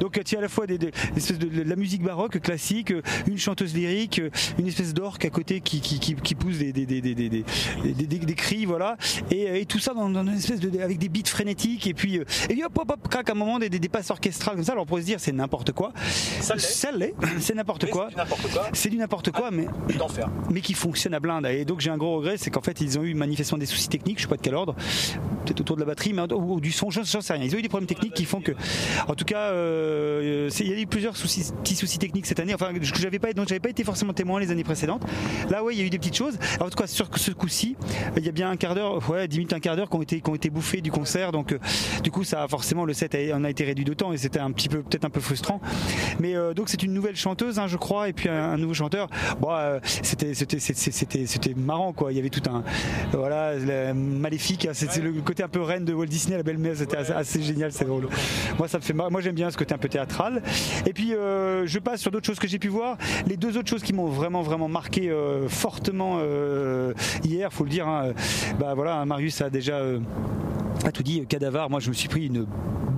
Donc 0.00 0.20
tu 0.24 0.36
as 0.36 0.38
à 0.38 0.42
la 0.42 0.48
fois 0.48 0.66
des, 0.66 0.78
des- 0.78 0.90
des 0.90 1.18
espèces 1.18 1.38
de, 1.38 1.46
de 1.48 1.62
la 1.62 1.76
musique 1.76 2.02
baroque 2.02 2.40
classique, 2.40 2.90
euh, 2.92 3.02
une 3.26 3.38
chanteuse 3.38 3.74
lyrique, 3.74 4.18
euh, 4.18 4.30
une 4.58 4.66
espèce 4.66 4.92
d'orque 4.94 5.24
à 5.24 5.30
côté 5.30 5.60
qui, 5.60 5.80
qui, 5.80 5.98
qui, 5.98 6.14
qui 6.14 6.34
pousse 6.34 6.58
des, 6.58 6.72
des, 6.72 6.86
des, 6.86 7.00
des, 7.00 7.14
des, 7.14 7.28
des, 7.28 7.44
des- 7.84 8.06
des- 8.06 8.18
des 8.18 8.34
cris, 8.34 8.64
voilà. 8.64 8.96
Et, 9.30 9.48
euh, 9.48 9.54
et 9.60 9.66
tout 9.66 9.78
ça 9.78 9.94
dans, 9.94 10.08
dans 10.08 10.22
une 10.22 10.34
espèce 10.34 10.60
de 10.60 10.80
avec 10.80 10.98
des 10.98 11.08
beats 11.08 11.20
frénétiques 11.28 11.86
et 11.86 11.94
puis 11.94 12.18
euh, 12.18 12.24
et 12.48 12.54
puis 12.54 12.64
hop 12.64 12.76
hop 12.78 12.90
hop 12.90 13.08
crac 13.08 13.28
à 13.28 13.32
un 13.32 13.36
moment 13.36 13.58
des, 13.58 13.68
des, 13.68 13.78
des 13.78 13.88
passes 13.88 14.10
orchestrales 14.10 14.56
comme 14.56 14.64
ça. 14.64 14.72
Alors 14.72 14.84
on 14.84 14.86
pourrait 14.86 15.02
se 15.02 15.06
dire 15.06 15.20
c'est 15.20 15.32
n'importe 15.32 15.72
quoi. 15.72 15.92
Ça 16.40 16.90
l'est. 16.92 17.14
C'est 17.40 17.54
n'importe 17.54 17.86
quoi. 17.90 18.08
C'est 18.72 18.88
du 18.90 18.96
n'importe 18.96 19.30
quoi, 19.30 19.50
mais 19.50 19.66
mais 20.50 20.60
qui 20.60 20.74
fonctionne 20.74 21.14
à 21.14 21.20
blinde. 21.20 21.46
Et 21.46 21.64
donc 21.64 21.80
j'ai 21.80 21.90
un 21.90 21.96
gros 21.96 22.16
regret, 22.16 22.36
c'est 22.36 22.50
qu'en 22.50 22.60
fait 22.62 22.80
ils 22.80 22.98
ont 22.98 23.02
eu 23.04 23.14
manifestement 23.14 23.58
des 23.58 23.66
soucis 23.66 23.88
techniques, 23.88 24.18
je 24.18 24.22
sais 24.22 24.28
pas 24.28 24.36
de 24.36 24.42
quel 24.42 24.54
ordre, 24.54 24.74
peut-être 25.44 25.60
autour 25.60 25.76
de 25.76 25.80
la 25.80 25.86
batterie, 25.86 26.12
mais 26.12 26.22
ou, 26.32 26.54
ou 26.54 26.60
du 26.60 26.72
son, 26.72 26.90
j'en 26.90 27.04
sais 27.04 27.32
rien. 27.32 27.44
Ils 27.44 27.54
ont 27.54 27.58
eu 27.58 27.62
des 27.62 27.68
problèmes 27.68 27.86
techniques 27.86 28.14
qui 28.14 28.24
font 28.24 28.40
que, 28.40 28.52
en 29.08 29.14
tout 29.14 29.24
cas, 29.24 29.50
euh, 29.50 30.48
il 30.60 30.68
y 30.68 30.72
a 30.72 30.78
eu 30.80 30.86
plusieurs 30.86 31.16
soucis, 31.16 31.50
petits 31.62 31.74
soucis 31.74 31.98
techniques 31.98 32.26
cette 32.26 32.40
année, 32.40 32.54
enfin 32.54 32.70
j'avais 32.94 33.18
pas, 33.18 33.32
dont 33.32 33.44
j'avais 33.46 33.60
pas 33.60 33.70
été 33.70 33.84
forcément 33.84 34.12
témoin 34.12 34.40
les 34.40 34.50
années 34.50 34.64
précédentes. 34.64 35.02
Là, 35.50 35.62
ouais, 35.64 35.74
il 35.74 35.80
y 35.80 35.82
a 35.82 35.86
eu 35.86 35.90
des 35.90 35.98
petites 35.98 36.16
choses. 36.16 36.38
Alors, 36.54 36.66
en 36.66 36.70
tout 36.70 36.76
cas, 36.78 36.86
sur 36.86 37.08
ce 37.16 37.30
coup-ci, 37.32 37.76
il 38.16 38.24
y 38.24 38.28
a 38.28 38.32
bien 38.32 38.50
un 38.50 38.56
quart 38.56 38.74
d'heure, 38.74 39.08
ouais, 39.10 39.28
10 39.28 39.38
minutes, 39.38 39.52
un 39.52 39.60
quart 39.60 39.76
d'heure 39.76 39.88
qui 39.90 39.96
ont 39.96 40.02
été, 40.02 40.20
qui 40.20 40.30
ont 40.30 40.34
été 40.34 40.50
bouffés 40.50 40.80
du 40.80 40.90
concert. 40.90 41.32
Donc, 41.32 41.52
euh, 41.52 41.58
du 42.02 42.10
coup, 42.10 42.24
ça 42.24 42.42
a 42.42 42.48
forcément 42.48 42.84
le 42.84 42.92
set 42.94 43.14
a, 43.14 43.36
en 43.36 43.44
a 43.44 43.50
été 43.50 43.64
réduit 43.64 43.84
de 43.84 43.94
temps 43.94 44.12
et 44.12 44.16
c'était 44.16 44.38
un 44.40 44.50
petit 44.52 44.68
peu, 44.68 44.82
peut-être 44.82 45.04
un 45.04 45.10
peu 45.10 45.20
frustrant. 45.20 45.60
Mais 46.20 46.34
euh, 46.36 46.54
donc, 46.54 46.68
c'est 46.68 46.82
une 46.82 46.92
nouvelle 46.92 47.16
chanteuse, 47.16 47.58
hein, 47.58 47.66
je 47.66 47.76
crois, 47.76 48.08
et 48.08 48.12
puis 48.12 48.28
un, 48.28 48.52
un 48.52 48.58
nouveau 48.58 48.74
chanteur. 48.74 49.08
Bon, 49.40 49.50
c'était, 49.84 50.34
c'était, 50.34 50.58
c'était, 50.58 50.90
c'était, 50.92 51.26
c'était 51.26 51.54
marrant, 51.54 51.92
quoi. 51.92 52.12
Il 52.12 52.16
y 52.16 52.20
avait 52.20 52.30
tout 52.30 52.42
un, 52.48 52.62
voilà, 53.12 53.54
le 53.54 53.92
maléfique. 53.94 54.66
hein, 54.66 54.72
C'est 54.74 54.96
le 54.98 55.12
côté 55.22 55.42
un 55.42 55.48
peu 55.48 55.60
reine 55.60 55.84
de 55.84 55.92
Walt 55.92 56.06
Disney, 56.06 56.36
la 56.36 56.42
belle-mère. 56.42 56.74
C'était 56.76 56.96
assez, 56.96 57.12
assez 57.12 57.42
génial, 57.42 57.72
c'est 57.72 57.84
drôle. 57.84 58.08
Moi, 58.62 58.68
ça 58.68 58.78
me 58.78 58.84
fait, 58.84 58.92
moi, 58.92 59.20
j'aime 59.20 59.34
bien 59.34 59.50
ce 59.50 59.56
côté 59.56 59.74
un 59.74 59.78
peu 59.78 59.88
théâtral. 59.88 60.40
Et 60.86 60.92
puis, 60.92 61.16
euh, 61.16 61.66
je 61.66 61.80
passe 61.80 62.00
sur 62.00 62.12
d'autres 62.12 62.26
choses 62.26 62.38
que 62.38 62.46
j'ai 62.46 62.60
pu 62.60 62.68
voir. 62.68 62.96
Les 63.26 63.36
deux 63.36 63.58
autres 63.58 63.68
choses 63.68 63.82
qui 63.82 63.92
m'ont 63.92 64.06
vraiment, 64.06 64.42
vraiment 64.42 64.68
marqué 64.68 65.10
euh, 65.10 65.48
fortement 65.48 66.18
euh, 66.20 66.94
hier, 67.24 67.52
faut 67.52 67.64
le 67.64 67.70
dire. 67.70 67.88
hein, 67.88 68.12
bah 68.60 68.74
voilà, 68.76 69.04
Marius 69.04 69.40
a 69.40 69.50
déjà. 69.50 69.80
a 70.84 70.92
tout 70.92 71.02
dit, 71.02 71.26
Cadavar, 71.26 71.70
moi 71.70 71.80
je 71.80 71.88
me 71.88 71.92
suis 71.92 72.08
pris 72.08 72.26
une 72.26 72.46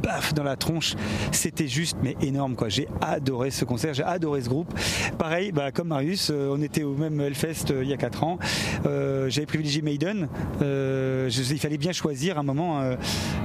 baffe 0.04 0.34
dans 0.34 0.42
la 0.44 0.56
tronche. 0.56 0.94
C'était 1.32 1.68
juste, 1.68 1.96
mais 2.02 2.16
énorme 2.20 2.54
quoi. 2.56 2.68
J'ai 2.68 2.88
adoré 3.00 3.50
ce 3.50 3.64
concert, 3.64 3.94
j'ai 3.94 4.02
adoré 4.02 4.42
ce 4.42 4.48
groupe. 4.48 4.72
Pareil, 5.18 5.52
bah, 5.52 5.70
comme 5.72 5.88
Marius, 5.88 6.30
euh, 6.30 6.54
on 6.56 6.62
était 6.62 6.82
au 6.82 6.94
même 6.94 7.20
Hellfest 7.20 7.70
euh, 7.70 7.82
il 7.82 7.88
y 7.88 7.92
a 7.92 7.96
4 7.96 8.24
ans. 8.24 8.38
Euh, 8.86 9.28
J'avais 9.30 9.46
privilégié 9.46 9.82
Maiden. 9.82 10.28
Euh, 10.62 11.28
je- 11.28 11.42
il 11.54 11.58
fallait 11.58 11.78
bien 11.78 11.92
choisir 11.92 12.38
un 12.38 12.42
moment. 12.42 12.80
euh, 12.80 12.96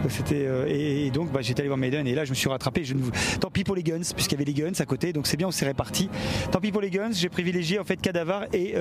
C'était 0.10 0.46
euh, 0.48 0.66
et, 0.68 1.08
et 1.08 1.12
donc 1.12 1.32
bah, 1.32 1.42
j'étais 1.42 1.62
allé 1.62 1.70
voir 1.70 1.78
Maiden 1.78 2.08
et 2.08 2.16
là 2.16 2.26
je 2.26 2.30
me 2.32 2.36
suis 2.36 2.50
rattrapé. 2.50 2.84
Je 2.84 2.94
ne... 2.94 3.02
Tant 3.40 3.50
pis 3.52 3.64
pour 3.64 3.76
les 3.76 3.84
Guns, 3.84 4.02
puisqu'il 4.16 4.34
y 4.34 4.42
avait 4.42 4.46
les 4.52 4.54
Guns 4.54 4.72
à 4.80 4.86
côté, 4.86 5.14
donc 5.14 5.28
c'est 5.28 5.38
bien, 5.38 5.48
on 5.48 5.52
s'est 5.52 5.66
répartis. 5.66 6.10
Tant 6.52 6.60
pis 6.60 6.72
pour 6.72 6.82
les 6.82 6.90
Guns, 6.90 7.12
j'ai 7.14 7.30
privilégié 7.30 7.80
en 7.80 7.84
fait 7.84 7.98
Cadavar 8.02 8.46
et 8.54 8.76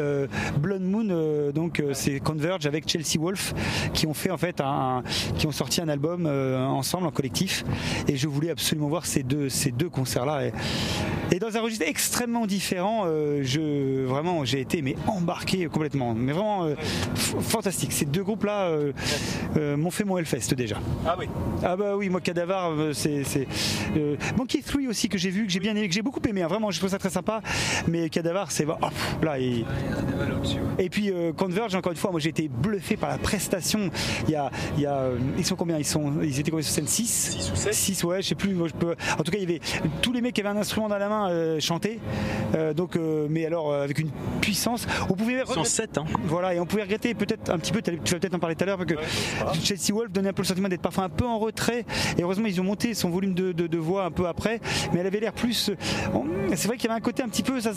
Blood 0.58 0.82
Moon. 0.82 1.50
donc 1.52 1.82
c'est 1.92 2.20
Converge 2.20 2.66
avec 2.66 2.88
Chelsea 2.88 3.18
Wolf 3.20 3.54
qui 3.92 4.06
ont 4.06 4.14
fait 4.14 4.30
en 4.30 4.36
fait 4.38 4.60
un, 4.60 5.02
qui 5.36 5.46
ont 5.46 5.52
sorti 5.52 5.80
un 5.80 5.88
album 5.88 6.26
ensemble 6.26 7.06
en 7.06 7.10
collectif 7.10 7.64
et 8.08 8.16
je 8.16 8.28
voulais 8.28 8.50
absolument 8.50 8.88
voir 8.88 9.06
ces 9.06 9.22
deux 9.22 9.48
ces 9.48 9.70
deux 9.70 9.88
concerts 9.88 10.26
là 10.26 10.46
et, 10.46 10.52
et 11.30 11.38
dans 11.38 11.56
un 11.56 11.60
registre 11.60 11.84
extrêmement 11.86 12.46
différent 12.46 13.04
euh, 13.06 13.40
je 13.42 14.04
vraiment 14.04 14.44
j'ai 14.44 14.60
été 14.60 14.82
mais 14.82 14.96
embarqué 15.06 15.66
complètement. 15.66 16.14
Mais 16.14 16.32
vraiment 16.32 16.64
euh, 16.64 16.74
fantastique. 17.14 17.92
Ces 17.92 18.04
deux 18.04 18.22
groupes 18.22 18.44
là 18.44 18.70
m'ont 19.76 19.90
fait 19.90 20.04
mon 20.04 20.18
Hellfest 20.18 20.54
déjà. 20.54 20.76
Ah 21.06 21.16
oui. 21.18 21.26
ah 21.62 21.76
bah 21.76 21.96
oui 21.96 22.08
moi 22.08 22.20
Cadavar 22.20 22.70
euh, 22.72 22.92
c'est 22.92 23.22
euh, 23.96 24.16
Monkey 24.36 24.60
3 24.64 24.82
aussi 24.88 25.08
que 25.08 25.18
j'ai 25.18 25.30
vu 25.30 25.46
que 25.46 25.52
j'ai 25.52 25.60
bien 25.60 25.72
aimé 25.76 25.88
que 25.88 25.94
j'ai 25.94 26.02
beaucoup 26.02 26.20
aimé 26.28 26.42
hein, 26.42 26.46
vraiment 26.48 26.70
je 26.70 26.78
trouve 26.78 26.90
ça 26.90 26.98
très 26.98 27.10
sympa. 27.10 27.42
Mais 27.86 28.08
Cadavar 28.08 28.50
c'est 28.50 28.66
oh, 28.68 28.74
là 29.24 29.38
il- 29.38 29.64
et 30.78 30.88
puis 30.88 31.10
euh, 31.10 31.32
Converge, 31.32 31.74
encore 31.74 31.92
une 31.92 31.98
fois, 31.98 32.10
moi 32.10 32.20
j'ai 32.20 32.28
été 32.30 32.48
bluffé 32.48 32.96
par 32.96 33.10
la 33.10 33.18
prestation. 33.18 33.90
Il 34.26 34.32
y 34.32 34.36
a, 34.36 34.50
il 34.76 34.82
y 34.82 34.86
a, 34.86 34.94
euh, 34.94 35.18
ils 35.36 35.44
sont 35.44 35.56
combien? 35.56 35.78
Ils 35.78 35.84
sont, 35.84 36.12
ils 36.22 36.38
étaient 36.38 36.50
combien 36.50 36.62
sur 36.64 36.72
scène? 36.74 36.86
6 36.86 37.50
6 37.58 37.68
ou 37.68 37.72
7 37.72 37.74
6 37.74 38.04
ouais, 38.04 38.22
je 38.22 38.28
sais 38.28 38.34
plus. 38.34 38.54
Moi, 38.54 38.68
je 38.68 38.74
peux... 38.74 38.94
En 39.18 39.22
tout 39.22 39.30
cas, 39.32 39.38
il 39.38 39.42
y 39.42 39.44
avait 39.44 39.60
tous 40.02 40.12
les 40.12 40.20
mecs 40.20 40.34
qui 40.34 40.40
avaient 40.40 40.50
un 40.50 40.56
instrument 40.56 40.88
dans 40.88 40.98
la 40.98 41.08
main 41.08 41.30
euh, 41.30 41.60
chantaient. 41.60 41.98
Euh, 42.54 42.72
donc, 42.74 42.96
euh, 42.96 43.26
mais 43.30 43.46
alors 43.46 43.72
euh, 43.72 43.84
avec 43.84 43.98
une 43.98 44.10
puissance. 44.40 44.86
On 45.10 45.14
pouvait 45.14 45.42
regretter- 45.42 45.64
7, 45.68 45.98
hein. 45.98 46.04
voilà, 46.24 46.54
et 46.54 46.60
on 46.60 46.66
pouvait 46.66 46.82
regretter 46.82 47.14
peut-être 47.14 47.50
un 47.50 47.58
petit 47.58 47.72
peu, 47.72 47.82
tu 47.82 47.90
vas 47.92 48.18
peut-être 48.18 48.34
en 48.34 48.38
parler 48.38 48.56
tout 48.56 48.62
à 48.64 48.66
l'heure, 48.66 48.78
parce 48.78 48.88
que 48.90 48.96
Chelsea 49.64 49.92
Wolf 49.92 50.10
donnait 50.12 50.30
un 50.30 50.32
peu 50.32 50.42
le 50.42 50.46
sentiment 50.46 50.68
d'être 50.68 50.80
parfois 50.80 51.04
un 51.04 51.08
peu 51.08 51.26
en 51.26 51.38
retrait, 51.38 51.84
et 52.16 52.22
heureusement 52.22 52.46
ils 52.46 52.60
ont 52.60 52.64
monté 52.64 52.94
son 52.94 53.10
volume 53.10 53.34
de, 53.34 53.52
de- 53.52 53.66
de 53.66 53.78
voix 53.78 54.04
un 54.04 54.10
peu 54.10 54.26
après, 54.26 54.60
mais 54.92 55.00
elle 55.00 55.06
avait 55.06 55.20
l'air 55.20 55.32
plus... 55.32 55.70
on- 56.14 56.24
C'est 56.54 56.68
vrai 56.68 56.76
qu'il 56.76 56.88
y 56.88 56.90
avait 56.92 56.98
un 56.98 57.02
côté 57.02 57.22
un 57.22 57.28
petit 57.28 57.42
peu, 57.42 57.60
ça, 57.60 57.72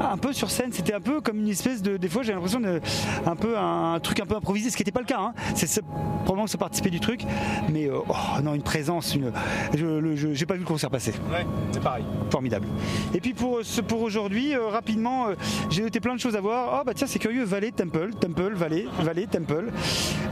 un 0.00 0.16
peu 0.16 0.32
sur 0.32 0.50
scène, 0.50 0.72
c'était 0.72 0.94
un 0.94 1.00
peu 1.00 1.20
comme 1.20 1.38
une 1.38 1.48
espèce 1.48 1.82
de... 1.82 1.96
Des 1.96 2.08
fois 2.08 2.22
j'ai 2.22 2.32
l'impression 2.32 2.60
de... 2.60 2.80
Un 3.26 3.36
peu 3.36 3.58
un, 3.58 3.98
truc 4.00 4.20
un 4.20 4.26
peu 4.26 4.36
improvisé, 4.36 4.70
ce 4.70 4.76
qui 4.76 4.82
n'était 4.82 4.92
pas 4.92 5.00
le 5.00 5.06
cas, 5.06 5.18
hein. 5.20 5.34
c'est 5.54 5.82
probablement 6.24 6.44
que 6.44 6.50
ça 6.50 6.58
participait 6.58 6.90
du 6.90 7.00
truc, 7.00 7.22
mais 7.70 7.88
oh, 7.90 8.04
non, 8.42 8.54
une 8.54 8.62
présence, 8.62 9.07
une... 9.14 9.32
Je 9.76 10.28
j'ai 10.34 10.46
pas 10.46 10.54
vu 10.54 10.60
le 10.60 10.66
concert 10.66 10.90
passer 10.90 11.12
Ouais, 11.30 11.46
c'est 11.72 11.82
pareil. 11.82 12.04
formidable. 12.30 12.66
Et 13.14 13.20
puis 13.20 13.34
pour 13.34 13.60
ce 13.62 13.80
pour 13.80 14.02
aujourd'hui, 14.02 14.54
euh, 14.54 14.68
rapidement, 14.68 15.28
euh, 15.28 15.34
j'ai 15.70 15.82
noté 15.82 16.00
plein 16.00 16.14
de 16.14 16.20
choses 16.20 16.36
à 16.36 16.40
voir. 16.40 16.80
Oh 16.80 16.82
bah 16.84 16.92
tiens, 16.94 17.06
c'est 17.06 17.18
curieux, 17.18 17.44
Valley, 17.44 17.70
Temple, 17.72 18.10
Temple, 18.20 18.52
Valley, 18.54 18.86
Valley, 19.00 19.26
Temple. 19.26 19.66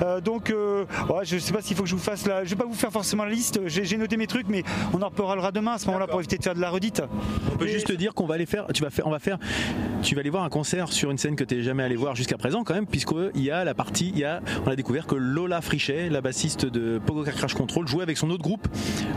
Euh, 0.03 0.20
donc, 0.20 0.51
euh, 0.51 0.85
ouais, 1.09 1.24
je 1.24 1.39
sais 1.39 1.53
pas 1.53 1.62
s'il 1.62 1.77
faut 1.77 1.83
que 1.83 1.89
je 1.89 1.95
vous 1.95 2.01
fasse 2.01 2.27
la. 2.27 2.45
Je 2.45 2.51
vais 2.51 2.57
pas 2.57 2.64
vous 2.66 2.74
faire 2.74 2.91
forcément 2.93 3.24
la 3.24 3.31
liste. 3.31 3.61
J'ai 3.66 3.97
noté 3.97 4.16
mes 4.16 4.27
trucs, 4.27 4.49
mais 4.49 4.62
on 4.93 5.01
en 5.03 5.09
reparlera 5.09 5.53
demain 5.53 5.72
à 5.74 5.79
ce 5.79 5.87
moment-là 5.87 6.07
pour 6.07 6.20
éviter 6.20 6.39
de 6.39 6.43
faire 6.43 6.55
de 6.55 6.61
la 6.61 6.70
redite. 6.70 7.03
On 7.53 7.57
peut 7.57 7.66
juste 7.66 7.87
te 7.87 7.93
dire 7.93 8.14
qu'on 8.14 8.27
va 8.27 8.35
aller 8.35 8.47
faire, 8.47 8.66
tu 8.72 8.83
vas 8.83 8.91
faire, 8.91 9.07
on 9.07 9.11
va 9.11 9.18
faire, 9.18 9.39
tu 10.03 10.14
vas 10.14 10.20
aller 10.20 10.31
voir 10.31 10.45
un 10.45 10.49
concert 10.49 10.93
sur 10.93 11.11
une 11.11 11.18
scène 11.18 11.37
que 11.37 11.45
tu 11.45 11.57
n'es 11.57 11.62
jamais 11.62 11.83
allé 11.83 11.97
voir 11.97 12.14
jusqu'à 12.14 12.37
présent 12.37 12.64
quand 12.64 12.74
même, 12.74 12.87
puisqu'il 12.87 13.43
y 13.43 13.51
a 13.51 13.64
la 13.64 13.74
partie, 13.74 14.11
il 14.14 14.18
y 14.18 14.24
a, 14.24 14.41
on 14.64 14.70
a 14.70 14.77
découvert 14.77 15.07
que 15.07 15.14
Lola 15.14 15.61
Frichet, 15.61 16.09
la 16.11 16.20
bassiste 16.20 16.66
de 16.66 16.99
Pogo 17.05 17.24
Car 17.24 17.35
Crash 17.35 17.55
Control, 17.55 17.87
jouait 17.89 18.03
avec 18.03 18.16
son 18.16 18.31
autre 18.31 18.43
groupe 18.43 18.66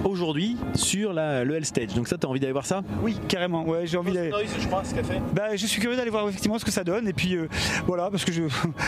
aujourd'hui 0.04 0.58
sur 0.76 1.14
la, 1.14 1.44
le 1.44 1.56
Hell 1.56 1.66
Stage. 1.66 1.94
Donc 1.94 2.08
ça, 2.08 2.18
t'as 2.18 2.28
envie 2.28 2.40
d'aller 2.40 2.54
voir 2.54 2.66
ça 2.66 2.84
Oui, 3.02 3.18
carrément. 3.28 3.66
Ouais, 3.68 3.86
j'ai 3.86 3.98
envie 3.98 4.14
d'aller. 4.14 4.32
je 4.60 4.68
crois, 4.68 4.84
ce 4.84 4.94
qu'elle 4.94 5.06
fait. 5.06 5.22
Bah, 5.34 5.56
je 5.56 5.66
suis 5.66 5.82
curieux 5.82 5.98
d'aller 5.98 6.10
voir 6.10 6.28
effectivement 6.30 6.60
ce 6.60 6.66
que 6.66 6.72
ça 6.72 6.84
donne. 6.84 7.08
Et 7.08 7.14
puis 7.14 7.36
euh, 7.36 7.48
voilà, 7.86 8.10
parce 8.10 8.26
que 8.26 8.32
je, 8.32 8.44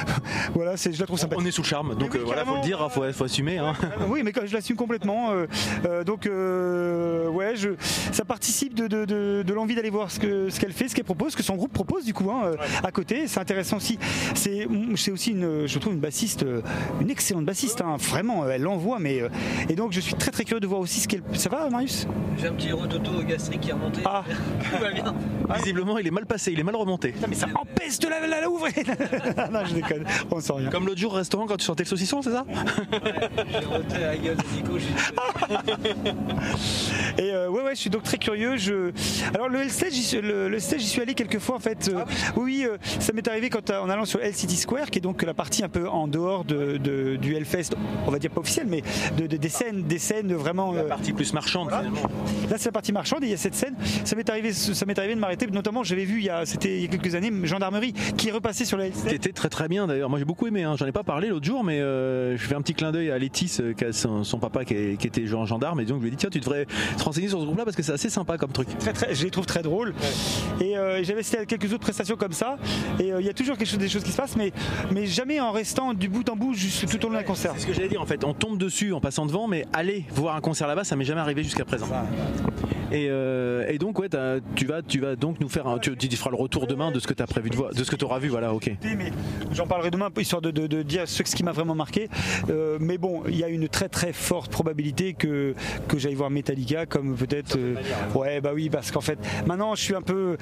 voilà, 0.53 0.77
c'est, 0.77 0.93
je 0.93 0.99
la 0.99 1.05
trouve 1.05 1.19
sympathique. 1.19 1.43
On 1.43 1.47
est 1.47 1.51
sous 1.51 1.61
le 1.61 1.67
charme, 1.67 1.95
donc 1.95 2.11
Oui, 2.13 2.19
euh, 2.19 2.23
voilà, 2.25 2.45
faut 2.45 2.55
le 2.55 2.61
dire, 2.61 2.81
hein, 2.81 2.89
faut, 2.89 3.03
faut 3.13 3.23
assumer. 3.23 3.57
Hein. 3.57 3.73
Oui, 4.07 4.21
mais 4.23 4.31
quand 4.31 4.41
je 4.45 4.53
l'assume 4.53 4.75
complètement. 4.75 5.31
euh, 5.31 5.45
euh, 5.85 6.03
donc, 6.03 6.25
euh, 6.25 7.27
ouais, 7.29 7.55
je, 7.55 7.69
ça 8.11 8.25
participe 8.25 8.73
de, 8.75 8.87
de, 8.87 9.05
de, 9.05 9.43
de 9.45 9.53
l'envie 9.53 9.75
d'aller 9.75 9.89
voir 9.89 10.11
ce 10.11 10.19
que 10.19 10.49
ce 10.49 10.59
qu'elle 10.59 10.73
fait, 10.73 10.87
ce 10.87 10.95
qu'elle 10.95 11.05
propose, 11.05 11.31
ce 11.33 11.37
que 11.37 11.43
son 11.43 11.55
groupe 11.55 11.73
propose 11.73 12.05
du 12.05 12.13
coup 12.13 12.29
hein, 12.31 12.51
à 12.83 12.91
côté. 12.91 13.27
C'est 13.27 13.39
intéressant 13.39 13.77
aussi. 13.77 13.97
C'est 14.35 14.67
c'est 14.95 15.11
aussi 15.11 15.31
une, 15.31 15.67
je 15.67 15.79
trouve 15.79 15.93
une 15.93 15.99
bassiste, 15.99 16.45
une 17.01 17.09
excellente 17.09 17.45
bassiste. 17.45 17.81
hein, 17.81 17.97
vraiment, 17.99 18.47
elle 18.49 18.61
l'envoie. 18.61 18.99
Mais 18.99 19.21
et 19.69 19.75
donc, 19.75 19.91
je 19.93 19.99
suis 19.99 20.13
très 20.15 20.31
très 20.31 20.43
curieux 20.43 20.50
de 20.59 20.67
voir 20.67 20.81
aussi 20.81 20.99
ce 20.99 21.07
qu'elle. 21.07 21.21
Ça 21.33 21.49
va, 21.49 21.69
Marius 21.69 22.07
J'ai 22.39 22.47
un 22.47 22.53
petit 22.53 22.71
rototo 22.71 23.21
gastrique 23.23 23.61
qui 23.61 23.69
est 23.69 23.73
remonté. 23.73 24.01
Ah 24.05 24.23
Ah, 25.49 25.57
Visiblement, 25.57 25.97
il 25.97 26.07
est 26.07 26.11
mal 26.11 26.25
passé, 26.25 26.51
il 26.53 26.59
est 26.59 26.63
mal 26.63 26.75
remonté. 26.77 27.09
putain, 27.11 27.27
mais 27.27 27.35
ça 27.35 27.47
empêche 27.55 27.99
de 27.99 28.07
la, 28.07 28.25
la, 28.25 28.39
la 28.41 28.49
ouvrir 28.49 28.71
Non, 29.51 29.59
je 29.65 29.73
déconne, 29.73 30.05
on 30.31 30.39
sent 30.39 30.53
rien. 30.55 30.69
Comme 30.69 30.85
l'autre 30.85 30.99
jour 30.99 31.11
au 31.11 31.15
restaurant 31.17 31.45
quand 31.45 31.57
tu 31.57 31.65
sortais 31.65 31.83
le 31.83 31.89
saucisson, 31.89 32.21
c'est 32.21 32.31
ça 32.31 32.45
J'ai 32.49 33.65
roté 33.65 33.97
la 33.99 34.15
gueule 34.15 34.37
de 34.37 34.43
Nico, 34.55 34.77
j'ai 34.77 34.87
Et 37.23 37.31
euh, 37.33 37.49
ouais, 37.49 37.63
ouais, 37.63 37.75
je 37.75 37.79
suis 37.81 37.89
donc 37.89 38.03
très 38.03 38.17
curieux. 38.17 38.55
Je... 38.57 38.91
Alors 39.33 39.49
le 39.49 39.61
L-Stage, 39.61 39.91
j'y 39.91 40.03
suis- 40.03 40.21
le, 40.21 40.47
le 40.49 40.59
stage, 40.59 40.79
j'y 40.79 40.87
suis 40.87 41.01
allé 41.01 41.13
quelques 41.13 41.39
fois 41.39 41.55
en 41.55 41.59
fait. 41.59 41.89
Euh, 41.93 42.03
oui, 42.37 42.65
euh, 42.67 42.77
ça 42.99 43.11
m'est 43.13 43.27
arrivé 43.27 43.49
quand, 43.49 43.69
en 43.71 43.89
allant 43.89 44.05
sur 44.05 44.21
L 44.21 44.33
City 44.33 44.55
Square, 44.55 44.89
qui 44.89 44.99
est 44.99 45.01
donc 45.01 45.21
la 45.23 45.33
partie 45.33 45.63
un 45.63 45.69
peu 45.69 45.87
en 45.89 46.07
dehors 46.07 46.45
de, 46.45 46.77
de- 46.77 47.15
du 47.17 47.35
Hellfest, 47.35 47.71
on 48.07 48.11
va 48.11 48.19
dire 48.19 48.31
pas 48.31 48.41
officielle, 48.41 48.67
mais 48.69 48.83
de, 49.17 49.27
de- 49.27 49.37
des 49.37 49.49
scènes, 49.49 49.83
des 49.83 49.99
scènes 49.99 50.30
vraiment. 50.33 50.73
euh, 50.75 50.87
Partie 50.87 51.13
plus 51.13 51.33
marchande 51.33 51.69
finalement. 51.69 52.01
Là, 52.49 52.57
c'est 52.57 52.65
la 52.65 52.71
partie 52.71 52.91
marchande 52.91 53.23
et 53.23 53.27
il 53.27 53.31
y 53.31 53.33
a 53.33 53.37
cette 53.37 53.55
scène. 53.55 53.75
Ça 54.03 54.15
m'est 54.15 54.29
arrivé, 54.29 54.51
ça 54.53 54.85
m'est 54.85 54.97
arrivé 54.97 55.15
de 55.15 55.19
m'arrêter. 55.19 55.47
Notamment, 55.47 55.83
j'avais 55.83 56.05
vu 56.05 56.19
il 56.19 56.25
y 56.25 56.29
a, 56.29 56.45
c'était 56.45 56.75
il 56.77 56.81
y 56.81 56.85
a 56.85 56.87
quelques 56.87 57.15
années, 57.15 57.31
gendarmerie 57.43 57.93
qui 58.17 58.29
est 58.29 58.31
repassée 58.31 58.65
sur 58.65 58.77
la. 58.77 58.91
C'était 58.91 59.31
très 59.31 59.49
très 59.49 59.67
bien 59.67 59.87
d'ailleurs. 59.87 60.09
Moi 60.09 60.19
j'ai 60.19 60.25
beaucoup 60.25 60.47
aimé. 60.47 60.63
hein. 60.63 60.75
J'en 60.77 60.85
ai 60.85 60.91
pas 60.91 61.03
parlé 61.03 61.29
l'autre 61.29 61.45
jour, 61.45 61.63
mais 61.63 61.79
euh, 61.79 62.35
je 62.37 62.45
fais 62.45 62.55
un 62.55 62.61
petit 62.61 62.73
clin 62.73 62.91
d'œil 62.91 63.11
à 63.11 63.17
Létis, 63.17 63.57
euh, 63.59 63.73
qui 63.73 63.85
a 63.85 63.93
son, 63.93 64.23
son 64.23 64.39
papa 64.39 64.65
qui, 64.65 64.73
est- 64.73 64.97
qui 64.99 65.07
était 65.07 65.25
genre 65.25 65.45
gendarme, 65.45 65.79
et 65.79 65.85
donc 65.85 65.97
je 65.99 66.01
lui 66.03 66.07
ai 66.09 66.11
dit 66.11 66.17
tiens 66.17 66.29
tu 66.29 66.39
devrais 66.39 66.65
te 66.97 67.03
renseigner 67.03 67.27
sur 67.27 67.39
ce 67.39 67.45
groupe-là 67.45 67.63
parce 67.63 67.75
que 67.75 67.83
c'est 67.83 67.93
assez 67.93 68.09
sympa 68.09 68.37
comme 68.37 68.51
truc. 68.51 68.67
très, 68.79 68.93
très, 68.93 69.13
je 69.15 69.23
les 69.23 69.31
trouve 69.31 69.45
très 69.45 69.61
drôles. 69.61 69.93
Et 70.59 70.77
euh, 70.77 71.03
j'avais 71.03 71.21
à 71.37 71.45
quelques 71.45 71.65
autres 71.71 71.79
prestations 71.79 72.15
comme 72.15 72.33
ça. 72.33 72.57
Et 72.99 73.11
euh, 73.13 73.21
il 73.21 73.25
y 73.25 73.29
a 73.29 73.33
toujours 73.33 73.57
quelque 73.57 73.67
chose, 73.69 73.79
des 73.79 73.89
choses 73.89 74.03
qui 74.03 74.11
se 74.11 74.17
passent, 74.17 74.35
mais, 74.35 74.51
mais 74.91 75.05
jamais 75.05 75.39
en 75.39 75.51
restant 75.51 75.93
du 75.93 76.09
bout 76.09 76.27
en 76.29 76.35
bout 76.35 76.53
juste 76.53 76.89
tout 76.89 77.05
au 77.05 77.09
long 77.09 77.15
d'un 77.15 77.23
concert. 77.23 77.51
C'est 77.55 77.61
ce 77.61 77.67
que 77.67 77.73
j'allais 77.73 77.87
dire 77.89 78.01
en 78.01 78.05
fait. 78.05 78.23
On 78.23 78.33
tombe 78.33 78.57
dessus 78.57 78.93
en 78.93 78.99
passant 78.99 79.25
devant, 79.25 79.47
mais 79.47 79.65
aller 79.73 80.05
voir 80.21 80.35
un 80.35 80.41
concert 80.41 80.67
là-bas, 80.67 80.83
ça 80.83 80.95
m'est 80.95 81.05
jamais 81.05 81.21
arrivé 81.21 81.43
jusqu'à 81.43 81.65
présent. 81.65 81.87
Et, 82.91 83.07
euh, 83.09 83.65
et 83.69 83.77
donc 83.77 83.99
ouais, 83.99 84.09
tu 84.55 84.65
vas, 84.65 84.81
tu 84.81 84.99
vas 84.99 85.15
donc 85.15 85.39
nous 85.39 85.49
faire, 85.49 85.67
un, 85.67 85.79
tu, 85.79 85.95
tu 85.95 86.15
feras 86.17 86.29
le 86.31 86.35
retour 86.35 86.67
demain 86.67 86.91
de 86.91 86.99
ce 86.99 87.07
que 87.07 87.13
tu 87.13 87.23
as 87.23 87.27
prévu 87.27 87.49
de 87.49 87.55
voir, 87.55 87.73
de 87.73 87.83
ce 87.83 87.89
que 87.91 87.95
tu 87.95 88.05
auras 88.05 88.19
vu, 88.19 88.27
voilà, 88.29 88.53
ok. 88.53 88.69
j'en 89.53 89.65
parlerai 89.67 89.91
demain 89.91 90.09
histoire 90.17 90.41
de, 90.41 90.51
de- 90.51 90.67
de 90.67 90.81
dire 90.83 91.07
ce, 91.07 91.23
ce 91.23 91.35
qui 91.35 91.43
m'a 91.43 91.51
vraiment 91.53 91.75
marqué. 91.75 92.09
Euh, 92.49 92.77
mais 92.79 92.97
bon, 92.97 93.23
il 93.27 93.35
y 93.37 93.43
a 93.43 93.47
une 93.47 93.67
très 93.69 93.89
très 93.89 94.13
forte 94.13 94.51
probabilité 94.51 95.13
que, 95.13 95.53
que 95.87 95.97
j'aille 95.97 96.15
voir 96.15 96.29
Metallica 96.29 96.85
comme 96.85 97.15
peut-être. 97.15 97.57
euh, 97.57 97.75
ouais, 98.15 98.41
bah 98.41 98.51
oui, 98.53 98.69
parce 98.69 98.91
qu'en 98.91 99.01
fait, 99.01 99.17
maintenant 99.45 99.73
je 99.75 99.81
suis 99.81 99.95
un 99.95 100.01
peu. 100.01 100.37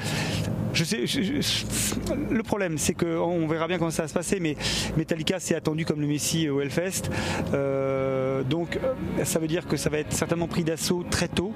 Je 0.73 0.83
sais, 0.83 1.07
je- 1.07 1.21
je- 1.21 2.31
le 2.33 2.43
problème, 2.43 2.77
c'est 2.77 2.93
qu'on 2.93 3.47
verra 3.47 3.67
bien 3.67 3.77
comment 3.79 3.89
ça 3.89 4.03
va 4.03 4.07
se 4.07 4.13
passer, 4.13 4.39
mais 4.39 4.55
Metallica 4.97 5.39
c'est 5.39 5.55
attendu 5.55 5.83
comme 5.85 5.99
le 6.01 6.07
Messi 6.07 6.47
au 6.49 6.61
Hellfest. 6.61 7.09
Euh, 7.53 8.43
donc 8.43 8.79
ça 9.23 9.39
veut 9.39 9.47
dire 9.47 9.67
que 9.67 9.77
ça 9.77 9.89
va 9.89 9.99
être 9.99 10.13
certainement 10.13 10.47
pris 10.47 10.63
d'assaut 10.63 11.03
très 11.09 11.27
tôt. 11.27 11.53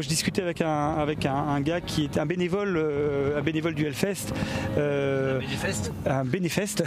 Moi 0.00 0.04
je 0.04 0.08
discutais 0.08 0.40
avec 0.40 0.62
un, 0.62 0.94
avec 0.94 1.26
un, 1.26 1.34
un 1.34 1.60
gars 1.60 1.82
qui 1.82 2.04
est 2.04 2.16
un 2.16 2.24
bénévole, 2.24 2.74
euh, 2.78 3.38
un 3.38 3.42
bénévole 3.42 3.74
du 3.74 3.84
Hellfest. 3.84 4.32
euh, 4.78 5.38
un 6.06 6.24
bénéfeste 6.24 6.82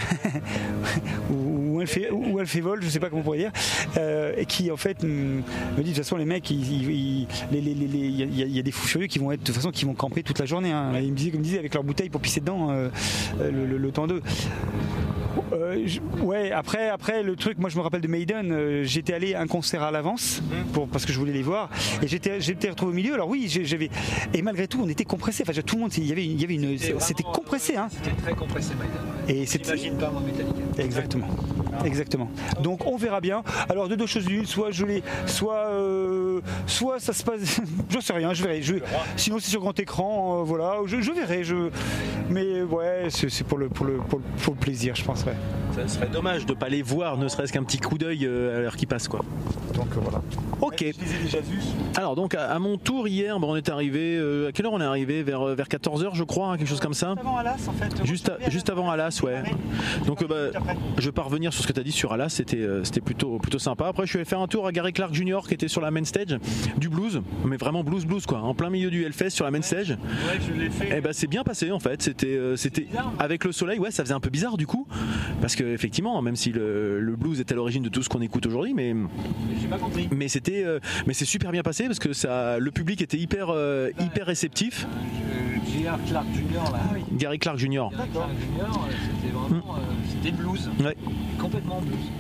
ou, 1.30 1.76
ou 1.76 1.80
un 1.80 1.84
ou 1.84 2.40
je 2.82 2.88
sais 2.90 3.00
pas 3.00 3.10
comment 3.10 3.22
on 3.22 3.24
pourrait 3.24 3.38
dire, 3.38 3.52
euh, 3.98 4.34
et 4.36 4.48
qui 4.48 4.72
en 4.72 4.78
fait 4.78 5.04
me 5.04 5.42
dit 5.78 5.84
de 5.84 5.88
toute 5.90 5.98
façon 5.98 6.18
les 6.18 6.26
mecs, 6.26 6.50
il 6.50 6.58
y, 6.60 8.24
a- 8.24 8.26
il 8.26 8.56
y 8.56 8.60
a 8.60 8.64
des 8.64 8.72
fous 8.72 8.88
furieux 8.88 9.06
qui 9.08 9.20
vont 9.20 9.32
être 9.32 9.42
de 9.42 9.46
toute 9.46 9.54
façon 9.56 9.70
qui 9.70 9.86
vont 9.86 9.94
camper 9.94 10.24
toute 10.24 10.40
la 10.40 10.46
journée. 10.48 10.72
hein. 10.72 10.94
Il 11.00 11.12
me 11.12 11.16
disait 11.16 11.30
comme 11.30 11.42
il 11.42 11.44
disait 11.44 11.60
avec 11.60 11.76
leur 11.76 11.84
bouteille 11.84 12.10
pour 12.10 12.20
pisser 12.22 12.40
dedans 12.40 12.72
le, 12.72 13.52
le- 13.68 13.78
le 13.78 13.92
temps 13.92 14.08
d'eux. 14.08 14.24
Euh, 15.52 15.84
je- 15.86 16.00
ouais, 16.24 16.52
après, 16.52 16.90
après 16.90 17.22
le 17.22 17.36
truc, 17.36 17.58
moi 17.60 17.70
je 17.70 17.78
me 17.78 17.82
rappelle 17.82 18.02
de 18.02 18.08
Maiden, 18.08 18.52
euh, 18.52 18.84
j'étais 18.84 19.14
allé 19.14 19.34
à 19.36 19.42
un 19.42 19.48
concert 19.48 19.84
à 19.84 19.92
l'avance 19.92 20.42
pour 20.74 20.88
parce 20.88 21.06
que 21.06 21.14
je 21.14 21.20
voulais 21.20 21.34
les 21.34 21.42
voir 21.44 21.70
et 22.02 22.08
j'étais 22.08 22.40
j'étais 22.42 22.70
retrouvé 22.70 22.92
au 22.92 22.96
milieu. 22.96 23.03
Alors 23.12 23.28
oui, 23.28 23.48
j'avais 23.64 23.90
et 24.34 24.42
malgré 24.42 24.68
tout, 24.68 24.82
on 24.84 24.88
était 24.90 25.06
compressé. 25.06 25.44
Enfin, 25.48 25.60
tout 25.62 25.76
le 25.76 25.82
monde, 25.82 25.92
il 25.98 26.06
y 26.06 26.12
avait, 26.12 26.26
il 26.26 26.40
y 26.40 26.44
avait 26.44 26.56
une, 26.56 26.78
c'était 27.00 27.24
compressé, 27.24 27.76
hein. 27.76 27.88
C'était 27.92 28.16
très 28.22 28.34
compressé, 28.36 28.74
Maiden. 28.76 28.92
Et 29.42 29.46
c'était 29.46 29.78
J'imagine 29.78 29.98
pas, 29.98 30.10
moi, 30.12 30.22
Metallica. 30.22 30.60
Exactement. 30.84 31.28
Exactement. 31.86 32.30
Donc 32.62 32.86
on 32.86 32.98
verra 32.98 33.20
bien. 33.20 33.44
Alors 33.70 33.88
de 33.90 33.96
deux 33.96 34.06
choses 34.06 34.28
l'une, 34.28 34.46
soit 34.46 34.70
je 34.72 34.86
l'ai, 34.86 35.02
soit 35.26 35.68
euh, 35.70 36.40
soit 36.68 37.00
ça 37.00 37.14
se 37.14 37.24
passe, 37.24 37.62
je 37.90 38.00
sais 38.00 38.14
rien, 38.14 38.34
je 38.34 38.44
verrai. 38.44 38.62
Je, 38.62 38.76
sinon 39.18 39.38
c'est 39.40 39.50
sur 39.50 39.62
grand 39.62 39.78
écran, 39.80 40.40
euh, 40.42 40.44
voilà, 40.44 40.76
je, 40.86 41.02
je 41.02 41.12
verrai. 41.12 41.44
Je, 41.44 41.70
mais 42.30 42.62
ouais, 42.62 43.08
c'est 43.10 43.44
pour 43.44 43.58
le 43.58 43.70
pour 43.70 43.86
le 43.86 43.98
pour, 43.98 44.20
le- 44.20 44.26
pour 44.44 44.54
le 44.54 44.60
plaisir, 44.60 44.96
je 44.96 45.04
pense. 45.04 45.24
Ouais. 45.26 45.34
Ça 45.76 45.88
serait 45.88 46.08
dommage 46.10 46.46
de 46.46 46.54
pas 46.54 46.70
les 46.70 46.84
voir, 46.84 47.18
ne 47.18 47.28
serait-ce 47.28 47.52
qu'un 47.52 47.64
petit 47.64 47.80
coup 47.80 47.98
d'œil 47.98 48.26
euh, 48.28 48.58
à 48.58 48.62
l'heure 48.62 48.76
qui 48.78 48.86
passe 48.86 49.08
quoi. 49.08 49.22
Donc 49.74 49.88
voilà. 49.96 50.22
Ok. 50.62 50.76
Je 50.80 50.86
les 50.86 50.92
ai 51.16 51.24
déjà 51.24 51.40
vus? 51.40 51.60
Alors 51.96 52.16
donc 52.16 52.36
à, 52.36 52.52
à 52.52 52.60
mon 52.60 52.78
tour 52.78 52.93
hier, 53.08 53.40
bon, 53.40 53.52
on 53.52 53.56
est 53.56 53.70
arrivé, 53.70 54.16
euh, 54.18 54.48
à 54.50 54.52
quelle 54.52 54.66
heure 54.66 54.74
on 54.74 54.82
est 54.82 54.86
arrivé 54.86 55.24
vers, 55.24 55.42
euh, 55.42 55.56
vers 55.56 55.68
14h 55.68 56.12
je 56.16 56.24
crois, 56.24 56.48
hein, 56.52 56.58
quelque 56.58 56.68
chose 56.68 56.80
comme 56.80 56.94
ça. 56.94 57.16
Avant 57.20 57.38
Alas, 57.38 57.58
en 57.68 57.74
fait. 57.74 58.06
Juste, 58.06 58.30
à- 58.30 58.50
juste 58.50 58.70
avant 58.70 58.90
Alas, 58.90 59.20
ouais. 59.24 59.44
Donc 60.06 60.22
euh, 60.22 60.28
bah, 60.52 60.60
je 60.98 61.06
vais 61.06 61.12
pas 61.12 61.22
revenir 61.24 61.52
sur 61.54 61.64
ce 61.64 61.68
que 61.68 61.74
tu 61.74 61.80
as 61.80 61.84
dit 61.84 61.92
sur 61.92 62.14
Alas, 62.14 62.30
c'était 62.30 62.58
euh, 62.58 62.84
c'était 62.84 63.02
plutôt, 63.02 63.38
plutôt 63.40 63.60
sympa. 63.60 63.88
Après, 63.88 64.04
je 64.06 64.10
suis 64.10 64.18
allé 64.18 64.26
faire 64.26 64.40
un 64.42 64.48
tour 64.48 64.66
à 64.68 64.72
Gary 64.72 64.94
Clark 64.94 65.14
Jr. 65.14 65.40
qui 65.48 65.54
était 65.54 65.68
sur 65.68 65.82
la 65.82 65.92
main 65.92 66.04
stage 66.04 66.38
du 66.78 66.90
blues, 66.90 67.22
mais 67.46 67.58
vraiment 67.58 67.84
blues 67.84 68.06
blues 68.06 68.26
quoi, 68.26 68.40
en 68.40 68.54
plein 68.54 68.70
milieu 68.70 68.90
du 68.90 69.04
Hellfest 69.06 69.32
sur 69.32 69.46
la 69.46 69.52
main 69.52 69.62
stage. 69.62 69.92
Ouais, 69.92 70.40
je 70.48 70.54
l'ai 70.60 70.70
fait. 70.70 70.98
Et 70.98 71.02
ben 71.02 71.14
c'est 71.14 71.28
bien 71.28 71.44
passé 71.44 71.72
en 71.72 71.80
fait. 71.80 72.02
C'était 72.02 72.28
euh, 72.28 72.56
c'était 72.56 72.88
avec 73.20 73.44
le 73.46 73.52
soleil, 73.52 73.80
ouais, 73.80 73.92
ça 73.92 74.04
faisait 74.04 74.14
un 74.14 74.20
peu 74.20 74.30
bizarre 74.30 74.58
du 74.58 74.68
coup, 74.68 74.88
parce 75.42 75.56
que 75.56 75.64
effectivement, 75.64 76.22
même 76.22 76.36
si 76.36 76.52
le, 76.52 77.00
le 77.00 77.16
blues 77.16 77.40
est 77.40 77.52
à 77.52 77.56
l'origine 77.56 77.84
de 77.84 77.90
tout 77.90 78.04
ce 78.04 78.10
qu'on 78.10 78.22
écoute 78.22 78.46
aujourd'hui, 78.46 78.74
mais 78.74 78.94
J'ai 79.62 79.68
pas 79.68 79.78
compris. 79.78 80.08
mais 80.16 80.28
c'était 80.28 80.64
euh, 80.66 80.80
mais 81.08 81.14
c'est 81.14 81.26
super 81.26 81.52
bien 81.52 81.64
passé 81.64 81.86
parce 81.86 82.00
que 82.00 82.14
ça, 82.14 82.60
le 82.60 82.72
public 82.72 82.83
était 82.92 83.18
hyper 83.18 83.48
euh, 83.50 83.90
hyper 84.00 84.26
réceptif. 84.28 84.86
J.R. 85.66 85.98
Clark 86.08 86.28
Jr. 86.34 86.72
là. 86.72 86.80
Gary 87.14 87.40
Clark 87.40 87.58
Jr. 87.58 87.88
Clark 87.92 88.10
Jr. 88.14 88.20
euh, 88.20 88.92
C'était 89.22 89.34
vraiment. 89.34 89.76
euh, 89.76 89.80
C'était 90.10 90.32
blues. 90.32 90.70
Ouais. 90.84 90.96
Complètement 91.40 91.82
blues. 91.82 92.12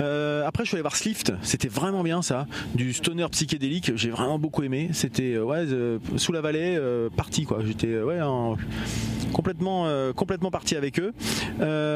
Euh, 0.00 0.46
après, 0.46 0.64
je 0.64 0.68
suis 0.68 0.76
allé 0.76 0.82
voir 0.82 0.96
Slift. 0.96 1.32
C'était 1.42 1.68
vraiment 1.68 2.02
bien 2.02 2.22
ça, 2.22 2.46
du 2.74 2.92
stoner 2.92 3.26
psychédélique. 3.30 3.92
J'ai 3.96 4.10
vraiment 4.10 4.38
beaucoup 4.38 4.62
aimé. 4.62 4.88
C'était 4.92 5.34
euh, 5.34 5.44
ouais, 5.44 5.64
euh, 5.66 5.98
sous 6.16 6.32
la 6.32 6.40
vallée, 6.40 6.78
parti 7.16 7.44
quoi. 7.44 7.58
J'étais 7.64 8.00
ouais 8.00 8.20
en- 8.20 8.56
complètement 9.32 9.86
complètement 10.14 10.50
parti 10.50 10.76
avec 10.76 10.98
eux. 11.00 11.12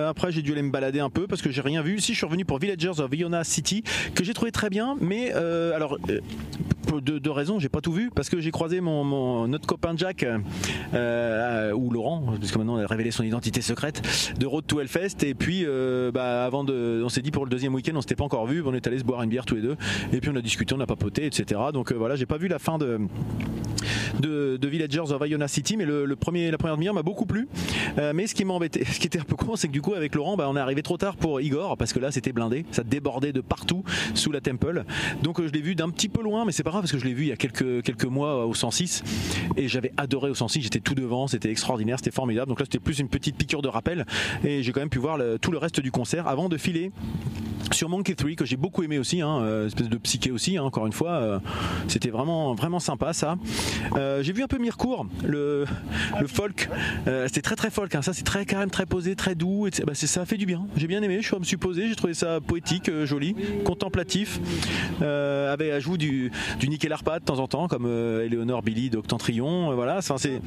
Après, 0.09 0.33
j'ai 0.33 0.43
dû 0.43 0.53
aller 0.53 0.63
me 0.63 0.71
balader 0.71 1.01
un 1.01 1.11
peu 1.11 1.27
parce 1.27 1.43
que 1.43 1.51
j'ai 1.51 1.61
rien 1.61 1.83
vu. 1.83 2.01
Si 2.01 2.13
je 2.13 2.19
suis 2.19 2.27
revenu 2.27 2.45
pour 2.45 2.59
Villagers 2.59 3.01
of 3.01 3.11
Iona 3.15 3.45
City, 3.45 3.83
que 4.15 4.25
j'ai 4.25 4.35
trouvé 4.35 4.53
très 4.53 4.71
bien, 4.71 4.97
mais 5.01 5.33
alors. 5.33 5.99
de, 7.03 7.19
de 7.19 7.31
raisons, 7.31 7.59
j'ai 7.59 7.69
pas 7.69 7.81
tout 7.81 7.93
vu 7.93 8.11
parce 8.15 8.31
que 8.31 8.41
j'ai 8.41 8.51
croisé 8.53 8.81
mon, 8.81 9.03
mon- 9.05 9.49
notre 9.49 9.67
copain 9.67 9.93
Jack 9.97 10.25
ou 10.95 11.91
Laurent, 11.91 12.23
parce 12.41 12.53
que 12.53 12.59
maintenant 12.59 12.77
on 12.77 12.79
a 12.83 12.87
révélé 12.87 13.11
son 13.11 13.23
identité 13.25 13.61
secrète 13.61 14.03
de 14.39 14.47
Road 14.47 14.65
to 14.67 14.81
Hellfest 14.81 15.23
et 15.25 15.35
puis 15.35 15.67
bah, 16.15 16.45
avant 16.47 16.65
de, 16.65 17.03
on 17.05 17.09
s'est 17.09 17.23
dit 17.23 17.31
pour 17.31 17.45
le 17.45 17.51
deuxième 17.51 17.75
week-end 17.75 17.86
on 17.95 18.01
s'était 18.01 18.17
pas 18.17 18.25
encore 18.25 18.47
vu, 18.47 18.63
on 18.65 18.75
est 18.75 18.87
allé 18.87 18.99
se 18.99 19.05
boire 19.05 19.23
une 19.23 19.31
bière 19.31 19.45
tous 19.45 19.57
les 19.57 19.63
deux 19.63 19.77
et 20.13 20.21
puis 20.21 20.31
on 20.33 20.37
a 20.37 20.41
discuté, 20.41 20.75
on 20.75 20.81
a 20.81 20.87
papoté, 20.87 21.27
etc. 21.27 21.61
Donc 21.73 21.93
euh, 21.93 21.95
voilà, 21.95 22.17
j'ai 22.17 22.27
pas 22.27 22.39
vu 22.39 22.49
la 22.49 22.59
fin 22.59 22.79
de 22.79 22.99
de, 24.21 24.67
Villagers 24.67 25.13
of 25.13 25.23
Iona 25.27 25.49
City, 25.49 25.77
mais 25.77 25.85
le, 25.85 26.17
premier, 26.17 26.51
la 26.51 26.59
première 26.59 26.77
demi-heure 26.77 26.95
m'a 26.95 27.03
beaucoup 27.03 27.27
plu. 27.27 27.49
Euh, 27.99 28.13
mais 28.15 28.27
ce 28.27 28.35
qui 28.35 28.45
m'embêtait, 28.45 28.85
ce 28.91 28.99
qui 28.99 29.07
était 29.07 29.21
un 29.21 29.25
peu 29.25 29.37
con, 29.37 29.57
c'est 29.57 29.69
que 29.69 29.73
du 29.73 29.81
coup 29.81 29.95
avec 29.95 30.15
Laurent, 30.15 30.37
bah, 30.37 30.47
on 30.49 30.57
est 30.57 30.61
arrivé 30.61 30.83
trop 30.83 30.97
tard 30.97 31.17
pour 31.17 31.41
Igor 31.41 31.77
parce 31.77 31.93
que 31.93 31.99
là 31.99 32.11
c'était 32.11 32.33
blindé, 32.33 32.65
ça 32.73 32.83
débordait 32.83 33.33
de 33.33 33.41
partout 33.41 33.85
sous 34.15 34.33
la 34.33 34.41
Temple. 34.41 34.85
Donc 35.23 35.41
euh, 35.41 35.47
je 35.47 35.53
l'ai 35.53 35.61
vu 35.61 35.75
d'un 35.75 35.91
petit 35.91 36.09
peu 36.09 36.23
loin, 36.23 36.45
mais 36.45 36.53
c'est 36.53 36.63
pas 36.63 36.71
grave 36.71 36.83
parce 36.83 36.93
que 36.93 36.99
je 36.99 37.05
l'ai 37.05 37.15
vu 37.15 37.25
il 37.25 37.29
y 37.29 37.33
a 37.33 37.37
quelques 37.37 37.83
quelques 37.83 38.05
mois 38.05 38.47
au 38.47 38.55
106 38.55 39.05
et 39.57 39.69
j'avais 39.69 39.93
adoré 39.97 40.31
au 40.31 40.35
106, 40.35 40.63
j'étais 40.63 40.81
tout 40.81 40.95
devant, 40.95 41.27
c'était 41.27 41.51
extraordinaire, 41.51 41.99
c'était 41.99 42.11
formidable. 42.11 42.49
Donc 42.49 42.61
là 42.61 42.67
c'était 42.67 42.81
plus 42.81 42.99
une 42.99 43.09
petite 43.09 43.37
piqûre 43.37 43.63
de 43.63 43.69
rappel 43.69 44.05
et 44.45 44.63
j'ai 44.63 44.73
quand 44.73 44.81
même 44.81 44.89
pu 44.89 44.99
voir 44.99 45.19
tout 45.41 45.53
le 45.53 45.59
reste 45.59 45.81
du 45.81 45.91
concert 45.91 46.27
avant 46.27 46.49
de 46.49 46.57
filer 46.57 46.91
sur 47.77 47.89
Monkey 47.91 48.15
3 48.15 48.35
que 48.35 48.45
j'ai 48.45 48.57
beaucoup 48.57 48.83
aimé 48.83 48.99
aussi, 48.99 49.21
hein, 49.21 49.39
euh, 49.43 49.67
espèce 49.67 49.89
de 49.89 49.99
psyché 49.99 50.31
aussi, 50.31 50.57
hein, 50.57 50.63
encore 50.63 50.87
une 50.87 50.93
fois, 50.93 51.11
euh, 51.11 51.39
c'était 51.89 52.09
vraiment 52.09 52.55
vraiment 52.55 52.81
sympa 52.81 53.13
ça. 53.13 53.37
Euh, 53.97 54.23
j'ai 54.23 54.33
vu 54.33 54.43
un 54.43 54.47
peu 54.47 54.57
Mircourt, 54.57 55.07
le, 55.23 55.67
folk, 56.27 56.69
c'était 57.27 57.43
très 57.43 57.55
très 57.55 57.71
folk, 57.71 57.95
hein, 57.95 58.03
ça 58.03 58.13
c'est 58.13 58.25
très 58.25 58.47
même 58.57 58.71
très 58.71 58.87
posé, 58.87 59.15
très 59.15 59.35
doux, 59.35 59.67
et 59.67 59.71
bah, 59.87 59.95
ça 59.95 60.25
fait 60.25 60.39
du 60.39 60.47
bien. 60.47 60.67
J'ai 60.77 60.87
bien 60.87 61.03
aimé, 61.03 61.21
je 61.21 61.37
me 61.37 61.45
suis 61.45 61.59
j'ai 61.75 61.97
trouvé 61.97 62.15
ça 62.15 62.41
poétique, 62.41 62.91
joli, 63.05 63.37
contemplatif, 63.65 64.41
avec 65.01 65.71
ajout 65.73 65.99
du, 65.99 66.33
nickel 66.67 66.93
arpa 66.93 67.19
de 67.19 67.25
temps 67.25 67.39
en 67.39 67.47
temps, 67.47 67.69
comme 67.69 67.87
Eleonore 67.87 68.63
Billy 68.63 68.89
d'Octantrion, 68.89 69.75
voilà, 69.75 70.01
c'est 70.01 70.41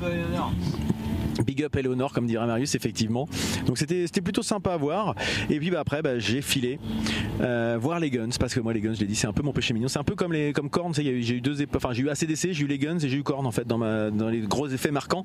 Big 1.46 1.64
up 1.64 1.76
Eleonore, 1.76 2.14
comme 2.14 2.28
dirait 2.28 2.46
Marius, 2.46 2.76
effectivement. 2.76 3.28
Donc 3.66 3.78
c'était 3.78 4.22
plutôt 4.22 4.44
sympa 4.44 4.74
à 4.74 4.78
voir. 4.78 5.16
Et 5.50 5.60
puis 5.60 5.72
bah, 5.72 5.80
après, 5.80 6.02
bah, 6.02 6.20
j'ai 6.20 6.42
filé 6.42 6.80
euh, 7.42 7.78
voir 7.80 8.00
les 8.00 8.10
guns, 8.10 8.30
parce 8.40 8.54
que 8.54 8.60
moi 8.60 8.74
les 8.74 8.82
guns, 8.82 8.94
je 8.94 9.00
l'ai 9.00 9.08
dit, 9.08 9.16
c'est 9.16 9.28
un 9.28 9.34
peu 9.34 9.44
mon 9.44 9.54
péché 9.54 9.74
mignon. 9.74 9.88
C'est 9.88 10.00
un 10.00 10.04
peu 10.04 10.16
comme 10.16 10.34
les 10.34 10.54
comme 10.54 10.70
Korn, 10.70 10.94
j'ai 10.94 11.12
eu 11.12 11.42
deux, 11.42 11.58
enfin 11.76 11.94
j'ai 11.94 12.04
eu 12.04 12.10
ACDC, 12.10 12.52
j'ai 12.52 12.64
eu 12.64 12.68
les 12.68 12.78
guns 12.78 13.00
et 13.00 13.10
j'ai 13.10 13.18
eu 13.18 13.24
Korn 13.24 13.46
en 13.46 13.52
fait 13.52 13.68
dans 13.68 13.80
dans 14.12 14.30
les 14.30 14.42
gros 14.42 14.68
effets 14.68 14.92
marquants. 14.92 15.24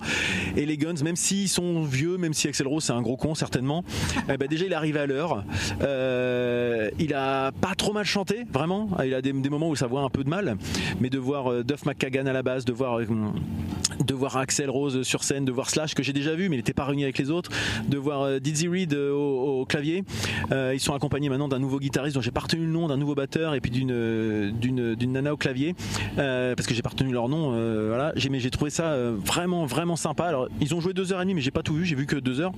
Et 0.57 0.67
les 0.67 0.77
guns, 0.77 1.03
même 1.03 1.17
s'ils 1.17 1.49
sont 1.49 1.83
vieux, 1.83 2.17
même 2.17 2.35
si 2.35 2.49
Axel 2.49 2.67
Rose 2.67 2.85
c'est 2.85 2.93
un 2.93 3.03
gros 3.03 3.17
con 3.17 3.35
certainement, 3.35 3.85
eh 4.33 4.37
ben, 4.37 4.49
déjà 4.49 4.67
il 4.67 4.73
est 4.73 4.77
arrivé 4.77 5.01
à 5.01 5.07
l'heure. 5.07 5.45
Euh, 5.83 6.91
il 6.99 7.15
a 7.15 7.53
pas 7.53 7.75
trop 7.75 7.93
mal 7.93 8.05
chanté, 8.05 8.45
vraiment. 8.53 8.89
Il 9.05 9.15
a 9.15 9.23
des, 9.23 9.33
des 9.33 9.51
moments 9.51 9.69
où 9.69 9.77
sa 9.77 9.87
voix 9.87 10.03
a 10.03 10.05
un 10.05 10.11
peu 10.11 10.25
de 10.25 10.31
mal, 10.31 10.57
mais 11.01 11.11
de 11.11 11.19
voir 11.19 11.51
euh, 11.51 11.65
Duff 11.65 11.87
McKagan 11.87 12.27
à 12.27 12.33
la 12.33 12.43
base, 12.43 12.65
de 12.65 12.73
voir 12.73 13.01
de 13.01 14.15
voir 14.15 14.37
Axel 14.37 14.71
Rose 14.71 15.03
sur 15.03 15.25
scène, 15.25 15.45
de 15.45 15.53
voir 15.53 15.71
Slash 15.71 15.95
que 15.95 16.03
j'ai 16.05 16.13
déjà 16.13 16.35
vu 16.35 16.49
mais 16.49 16.57
il 16.57 16.59
n'était 16.59 16.73
pas 16.73 16.85
réuni 16.85 17.03
avec 17.05 17.19
les 17.19 17.31
autres, 17.31 17.51
de 17.89 17.99
voir 17.99 18.23
euh, 18.23 18.39
Dizzy 18.39 18.69
Reed 18.69 18.95
euh, 18.95 19.13
au, 19.13 19.65
clavier. 19.65 20.05
Euh, 20.53 20.73
ils 20.75 20.81
sont 20.81 20.95
accompagnés 20.95 21.29
maintenant 21.29 21.49
d'un 21.49 21.59
nouveau 21.59 21.81
guitariste 21.81 22.15
dont 22.15 22.21
j'ai 22.21 22.31
pas 22.31 22.43
le 22.53 22.67
nom, 22.67 22.87
d'un 22.87 22.99
nouveau 22.99 23.15
batteur 23.15 23.55
et 23.55 23.61
puis 23.61 23.71
d'une 23.71 24.97
nana 25.07 25.33
au 25.33 25.37
clavier 25.37 25.75
parce 26.17 26.67
que 26.67 26.75
j'ai 26.75 26.83
pas 26.83 26.91
leur 27.11 27.29
nom. 27.29 27.51
voilà, 27.89 28.13
j'ai 28.17 28.51
trouvé 28.51 28.71
ça 28.71 28.97
vraiment 29.25 29.67
vraiment 29.67 29.97
sympa. 29.97 30.25
Alors 30.25 30.49
ils 30.61 30.75
ont 30.75 30.81
joué 30.81 30.93
deux 30.93 31.13
heures 31.13 31.21
et 31.21 31.25
demie 31.25 31.35
mais 31.35 31.41
j'ai 31.41 31.51
pas 31.51 31.63
tout 31.63 31.75
vu, 31.75 31.85
j'ai 31.85 31.97
vu 31.97 32.07
que 32.07 32.17
deux 32.17 32.41
heures. 32.41 32.53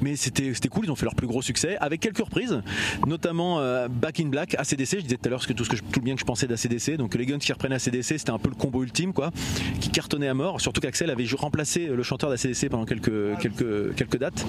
Mais 0.00 0.16
c'était 0.16 0.68
cool, 0.68 0.86
ils 0.86 0.90
ont 0.90 0.96
fait 0.96 1.06
leur 1.06 1.14
plus 1.14 1.26
gros 1.26 1.42
succès 1.42 1.76
avec 1.80 2.00
quelques 2.00 2.18
reprises, 2.18 2.60
notamment 3.06 3.60
euh, 3.60 3.88
Back 3.88 4.20
in 4.20 4.26
Black, 4.26 4.54
ACDC. 4.54 4.98
Je 4.98 5.00
disais 5.00 5.16
tout 5.16 5.26
à 5.26 5.28
l'heure 5.28 5.46
tout, 5.46 5.64
ce 5.64 5.70
que 5.70 5.76
tout 5.76 6.00
le 6.00 6.04
bien 6.04 6.14
que 6.14 6.20
je 6.20 6.24
pensais 6.24 6.46
d'ACDC. 6.46 6.96
Donc 6.96 7.14
les 7.14 7.26
Guns 7.26 7.38
qui 7.38 7.52
reprenaient 7.52 7.76
ACDC, 7.76 8.18
c'était 8.18 8.30
un 8.30 8.38
peu 8.38 8.50
le 8.50 8.54
combo 8.54 8.82
ultime, 8.82 9.12
quoi, 9.12 9.30
qui 9.80 9.90
cartonnait 9.90 10.28
à 10.28 10.34
mort. 10.34 10.60
Surtout 10.60 10.80
qu'Axel 10.80 11.10
avait 11.10 11.26
remplacé 11.36 11.86
le 11.86 12.02
chanteur 12.02 12.30
d'ACDC 12.30 12.68
pendant 12.68 12.84
quelques, 12.84 13.38
quelques, 13.38 13.94
quelques 13.94 14.18
dates. 14.18 14.46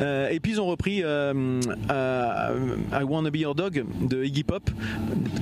Euh, 0.00 0.30
et 0.30 0.40
puis 0.40 0.52
ils 0.52 0.60
ont 0.60 0.66
repris 0.66 1.02
euh, 1.02 1.60
euh, 1.90 2.76
I 2.92 3.02
Wanna 3.02 3.30
Be 3.30 3.36
Your 3.36 3.54
Dog 3.54 3.84
de 4.00 4.24
Iggy 4.24 4.44
Pop, 4.44 4.70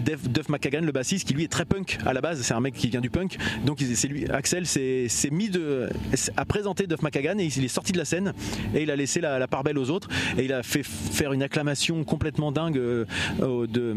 Duff, 0.05 0.49
McKagan, 0.49 0.81
le 0.81 0.93
bassiste, 0.93 1.27
qui 1.27 1.35
lui 1.35 1.45
est 1.45 1.49
très 1.49 1.65
punk 1.65 1.99
à 2.07 2.13
la 2.13 2.21
base. 2.21 2.41
C'est 2.43 2.55
un 2.55 2.61
mec 2.61 2.75
qui 2.75 2.89
vient 2.89 3.01
du 3.01 3.11
punk. 3.11 3.37
Donc 3.65 3.79
c'est 3.81 4.09
lui, 4.09 4.29
Axel 4.31 4.67
s'est 4.67 5.09
mis 5.31 5.49
de, 5.49 5.89
a 6.37 6.45
présenté 6.45 6.87
Duff 6.87 7.03
McKagan 7.03 7.39
et 7.39 7.47
il 7.47 7.65
est 7.65 7.69
sorti 7.69 7.93
de 7.93 7.99
la 7.99 8.05
scène 8.05 8.33
et 8.75 8.83
il 8.83 8.91
a 8.91 8.97
laissé 8.97 9.21
la, 9.21 9.30
la 9.39 9.49
part 9.49 9.65
belle 9.65 9.79
aux 9.79 9.91
autres 9.91 10.09
et 10.39 10.45
il 10.45 10.53
a 10.53 10.63
fait 10.63 10.83
faire 10.83 11.33
une 11.33 11.43
acclamation 11.43 12.05
complètement 12.05 12.53
dingue 12.53 12.79
euh, 12.79 13.05
de, 13.41 13.95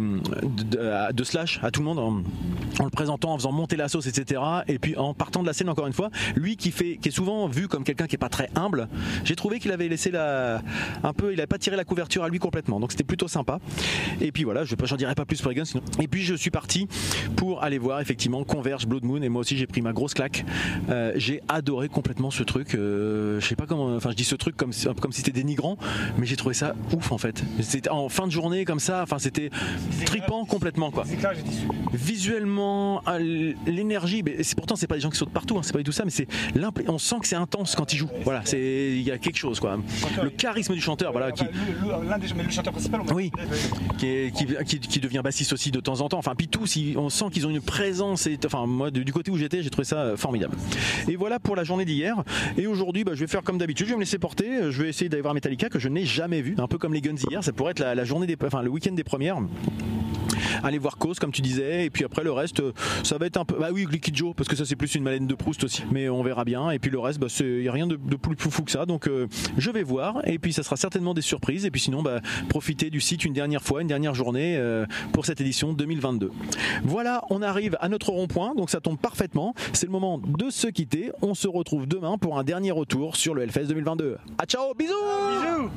de, 1.11 1.23
Slash 1.23 1.59
à 1.63 1.71
tout 1.71 1.79
le 1.79 1.85
monde 1.85 1.99
en, 1.99 2.83
le 2.83 2.89
présentant, 2.89 3.33
en 3.33 3.37
faisant 3.37 3.51
monter 3.51 3.77
la 3.77 3.87
sauce, 3.87 4.07
etc. 4.07 4.41
Et 4.67 4.77
puis 4.77 4.97
en 4.97 5.13
partant 5.13 5.41
de 5.41 5.47
la 5.47 5.53
scène 5.53 5.69
encore 5.69 5.87
une 5.87 5.93
fois, 5.93 6.09
lui 6.35 6.57
qui 6.57 6.71
fait, 6.71 6.97
qui 6.97 7.09
est 7.09 7.11
souvent 7.11 7.47
vu 7.47 7.67
comme 7.67 7.83
quelqu'un 7.83 8.07
qui 8.07 8.15
est 8.15 8.17
pas 8.17 8.29
très 8.29 8.49
humble, 8.55 8.87
j'ai 9.23 9.35
trouvé 9.35 9.59
qu'il 9.59 9.71
avait 9.71 9.87
laissé 9.87 10.11
la, 10.11 10.61
un 11.03 11.13
peu, 11.13 11.31
il 11.33 11.39
avait 11.39 11.47
pas 11.47 11.57
tiré 11.57 11.75
la 11.75 11.85
couverture 11.85 12.23
à 12.23 12.29
lui 12.29 12.39
complètement. 12.39 12.79
Donc 12.79 12.91
c'était 12.91 13.03
plutôt 13.03 13.27
sympa. 13.27 13.59
Et 14.21 14.31
puis 14.31 14.43
voilà, 14.43 14.65
je 14.65 14.75
j'en 14.83 14.97
dirai 14.97 15.15
pas 15.15 15.25
plus 15.25 15.41
pour 15.41 15.49
les 15.49 15.55
Guns. 15.55 15.79
Et 16.01 16.07
puis 16.07 16.23
je 16.23 16.35
suis 16.35 16.51
parti 16.51 16.87
pour 17.35 17.63
aller 17.63 17.77
voir 17.77 18.01
effectivement 18.01 18.43
Converge 18.43 18.85
Blood 18.85 19.05
Moon 19.05 19.21
et 19.21 19.29
moi 19.29 19.41
aussi 19.41 19.57
j'ai 19.57 19.67
pris 19.67 19.81
ma 19.81 19.93
grosse 19.93 20.13
claque. 20.13 20.45
Euh, 20.89 21.13
j'ai 21.15 21.41
adoré 21.47 21.87
complètement 21.89 22.31
ce 22.31 22.43
truc. 22.43 22.75
euh, 22.75 23.39
je 23.39 23.47
sais 23.47 23.55
pas 23.55 23.65
comment, 23.65 23.95
enfin 23.95 24.11
je 24.11 24.15
dis 24.15 24.23
ce 24.23 24.35
truc 24.35 24.57
comme 24.57 24.71
comme 24.99 25.11
si 25.11 25.22
c'était 25.23 25.39
dénigrant, 25.39 25.77
mais 26.17 26.25
j'ai 26.25 26.35
trouvé 26.35 26.53
ça 26.53 26.75
ouf 26.95 27.11
en 27.11 27.17
fait. 27.17 27.41
C'était 27.61 27.89
en 27.89 28.09
fin 28.09 28.27
de 28.27 28.31
journée 28.31 28.65
comme 28.65 28.79
ça, 28.79 29.01
enfin 29.03 29.19
c'était 29.19 29.49
tripant 30.05 30.45
complètement 30.45 30.91
quoi. 30.91 31.03
Clair. 31.19 31.33
Visuellement, 31.93 33.01
ah, 33.05 33.17
l'énergie, 33.19 34.23
mais 34.23 34.43
c'est 34.43 34.55
pourtant 34.57 34.75
c'est 34.75 34.87
pas 34.87 34.95
des 34.95 35.01
gens 35.01 35.09
qui 35.09 35.17
sautent 35.17 35.29
partout, 35.31 35.57
hein, 35.57 35.61
c'est 35.63 35.71
pas 35.73 35.77
du 35.79 35.83
tout 35.85 35.91
ça, 35.91 36.03
mais 36.05 36.11
c'est 36.11 36.27
on 36.87 36.97
sent 36.97 37.15
que 37.21 37.27
c'est 37.27 37.35
intense 37.35 37.75
quand 37.75 37.93
il 37.93 37.97
joue. 37.97 38.09
Voilà, 38.23 38.41
c'est 38.45 38.91
il 38.93 39.01
y 39.01 39.11
a 39.11 39.17
quelque 39.17 39.37
chose 39.37 39.59
quoi. 39.59 39.77
Le 40.21 40.29
charisme 40.29 40.73
du 40.73 40.81
chanteur, 40.81 41.11
voilà, 41.11 41.31
qui, 41.31 41.43
Enfin, 41.43 41.51
le- 41.81 42.03
le- 42.03 42.09
L'un 42.09 42.17
des 42.17 42.27
mais 42.35 42.43
le 42.43 42.49
chanteur 42.49 42.73
principal, 42.73 43.01
Oui. 43.13 43.31
qui, 43.97 44.07
est- 44.07 44.35
qui, 44.35 44.45
qui- 44.65 44.79
qui 44.79 44.99
devient 44.99 45.21
bassiste 45.23 45.53
aussi 45.53 45.71
de 45.71 45.79
temps 45.79 46.01
en 46.01 46.09
temps. 46.09 46.17
Enfin, 46.17 46.33
puis 46.35 46.47
tous, 46.47 46.75
ils- 46.75 46.97
on 46.97 47.09
sent 47.09 47.25
qu'ils 47.31 47.45
ont 47.47 47.49
une 47.49 47.61
présence. 47.61 48.27
Et, 48.27 48.37
enfin, 48.45 48.65
moi, 48.65 48.91
du, 48.91 49.05
du 49.05 49.13
côté 49.13 49.31
où 49.31 49.37
j'étais, 49.37 49.61
j'ai 49.63 49.69
trouvé 49.69 49.85
ça 49.85 49.97
euh, 49.97 50.17
formidable. 50.17 50.55
Et 51.07 51.15
voilà 51.15 51.39
pour 51.39 51.55
la 51.55 51.63
journée 51.63 51.85
d'hier. 51.85 52.23
Et 52.57 52.67
aujourd'hui, 52.67 53.03
bah, 53.03 53.11
je 53.15 53.19
vais 53.21 53.27
faire 53.27 53.43
comme 53.43 53.57
d'habitude. 53.57 53.85
Je 53.87 53.91
vais 53.91 53.97
me 53.97 54.01
laisser 54.01 54.17
porter. 54.19 54.71
Je 54.71 54.81
vais 54.83 54.89
essayer 54.89 55.09
d'aller 55.13 55.21
voir 55.21 55.33
Metallica 55.33 55.69
que 55.69 55.79
je 55.79 55.89
n'ai 55.89 56.05
jamais 56.05 56.41
vu. 56.41 56.55
Un 56.57 56.67
peu 56.67 56.77
comme 56.77 56.93
les 56.93 57.01
Guns 57.01 57.15
hier. 57.29 57.43
Ça 57.43 57.53
pourrait 57.53 57.71
être 57.71 57.79
la, 57.79 57.95
la 57.95 58.03
journée 58.03 58.27
des, 58.27 58.37
enfin, 58.45 58.61
le 58.61 58.69
week-end 58.69 58.93
des 58.93 59.03
premières. 59.03 59.37
Aller 60.63 60.77
voir 60.77 60.97
Cause, 60.97 61.19
comme 61.19 61.31
tu 61.31 61.41
disais, 61.41 61.85
et 61.85 61.89
puis 61.89 62.03
après 62.03 62.23
le 62.23 62.31
reste, 62.31 62.59
euh, 62.59 62.71
ça 63.03 63.17
va 63.17 63.25
être 63.25 63.37
un 63.37 63.45
peu. 63.45 63.55
Bah 63.59 63.69
oui, 63.73 63.85
Liquid 63.89 64.15
Joe, 64.15 64.33
parce 64.35 64.47
que 64.47 64.55
ça 64.55 64.65
c'est 64.65 64.75
plus 64.75 64.93
une 64.95 65.03
malène 65.03 65.27
de 65.27 65.35
Proust 65.35 65.63
aussi, 65.63 65.83
mais 65.91 66.09
on 66.09 66.23
verra 66.23 66.45
bien. 66.45 66.69
Et 66.71 66.79
puis 66.79 66.91
le 66.91 66.99
reste, 66.99 67.19
bah, 67.19 67.27
il 67.39 67.61
n'y 67.61 67.67
a 67.67 67.71
rien 67.71 67.87
de, 67.87 67.95
de 67.95 68.15
plus 68.15 68.35
fou 68.37 68.63
que 68.63 68.71
ça, 68.71 68.85
donc 68.85 69.07
euh, 69.07 69.27
je 69.57 69.71
vais 69.71 69.83
voir, 69.83 70.21
et 70.25 70.39
puis 70.39 70.53
ça 70.53 70.63
sera 70.63 70.75
certainement 70.75 71.13
des 71.13 71.21
surprises, 71.21 71.65
et 71.65 71.71
puis 71.71 71.81
sinon, 71.81 72.03
bah, 72.03 72.21
profiter 72.49 72.89
du 72.89 73.01
site 73.01 73.25
une 73.25 73.33
dernière 73.33 73.61
fois, 73.61 73.81
une 73.81 73.87
dernière 73.87 74.15
journée 74.15 74.55
euh, 74.57 74.85
pour 75.11 75.25
cette 75.25 75.41
édition 75.41 75.73
2022. 75.73 76.31
Voilà, 76.83 77.23
on 77.29 77.41
arrive 77.41 77.77
à 77.81 77.89
notre 77.89 78.09
rond-point, 78.11 78.55
donc 78.55 78.69
ça 78.69 78.81
tombe 78.81 78.97
parfaitement. 78.97 79.53
C'est 79.73 79.85
le 79.85 79.91
moment 79.91 80.19
de 80.19 80.49
se 80.49 80.67
quitter. 80.67 81.11
On 81.21 81.33
se 81.33 81.47
retrouve 81.47 81.87
demain 81.87 82.17
pour 82.17 82.37
un 82.37 82.43
dernier 82.43 82.71
retour 82.71 83.15
sur 83.15 83.33
le 83.33 83.43
Hellfest 83.43 83.65
2022. 83.65 84.17
À 84.37 84.45
ciao, 84.45 84.73
bisous 84.73 84.93
Bisous 85.41 85.69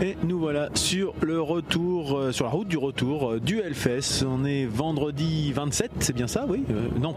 Et 0.00 0.16
nous 0.22 0.38
voilà 0.38 0.68
sur 0.74 1.12
le 1.22 1.40
retour, 1.40 2.16
euh, 2.16 2.30
sur 2.32 2.44
la 2.44 2.52
route 2.52 2.68
du 2.68 2.78
retour 2.78 3.32
euh, 3.32 3.40
du 3.40 3.58
Hellfest. 3.58 4.24
On 4.24 4.44
est 4.44 4.64
vendredi 4.64 5.50
27, 5.52 5.90
c'est 5.98 6.12
bien 6.14 6.28
ça, 6.28 6.46
oui 6.48 6.62
Euh, 6.70 6.86
Non. 7.00 7.16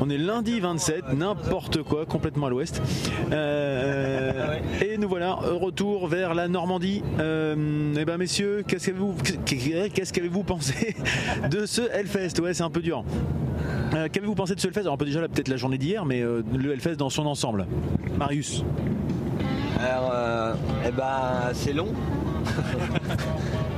On 0.00 0.10
est 0.10 0.18
lundi 0.18 0.58
27, 0.58 1.12
n'importe 1.16 1.82
quoi, 1.84 2.04
complètement 2.04 2.46
à 2.46 2.50
l'ouest. 2.50 2.82
Euh, 3.30 4.58
et 4.84 4.98
nous 4.98 5.08
voilà, 5.08 5.34
retour 5.34 6.08
vers 6.08 6.34
la 6.34 6.48
Normandie. 6.48 7.02
Euh, 7.20 7.94
eh 7.96 8.04
ben 8.04 8.16
messieurs, 8.16 8.64
qu'est-ce 8.66 8.86
qu'avez-vous 8.86 9.14
qu'est-ce 9.94 10.12
qu'avez-vous 10.12 10.42
pensé 10.42 10.96
de 11.50 11.66
ce 11.66 11.82
Hellfest 11.92 12.40
Ouais, 12.42 12.52
c'est 12.52 12.64
un 12.64 12.70
peu 12.70 12.82
dur. 12.82 13.04
Euh, 13.94 14.08
Qu'avez-vous 14.10 14.34
pensé 14.34 14.56
de 14.56 14.60
ce 14.60 14.66
Hellfest 14.66 14.80
Alors, 14.80 14.94
un 14.94 14.98
peu 14.98 15.04
déjà 15.04 15.20
là, 15.20 15.28
peut-être 15.28 15.48
la 15.48 15.56
journée 15.56 15.78
d'hier, 15.78 16.04
mais 16.04 16.20
euh, 16.20 16.42
le 16.52 16.72
Hellfest 16.72 16.96
dans 16.96 17.10
son 17.10 17.26
ensemble. 17.26 17.66
Marius. 18.18 18.64
Alors, 19.86 20.10
euh, 20.12 20.54
eh 20.86 20.90
ben, 20.90 21.52
c'est 21.52 21.72
long. 21.72 21.88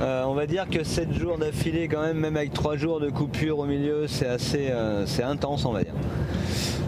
Euh, 0.01 0.23
on 0.27 0.35
va 0.35 0.47
dire 0.47 0.69
que 0.71 0.85
7 0.85 1.13
jours 1.13 1.39
d'affilée, 1.39 1.89
quand 1.89 2.01
même, 2.01 2.19
même 2.19 2.37
avec 2.37 2.53
3 2.53 2.77
jours 2.77 3.01
de 3.01 3.11
coupure 3.11 3.59
au 3.59 3.65
milieu, 3.65 4.07
c'est 4.07 4.29
assez 4.29 4.69
euh, 4.71 5.07
c'est 5.07 5.25
intense, 5.25 5.65
on 5.65 5.73
va 5.73 5.83
dire. 5.83 5.93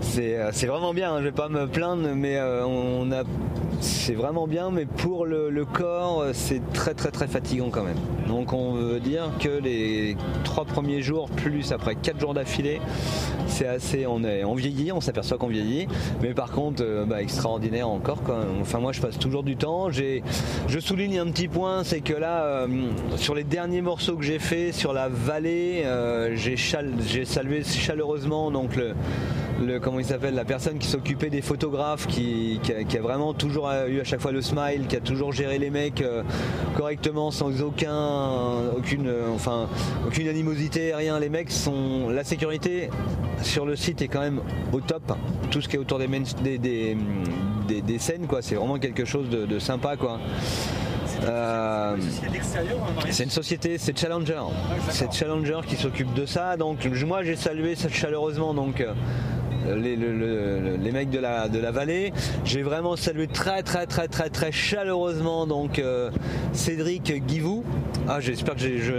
C'est 0.01 0.39
euh, 0.39 0.53
vraiment 0.69 0.95
bien, 0.95 1.13
hein, 1.13 1.19
je 1.19 1.25
vais 1.25 1.33
pas 1.33 1.49
me 1.49 1.67
plaindre, 1.67 2.07
mais 2.15 2.41
on 2.41 3.11
a. 3.11 3.25
C'est 3.81 4.13
vraiment 4.13 4.47
bien, 4.47 4.71
mais 4.71 4.85
pour 4.85 5.25
le, 5.25 5.65
corps, 5.65 6.21
euh, 6.21 6.31
c'est 6.35 6.61
très 6.73 6.93
très 6.93 7.11
très 7.11 7.27
fatigant 7.27 7.71
quand 7.71 7.83
même. 7.83 7.97
Donc 8.29 8.53
on 8.53 8.73
veut 8.73 9.01
dire 9.01 9.31
que 9.41 9.49
les 9.49 10.17
trois 10.45 10.67
premiers 10.67 11.01
jours, 11.01 11.31
plus 11.31 11.73
après 11.73 11.95
4 11.95 12.21
jours 12.21 12.35
d'affilée, 12.35 12.81
c'est 13.47 13.67
assez. 13.67 14.07
On, 14.07 14.23
est, 14.23 14.45
on 14.45 14.55
vieillit, 14.55 14.93
on 14.93 15.01
s'aperçoit 15.01 15.39
qu'on 15.39 15.49
vieillit, 15.49 15.89
mais 16.23 16.35
par 16.35 16.51
contre, 16.51 16.83
euh, 16.85 17.07
bah, 17.07 17.23
extraordinaire 17.23 17.89
encore. 17.89 18.19
Enfin, 18.61 18.81
moi 18.81 18.93
je 18.93 19.01
passe 19.01 19.19
toujours 19.19 19.43
du 19.43 19.57
temps. 19.57 19.89
Je 19.91 20.79
souligne 20.79 21.19
un 21.19 21.31
petit 21.31 21.49
point, 21.49 21.83
c'est 21.83 22.01
que 22.01 22.15
là, 22.15 22.45
euh, 22.45 22.67
sur 23.17 23.35
les 23.35 23.45
derniers 23.45 23.83
morceaux 23.83 24.17
que 24.17 24.25
j'ai 24.25 24.39
fait 24.39 24.73
sur 24.73 24.93
la 24.93 25.09
vallée, 25.09 25.85
j'ai 26.35 26.57
salué 27.25 27.65
chaleureusement 27.65 28.51
donc 28.51 28.77
le, 28.77 28.95
comment 29.83 29.99
il 29.99 30.05
s'appelle 30.05 30.35
la 30.35 30.45
personne 30.45 30.79
qui 30.79 30.89
s'occupait 30.89 31.31
des 31.31 31.43
photographes 31.43 32.07
qui, 32.07 32.61
a, 32.71 33.01
vraiment 33.01 33.35
toujours 33.35 33.71
eu 33.89 34.01
à 34.01 34.05
chaque 34.05 34.21
fois 34.21 34.33
le 34.33 34.43
smile 34.43 34.87
qui 34.89 34.97
a 34.97 35.01
toujours 35.01 35.33
géré 35.33 35.59
les 35.59 35.71
mecs 35.71 36.01
euh, 36.01 36.23
correctement 36.77 37.31
sans 37.31 37.63
aucun 37.63 38.71
aucune 38.77 39.09
euh, 39.09 39.35
enfin 39.35 39.69
aucune 40.07 40.29
animosité 40.29 40.95
rien 40.95 41.19
les 41.19 41.29
mecs 41.29 41.51
sont 41.51 42.09
la 42.09 42.25
sécurité 42.25 42.91
sur 43.43 43.67
le 43.67 43.77
site 43.77 44.03
est 44.03 44.09
quand 44.09 44.21
même 44.21 44.41
au 44.73 44.81
top 44.81 45.13
tout 45.51 45.61
ce 45.61 45.69
qui 45.69 45.77
est 45.77 45.79
autour 45.79 45.99
des 45.99 46.09
des, 46.09 46.97
des, 47.83 47.99
scènes 47.99 48.27
quoi 48.27 48.43
c'est 48.43 48.55
vraiment 48.55 48.79
quelque 48.79 49.05
chose 49.05 49.29
de, 49.29 49.59
sympa 49.59 49.97
quoi 49.97 50.19
Euh, 51.23 51.97
c'est 53.11 53.25
une 53.25 53.31
société, 53.31 53.77
c'est 53.77 53.99
Challenger. 53.99 54.41
C'est 54.89 55.13
Challenger 55.13 55.61
qui 55.67 55.77
s'occupe 55.77 56.15
de 56.15 56.25
ça. 56.25 56.57
Donc 56.57 56.89
moi 57.07 57.23
j'ai 57.23 57.37
salué 57.37 57.75
ça 57.75 57.91
chaleureusement 57.91 58.55
donc 58.55 58.83
les, 59.69 59.97
le- 59.97 60.77
mecs 60.93 61.11
de 61.11 61.19
la, 61.19 61.49
de 61.49 61.59
la 61.59 61.71
vallée. 61.71 62.13
J'ai 62.45 62.63
vraiment 62.63 62.97
salué 62.97 63.27
très 63.27 63.63
très 63.63 63.87
très 63.87 64.09
très 64.09 64.29
très 64.29 64.53
chaleureusement 64.53 65.47
donc 65.47 65.79
euh, 65.79 66.11
Cédric 66.53 67.13
Guivou 67.27 67.65
Ah, 68.09 68.21
j'espère 68.21 68.55
que 68.57 68.61
je 68.61 68.93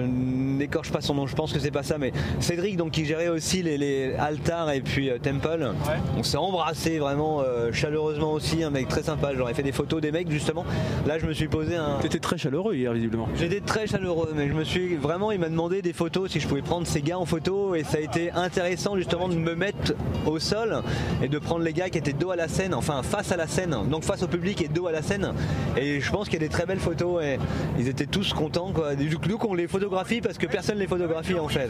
n'écorche 0.61 0.91
pas 0.91 1.01
son 1.01 1.13
nom, 1.13 1.27
je 1.27 1.35
pense 1.35 1.53
que 1.53 1.59
c'est 1.59 1.71
pas 1.71 1.83
ça, 1.83 1.97
mais 1.97 2.11
Cédric, 2.39 2.77
donc 2.77 2.91
qui 2.91 3.05
gérait 3.05 3.27
aussi 3.27 3.61
les, 3.63 3.77
les 3.77 4.13
Altar 4.15 4.71
et 4.71 4.81
puis 4.81 5.09
euh, 5.09 5.17
Temple. 5.17 5.71
On 6.17 6.23
s'est 6.23 6.37
embrassé 6.37 6.99
vraiment 6.99 7.41
euh, 7.41 7.71
chaleureusement 7.71 8.31
aussi, 8.33 8.63
un 8.63 8.69
mec 8.69 8.87
très 8.87 9.03
sympa. 9.03 9.31
J'aurais 9.35 9.53
fait 9.53 9.63
des 9.63 9.71
photos 9.71 10.01
des 10.01 10.11
mecs 10.11 10.29
justement. 10.29 10.65
Là, 11.07 11.19
je 11.19 11.25
me 11.25 11.33
suis 11.33 11.47
posé 11.47 11.75
un. 11.75 11.97
T'étais 12.01 12.19
très 12.19 12.37
chaleureux 12.37 12.75
hier, 12.75 12.93
visiblement. 12.93 13.27
J'étais 13.35 13.61
très 13.61 13.87
chaleureux, 13.87 14.33
mais 14.35 14.47
je 14.47 14.53
me 14.53 14.63
suis 14.63 14.95
vraiment, 14.95 15.31
il 15.31 15.39
m'a 15.39 15.49
demandé 15.49 15.81
des 15.81 15.93
photos, 15.93 16.31
si 16.31 16.39
je 16.39 16.47
pouvais 16.47 16.61
prendre 16.61 16.87
ces 16.87 17.01
gars 17.01 17.17
en 17.17 17.25
photo, 17.25 17.75
et 17.75 17.83
ça 17.83 17.97
a 17.97 18.01
été 18.01 18.31
intéressant 18.31 18.95
justement 18.95 19.27
de 19.27 19.35
me 19.35 19.55
mettre 19.55 19.93
au 20.25 20.39
sol 20.39 20.81
et 21.23 21.27
de 21.27 21.39
prendre 21.39 21.63
les 21.63 21.73
gars 21.73 21.89
qui 21.89 21.97
étaient 21.97 22.13
dos 22.13 22.31
à 22.31 22.35
la 22.35 22.47
scène, 22.47 22.73
enfin 22.73 23.01
face 23.03 23.31
à 23.31 23.37
la 23.37 23.47
scène, 23.47 23.75
donc 23.89 24.03
face 24.03 24.23
au 24.23 24.27
public 24.27 24.61
et 24.61 24.67
dos 24.67 24.87
à 24.87 24.91
la 24.91 25.01
scène. 25.01 25.33
Et 25.77 25.99
je 25.99 26.11
pense 26.11 26.25
qu'il 26.29 26.41
y 26.41 26.43
a 26.43 26.47
des 26.47 26.53
très 26.53 26.65
belles 26.65 26.79
photos 26.79 27.23
et 27.23 27.39
ils 27.79 27.87
étaient 27.87 28.05
tous 28.05 28.33
contents 28.33 28.71
quoi. 28.73 28.95
Du 28.95 29.17
coup, 29.17 29.47
on 29.49 29.53
les 29.53 29.67
photographie 29.67 30.21
parce 30.21 30.37
que 30.37 30.45
personne 30.51 30.77
les 30.77 30.87
photographie 30.87 31.35
en 31.39 31.47
fait. 31.47 31.69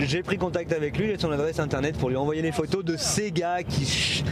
J'ai 0.00 0.22
pris 0.22 0.36
contact 0.38 0.72
avec 0.72 0.96
lui 0.98 1.10
et 1.10 1.18
son 1.18 1.30
adresse 1.30 1.58
internet 1.60 1.96
pour 1.98 2.08
lui 2.08 2.16
envoyer 2.16 2.42
les 2.42 2.52
photos 2.52 2.84
de 2.84 2.96
ces 2.96 3.30
gars 3.30 3.62
qui, 3.62 3.84
qui, 3.84 4.24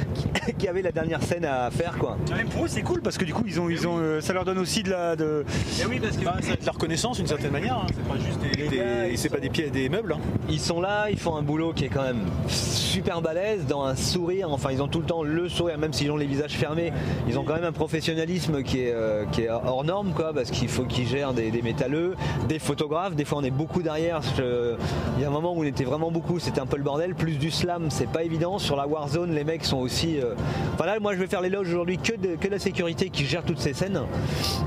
qui 0.58 0.68
avaient 0.68 0.82
la 0.82 0.92
dernière 0.92 1.22
scène 1.22 1.44
à 1.44 1.70
faire 1.70 1.96
quoi. 1.98 2.16
Même 2.34 2.48
pour 2.48 2.64
eux, 2.64 2.68
c'est 2.68 2.82
cool 2.82 3.00
parce 3.02 3.18
que 3.18 3.24
du 3.24 3.32
coup, 3.34 3.44
ils 3.46 3.60
ont, 3.60 3.68
ils 3.68 3.86
ont, 3.86 3.98
euh, 3.98 4.20
ça 4.20 4.32
leur 4.32 4.44
donne 4.44 4.58
aussi 4.58 4.82
de 4.82 4.90
la. 4.90 5.16
De... 5.16 5.44
oui, 5.88 6.00
parce 6.00 6.16
que 6.16 6.24
Bah, 6.24 6.34
de 6.40 6.66
la 6.66 6.72
reconnaissance 6.72 7.16
d'une 7.18 7.26
certaine 7.26 7.52
manière. 7.52 7.76
hein. 7.78 7.86
C'est 7.88 8.08
pas 8.08 8.18
juste 8.18 8.40
des, 8.40 8.68
des- 8.68 9.16
c'est 9.16 9.28
pas 9.28 9.38
des 9.38 9.50
pieds, 9.50 9.70
des 9.70 9.88
meubles. 9.88 10.12
hein. 10.14 10.20
Ils 10.48 10.60
sont 10.60 10.80
là, 10.80 11.06
ils 11.10 11.18
font 11.18 11.36
un 11.36 11.42
boulot 11.42 11.72
qui 11.72 11.84
est 11.84 11.88
quand 11.88 12.02
même 12.02 12.22
super 12.48 13.20
balèze, 13.22 13.66
dans 13.66 13.84
un 13.84 13.96
sourire, 13.96 14.50
enfin 14.50 14.70
ils 14.72 14.82
ont 14.82 14.88
tout 14.88 15.00
le 15.00 15.06
temps 15.06 15.22
le 15.22 15.48
sourire, 15.48 15.78
même 15.78 15.92
s'ils 15.92 16.10
ont 16.10 16.16
les 16.16 16.26
visages 16.26 16.52
fermés, 16.52 16.92
ils 17.28 17.38
ont 17.38 17.44
quand 17.44 17.54
même 17.54 17.64
un 17.64 17.72
professionnalisme 17.72 18.62
qui 18.62 18.80
est, 18.82 18.92
euh, 18.92 19.24
qui 19.32 19.42
est 19.42 19.48
hors 19.50 19.84
norme, 19.84 20.12
quoi, 20.14 20.32
parce 20.32 20.50
qu'il 20.50 20.68
faut 20.68 20.84
qu'ils 20.84 21.06
gèrent 21.08 21.32
des, 21.34 21.50
des 21.50 21.62
métalleux, 21.62 22.14
des 22.48 22.58
photographes, 22.58 23.14
des 23.14 23.24
on 23.34 23.42
est 23.42 23.50
beaucoup 23.50 23.82
derrière, 23.82 24.20
il 24.38 25.22
y 25.22 25.24
a 25.24 25.28
un 25.28 25.30
moment 25.30 25.52
où 25.52 25.60
on 25.60 25.64
était 25.64 25.84
vraiment 25.84 26.10
beaucoup, 26.10 26.38
c'était 26.38 26.60
un 26.60 26.66
peu 26.66 26.76
le 26.76 26.82
bordel, 26.82 27.14
plus 27.14 27.36
du 27.36 27.50
slam, 27.50 27.86
c'est 27.90 28.08
pas 28.08 28.22
évident, 28.22 28.58
sur 28.58 28.76
la 28.76 28.86
Warzone 28.86 29.34
les 29.34 29.44
mecs 29.44 29.64
sont 29.64 29.78
aussi... 29.78 30.20
euh, 30.20 30.34
Enfin 30.74 30.86
là 30.86 30.98
moi 31.00 31.14
je 31.14 31.18
vais 31.20 31.26
faire 31.26 31.40
l'éloge 31.40 31.68
aujourd'hui 31.68 31.98
que 31.98 32.16
de, 32.16 32.36
que 32.36 32.48
la 32.48 32.58
sécurité 32.58 33.10
qui 33.10 33.24
gère 33.24 33.42
toutes 33.42 33.60
ces 33.60 33.72
scènes. 33.72 34.00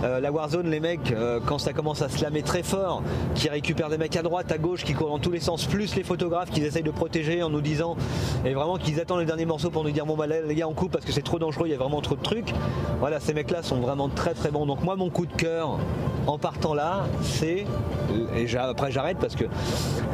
Euh, 0.04 0.20
la 0.20 0.32
Warzone 0.32 0.70
les 0.70 0.80
mecs, 0.80 1.12
euh, 1.12 1.40
quand 1.46 1.58
ça 1.58 1.74
commence 1.74 2.02
à 2.02 2.10
slammer 2.10 2.42
très 2.42 2.64
fort, 2.64 3.02
qui 3.36 3.50
récupèrent 3.50 3.90
des 3.90 3.98
mecs 3.98 4.16
à 4.16 4.22
droite, 4.22 4.52
à 4.52 4.58
gauche, 4.58 4.84
qui 4.84 4.94
courent 4.94 5.10
dans 5.10 5.20
tous 5.20 5.32
les 5.32 5.40
sens, 5.40 5.66
plus 5.66 5.96
les 5.96 6.04
photographes 6.04 6.50
qu'ils 6.50 6.66
essayent 6.66 6.84
de 6.84 6.92
protéger 6.92 7.44
en 7.44 7.50
nous 7.50 7.62
disant, 7.62 7.96
et 8.46 8.54
vraiment 8.54 8.78
qu'ils 8.78 9.00
attendent 9.00 9.20
le 9.20 9.26
dernier 9.26 9.46
morceau 9.46 9.70
pour 9.70 9.84
nous 9.84 9.92
dire 9.92 10.06
bon 10.06 10.16
bah 10.16 10.28
les 10.28 10.56
gars 10.56 10.68
on 10.68 10.74
coupe 10.74 10.92
parce 10.92 11.06
que 11.06 11.12
c'est 11.12 11.24
trop 11.24 11.40
dangereux, 11.40 11.68
il 11.68 11.72
y 11.72 11.76
a 11.76 11.78
vraiment 11.78 12.02
trop 12.02 12.16
de 12.16 12.22
trucs. 12.22 12.54
Voilà, 13.00 13.20
ces 13.20 13.34
mecs 13.34 13.52
là 13.52 13.64
sont 13.64 13.78
vraiment 13.78 14.10
très 14.10 14.34
très 14.34 14.52
bons. 14.52 14.66
Donc 14.66 14.84
moi 14.84 14.96
mon 14.96 15.10
coup 15.10 15.26
de 15.26 15.34
cœur 15.34 15.78
en 16.26 16.38
partant 16.38 16.74
là, 16.74 17.06
c'est 17.22 17.66
et 18.36 18.48
après 18.58 18.92
j'arrête 18.92 19.18
parce 19.20 19.36
que 19.36 19.46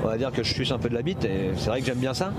on 0.04 0.08
va 0.08 0.18
dire 0.18 0.32
que 0.32 0.44
je 0.44 0.54
suce 0.54 0.72
un 0.72 0.78
peu 0.78 0.89
de 0.89 0.94
la 0.94 1.02
bite 1.02 1.26
et 1.26 1.52
c'est 1.58 1.70
vrai 1.70 1.80
que 1.80 1.86
j'aime 1.86 1.98
bien 1.98 2.14
ça. 2.14 2.32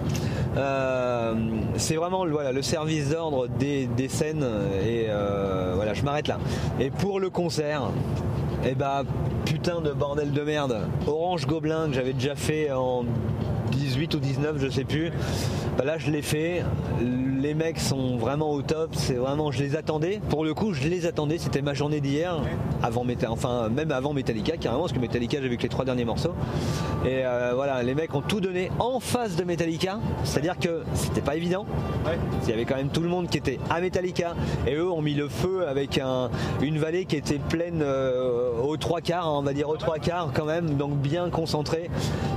Euh, 0.56 1.34
c'est 1.76 1.96
vraiment 1.96 2.24
le- 2.24 2.32
voilà, 2.32 2.52
le 2.52 2.62
service 2.62 3.10
d'ordre 3.10 3.48
des, 3.48 3.88
scènes 4.08 4.46
et 4.84 5.06
euh, 5.08 5.72
voilà 5.74 5.94
je 5.94 6.02
m'arrête 6.02 6.28
là. 6.28 6.38
Et 6.78 6.90
pour 6.90 7.20
le 7.20 7.30
concert, 7.30 7.90
et 8.64 8.74
bah 8.74 9.02
putain 9.44 9.80
de 9.80 9.92
bordel 9.92 10.32
de 10.32 10.42
merde. 10.42 10.78
Orange 11.06 11.46
Gobelin 11.46 11.88
que 11.88 11.94
j'avais 11.94 12.12
déjà 12.12 12.34
fait 12.34 12.70
en 12.72 13.04
18 13.70 14.14
ou 14.14 14.18
19, 14.18 14.56
je 14.58 14.68
sais 14.68 14.84
plus. 14.84 15.10
Bah 15.78 15.84
là 15.84 15.98
je 15.98 16.10
l'ai 16.10 16.22
fait. 16.22 16.62
Les 17.00 17.54
mecs 17.54 17.78
sont 17.80 18.16
vraiment 18.16 18.50
au 18.52 18.62
top. 18.62 18.90
C'est 18.94 19.14
vraiment, 19.14 19.50
je 19.50 19.62
les 19.62 19.76
attendais. 19.76 20.20
Pour 20.30 20.44
le 20.44 20.54
coup, 20.54 20.72
je 20.72 20.88
les 20.88 21.06
attendais. 21.06 21.38
C'était 21.38 21.60
ma 21.62 21.74
journée 21.74 22.00
d'hier, 22.00 22.40
avant 22.82 23.04
Meta- 23.04 23.30
enfin 23.30 23.68
même 23.68 23.90
avant 23.92 24.12
Metallica 24.12 24.56
carrément, 24.56 24.82
parce 24.82 24.92
que 24.92 24.98
Metallica 24.98 25.38
j'ai 25.42 25.48
vu 25.48 25.56
que 25.56 25.62
les 25.62 25.68
trois 25.68 25.84
derniers 25.84 26.04
morceaux. 26.04 26.34
Et 27.04 27.24
euh, 27.24 27.52
voilà, 27.54 27.82
les 27.82 27.94
mecs 27.94 28.14
ont 28.14 28.22
tout 28.22 28.40
donné 28.40 28.70
en 28.78 29.00
face 29.00 29.36
de 29.36 29.44
Metallica. 29.44 29.98
C'est-à-dire 30.24 30.58
que 30.58 30.82
c'était 30.94 31.20
pas 31.20 31.36
évident. 31.36 31.66
Il 32.44 32.50
y 32.50 32.52
avait 32.52 32.64
quand 32.64 32.76
même 32.76 32.88
tout 32.88 33.02
le 33.02 33.08
monde 33.08 33.28
qui 33.28 33.38
était 33.38 33.58
à 33.70 33.80
Metallica 33.80 34.34
et 34.66 34.74
eux 34.74 34.90
ont 34.90 35.02
mis 35.02 35.14
le 35.14 35.28
feu 35.28 35.66
avec 35.68 35.98
un- 35.98 36.30
une 36.62 36.78
vallée 36.78 37.04
qui 37.04 37.16
était 37.16 37.38
pleine 37.38 37.80
euh, 37.82 38.52
aux 38.62 38.76
trois 38.76 39.00
quarts, 39.00 39.26
hein, 39.26 39.36
on 39.38 39.42
va 39.42 39.52
dire 39.52 39.68
aux 39.68 39.76
trois 39.76 39.98
quarts 39.98 40.30
quand 40.32 40.44
même, 40.46 40.76
donc 40.76 40.92
bien 40.96 41.28
concentré. 41.30 41.90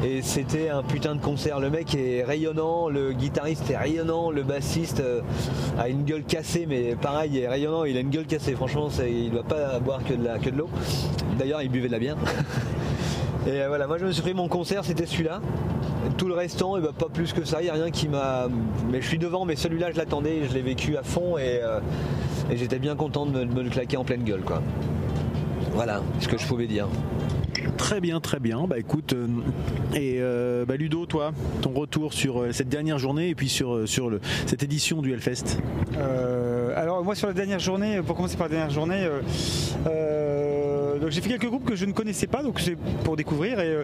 Et 0.04 0.22
c'était 0.22 0.70
un 0.70 0.84
putain 0.84 1.16
concert. 1.20 1.60
Le 1.60 1.70
mec 1.70 1.96
est 1.96 2.24
rayonnant, 2.24 2.90
le 2.90 3.14
guitariste 3.14 3.70
est 3.70 3.78
rayonnant, 3.78 4.32
le 4.32 4.44
bassiste 4.44 5.00
euh, 5.00 5.22
a 5.78 5.90
une 5.90 6.04
gueule 6.04 6.24
cassée, 6.24 6.66
mais 6.68 6.96
pareil, 6.96 7.32
il 7.34 7.40
est 7.40 7.48
rayonnant, 7.48 7.86
il 7.86 7.98
a 7.98 8.00
une 8.00 8.10
gueule 8.10 8.26
cassée. 8.26 8.54
Franchement, 8.54 8.90
il 9.08 9.32
doit 9.32 9.44
pas 9.44 9.80
boire 9.80 10.02
que 10.04 10.14
de 10.14 10.58
l'eau. 10.58 10.70
D'ailleurs, 11.38 11.62
il 11.62 11.70
buvait 11.70 11.88
de 11.88 11.94
la 11.94 12.00
bière. 12.00 12.18
Et 13.48 13.62
euh, 13.62 13.68
voilà, 13.70 13.88
moi 13.88 13.98
je 13.98 14.06
me 14.06 14.12
suis 14.12 14.22
pris 14.22 14.34
mon 14.34 14.50
concert, 14.50 14.84
c'était 14.84 15.06
celui-là. 15.06 15.40
Tout 16.18 16.28
le 16.28 16.34
restant, 16.34 16.76
eh 16.78 16.82
ben, 16.82 16.92
pas 16.92 17.08
plus 17.08 17.32
que 17.32 17.46
ça, 17.46 17.62
il 17.62 17.66
n'y 17.66 17.70
a 17.70 17.74
rien 17.74 17.92
qui 17.92 18.10
m'a. 18.10 18.48
Mais 18.92 19.02
je 19.02 19.08
suis 19.08 19.18
devant, 19.18 19.46
mais 19.46 19.56
celui-là 19.56 19.92
je 19.92 19.98
l'attendais, 19.98 20.42
je 20.50 20.54
l'ai 20.54 20.62
vécu 20.62 20.98
à 20.98 21.04
fond 21.04 21.38
et, 21.38 21.62
euh, 21.64 21.80
et 22.52 22.58
j'étais 22.58 22.80
bien 22.80 22.96
content 22.96 23.26
de 23.26 23.32
me, 23.32 23.46
de 23.46 23.54
me 23.54 23.64
le 23.64 23.70
claquer 23.70 23.96
en 23.96 24.04
pleine 24.04 24.24
gueule 24.24 24.42
quoi. 24.42 24.62
Voilà 25.74 26.02
ce 26.20 26.28
que 26.28 26.38
je 26.38 26.46
pouvais 26.46 26.68
dire. 26.68 26.88
Très 27.76 28.00
bien, 28.02 28.20
très 28.20 28.40
bien. 28.40 28.66
Bah 28.68 28.78
écoute, 28.78 29.14
euh, 29.14 29.28
et 29.96 30.18
euh, 30.20 30.66
bah, 30.66 30.76
Ludo, 30.78 31.06
toi, 31.06 31.32
ton 31.62 31.72
retour 31.72 32.14
sur 32.14 32.42
euh, 32.42 32.52
cette 32.52 32.70
dernière 32.70 33.00
journée 33.00 33.30
et 33.30 33.36
puis 33.36 33.50
sur, 33.50 33.88
sur 33.88 34.10
le, 34.10 34.22
cette 34.46 34.64
édition 34.64 35.02
du 35.02 35.14
Hellfest. 35.14 35.60
Alors 36.76 37.04
moi 37.04 37.16
sur 37.16 37.28
la 37.28 37.34
dernière 37.34 37.60
journée, 37.60 38.02
pour 38.06 38.16
commencer 38.16 38.38
par 38.38 38.48
la 38.48 38.56
dernière 38.56 38.70
journée, 38.70 39.08
donc 41.00 41.10
j'ai 41.12 41.22
fait 41.22 41.30
quelques 41.30 41.48
groupes 41.48 41.66
que 41.66 41.76
je 41.76 41.86
ne 41.86 41.92
connaissais 41.92 42.28
pas, 42.28 42.44
donc 42.44 42.60
c'est 42.60 42.76
pour 43.04 43.16
découvrir. 43.16 43.60
Et 43.60 43.68
euh, 43.68 43.84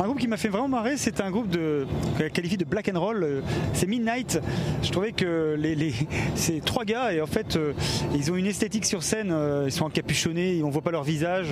un 0.00 0.04
groupe 0.04 0.18
qui 0.18 0.28
m'a 0.28 0.36
fait 0.36 0.48
vraiment 0.48 0.68
marrer, 0.68 0.96
c'est 0.96 1.20
un 1.20 1.30
groupe 1.30 1.48
de 1.48 1.86
qualifié 2.32 2.56
de 2.56 2.64
black 2.64 2.90
and 2.92 2.98
roll. 2.98 3.22
euh, 3.22 3.40
c'est 3.72 3.86
Midnight. 3.86 4.40
Je 4.82 4.90
trouvais 4.90 5.12
que 5.12 5.56
les, 5.58 5.92
ces 6.34 6.60
trois 6.60 6.84
gars 6.84 7.12
et 7.12 7.20
en 7.20 7.26
fait 7.26 7.56
euh, 7.56 7.72
ils 8.14 8.30
ont 8.32 8.36
une 8.36 8.46
esthétique 8.46 8.84
sur 8.86 9.02
scène. 9.02 9.30
euh, 9.32 9.64
ils 9.66 9.72
sont 9.72 9.84
encapuchonnés, 9.84 10.62
on 10.64 10.70
voit 10.70 10.82
pas 10.82 10.90
leur 10.90 11.04
visage, 11.04 11.46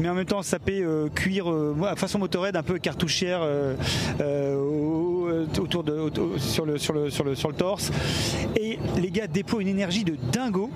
mais 0.00 0.08
en 0.08 0.14
même 0.14 0.24
temps 0.26 0.42
sapé 0.42 0.82
euh, 0.82 1.08
cuir 1.08 1.50
euh, 1.50 1.74
façon 1.96 2.18
motorhead, 2.18 2.56
un 2.56 2.62
peu 2.62 2.78
cartouchière 2.78 3.40
euh, 3.42 3.74
euh, 4.20 4.56
au- 4.56 5.28
autour 5.60 5.84
de 5.84 6.10
sur 6.38 6.64
le 6.66 6.78
sur 6.78 6.92
le 6.92 7.10
sur 7.10 7.24
le 7.24 7.34
sur 7.34 7.48
le 7.48 7.54
torse. 7.54 7.90
Et 8.60 8.78
les 9.00 9.10
gars 9.10 9.26
déploient 9.26 9.62
une 9.62 9.68
énergie 9.68 10.04
de 10.04 10.16
dingo. 10.32 10.70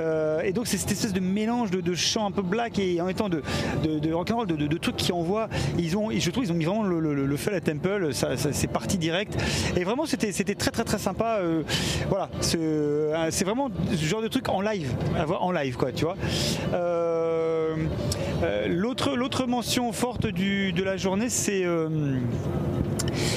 Euh, 0.00 0.40
et 0.42 0.52
donc 0.52 0.66
c'est 0.66 0.78
cette 0.78 0.92
espèce 0.92 1.12
de 1.12 1.20
mélange 1.20 1.70
de, 1.70 1.80
de 1.80 1.94
chant 1.94 2.26
un 2.26 2.30
peu 2.30 2.42
black 2.42 2.78
et 2.78 3.00
en 3.00 3.04
même 3.06 3.14
de, 3.28 3.42
de, 3.82 3.98
de 3.98 4.12
rock'n'roll, 4.12 4.46
de, 4.46 4.56
de, 4.56 4.66
de 4.66 4.78
trucs 4.78 4.96
qui 4.96 5.12
envoient. 5.12 5.48
Ils 5.78 5.96
ont, 5.96 6.10
je 6.10 6.30
trouve, 6.30 6.44
ils 6.44 6.52
ont 6.52 6.54
mis 6.54 6.64
vraiment 6.64 6.82
le, 6.84 7.36
feu 7.36 7.50
à 7.50 7.54
la 7.54 7.60
Temple. 7.60 8.12
Ça, 8.12 8.36
c'est 8.36 8.68
parti 8.68 8.98
direct. 8.98 9.36
Et 9.76 9.84
vraiment, 9.84 10.06
c'était, 10.06 10.32
c'était 10.32 10.54
très 10.54 10.70
très 10.70 10.84
très 10.84 10.98
sympa. 10.98 11.38
euh, 11.40 11.62
voilà, 12.08 12.28
c'est, 12.40 12.58
euh, 12.58 13.28
c'est 13.30 13.44
vraiment 13.44 13.68
ce 13.90 14.04
genre 14.04 14.22
de 14.22 14.28
truc 14.28 14.48
en 14.48 14.60
live, 14.60 14.92
en 15.40 15.52
live, 15.52 15.76
quoi, 15.76 15.92
tu 15.92 16.04
vois. 16.04 16.16
Euh, 16.74 17.76
l'autre, 18.68 19.16
l'autre 19.16 19.46
mention 19.46 19.92
forte 19.92 20.26
du, 20.26 20.72
de 20.72 20.82
la 20.82 20.96
journée, 20.96 21.28
c'est 21.28 21.64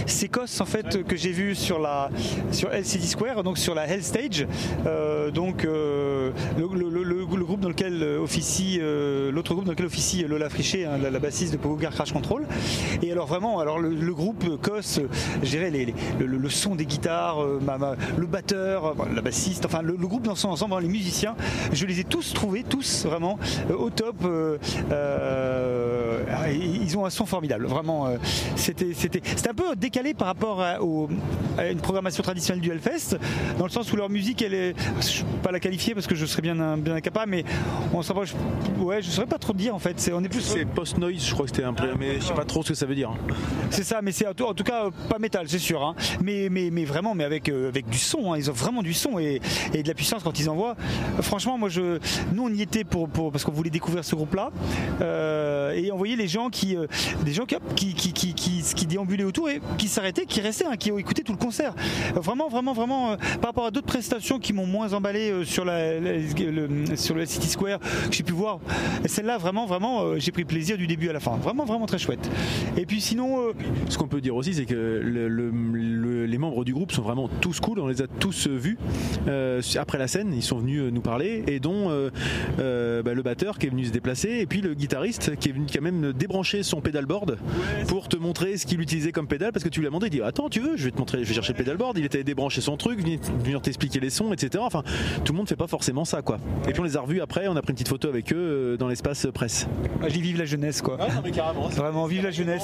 c'est 0.06 0.28
Kos 0.28 0.62
en 0.62 0.66
fait 0.66 1.04
que 1.04 1.16
j'ai 1.16 1.32
vu 1.32 1.56
sur 1.56 1.80
la 1.80 2.10
sur 2.52 2.72
LCD 2.72 3.06
Square, 3.06 3.44
donc 3.44 3.58
sur 3.58 3.76
la 3.76 3.88
Hell 3.88 4.04
Stage, 4.04 4.48
Euh, 4.86 5.32
donc 5.32 5.66
euh, 5.66 6.32
le, 6.58 7.46
groupe 7.46 7.60
dans 7.60 7.70
lequel 7.70 8.02
euh, 8.02 8.20
officie 8.20 8.80
l'autre 9.32 9.54
groupe 9.54 9.66
dans 9.66 9.72
lequel 9.72 9.86
officie 9.86 10.24
Lola 10.24 10.50
Frichet, 10.50 10.86
hein, 10.86 10.98
la, 10.98 11.20
bassiste 11.20 11.54
de 11.54 11.58
Pogo 11.58 11.78
Crash 11.78 12.12
Control. 12.12 12.46
Et 13.02 13.12
alors 13.12 13.28
vraiment, 13.28 13.60
alors 13.60 13.80
le, 13.80 14.14
groupe 14.14 14.44
euh, 14.46 15.02
gérait 15.42 15.72
les, 15.72 15.86
les- 15.86 15.94
le, 16.20 16.50
son 16.50 16.76
des 16.76 16.86
guitares, 16.86 17.38
le 17.44 18.26
batteur, 18.26 18.96
la 19.14 19.22
bassiste, 19.22 19.66
enfin 19.66 19.82
le, 19.82 19.94
groupe 19.94 20.24
dans 20.24 20.36
son 20.36 20.50
ensemble, 20.50 20.74
hein, 20.76 20.82
les 20.82 20.88
musiciens, 20.88 21.36
je 21.72 21.86
les 21.86 22.00
ai 22.00 22.04
tous 22.04 22.34
trouvés, 22.34 22.64
tous 22.64 23.06
vraiment 23.06 23.40
au 23.78 23.90
top. 23.90 24.16
Euh, 26.14 26.24
euh, 26.48 26.52
ils 26.52 26.98
ont 26.98 27.06
un 27.06 27.10
son 27.10 27.26
formidable, 27.26 27.66
vraiment. 27.68 28.08
euh, 28.08 28.18
c'était, 28.56 28.94
c'était, 28.94 29.22
c'était 29.24 29.50
un 29.50 29.54
peu 29.54 29.76
décalé 29.76 30.14
par 30.14 30.28
rapport 30.28 30.62
à, 30.62 30.82
au- 30.82 31.10
à 31.58 31.68
une 31.70 31.80
programmation 31.80 32.24
traditionnelle 32.24 32.62
du 32.62 32.72
Hellfest, 32.72 33.18
dans 33.58 33.66
le 33.66 33.72
sens 33.72 33.92
où 33.92 33.96
leur 33.96 34.10
musique, 34.10 34.42
elle 34.42 34.54
est, 34.54 34.76
je 35.02 35.20
ne 35.20 35.26
peux 35.26 35.38
pas 35.44 35.52
la 35.52 35.60
qualifier 35.60 35.94
parce 35.94 36.08
que 36.08 36.16
je 36.16 36.26
serais 36.26 36.42
bien, 36.42 36.56
bien 36.78 36.96
incapable, 36.96 37.30
mais 37.32 37.44
on 37.94 38.02
se 38.02 38.08
rapproche. 38.10 38.34
Ouais, 38.80 39.02
je 39.02 39.08
ne 39.08 39.12
saurais 39.14 39.28
pas 39.28 39.38
trop 39.38 39.54
dire 39.54 39.74
en 39.76 39.80
fait. 39.80 40.00
C'est, 40.00 40.14
on 40.14 40.24
est 40.24 40.30
plus. 40.30 40.42
C'est 40.42 40.66
post-noise, 40.66 41.26
je 41.26 41.34
crois 41.34 41.46
que 41.46 41.52
c'était 41.56 41.64
un 41.66 41.74
peu, 41.74 41.88
mais 42.00 42.16
je 42.20 42.26
sais 42.26 42.34
pas 42.34 42.46
trop 42.46 42.64
ce 42.64 42.70
que 42.70 42.76
ça 42.76 42.86
veut 42.86 42.96
dire. 42.96 43.12
C'est 43.70 43.84
ça, 43.84 44.02
mais 44.02 44.12
c'est 44.12 44.28
en 44.28 44.34
tout, 44.34 44.64
cas 44.64 44.90
pas 45.10 45.20
métal, 45.20 45.46
c'est 45.48 45.60
sûr. 45.60 45.84
hein. 45.84 45.96
Mais, 46.22 46.48
mais, 46.52 46.70
mais 46.72 46.86
vraiment, 46.86 47.16
mais 47.16 47.24
avec, 47.24 47.50
euh, 47.50 47.70
avec 47.70 47.88
du 47.90 47.98
son. 47.98 48.34
hein. 48.34 48.38
Ils 48.38 48.50
ont 48.50 48.54
vraiment 48.54 48.82
du 48.84 48.94
son 48.94 49.20
et, 49.20 49.42
et 49.74 49.84
de 49.84 49.88
la 49.88 49.94
puissance 49.94 50.24
quand 50.24 50.40
ils 50.40 50.50
envoient. 50.50 50.76
Franchement, 51.22 51.58
moi, 51.58 51.70
je, 51.70 52.00
nous, 52.34 52.44
on 52.46 52.50
y 52.54 52.62
était 52.62 52.84
pour, 52.84 53.08
pour- 53.10 53.32
parce 53.32 53.44
qu'on 53.44 53.52
voulait 53.52 53.70
découvrir 53.70 54.04
ce 54.04 54.16
groupe-là. 54.16 54.52
Euh, 55.02 55.72
et 55.74 55.92
on 55.92 55.98
voyait 56.04 56.16
les 56.18 56.28
gens 56.28 56.50
qui, 56.50 56.76
euh, 56.76 56.86
des 57.24 57.32
gens 57.32 57.46
qui, 57.46 57.94
qui, 57.94 58.12
qui, 58.14 58.34
qui, 58.34 58.62
qui- 58.76 58.86
déambulaient 58.88 59.24
autour 59.24 59.50
et 59.50 59.62
qui 59.78 59.88
s'arrêtaient, 59.88 60.26
qui 60.26 60.42
restaient, 60.42 60.66
hein, 60.66 60.76
qui 60.78 60.92
ont 60.92 60.98
écouté 60.98 61.24
tout 61.24 61.32
le 61.32 61.38
concert. 61.38 61.74
Vraiment, 62.14 62.50
vraiment, 62.50 62.74
vraiment, 62.74 63.12
euh, 63.12 63.16
par 63.40 63.52
rapport 63.52 63.66
à 63.66 63.72
d'autres 63.72 63.88
prestations 63.88 64.38
qui 64.38 64.52
m'ont 64.52 64.66
moins 64.66 64.92
emballé 64.92 65.32
euh, 65.32 65.46
sur, 65.46 65.64
la, 65.64 65.98
le, 66.02 66.96
sur 66.98 67.16
le 67.16 67.26
City 67.26 67.48
Square, 67.48 67.80
que 67.80 68.12
j'ai 68.14 68.24
pu 68.24 68.34
voir. 68.34 68.60
Celle-là, 69.06 69.38
vraiment, 69.38 69.66
vraiment, 69.66 70.18
j'ai 70.20 70.34
pris 70.34 70.44
plaisir 70.44 70.78
du 70.78 70.86
début 70.88 71.08
à 71.08 71.14
la 71.14 71.22
fin. 71.22 71.38
Vraiment, 71.38 71.64
vraiment 71.64 71.86
très 71.86 71.98
chouette. 72.00 72.30
Et 72.76 72.86
puis 72.86 73.00
sinon, 73.00 73.54
Ce 73.88 73.98
qu'on 73.98 74.08
peut 74.10 74.20
dire 74.22 74.36
aussi, 74.36 74.54
c'est 74.54 74.66
que 74.66 74.74
le- 74.76 75.30
le- 75.30 75.52
le- 75.52 76.26
les 76.26 76.38
membres 76.38 76.66
du 76.66 76.74
groupe 76.74 76.92
sont 76.92 77.02
vraiment 77.04 77.30
tous 77.40 77.60
cool. 77.62 77.80
On 77.80 77.88
les 77.88 78.02
a 78.02 78.08
tous 78.08 78.48
vus 78.48 78.78
après 79.80 79.98
la 79.98 80.08
scène. 80.08 80.34
Ils 80.34 80.44
sont 80.44 80.58
venus 80.58 80.82
nous 80.92 81.02
parler, 81.02 81.44
et 81.48 81.60
dont 81.62 81.88
bah, 82.58 83.14
le 83.14 83.22
batteur 83.22 83.58
qui 83.58 83.68
est 83.68 83.70
venu 83.70 83.86
se 83.86 83.92
déplacer, 83.92 84.40
et 84.42 84.46
puis 84.46 84.60
le 84.62 84.74
guitariste 84.74 85.38
qui 85.38 85.50
est 85.50 85.52
venu, 85.54 85.66
qui 85.66 85.78
a 85.78 85.82
même 85.82 85.93
débranché 86.02 86.64
son 86.64 86.82
pédalboard 86.82 87.38
pour 87.88 88.08
te 88.08 88.18
montrer 88.18 88.58
ce 88.58 88.66
qu'il 88.66 88.82
utilisait 88.82 89.12
comme 89.12 89.28
pédale, 89.28 89.52
parce 89.52 89.64
que 89.64 89.70
tu 89.70 89.80
lui 89.80 89.88
as 89.88 89.90
demandé, 89.90 90.08
il 90.08 90.10
dit 90.12 90.22
attends, 90.22 90.50
tu 90.50 90.60
veux, 90.60 90.76
je 90.78 90.86
vais 90.86 90.92
te 90.92 90.98
montrer, 90.98 91.20
je 91.24 91.30
vais 91.30 91.34
chercher 91.34 91.54
le 91.54 91.58
pédalboard. 91.58 91.98
Il 91.98 92.06
était 92.06 92.24
débranché 92.24 92.62
son 92.62 92.78
truc, 92.78 93.00
venir 93.00 93.62
t'expliquer 93.62 94.00
les 94.00 94.10
sons, 94.10 94.34
etc. 94.34 94.64
Enfin, 94.66 94.84
tout 95.24 95.34
le 95.34 95.38
monde 95.38 95.48
fait 95.48 95.56
pas 95.56 95.68
forcément 95.68 96.06
ça, 96.06 96.22
quoi. 96.22 96.38
Et 96.68 96.72
puis 96.72 96.82
on 96.82 96.84
les 96.84 96.98
a 96.98 97.02
revus 97.02 97.22
après. 97.22 97.48
On 97.48 97.56
a 97.56 97.62
pris 97.62 97.72
une 97.72 97.76
petite 97.76 97.90
photo 97.90 98.08
avec 98.08 98.32
eux 98.34 98.36
euh, 98.38 98.78
dans 98.78 98.88
l'espace 98.88 99.28
presse. 99.34 99.68
je 100.08 100.14
dis 100.14 100.22
vive 100.22 100.38
la 100.38 100.46
jeunesse, 100.46 100.82
quoi. 100.82 100.98
Vraiment, 101.70 102.06
vive 102.06 102.24
la 102.24 102.32
jeunesse. 102.32 102.64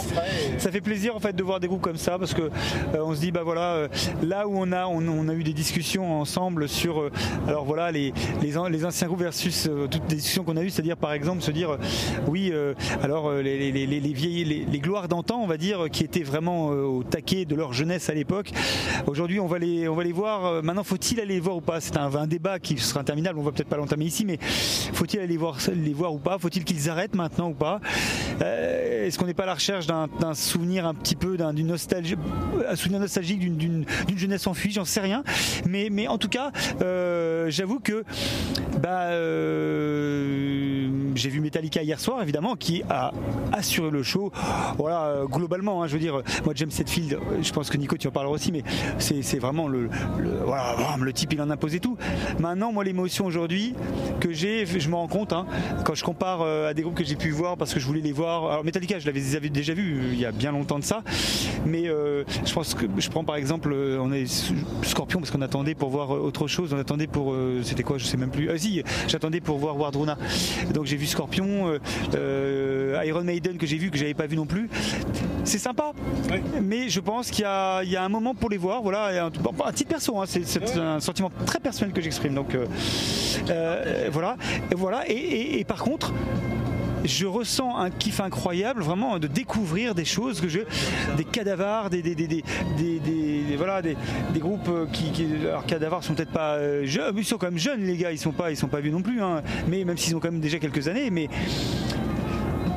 Ça 0.58 0.72
fait 0.72 0.82
plaisir 0.82 1.16
en 1.16 1.20
fait 1.20 1.36
de 1.36 1.44
voir 1.44 1.60
des 1.60 1.68
groupes 1.68 1.82
comme 1.82 1.98
ça 1.98 2.18
parce 2.18 2.34
que 2.34 2.42
euh, 2.42 2.50
on 3.02 3.14
se 3.16 3.20
dit 3.20 3.32
bah 3.32 3.44
voilà 3.44 3.74
euh, 3.74 3.88
là 4.24 4.48
où 4.48 4.54
on 4.56 4.72
a 4.72 4.88
on, 4.88 5.08
on 5.08 5.28
a 5.30 5.34
eu 5.34 5.44
des 5.44 5.54
discussions 5.54 6.20
ensemble 6.20 6.68
sur 6.68 7.00
euh, 7.02 7.12
alors 7.48 7.66
voilà 7.66 7.92
les 7.92 8.14
les, 8.42 8.54
les 8.70 8.86
anciens 8.86 9.08
groupes 9.08 9.20
versus 9.22 9.70
toutes 9.90 10.10
les 10.10 10.16
discussions 10.16 10.44
qu'on 10.44 10.58
a 10.58 10.64
eues 10.64 10.70
c'est-à-dire 10.70 10.98
par 10.98 11.14
exemple 11.14 11.42
se 11.42 11.52
dire 11.52 11.78
oui 12.28 12.52
euh, 12.54 12.74
euh, 13.28 13.42
les, 13.42 13.72
les, 13.72 13.86
les, 13.86 14.80
gloires 14.80 15.08
d'antan 15.08 15.42
on 15.42 15.48
va 15.48 15.58
dire 15.58 15.86
qui 15.92 16.04
étaient 16.04 16.24
vraiment 16.24 16.72
euh, 16.72 16.84
au 16.84 17.04
taquet 17.04 17.46
de 17.46 17.56
leur 17.56 17.74
jeunesse 17.74 18.10
à 18.10 18.14
l'époque. 18.14 18.52
Aujourd'hui 19.08 19.40
on 19.40 19.48
va 19.48 19.60
les 19.60 19.88
on 19.88 19.96
va 19.96 20.04
les 20.04 20.12
voir 20.12 20.46
euh, 20.46 20.62
maintenant 20.62 20.84
faut-il 20.84 21.20
aller 21.20 21.36
les 21.36 21.40
voir 21.40 21.58
ou 21.58 21.62
pas? 21.62 21.82
C'est 21.82 21.98
un, 21.98 22.28
débat 22.28 22.60
qui 22.60 22.78
sera 22.78 23.02
interminable 23.02 23.40
on 23.40 23.44
va 23.44 23.52
peut-être 23.52 23.70
pas 23.70 23.78
l'entamer 23.78 24.06
ici 24.06 24.26
mais 24.26 24.38
faut-il 24.42 25.20
aller 25.20 25.38
voir 25.38 25.58
les 25.74 25.94
voir 25.94 26.14
ou 26.14 26.20
pas? 26.20 26.38
Faut-il 26.38 26.64
qu'ils 26.64 26.90
arrêtent 26.90 27.16
maintenant 27.16 27.50
ou 27.50 27.56
pas? 27.56 27.80
Est-ce 28.40 29.18
qu'on 29.18 29.26
n'est 29.26 29.34
pas 29.34 29.44
à 29.44 29.48
la 29.48 29.54
recherche 29.56 29.88
d'un 29.88 30.34
souvenir 30.34 30.86
un 30.86 30.94
petit 30.94 31.16
peu, 31.16 31.36
d'un- 31.38 31.54
d'une 31.54 31.68
nostalgie, 31.68 32.16
un 32.68 32.76
souvenir 32.76 33.00
nostalgique 33.00 33.40
d'une- 33.40 33.86
jeunesse 34.16 34.48
enfuie 34.48 34.72
J'en 34.72 34.86
sais 34.86 35.00
rien. 35.00 35.24
Mais, 35.66 36.08
en 36.08 36.18
tout 36.18 36.30
cas, 36.30 36.52
j'avoue 37.50 37.80
que 37.80 38.04
bah, 38.82 39.10
j'ai 41.20 41.30
vu 41.30 41.42
Metallica 41.42 41.84
hier 41.84 42.00
soir, 42.00 42.22
évidemment, 42.24 42.56
qui 42.56 42.82
a 42.90 43.12
assuré 43.52 43.92
le 43.92 44.04
show. 44.04 44.32
Voilà, 44.78 45.04
euh, 45.06 45.26
globalement, 45.26 45.84
hein, 45.84 45.88
je 45.88 45.94
veux 45.94 46.00
dire, 46.00 46.22
moi 46.46 46.54
James 46.56 46.72
Hetfield, 46.78 47.14
euh, 47.14 47.18
je 47.42 47.52
pense 47.52 47.70
que 47.70 47.78
Nico, 47.78 47.98
tu 47.98 48.08
en 48.08 48.12
parleras 48.12 48.34
aussi, 48.34 48.52
mais 48.52 48.64
c'est 48.98 49.40
vraiment 49.40 49.68
le, 49.68 49.90
voilà, 50.46 50.76
le 51.00 51.14
type, 51.14 51.34
il 51.34 51.42
en 51.42 51.50
impose 51.50 51.76
et 51.76 51.80
tout. 51.80 51.98
Maintenant, 52.40 52.72
moi, 52.72 52.84
l'émotion 52.84 53.26
aujourd'hui 53.26 53.76
que 54.20 54.32
j'ai, 54.32 54.66
je 54.66 54.90
me 54.90 54.96
rends 54.96 55.08
compte, 55.08 55.34
hein, 55.34 55.46
quand 55.86 55.94
je 55.96 56.04
compare 56.04 56.42
euh, 56.42 56.70
à 56.70 56.74
des 56.74 56.82
groupes 56.82 56.96
que 56.96 57.04
j'ai 57.04 57.16
pu 57.16 57.32
voir 57.32 57.58
parce 57.58 57.74
que 57.74 57.80
je 57.80 57.86
voulais 57.86 58.02
les 58.02 58.12
voir. 58.12 58.50
Alors 58.52 58.64
Metallica, 58.64 59.00
je 59.00 59.06
l'avais 59.06 59.50
déjà 59.50 59.74
vu 59.74 60.00
euh, 60.00 60.14
il 60.14 60.20
y 60.20 60.26
a 60.26 60.32
bien 60.32 60.52
longtemps 60.52 60.80
de 60.80 60.84
ça, 60.84 61.04
mais 61.66 61.88
euh, 61.88 62.24
je 62.46 62.54
pense 62.54 62.74
que 62.74 62.86
je 62.98 63.10
prends 63.10 63.24
par 63.24 63.36
exemple, 63.36 63.72
euh, 63.74 64.00
on 64.00 64.12
est 64.12 64.26
Scorpion 64.84 65.20
parce 65.20 65.32
qu'on 65.32 65.42
attendait 65.42 65.76
pour 65.76 65.90
voir 65.90 66.16
euh, 66.16 66.20
autre 66.20 66.48
chose. 66.48 66.74
On 66.74 66.80
attendait 66.80 67.08
pour, 67.08 67.34
euh, 67.34 67.62
c'était 67.64 67.84
quoi, 67.84 67.98
je 67.98 68.06
sais 68.06 68.18
même 68.18 68.32
plus. 68.32 68.50
Ah 68.50 68.58
si, 68.58 68.84
j'attendais 69.08 69.42
pour 69.42 69.58
voir 69.58 69.78
Wardruna. 69.78 70.18
Donc 70.74 70.86
j'ai 70.86 70.98
vu 70.98 71.06
Scorpion, 71.10 71.68
euh, 71.68 71.80
euh, 72.16 73.02
Iron 73.06 73.24
Maiden 73.24 73.58
que 73.58 73.66
j'ai 73.66 73.78
vu 73.78 73.90
que 73.92 73.98
j'avais 73.98 74.14
pas 74.14 74.28
vu 74.28 74.36
non 74.36 74.46
plus. 74.46 74.70
C'est 75.44 75.58
sympa, 75.60 75.92
mais 76.62 76.90
je 76.90 77.00
pense 77.00 77.32
qu'il 77.32 77.42
y, 77.44 77.48
a- 77.48 77.82
il 77.84 77.90
y 77.90 77.96
a 77.96 78.04
un 78.04 78.10
moment 78.10 78.34
pour 78.36 78.50
les 78.50 78.58
voir. 78.58 78.82
Voilà, 78.82 79.26
un, 79.26 79.30
bon, 79.30 79.52
un 79.66 79.72
titre 79.72 79.90
perso, 79.90 80.20
hein, 80.20 80.26
c'est 80.28 80.78
un 80.78 81.00
sentiment 81.00 81.32
très 81.46 81.60
personnel 81.60 81.94
que 81.94 82.02
j'exprime. 82.02 82.34
Donc 82.36 82.56
euh, 82.56 84.10
voilà, 84.12 84.38
et 84.72 84.76
voilà. 84.76 85.10
Et, 85.10 85.14
et- 85.14 85.60
et 85.60 85.64
par 85.64 85.82
contre 85.84 86.14
je 87.06 87.26
ressens 87.26 87.78
un 87.78 87.90
kiff 87.90 88.20
incroyable 88.20 88.82
vraiment 88.84 89.20
de 89.20 89.28
découvrir 89.28 89.96
des 89.96 90.06
choses 90.06 90.42
que 90.42 90.48
je 90.48 90.60
des 91.18 91.24
cadavres 91.24 91.90
des 91.90 92.02
des, 92.02 92.16
des, 92.16 92.28
des, 92.28 92.44
des- 93.00 93.56
voilà 93.58 93.82
des, 93.82 93.96
groupes 94.40 94.68
euh, 94.70 94.86
qui, 94.92 95.12
alors 95.42 95.66
cadavres 95.66 96.04
sont 96.04 96.14
peut-être 96.14 96.32
pas 96.32 96.56
euh, 96.56 96.86
jeunes 96.86 97.14
mais 97.16 97.22
ils 97.22 97.26
sont 97.26 97.38
quand 97.38 97.48
même 97.48 97.58
jeunes 97.60 97.84
les 97.84 97.98
gars 97.98 98.12
ils 98.12 98.18
sont 98.18 98.32
pas 98.32 98.52
ils 98.52 98.58
sont 98.58 98.68
pas 98.68 98.80
vieux 98.80 98.92
non 98.92 99.02
plus 99.02 99.22
hein. 99.22 99.42
mais 99.68 99.84
même 99.84 99.98
s'ils 99.98 100.16
ont 100.16 100.20
quand 100.20 100.32
même 100.32 100.40
déjà 100.42 100.60
quelques 100.60 100.88
années 100.88 101.10
mais 101.10 101.28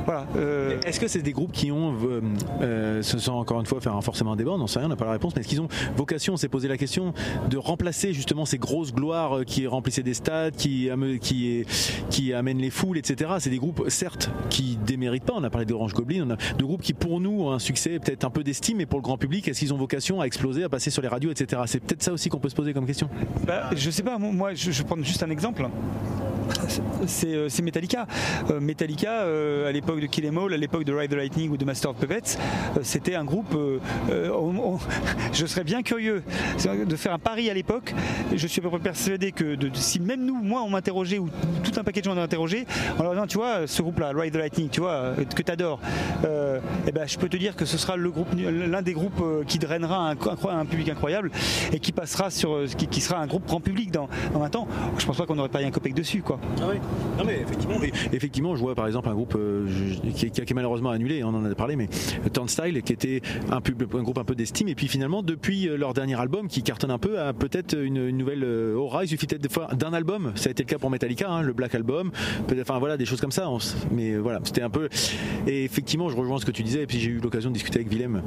voilà 0.04 0.26
euh, 0.36 0.78
Est-ce 0.84 0.98
que 1.00 1.08
c'est 1.08 1.22
des 1.22 1.32
groupes 1.32 1.52
qui 1.52 1.70
ont, 1.70 1.94
euh, 2.02 2.20
euh, 2.60 3.02
ce 3.02 3.18
sont 3.18 3.32
encore 3.32 3.60
une 3.60 3.66
fois 3.66 3.80
faire 3.80 3.94
un- 3.96 4.00
forcément 4.00 4.32
un 4.32 4.36
débat, 4.36 4.52
on 4.52 4.58
n'en 4.58 4.66
sait 4.66 4.78
rien, 4.78 4.86
on 4.86 4.90
n'a 4.90 4.96
pas 4.96 5.04
la 5.04 5.12
réponse, 5.12 5.34
mais 5.34 5.40
est-ce 5.40 5.48
qu'ils 5.48 5.60
ont 5.60 5.68
vocation, 5.96 6.34
on 6.34 6.36
s'est 6.36 6.48
posé 6.48 6.68
la 6.68 6.76
question, 6.76 7.12
de 7.50 7.56
remplacer 7.58 8.12
justement 8.12 8.44
ces 8.44 8.58
grosses 8.58 8.92
gloires 8.92 9.38
euh, 9.38 9.44
qui 9.44 9.66
remplissaient 9.66 10.02
des 10.02 10.14
stades, 10.14 10.56
qui, 10.56 10.88
ame- 10.90 11.18
qui, 11.18 11.64
qui 12.10 12.32
amènent 12.32 12.58
les 12.58 12.70
foules, 12.70 12.98
etc. 12.98 13.30
C'est 13.38 13.50
des 13.50 13.58
groupes, 13.58 13.84
certes, 13.88 14.30
qui 14.50 14.76
déméritent 14.84 15.24
pas, 15.24 15.34
on 15.36 15.44
a 15.44 15.50
parlé 15.50 15.66
d'Orange 15.66 15.94
Goblin, 15.94 16.24
on 16.26 16.30
a 16.32 16.36
de 16.56 16.64
groupes 16.64 16.82
qui 16.82 16.94
pour 16.94 17.20
nous 17.20 17.42
ont 17.42 17.52
un 17.52 17.58
succès 17.58 17.98
peut-être 17.98 18.24
un 18.24 18.30
peu 18.30 18.42
d'estime, 18.42 18.78
mais 18.78 18.86
pour 18.86 18.98
le 18.98 19.02
grand 19.02 19.18
public, 19.18 19.46
est-ce 19.48 19.60
qu'ils 19.60 19.72
ont 19.74 19.78
vocation 19.78 20.20
à 20.20 20.24
exploser, 20.24 20.64
à 20.64 20.68
passer 20.68 20.90
sur 20.90 21.02
les 21.02 21.08
radios, 21.08 21.30
etc. 21.30 21.62
C'est 21.66 21.80
peut-être 21.80 22.02
ça 22.02 22.12
aussi 22.12 22.28
qu'on 22.28 22.38
peut 22.38 22.48
se 22.48 22.54
poser 22.54 22.72
comme 22.72 22.86
question. 22.86 23.08
Bah, 23.46 23.70
je 23.76 23.90
sais 23.90 24.02
pas, 24.02 24.18
moi 24.18 24.54
je, 24.54 24.70
je 24.70 24.78
vais 24.82 24.86
prendre 24.86 25.04
juste 25.04 25.22
un 25.22 25.30
exemple. 25.30 25.66
C'est 27.06 27.34
euh, 27.34 27.48
c'est 27.48 27.62
Metallica. 27.62 28.06
Euh, 28.50 28.60
Metallica, 28.60 29.22
euh, 29.22 29.68
à 29.68 29.72
l'époque 29.72 30.00
de 30.00 30.06
Kill 30.06 30.26
Em 30.26 30.38
All, 30.38 30.52
à 30.52 30.56
l'époque 30.56 30.84
de 30.84 30.92
Ride 30.92 31.10
the 31.10 31.14
Lightning 31.14 31.50
ou 31.50 31.56
de 31.56 31.64
Master 31.64 31.90
of 31.90 31.96
Puppets, 31.96 32.38
euh, 32.76 32.80
c'était 32.82 33.14
un 33.14 33.24
groupe. 33.24 33.54
euh, 33.54 33.78
euh, 34.10 34.76
je 35.32 35.46
serais 35.46 35.64
bien 35.64 35.82
curieux 35.82 36.22
de 36.86 36.96
faire 36.96 37.12
un 37.12 37.18
pari 37.18 37.50
à 37.50 37.54
l'époque. 37.54 37.94
Je 38.34 38.46
suis 38.46 38.60
à 38.60 38.62
peu 38.62 38.70
près 38.70 38.78
persuadé 38.78 39.32
que 39.32 39.56
si 39.74 40.00
même 40.00 40.24
nous, 40.24 40.40
moi, 40.42 40.62
on 40.62 40.70
m'interrogeait 40.70 41.18
ou 41.18 41.28
tout 41.62 41.78
un 41.78 41.84
paquet 41.84 42.00
de 42.00 42.04
gens 42.06 42.14
m'ont 42.14 42.22
interrogé, 42.22 42.66
en 42.98 43.02
leur 43.02 43.12
disant, 43.12 43.26
tu 43.26 43.38
vois, 43.38 43.66
ce 43.66 43.82
groupe-là, 43.82 44.12
Ride 44.14 44.32
the 44.32 44.36
Lightning, 44.36 44.68
tu 44.68 44.80
vois, 44.80 44.90
euh, 44.92 45.24
que 45.24 45.42
tu 45.42 45.52
adores, 45.52 45.80
eh 46.86 46.92
ben, 46.92 47.06
je 47.06 47.18
peux 47.18 47.28
te 47.28 47.36
dire 47.36 47.56
que 47.56 47.64
ce 47.64 47.78
sera 47.78 47.96
l'un 47.96 48.82
des 48.82 48.92
groupes 48.92 49.20
euh, 49.20 49.44
qui 49.44 49.58
drainera 49.58 50.10
un, 50.10 50.66
public 50.66 50.88
incroyable 50.88 51.30
et 51.72 51.78
qui 51.78 51.92
passera 51.92 52.30
sur, 52.30 52.54
euh, 52.54 52.66
qui, 52.66 53.00
sera 53.00 53.18
un 53.18 53.26
groupe 53.26 53.46
grand 53.46 53.60
public 53.60 53.90
dans, 53.90 54.08
un 54.40 54.48
temps. 54.48 54.66
Je 54.98 55.06
pense 55.06 55.16
pas 55.16 55.26
qu'on 55.26 55.34
n'aurait 55.34 55.48
pas 55.48 55.60
un 55.60 55.70
copec 55.70 55.94
dessus, 55.94 56.22
quoi. 56.22 56.38
Non 57.18 57.24
mais 57.24 57.40
effectivement, 57.40 57.74
effectivement, 58.12 58.56
je 58.56 58.60
vois 58.60 58.74
par 58.74 58.86
exemple 58.86 59.08
un 59.08 59.14
groupe 59.14 59.34
euh, 59.36 59.66
qui, 60.14 60.30
qui 60.30 60.40
est 60.40 60.54
malheureusement 60.54 60.90
annulé, 60.90 61.22
on 61.24 61.28
en 61.28 61.44
a 61.44 61.54
parlé, 61.54 61.76
mais 61.76 61.88
Turnstile, 62.32 62.82
qui 62.82 62.92
était 62.92 63.20
un, 63.50 63.58
un 63.58 64.02
groupe 64.02 64.18
un 64.18 64.24
peu 64.24 64.34
d'estime, 64.34 64.68
et 64.68 64.74
puis 64.74 64.88
finalement 64.88 65.22
depuis 65.22 65.68
euh, 65.68 65.76
leur 65.76 65.94
dernier 65.94 66.18
album 66.18 66.48
qui 66.48 66.62
cartonne 66.62 66.90
un 66.90 66.98
peu, 66.98 67.20
a 67.20 67.32
peut-être 67.32 67.76
une, 67.76 68.10
nouvelle 68.10 68.44
euh, 68.44 68.74
aura. 68.74 69.04
Il 69.04 69.08
suffit 69.08 69.26
peut-être 69.26 69.76
d'un 69.76 69.92
album. 69.92 70.32
Ça 70.34 70.48
a 70.48 70.50
été 70.52 70.62
le 70.62 70.68
cas 70.68 70.78
pour 70.78 70.90
Metallica, 70.90 71.30
hein, 71.30 71.42
le 71.42 71.52
Black 71.52 71.74
Album, 71.74 72.10
enfin 72.60 72.78
voilà 72.78 72.96
des 72.96 73.04
choses 73.04 73.20
comme 73.20 73.32
ça. 73.32 73.48
mais 73.90 74.12
euh, 74.12 74.18
voilà, 74.18 74.40
c'était 74.44 74.62
un 74.62 74.70
peu. 74.70 74.88
Et 75.46 75.64
effectivement, 75.64 76.08
je 76.08 76.16
rejoins 76.16 76.38
ce 76.38 76.46
que 76.46 76.50
tu 76.50 76.62
disais, 76.62 76.82
et 76.82 76.86
puis 76.86 76.98
j'ai 76.98 77.10
eu 77.10 77.18
l'occasion 77.18 77.50
de 77.50 77.54
discuter 77.54 77.80
avec 77.80 77.90
Willem 77.90 78.22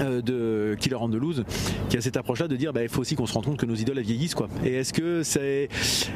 euh, 0.00 0.22
de 0.22 0.76
Killer 0.78 0.96
Loose 1.18 1.44
qui 1.88 1.96
a 1.96 2.00
cette 2.00 2.16
approche 2.16 2.40
là 2.40 2.48
de 2.48 2.56
dire 2.56 2.72
bah, 2.72 2.82
il 2.82 2.88
faut 2.88 3.00
aussi 3.00 3.16
qu'on 3.16 3.26
se 3.26 3.32
rende 3.32 3.46
compte 3.46 3.56
que 3.56 3.66
nos 3.66 3.74
idoles 3.74 4.00
vieillissent 4.00 4.34
quoi 4.34 4.48
et 4.64 4.74
est-ce 4.74 4.92
que 4.92 5.22
c'est 5.22 5.68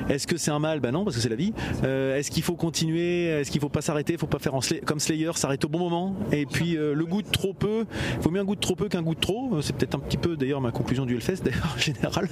est-ce 0.08 0.26
que 0.26 0.36
c'est 0.36 0.50
un 0.50 0.58
mal? 0.58 0.80
Bah 0.80 0.91
non 0.92 1.04
parce 1.04 1.16
que 1.16 1.22
c'est 1.22 1.28
la 1.28 1.36
vie. 1.36 1.52
Euh, 1.84 2.16
est-ce 2.16 2.30
qu'il 2.30 2.42
faut 2.42 2.54
continuer? 2.54 3.26
Est-ce 3.26 3.50
qu'il 3.50 3.60
faut 3.60 3.68
pas 3.68 3.80
s'arrêter? 3.82 4.16
Faut 4.16 4.26
pas 4.26 4.38
faire 4.38 4.54
en 4.54 4.60
Slay- 4.60 4.80
comme 4.84 5.00
Slayer 5.00 5.32
s'arrêter 5.34 5.66
au 5.66 5.68
bon 5.70 5.78
moment. 5.78 6.14
Et 6.30 6.46
puis 6.46 6.76
euh, 6.76 6.94
le 6.94 7.04
goût 7.04 7.22
de 7.22 7.28
trop 7.30 7.52
peu. 7.54 7.84
Il 8.16 8.22
faut 8.22 8.30
mieux 8.30 8.40
un 8.40 8.44
goût 8.44 8.54
de 8.54 8.60
trop 8.60 8.76
peu 8.76 8.88
qu'un 8.88 9.02
goût 9.02 9.14
de 9.14 9.20
trop. 9.20 9.54
Euh, 9.56 9.62
c'est 9.62 9.74
peut-être 9.74 9.94
un 9.94 9.98
petit 9.98 10.16
peu 10.18 10.36
d'ailleurs 10.36 10.60
ma 10.60 10.70
conclusion 10.70 11.06
du 11.06 11.14
Hellfest 11.14 11.36
d'ailleurs 11.44 11.74
en 11.74 11.78
général. 11.80 12.28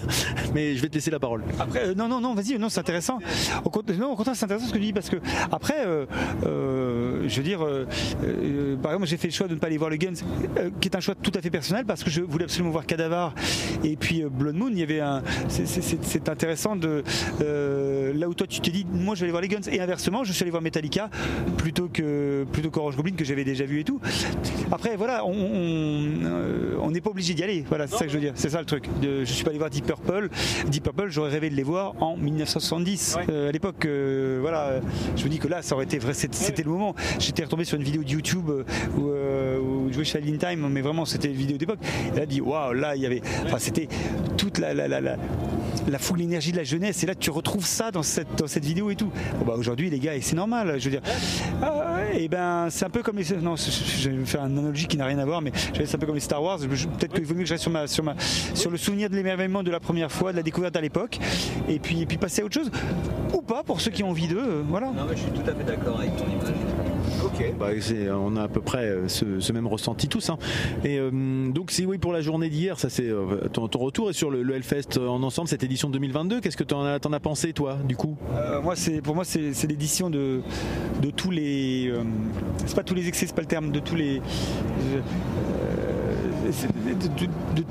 Mais 0.54 0.76
je 0.76 0.82
vais 0.82 0.88
te 0.88 0.94
laisser 0.94 1.10
la 1.10 1.18
parole. 1.18 1.42
Après, 1.58 1.94
non, 1.94 2.08
non, 2.08 2.20
non, 2.20 2.34
vas-y, 2.34 2.58
non, 2.58 2.68
c'est 2.68 2.80
intéressant. 2.80 3.18
Au, 3.64 3.70
non, 3.98 4.12
au 4.12 4.16
contraire, 4.16 4.36
c'est 4.36 4.44
intéressant 4.44 4.66
ce 4.66 4.72
que 4.72 4.78
tu 4.78 4.84
dis 4.84 4.92
parce 4.92 5.08
que 5.10 5.16
après, 5.50 5.84
je 6.42 7.36
veux 7.36 7.42
dire, 7.42 7.60
par 8.82 8.92
exemple, 8.92 9.06
j'ai 9.06 9.16
fait 9.16 9.28
le 9.28 9.32
choix 9.32 9.48
de 9.48 9.54
ne 9.54 9.58
pas 9.58 9.66
aller 9.68 9.78
voir 9.78 9.90
le 9.90 9.96
Guns, 9.96 10.14
qui 10.80 10.88
est 10.88 10.96
un 10.96 11.00
choix 11.00 11.14
tout 11.14 11.32
à 11.34 11.40
fait 11.40 11.50
personnel 11.50 11.84
parce 11.86 12.02
que 12.04 12.10
je 12.10 12.20
voulais 12.22 12.44
absolument 12.44 12.70
voir 12.70 12.86
Cadavar 12.86 13.34
et 13.84 13.96
puis 13.96 14.22
Blood 14.30 14.54
Moon. 14.56 14.68
Il 14.70 14.78
y 14.78 14.82
avait 14.82 15.00
un, 15.00 15.22
c'est- 15.48 16.28
intéressant 16.28 16.76
de 16.76 17.02
là 17.40 18.28
où 18.28 18.34
toi 18.34 18.46
tu 18.50 18.60
t'es 18.60 18.70
dit, 18.70 18.86
moi 18.92 19.14
je 19.14 19.20
vais 19.20 19.24
aller 19.26 19.30
voir 19.32 19.42
les 19.42 19.48
Guns 19.48 19.60
et 19.70 19.80
inversement, 19.80 20.24
je 20.24 20.32
suis 20.32 20.42
allé 20.42 20.50
voir 20.50 20.62
Metallica 20.62 21.08
plutôt 21.56 21.88
que 21.88 22.44
plutôt 22.52 22.70
qu'Orange 22.70 22.96
Goblin 22.96 23.14
que 23.14 23.24
j'avais 23.24 23.44
déjà 23.44 23.64
vu 23.64 23.80
et 23.80 23.84
tout. 23.84 24.00
Après, 24.72 24.96
voilà, 24.96 25.24
on 25.24 25.30
on- 25.32 26.24
euh, 26.24 26.74
on 26.82 26.90
n'est 26.90 27.00
pas 27.00 27.10
obligé 27.10 27.34
d'y 27.34 27.42
aller. 27.42 27.64
Voilà, 27.68 27.86
c'est 27.86 27.96
ça 27.96 28.04
que 28.04 28.10
je 28.10 28.14
veux 28.16 28.20
dire. 28.20 28.32
C'est 28.34 28.50
ça 28.50 28.58
le 28.60 28.66
truc. 28.66 28.84
Je 29.02 29.24
suis 29.24 29.44
pas 29.44 29.50
allé 29.50 29.58
voir 29.58 29.70
Deep 29.70 29.86
Purple. 29.86 30.28
Deep 30.68 30.82
Purple, 30.84 31.06
j'aurais 31.08 31.30
rêvé 31.30 31.48
de 31.50 31.54
les 31.54 31.62
voir 31.62 31.94
en 32.02 32.16
1970. 32.16 33.16
Euh, 33.28 33.48
à 33.48 33.52
l'époque, 33.52 33.84
euh, 33.84 34.38
voilà, 34.40 34.80
je 35.16 35.24
me 35.24 35.28
dis 35.28 35.38
que 35.38 35.48
là, 35.48 35.62
ça 35.62 35.74
aurait 35.74 35.84
été 35.84 35.98
vrai. 35.98 36.12
C'était 36.14 36.62
le 36.62 36.70
moment. 36.70 36.94
J'étais 37.18 37.44
retombé 37.44 37.64
sur 37.64 37.76
une 37.78 37.84
vidéo 37.84 38.02
de 38.02 38.08
YouTube 38.10 38.50
où, 38.98 39.08
euh, 39.08 39.58
où 39.60 39.88
je 39.88 39.94
jouais 39.94 40.04
Child 40.04 40.28
in 40.34 40.36
Time, 40.50 40.68
mais 40.70 40.80
vraiment, 40.80 41.04
c'était 41.04 41.28
une 41.28 41.34
vidéo 41.34 41.56
d'époque. 41.56 41.78
Et 42.14 42.18
là, 42.18 42.26
dit, 42.26 42.40
waouh, 42.40 42.72
là, 42.72 42.96
il 42.96 43.02
y 43.02 43.06
avait, 43.06 43.22
enfin, 43.44 43.58
c'était 43.58 43.88
toute 44.36 44.58
la, 44.58 44.74
la, 44.74 44.88
la, 44.88 45.00
la- 45.00 45.16
la 45.88 45.98
foule, 45.98 46.18
l'énergie 46.18 46.52
de 46.52 46.56
la 46.56 46.64
jeunesse. 46.64 47.02
Et 47.02 47.06
là, 47.06 47.14
tu 47.14 47.30
retrouves 47.30 47.66
ça 47.66 47.90
dans 47.90 48.02
cette, 48.02 48.38
dans 48.38 48.46
cette 48.46 48.64
vidéo 48.64 48.90
et 48.90 48.96
tout. 48.96 49.10
Bon, 49.38 49.44
bah, 49.46 49.54
aujourd'hui, 49.56 49.90
les 49.90 49.98
gars, 49.98 50.14
et 50.14 50.20
c'est 50.20 50.36
normal. 50.36 50.76
Je 50.78 50.84
veux 50.84 50.90
dire, 50.90 51.02
et 52.14 52.28
ben, 52.28 52.68
c'est 52.70 52.84
un 52.84 52.90
peu 52.90 53.02
comme 53.02 53.18
les. 53.18 53.36
Non, 53.36 53.54
je 53.56 54.10
vais 54.10 54.24
faire 54.26 54.44
une 54.44 54.58
analogie 54.58 54.86
qui 54.86 54.96
n'a 54.96 55.06
rien 55.06 55.18
à 55.18 55.24
voir, 55.24 55.40
mais 55.42 55.52
c'est 55.74 55.94
un 55.94 55.98
peu 55.98 56.06
comme 56.06 56.14
les 56.16 56.20
Star 56.20 56.42
Wars. 56.42 56.58
Peut-être 56.58 57.14
qu'il 57.14 57.24
vaut 57.24 57.34
mieux 57.34 57.42
que 57.42 57.48
je 57.48 57.54
reste 57.54 57.62
sur, 57.62 57.70
ma, 57.72 57.86
sur, 57.86 58.04
ma, 58.04 58.14
sur 58.54 58.70
le 58.70 58.76
souvenir 58.76 59.08
de 59.10 59.16
l'émerveillement 59.16 59.62
de 59.62 59.70
la 59.70 59.80
première 59.80 60.10
fois, 60.10 60.32
de 60.32 60.36
la 60.36 60.42
découverte 60.42 60.76
à 60.76 60.80
l'époque, 60.80 61.18
et 61.68 61.78
puis, 61.78 62.02
et 62.02 62.06
puis 62.06 62.16
passer 62.18 62.42
à 62.42 62.44
autre 62.44 62.54
chose. 62.54 62.70
Ou 63.32 63.42
pas, 63.42 63.62
pour 63.62 63.80
ceux 63.80 63.90
qui 63.90 64.02
ont 64.02 64.10
envie 64.10 64.28
d'eux. 64.28 64.38
euh, 64.38 64.62
voilà. 64.68 64.88
Non, 64.88 65.04
mais 65.08 65.16
je 65.16 65.22
suis 65.22 65.30
tout 65.30 65.48
à 65.48 65.54
fait 65.54 65.64
d'accord 65.64 66.00
avec 66.00 66.16
ton 66.16 66.24
image. 66.24 66.54
Bah, 67.58 67.68
c'est- 67.80 68.10
on 68.10 68.36
a 68.36 68.42
à 68.44 68.48
peu 68.48 68.60
près 68.60 68.86
euh, 68.86 69.08
ce, 69.08 69.40
ce 69.40 69.52
même 69.52 69.66
ressenti 69.66 70.08
tous. 70.08 70.30
hein. 70.30 70.38
Et 70.84 70.98
euh, 70.98 71.10
donc, 71.50 71.70
si 71.70 71.86
oui, 71.86 71.98
pour 71.98 72.12
la 72.12 72.20
journée 72.20 72.48
d'hier, 72.50 72.78
ça 72.78 72.88
c'est 72.88 73.08
euh, 73.08 73.48
ton, 73.52 73.68
ton 73.68 73.78
retour 73.80 74.10
et 74.10 74.12
sur 74.12 74.30
le, 74.30 74.42
le 74.42 74.54
Hellfest 74.54 74.98
euh, 74.98 75.08
en 75.08 75.22
ensemble, 75.22 75.48
cette 75.48 75.62
édition 75.64 75.90
2022, 75.90 76.40
qu'est-ce 76.40 76.56
que 76.56 76.64
t'en 76.64 76.84
as, 76.84 76.98
t'en 77.00 77.12
as 77.12 77.20
pensé 77.20 77.52
toi, 77.52 77.76
du 77.86 77.96
coup? 77.96 78.16
Euh, 78.36 78.60
moi, 78.62 78.76
c'est 78.76 79.00
pour 79.02 79.14
moi, 79.14 79.24
c'est 79.24 79.66
l'édition 79.66 80.10
de, 80.10 80.40
de 81.02 81.10
tous 81.10 81.30
les. 81.30 81.88
euh, 81.88 82.02
c'est 82.66 82.74
pas 82.76 82.82
tous 82.82 82.94
les 82.94 83.08
excès, 83.08 83.26
c'est 83.26 83.34
pas 83.34 83.42
le 83.42 83.48
terme, 83.48 83.70
de 83.72 83.80
tous 83.80 83.94
les. 83.96 84.18
euh, 84.18 85.00
de- 87.18 87.26
de- 87.60 87.66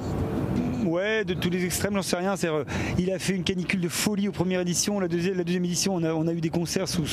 Ouais, 0.85 1.25
de 1.25 1.33
tous 1.33 1.49
les 1.49 1.65
extrêmes, 1.65 1.93
j'en 1.95 2.01
sais 2.01 2.17
rien. 2.17 2.35
Euh, 2.43 2.63
il 2.97 3.11
a 3.11 3.19
fait 3.19 3.33
une 3.33 3.43
canicule 3.43 3.81
de 3.81 3.89
folie 3.89 4.27
aux 4.27 4.31
premières 4.31 4.61
éditions. 4.61 4.99
La 4.99 5.07
deuxième, 5.07 5.37
la 5.37 5.43
deuxième 5.43 5.65
édition, 5.65 5.95
on 5.95 6.27
a, 6.27 6.33
eu 6.33 6.41
des 6.41 6.49
concerts 6.49 6.87
sous, 6.87 7.03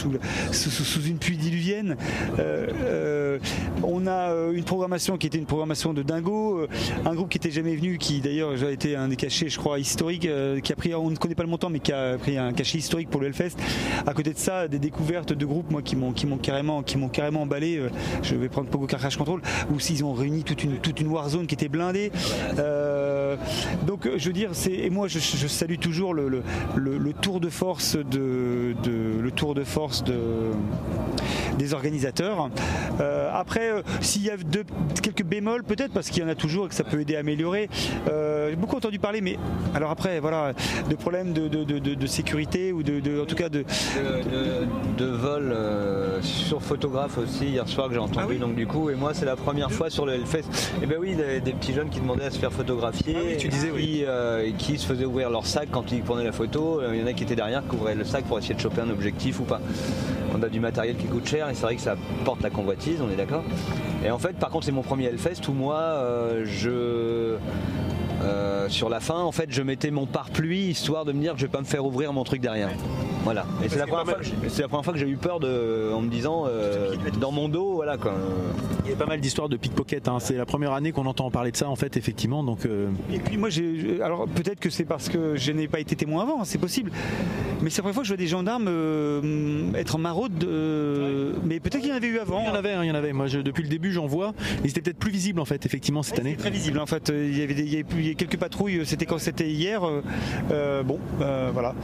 une 1.06 1.18
pluie 1.18 1.36
diluvienne. 1.36 1.96
Euh, 2.38 3.36
euh, 3.36 3.38
on 3.82 4.06
a 4.06 4.30
euh, 4.30 4.52
une 4.52 4.64
programmation 4.64 5.16
qui 5.16 5.26
était 5.26 5.38
une 5.38 5.46
programmation 5.46 5.92
de 5.92 6.02
dingo. 6.02 6.66
un 7.04 7.14
groupe 7.14 7.28
qui 7.28 7.38
était 7.38 7.50
jamais 7.50 7.76
venu, 7.76 7.98
qui 7.98 8.20
d'ailleurs 8.20 8.62
a 8.62 8.70
été 8.70 8.96
un 8.96 9.08
des 9.08 9.16
cachets, 9.16 9.48
je 9.48 9.58
crois, 9.58 9.78
historiques, 9.78 10.26
euh, 10.26 10.60
qui 10.60 10.72
a 10.72 10.76
pris, 10.76 10.94
on 10.94 11.10
ne 11.10 11.16
connaît 11.16 11.34
pas 11.34 11.42
le 11.42 11.48
montant, 11.48 11.70
mais 11.70 11.80
qui 11.80 11.92
a 11.92 12.16
pris 12.18 12.38
un 12.38 12.52
cachet 12.52 12.78
historique 12.78 13.10
pour 13.10 13.20
le 13.20 13.28
Hellfest. 13.28 13.56
À 14.06 14.14
côté 14.14 14.32
de 14.32 14.38
ça, 14.38 14.68
des 14.68 14.78
découvertes 14.78 15.32
de 15.32 15.46
groupes, 15.46 15.70
moi, 15.70 15.82
qui 15.82 15.96
m'ont, 15.96 16.12
carrément, 16.38 16.82
qui 16.82 16.98
m'ont 16.98 17.08
carrément 17.08 17.42
emballé. 17.42 17.80
Je 18.22 18.34
vais 18.34 18.48
prendre 18.48 18.68
Pogo 18.68 18.86
Crash 18.86 19.16
Control, 19.16 19.40
où 19.72 19.78
s'ils 19.80 20.04
ont 20.04 20.12
réuni 20.12 20.42
toute 20.44 20.62
une, 20.62 21.08
Warzone 21.08 21.46
qui 21.46 21.54
était 21.54 21.68
blindée. 21.68 22.10
Donc, 23.86 24.06
euh, 24.06 24.14
je 24.16 24.26
veux 24.26 24.32
dire, 24.32 24.50
c'est, 24.52 24.72
et 24.72 24.90
moi, 24.90 25.08
je, 25.08 25.18
je 25.18 25.46
salue 25.46 25.76
toujours 25.78 26.14
le, 26.14 26.28
le, 26.28 26.42
le- 26.76 26.98
le 26.98 27.12
tour 27.12 27.40
de 27.40 27.48
force 27.48 27.96
de, 27.96 28.74
de- 28.82 29.20
le 29.22 29.30
tour 29.30 29.54
de 29.54 29.64
force 29.64 30.02
de, 30.04 30.16
des 31.58 31.74
organisateurs. 31.74 32.50
Euh, 33.00 33.30
après, 33.32 33.70
euh, 33.70 33.82
s'il 34.00 34.22
y 34.22 34.30
a 34.30 34.34
quelques 35.02 35.24
bémols, 35.24 35.62
peut-être 35.64 35.92
parce 35.92 36.10
qu'il 36.10 36.22
y 36.22 36.26
en 36.26 36.28
a 36.28 36.34
toujours 36.34 36.66
et 36.66 36.68
que 36.68 36.74
ça 36.74 36.84
peut 36.84 37.00
aider 37.00 37.16
à 37.16 37.20
améliorer. 37.20 37.68
Euh, 38.08 38.50
j'ai 38.50 38.56
beaucoup 38.56 38.76
entendu 38.76 38.98
parler, 38.98 39.20
mais 39.20 39.36
alors 39.74 39.90
après, 39.90 40.20
voilà, 40.20 40.52
de 40.88 40.94
problèmes 40.94 41.32
de, 41.32 41.48
de- 41.48 41.64
de- 41.64 42.06
sécurité 42.06 42.72
ou 42.72 42.82
de, 42.82 43.20
en 43.20 43.26
tout 43.26 43.34
cas 43.34 43.48
de. 43.48 43.64
de, 44.98 45.04
vol 45.06 45.54
sur 46.22 46.62
photographe 46.62 47.18
aussi 47.18 47.46
hier 47.46 47.68
soir 47.68 47.88
que 47.88 47.94
j'ai 47.94 48.00
entendu 48.00 48.18
Ah 48.22 48.26
oui 48.28 48.38
donc 48.38 48.54
du 48.54 48.66
coup 48.66 48.90
et 48.90 48.94
moi 48.94 49.12
c'est 49.14 49.24
la 49.24 49.36
première 49.36 49.70
fois 49.72 49.90
sur 49.90 50.06
le 50.06 50.14
Hellfest 50.14 50.44
et 50.82 50.86
ben 50.86 50.96
oui 51.00 51.14
des, 51.14 51.40
des 51.40 51.52
petits 51.52 51.72
jeunes 51.72 51.88
qui 51.88 52.00
demandaient 52.00 52.24
à 52.26 52.30
se 52.30 52.38
faire 52.38 52.52
photographier 52.52 53.14
Ah 53.18 53.22
oui, 53.26 53.36
tu 53.46 53.52
disais, 53.52 53.70
qui, 53.70 54.04
euh, 54.04 54.50
qui 54.58 54.78
se 54.78 54.86
faisaient 54.86 55.04
ouvrir 55.04 55.30
leur 55.30 55.46
sac 55.46 55.68
quand 55.70 55.92
ils 55.92 56.02
prenaient 56.02 56.24
la 56.24 56.32
photo. 56.32 56.80
Euh, 56.80 56.94
il 56.94 57.00
y 57.00 57.04
en 57.04 57.06
a 57.06 57.12
qui 57.12 57.24
étaient 57.24 57.36
derrière 57.36 57.62
qui 57.68 57.76
ouvraient 57.76 57.94
le 57.94 58.04
sac 58.04 58.24
pour 58.24 58.38
essayer 58.38 58.54
de 58.54 58.60
choper 58.60 58.80
un 58.80 58.90
objectif 58.90 59.40
ou 59.40 59.44
pas. 59.44 59.60
On 60.36 60.42
a 60.42 60.48
du 60.48 60.60
matériel 60.60 60.96
qui 60.96 61.06
coûte 61.06 61.26
cher 61.26 61.48
et 61.48 61.54
c'est 61.54 61.62
vrai 61.62 61.76
que 61.76 61.82
ça 61.82 61.96
porte 62.24 62.42
la 62.42 62.50
convoitise 62.50 63.00
on 63.00 63.10
est 63.10 63.16
d'accord. 63.16 63.44
Et 64.04 64.10
en 64.10 64.18
fait 64.18 64.36
par 64.36 64.50
contre 64.50 64.66
c'est 64.66 64.72
mon 64.72 64.82
premier 64.82 65.06
Hellfest 65.06 65.48
où 65.48 65.52
moi 65.52 65.78
euh, 65.78 66.44
je 66.44 67.36
euh, 68.22 68.68
sur 68.68 68.88
la 68.88 69.00
fin, 69.00 69.20
en 69.20 69.32
fait, 69.32 69.46
je 69.50 69.62
mettais 69.62 69.90
mon 69.90 70.06
pare-pluie 70.06 70.68
histoire 70.68 71.04
de 71.04 71.12
me 71.12 71.20
dire 71.20 71.34
que 71.34 71.38
je 71.40 71.46
vais 71.46 71.52
pas 71.52 71.60
me 71.60 71.64
faire 71.66 71.84
ouvrir 71.84 72.12
mon 72.12 72.24
truc 72.24 72.40
derrière. 72.40 72.70
Voilà. 73.24 73.44
Et 73.64 73.68
c'est 73.68 73.78
la, 73.78 73.86
première 73.86 74.04
fois 74.04 74.14
que 74.14 74.24
j'ai- 74.24 74.48
c'est 74.48 74.62
la 74.62 74.68
première 74.68 74.84
fois 74.84 74.92
que 74.92 74.98
j'ai 75.00 75.08
eu 75.08 75.16
peur 75.16 75.40
de, 75.40 75.90
en 75.92 76.00
me 76.00 76.08
disant 76.08 76.44
euh, 76.46 76.94
dans 77.20 77.32
mon 77.32 77.48
dos, 77.48 77.74
voilà 77.74 77.96
quoi. 77.96 78.14
Il 78.84 78.90
y 78.90 78.94
a 78.94 78.96
pas 78.96 79.06
mal 79.06 79.20
d'histoires 79.20 79.48
de 79.48 79.56
pickpocket. 79.56 80.06
hein. 80.08 80.18
C'est 80.20 80.36
la 80.36 80.46
première 80.46 80.72
année 80.72 80.92
qu'on 80.92 81.06
entend 81.06 81.28
parler 81.30 81.50
de 81.50 81.56
ça, 81.56 81.68
en 81.68 81.74
fait, 81.74 81.96
effectivement. 81.96 82.44
Donc, 82.44 82.64
euh, 82.66 82.88
Et 83.12 83.18
puis 83.18 83.36
moi, 83.36 83.50
j'ai, 83.50 84.00
alors 84.00 84.26
peut-être 84.28 84.60
que 84.60 84.70
c'est 84.70 84.84
parce 84.84 85.08
que 85.08 85.34
je 85.36 85.50
n'ai 85.50 85.66
pas 85.66 85.80
été 85.80 85.96
témoin 85.96 86.22
avant, 86.22 86.40
hein, 86.40 86.44
c'est 86.44 86.58
possible. 86.58 86.92
Mais 87.62 87.70
c'est 87.70 87.78
la 87.78 87.82
première 87.82 87.94
fois 87.94 88.02
que 88.02 88.08
je 88.08 88.12
vois 88.12 88.18
des 88.18 88.26
gendarmes 88.28 88.66
euh, 88.68 89.72
être 89.74 89.96
en 89.96 89.98
maraude. 89.98 90.44
euh, 90.44 91.32
mais 91.44 91.58
peut-être 91.58 91.80
qu'il 91.80 91.90
y 91.90 91.92
en 91.92 91.96
avait 91.96 92.06
eu 92.06 92.18
avant. 92.18 92.42
il 92.42 92.46
y 92.46 92.50
en 92.50 92.54
avait, 92.54 92.72
hein, 92.74 92.84
il 92.84 92.88
y 92.88 92.90
en 92.90 92.94
avait. 92.94 93.12
Moi, 93.12 93.26
je- 93.26 93.40
depuis 93.40 93.62
le 93.64 93.68
début, 93.68 93.92
j'en 93.92 94.06
vois. 94.06 94.34
Ils 94.62 94.70
étaient 94.70 94.82
peut-être 94.82 94.98
plus 94.98 95.10
visibles, 95.10 95.40
en 95.40 95.44
fait, 95.44 95.66
effectivement, 95.66 96.02
cette 96.04 96.18
année. 96.20 96.30
C'était 96.32 96.42
très 96.42 96.50
visible 96.50 96.78
en 96.78 96.86
fait. 96.86 97.12
Il 97.14 97.36
y 97.36 97.42
avait, 97.42 97.54
des- 97.54 97.62
il 97.62 97.70
y 97.70 97.74
avait 97.74 97.84
plus- 97.84 98.05
quelques 98.14 98.36
patrouilles. 98.38 98.82
C'était 98.84 99.06
quand 99.06 99.18
c'était 99.18 99.48
hier. 99.50 99.84
euh, 99.86 100.02
euh, 100.50 100.82
bon, 100.82 100.98
euh, 101.20 101.50
voilà. 101.52 101.74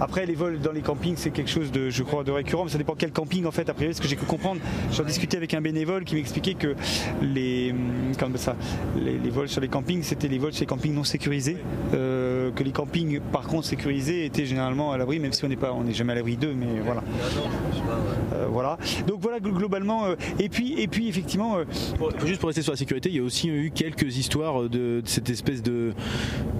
Après, 0.00 0.24
les 0.26 0.34
vols 0.34 0.60
dans 0.60 0.72
les 0.72 0.80
campings, 0.80 1.16
c'est 1.16 1.30
quelque 1.30 1.50
chose 1.50 1.70
de, 1.70 1.90
je 1.90 2.02
crois, 2.02 2.24
de 2.24 2.32
récurrent. 2.32 2.64
Mais 2.64 2.70
ça 2.70 2.78
dépend 2.78 2.94
quel 2.96 3.12
camping 3.12 3.44
en 3.44 3.50
fait. 3.50 3.68
A 3.68 3.74
priori, 3.74 3.94
ce 3.94 4.00
que 4.00 4.08
j'ai 4.08 4.16
pu 4.16 4.24
comprendre, 4.24 4.60
j'en 4.92 5.04
discutais 5.04 5.36
avec 5.36 5.52
un 5.54 5.60
bénévole 5.60 6.04
qui 6.04 6.14
m'expliquait 6.14 6.54
que 6.54 6.74
les, 7.22 7.72
hum, 7.72 8.12
comment 8.18 8.36
ça, 8.36 8.56
les, 8.96 9.30
vols 9.30 9.48
sur 9.48 9.60
les 9.60 9.68
campings, 9.68 10.02
c'était 10.02 10.28
les 10.28 10.38
vols 10.38 10.52
sur 10.52 10.62
les 10.62 10.66
campings 10.66 10.94
non 10.94 11.04
sécurisés. 11.04 11.58
Euh, 11.94 12.50
que 12.50 12.62
les 12.62 12.72
campings, 12.72 13.20
par 13.20 13.46
contre, 13.46 13.66
sécurisés, 13.66 14.24
étaient 14.24 14.46
généralement 14.46 14.92
à 14.92 14.98
l'abri, 14.98 15.18
même 15.18 15.32
si 15.32 15.44
on 15.44 15.48
n'est 15.48 15.56
pas, 15.56 15.72
on 15.72 15.84
n'est 15.84 15.92
jamais 15.92 16.12
à 16.12 16.16
l'abri 16.16 16.36
d'eux, 16.36 16.54
mais 16.54 16.80
voilà. 16.84 17.02
Euh, 18.34 18.46
voilà. 18.50 18.78
Donc 19.06 19.20
voilà 19.20 19.38
gl- 19.38 19.52
globalement. 19.52 20.06
euh, 20.06 20.14
et 20.38 20.48
puis, 20.48 20.80
et 20.80 20.88
puis 20.88 21.08
effectivement. 21.08 21.58
juste 22.24 22.40
pour 22.40 22.48
rester 22.48 22.62
sur 22.62 22.72
la 22.72 22.78
sécurité, 22.78 23.10
il 23.10 23.16
y 23.16 23.18
a 23.18 23.22
aussi 23.22 23.48
eu 23.48 23.70
quelques 23.70 24.16
histoires 24.16 24.68
de, 24.68 25.02
cette 25.04 25.28
espèce 25.28 25.62
de, 25.62 25.92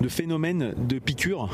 phénomène 0.09 0.75
de 0.77 0.99
piqûre 0.99 1.49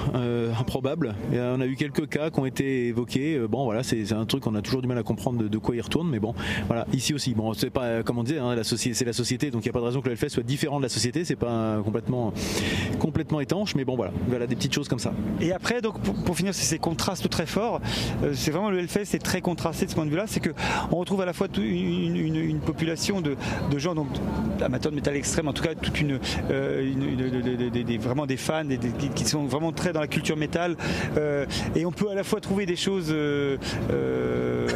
improbable. 0.58 1.14
Et, 1.32 1.38
on 1.38 1.60
a 1.60 1.66
eu 1.66 1.75
quelques 1.76 2.08
cas 2.08 2.30
qui 2.30 2.40
ont 2.40 2.46
été 2.46 2.88
évoqués. 2.88 3.36
Euh, 3.36 3.46
Bon, 3.48 3.64
voilà, 3.64 3.82
c'est 3.82 4.12
un 4.12 4.26
truc 4.26 4.42
qu'on 4.42 4.54
a 4.54 4.62
toujours 4.62 4.82
du 4.82 4.88
mal 4.88 4.98
à 4.98 5.02
comprendre 5.02 5.48
de, 5.48 5.58
quoi 5.58 5.76
il 5.76 5.80
retourne, 5.80 6.10
mais 6.10 6.18
bon, 6.18 6.34
voilà, 6.66 6.86
ici 6.92 7.14
aussi. 7.14 7.32
Bon, 7.32 7.54
c'est 7.54 7.70
pas 7.70 8.02
comme 8.02 8.18
on 8.18 8.24
disait, 8.24 8.38
hein, 8.38 8.54
la 8.54 8.64
société, 8.64 8.94
c'est 8.94 9.04
la 9.04 9.12
société, 9.12 9.50
donc 9.50 9.64
il 9.64 9.68
n'y 9.68 9.70
a 9.70 9.72
pas 9.72 9.80
de 9.80 9.84
raison 9.84 10.00
que 10.00 10.06
le 10.06 10.12
Hellfest 10.12 10.30
soit 10.30 10.42
différent 10.42 10.78
de 10.78 10.82
la 10.82 10.88
société. 10.88 11.24
C'est 11.24 11.36
pas 11.36 11.80
complètement, 11.84 12.32
complètement 12.98 13.40
étanche, 13.40 13.74
mais 13.76 13.84
bon, 13.84 13.96
voilà, 13.96 14.12
voilà 14.28 14.46
des 14.46 14.56
petites 14.56 14.74
choses 14.74 14.88
comme 14.88 14.98
ça. 14.98 15.12
Et 15.40 15.52
après, 15.52 15.80
donc 15.80 16.00
pour, 16.00 16.14
pour 16.14 16.36
finir, 16.36 16.54
c'est 16.54 16.64
ces 16.64 16.78
contrastes 16.78 17.28
très 17.28 17.46
forts. 17.46 17.80
Euh, 18.22 18.32
c'est 18.34 18.50
vraiment 18.50 18.70
le 18.70 18.78
Hellfest, 18.78 19.04
c'est 19.04 19.22
très 19.22 19.40
contrasté 19.40 19.86
de 19.86 19.90
ce 19.90 19.94
point 19.94 20.04
de 20.04 20.10
vue-là. 20.10 20.24
C'est 20.26 20.40
que 20.40 20.50
on 20.90 20.96
retrouve 20.96 21.20
à 21.20 21.26
la 21.26 21.32
fois 21.32 21.46
une, 21.56 22.60
population 22.60 23.20
de, 23.20 23.36
gens 23.78 23.94
donc 23.94 24.08
amateurs 24.60 24.90
de 24.90 24.96
métal 24.96 25.16
extrême, 25.16 25.48
en 25.48 25.52
tout 25.52 25.62
cas 25.62 25.74
toute 25.74 26.00
une, 26.00 26.18
euh, 26.50 26.92
vraiment 28.00 28.26
des 28.26 28.36
fans, 28.36 28.64
qui, 29.14 29.24
sont 29.24 29.44
vraiment 29.44 29.72
très 29.72 29.92
dans 29.92 30.00
la 30.00 30.06
culture 30.06 30.36
métal. 30.36 30.76
Et 31.74 31.84
on 31.86 31.92
peut 31.92 32.10
à 32.10 32.14
la 32.14 32.24
fois 32.24 32.40
trouver 32.40 32.66
des 32.66 32.76
choses. 32.76 33.08
euh, 33.10 33.56
euh, 33.90 34.68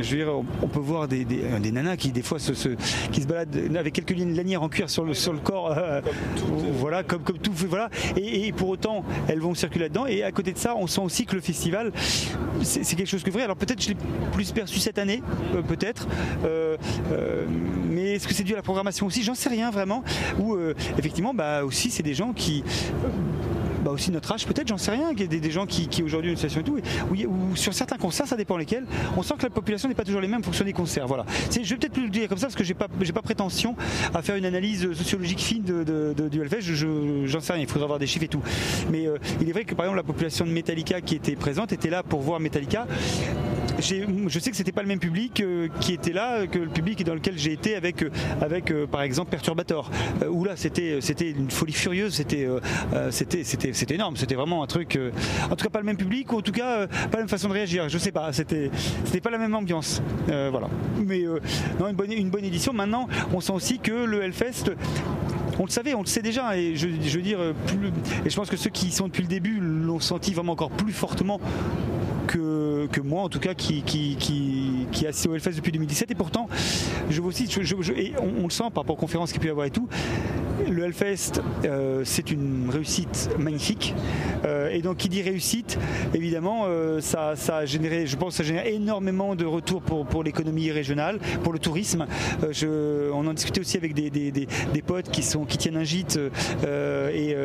je 0.00 0.10
veux 0.16 0.24
dire, 0.24 0.32
on, 0.62 0.68
peut 0.68 0.78
voir 0.80 1.06
des, 1.08 1.24
des- 1.24 1.42
des 1.60 1.70
nanas 1.72 1.96
qui 1.96 2.10
des 2.12 2.22
fois 2.22 2.38
se, 2.38 2.52
qui 3.12 3.22
se 3.22 3.26
baladent 3.26 3.76
avec 3.76 3.92
quelques 3.92 4.16
lanières 4.18 4.62
en 4.62 4.68
cuir 4.68 4.88
sur 4.90 5.04
le 5.04 5.14
sur 5.14 5.32
le 5.32 5.38
corps. 5.38 5.72
euh, 5.76 6.00
voilà, 6.78 7.02
comme 7.02 7.22
comme 7.22 7.38
tout, 7.38 7.52
voilà. 7.54 7.88
Et, 8.16 8.52
pour 8.52 8.68
autant, 8.68 9.04
elles 9.28 9.40
vont 9.40 9.54
circuler 9.54 9.84
là-dedans. 9.84 10.06
Et 10.06 10.22
à 10.22 10.32
côté 10.32 10.52
de 10.52 10.58
ça, 10.58 10.74
on 10.76 10.86
sent 10.86 11.00
aussi 11.02 11.26
que 11.26 11.34
le 11.34 11.40
festival, 11.40 11.92
c'est 12.62 12.96
quelque 12.96 13.06
chose 13.08 13.22
que 13.22 13.30
vrai. 13.30 13.42
Alors 13.42 13.56
peut-être 13.56 13.82
je 13.82 13.90
l'ai 13.90 13.96
plus 14.32 14.50
perçu 14.52 14.78
cette 14.78 14.98
année, 14.98 15.22
euh, 15.54 15.62
peut-être. 15.62 16.06
Euh, 16.44 16.76
euh, 17.12 17.44
mais 17.90 18.14
est-ce 18.14 18.26
que 18.28 18.34
c'est 18.34 18.44
dû 18.44 18.52
à 18.52 18.56
la 18.56 18.62
programmation 18.62 19.06
aussi? 19.06 19.22
J'en 19.22 19.34
sais 19.34 19.48
rien 19.48 19.70
vraiment. 19.70 20.02
Ou 20.38 20.54
euh, 20.54 20.74
effectivement, 20.98 21.34
bah 21.34 21.64
aussi, 21.64 21.90
c'est 21.90 22.02
des 22.02 22.14
gens 22.14 22.32
qui 22.32 22.64
bah 23.82 23.90
aussi 23.90 24.10
notre 24.10 24.32
âge 24.32 24.46
peut-être, 24.46 24.68
j'en 24.68 24.78
sais 24.78 24.92
rien, 24.92 25.10
qu'il 25.14 25.32
y 25.32 25.36
a 25.36 25.40
des, 25.40 25.50
gens 25.50 25.66
qui, 25.66 25.88
qui 25.88 26.02
aujourd'hui 26.02 26.30
ont 26.30 26.34
une 26.34 26.38
situation 26.38 26.60
et 26.60 26.64
tout, 26.64 26.78
où 27.28 27.56
sur 27.56 27.74
certains 27.74 27.96
concerts, 27.98 28.26
ça 28.26 28.36
dépend 28.36 28.56
lesquels, 28.56 28.86
on 29.16 29.22
sent 29.22 29.34
que 29.38 29.42
la 29.44 29.50
population 29.50 29.88
n'est 29.88 29.94
pas 29.94 30.04
toujours 30.04 30.20
les 30.20 30.28
mêmes 30.28 30.40
en 30.40 30.44
fonction 30.44 30.64
des 30.64 30.72
concerts. 30.72 31.06
Voilà. 31.06 31.24
Je 31.50 31.58
vais 31.60 31.76
peut-être 31.76 31.92
plus 31.92 32.04
le 32.04 32.10
dire 32.10 32.28
comme 32.28 32.38
ça 32.38 32.46
parce 32.46 32.54
que 32.56 32.64
j'ai 32.64 32.74
pas, 32.74 32.88
pas 32.88 33.22
prétention 33.22 33.76
à 34.14 34.22
faire 34.22 34.36
une 34.36 34.44
analyse 34.46 34.92
sociologique 34.94 35.40
fine 35.40 35.62
de, 35.64 36.14
du 36.28 36.40
Hellfest, 36.40 36.60
je, 36.60 36.74
je- 36.74 37.26
j'en 37.26 37.40
sais 37.40 37.52
rien, 37.52 37.62
il 37.62 37.68
faudra 37.68 37.84
avoir 37.84 37.98
des 37.98 38.06
chiffres 38.06 38.24
et 38.24 38.28
tout. 38.28 38.42
Mais 38.90 39.06
euh, 39.06 39.18
il 39.40 39.48
est 39.48 39.52
vrai 39.52 39.64
que 39.64 39.74
par 39.74 39.84
exemple 39.86 39.96
la 39.98 40.02
population 40.04 40.44
de 40.46 40.50
Metallica 40.50 41.00
qui 41.00 41.14
était 41.14 41.36
présente 41.36 41.72
était 41.72 41.90
là 41.90 42.02
pour 42.02 42.20
voir 42.20 42.40
Metallica. 42.40 42.86
Je 43.82 44.38
sais 44.38 44.50
que 44.52 44.56
c'était 44.56 44.70
pas 44.70 44.82
le 44.82 44.88
même 44.88 45.00
public 45.00 45.40
euh, 45.40 45.66
qui 45.80 45.92
était 45.92 46.12
là 46.12 46.46
que 46.46 46.58
le 46.58 46.68
public 46.68 47.02
dans 47.04 47.14
lequel 47.14 47.36
j'ai 47.36 47.52
été 47.52 47.74
avec, 47.74 48.02
euh, 48.02 48.10
avec 48.40 48.70
euh, 48.70 48.86
par 48.86 49.02
exemple 49.02 49.30
Perturbator, 49.30 49.90
où 50.30 50.44
là 50.44 50.52
c'était, 50.54 51.00
une 51.20 51.50
folie 51.50 51.72
furieuse, 51.72 52.14
c'était, 52.14 52.46
énorme, 53.90 54.16
c'était 54.16 54.36
vraiment 54.36 54.62
un 54.62 54.66
truc, 54.66 54.98
en 55.50 55.56
tout 55.56 55.64
cas 55.64 55.70
pas 55.70 55.80
le 55.80 55.84
même 55.84 55.96
public, 55.96 56.32
ou 56.32 56.38
en 56.38 56.42
tout 56.42 56.52
cas 56.52 56.86
pas 56.86 57.10
la 57.14 57.18
même 57.18 57.28
façon 57.28 57.48
de 57.48 57.54
réagir, 57.54 57.88
je 57.88 57.98
sais 57.98 58.12
pas, 58.12 58.32
c'était, 58.32 58.70
c'était 59.04 59.20
pas 59.20 59.30
la 59.30 59.38
même 59.38 59.54
ambiance, 59.54 60.00
voilà. 60.28 60.68
Mais 61.04 61.24
non, 61.80 61.88
une 61.88 61.96
bonne, 61.96 62.12
une 62.12 62.30
bonne 62.30 62.44
édition. 62.44 62.72
Maintenant, 62.72 63.08
on 63.32 63.40
sent 63.40 63.52
aussi 63.52 63.78
que 63.78 64.04
le 64.04 64.22
Hellfest 64.22 64.74
on 65.58 65.64
le 65.64 65.70
savait, 65.70 65.94
on 65.94 66.00
le 66.00 66.06
sait 66.06 66.22
déjà, 66.22 66.56
et 66.56 66.76
je, 66.76 66.86
veux 66.86 67.22
dire, 67.22 67.38
et 68.24 68.30
je 68.30 68.36
pense 68.36 68.48
que 68.48 68.56
ceux 68.56 68.70
qui 68.70 68.86
y 68.86 68.90
sont 68.90 69.06
depuis 69.06 69.22
le 69.22 69.28
début 69.28 69.58
l'ont 69.60 70.00
senti 70.00 70.32
vraiment 70.32 70.52
encore 70.52 70.70
plus 70.70 70.92
fortement 70.92 71.40
que, 72.26 72.86
que 72.90 73.00
moi, 73.00 73.22
en 73.22 73.28
tout 73.28 73.40
cas, 73.40 73.54
qui, 73.54 73.82
qui, 73.82 74.16
qui, 74.18 74.86
qui 74.92 75.06
au 75.28 75.34
Hellfest 75.34 75.52
depuis 75.56 75.72
2017. 75.72 76.10
Et 76.10 76.14
pourtant, 76.14 76.48
je 77.10 77.20
vois 77.20 77.28
aussi, 77.28 77.46
je- 77.50 77.62
je- 77.80 77.92
et 77.92 78.14
on, 78.20 78.40
on 78.40 78.44
le 78.44 78.50
sent 78.50 78.64
par 78.74 78.82
rapport 78.84 78.96
aux 78.96 79.00
conférences 79.00 79.32
qu'il 79.32 79.40
peut 79.40 79.48
y 79.48 79.50
avoir 79.50 79.66
et 79.66 79.70
tout, 79.70 79.88
le 80.70 80.84
Hellfest, 80.84 81.40
euh, 81.64 82.02
c'est 82.04 82.30
une 82.30 82.68
réussite 82.70 83.30
magnifique. 83.38 83.94
Euh, 84.44 84.70
et 84.70 84.80
donc, 84.82 84.96
qui 84.98 85.08
dit 85.08 85.22
réussite, 85.22 85.78
évidemment, 86.14 86.64
euh, 86.66 87.00
ça, 87.00 87.36
ça 87.36 87.58
a 87.58 87.64
généré, 87.66 88.06
je 88.06 88.16
pense, 88.16 88.30
que 88.36 88.36
ça 88.38 88.44
génère 88.44 88.66
énormément 88.66 89.34
de 89.34 89.44
retours 89.44 89.82
pour, 89.82 90.06
pour 90.06 90.22
l'économie 90.24 90.70
régionale, 90.70 91.18
pour 91.42 91.52
le 91.52 91.58
tourisme. 91.58 92.06
Je- 92.50 93.10
on 93.12 93.26
en 93.26 93.34
discutait 93.34 93.60
aussi 93.60 93.76
avec 93.76 93.94
des, 93.94 94.10
des- 94.10 94.30
des- 94.32 94.48
des 94.72 94.82
potes 94.82 95.10
qui, 95.10 95.22
sont, 95.22 95.44
qui 95.44 95.58
tiennent 95.58 95.76
un 95.76 95.84
gîte 95.84 96.18
et 97.14 97.36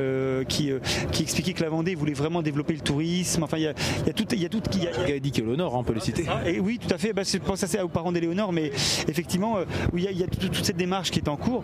qui, 0.48 0.72
qui 1.12 1.24
expliquaient 1.24 1.54
que 1.54 1.64
la 1.64 1.70
Vendée 1.70 1.96
voulait 1.96 2.14
vraiment 2.14 2.42
développer 2.42 2.74
le 2.74 2.80
tourisme. 2.80 3.44
Enfin, 3.44 3.58
il 3.58 3.64
y 3.64 3.68
a, 3.68 3.74
y 4.06 4.10
a 4.10 4.14
tout. 4.14 4.26
Il 4.32 4.42
y 4.42 4.46
a 4.46 4.50
tout 4.50 4.58
a- 4.58 5.08
il 5.08 5.14
a- 5.14 5.20
qui 5.20 5.42
est 5.42 5.44
l'honneur, 5.44 5.74
on 5.74 5.84
peut 5.84 5.94
le 5.94 6.00
citer. 6.00 6.26
et 6.46 6.60
oui, 6.60 6.80
tout 6.80 6.94
à 6.94 6.98
fait. 6.98 7.14
Bah, 7.14 7.24
je 7.24 7.38
pense 7.38 7.60
ça 7.66 7.84
aux 7.84 7.90
parents 7.90 8.12
d'Éléonore, 8.12 8.54
mais 8.54 8.72
effectivement, 9.08 9.58
il 9.96 10.04
y 10.04 10.08
a, 10.08 10.12
il 10.12 10.18
y 10.20 10.24
a 10.24 10.28
toute, 10.28 10.52
toute 10.52 10.66
cette 10.66 10.78
démarche 10.78 11.12
qui 11.12 11.20
est 11.20 11.28
en 11.30 11.36
cours. 11.38 11.64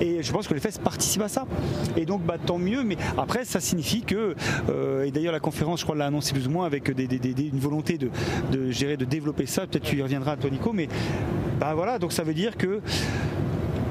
Et 0.00 0.22
je 0.22 0.32
pense 0.32 0.46
que 0.48 0.54
les 0.54 0.60
fesses 0.60 0.78
participent 0.86 1.22
à 1.22 1.28
ça. 1.28 1.46
Et 1.96 2.06
donc, 2.06 2.22
bah, 2.22 2.36
tant 2.38 2.58
mieux. 2.58 2.84
Mais 2.84 2.96
après, 3.18 3.44
ça 3.44 3.58
signifie 3.60 4.02
que, 4.02 4.34
euh, 4.70 5.04
et 5.04 5.10
d'ailleurs, 5.10 5.32
la 5.32 5.40
conférence, 5.40 5.80
je 5.80 5.84
crois, 5.84 5.96
l'a 5.96 6.06
annoncé 6.06 6.32
plus 6.32 6.46
ou 6.46 6.50
moins 6.50 6.64
avec 6.64 6.90
des, 6.92 7.06
une 7.52 7.58
volonté 7.58 7.98
de, 7.98 8.08
de 8.52 8.70
gérer, 8.70 8.96
de 8.96 9.04
développer 9.04 9.46
ça. 9.46 9.66
Peut-être 9.66 9.82
tu 9.84 9.96
y 9.96 10.02
reviendras, 10.02 10.36
toi, 10.36 10.48
Nico. 10.48 10.72
Mais 10.72 10.88
bah, 11.58 11.74
voilà, 11.74 11.98
donc 11.98 12.12
ça 12.12 12.22
veut 12.22 12.34
dire 12.34 12.56
que. 12.56 12.80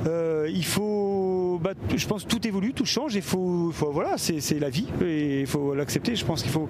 euh, 0.07 0.47
il 0.53 0.63
faut, 0.63 1.59
bah, 1.61 1.71
je 1.95 2.07
pense, 2.07 2.25
tout 2.27 2.45
évolue, 2.47 2.71
tout 2.73 2.85
change. 2.85 3.15
Il 3.15 3.21
faut, 3.23 3.71
faut- 3.73 3.91
voilà, 3.91 4.15
c'est 4.17 4.59
la 4.59 4.69
vie 4.69 4.87
et 5.03 5.41
il 5.41 5.47
faut 5.47 5.73
l'accepter. 5.75 6.15
Je 6.15 6.23
pense 6.23 6.43
qu'il 6.43 6.51
faut. 6.51 6.69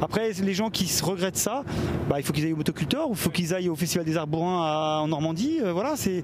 Après, 0.00 0.32
les 0.42 0.54
gens 0.54 0.68
qui 0.70 0.86
se 0.86 1.02
regrettent 1.04 1.36
ça, 1.36 1.62
bah, 2.10 2.16
il 2.18 2.24
faut 2.24 2.32
qu'ils 2.32 2.44
aillent 2.44 2.52
au 2.52 2.56
motoculteur 2.56 3.08
ou 3.08 3.12
il 3.12 3.16
faut 3.16 3.30
qu'ils 3.30 3.54
aillent 3.54 3.68
au 3.68 3.76
Festival 3.76 4.04
des 4.04 4.16
Arts 4.16 4.26
Bourrins 4.26 4.60
à- 4.62 5.00
en 5.02 5.08
Normandie. 5.08 5.58
Euh, 5.62 5.72
voilà, 5.72 5.94
c'est 5.96 6.22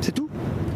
c'est 0.00 0.12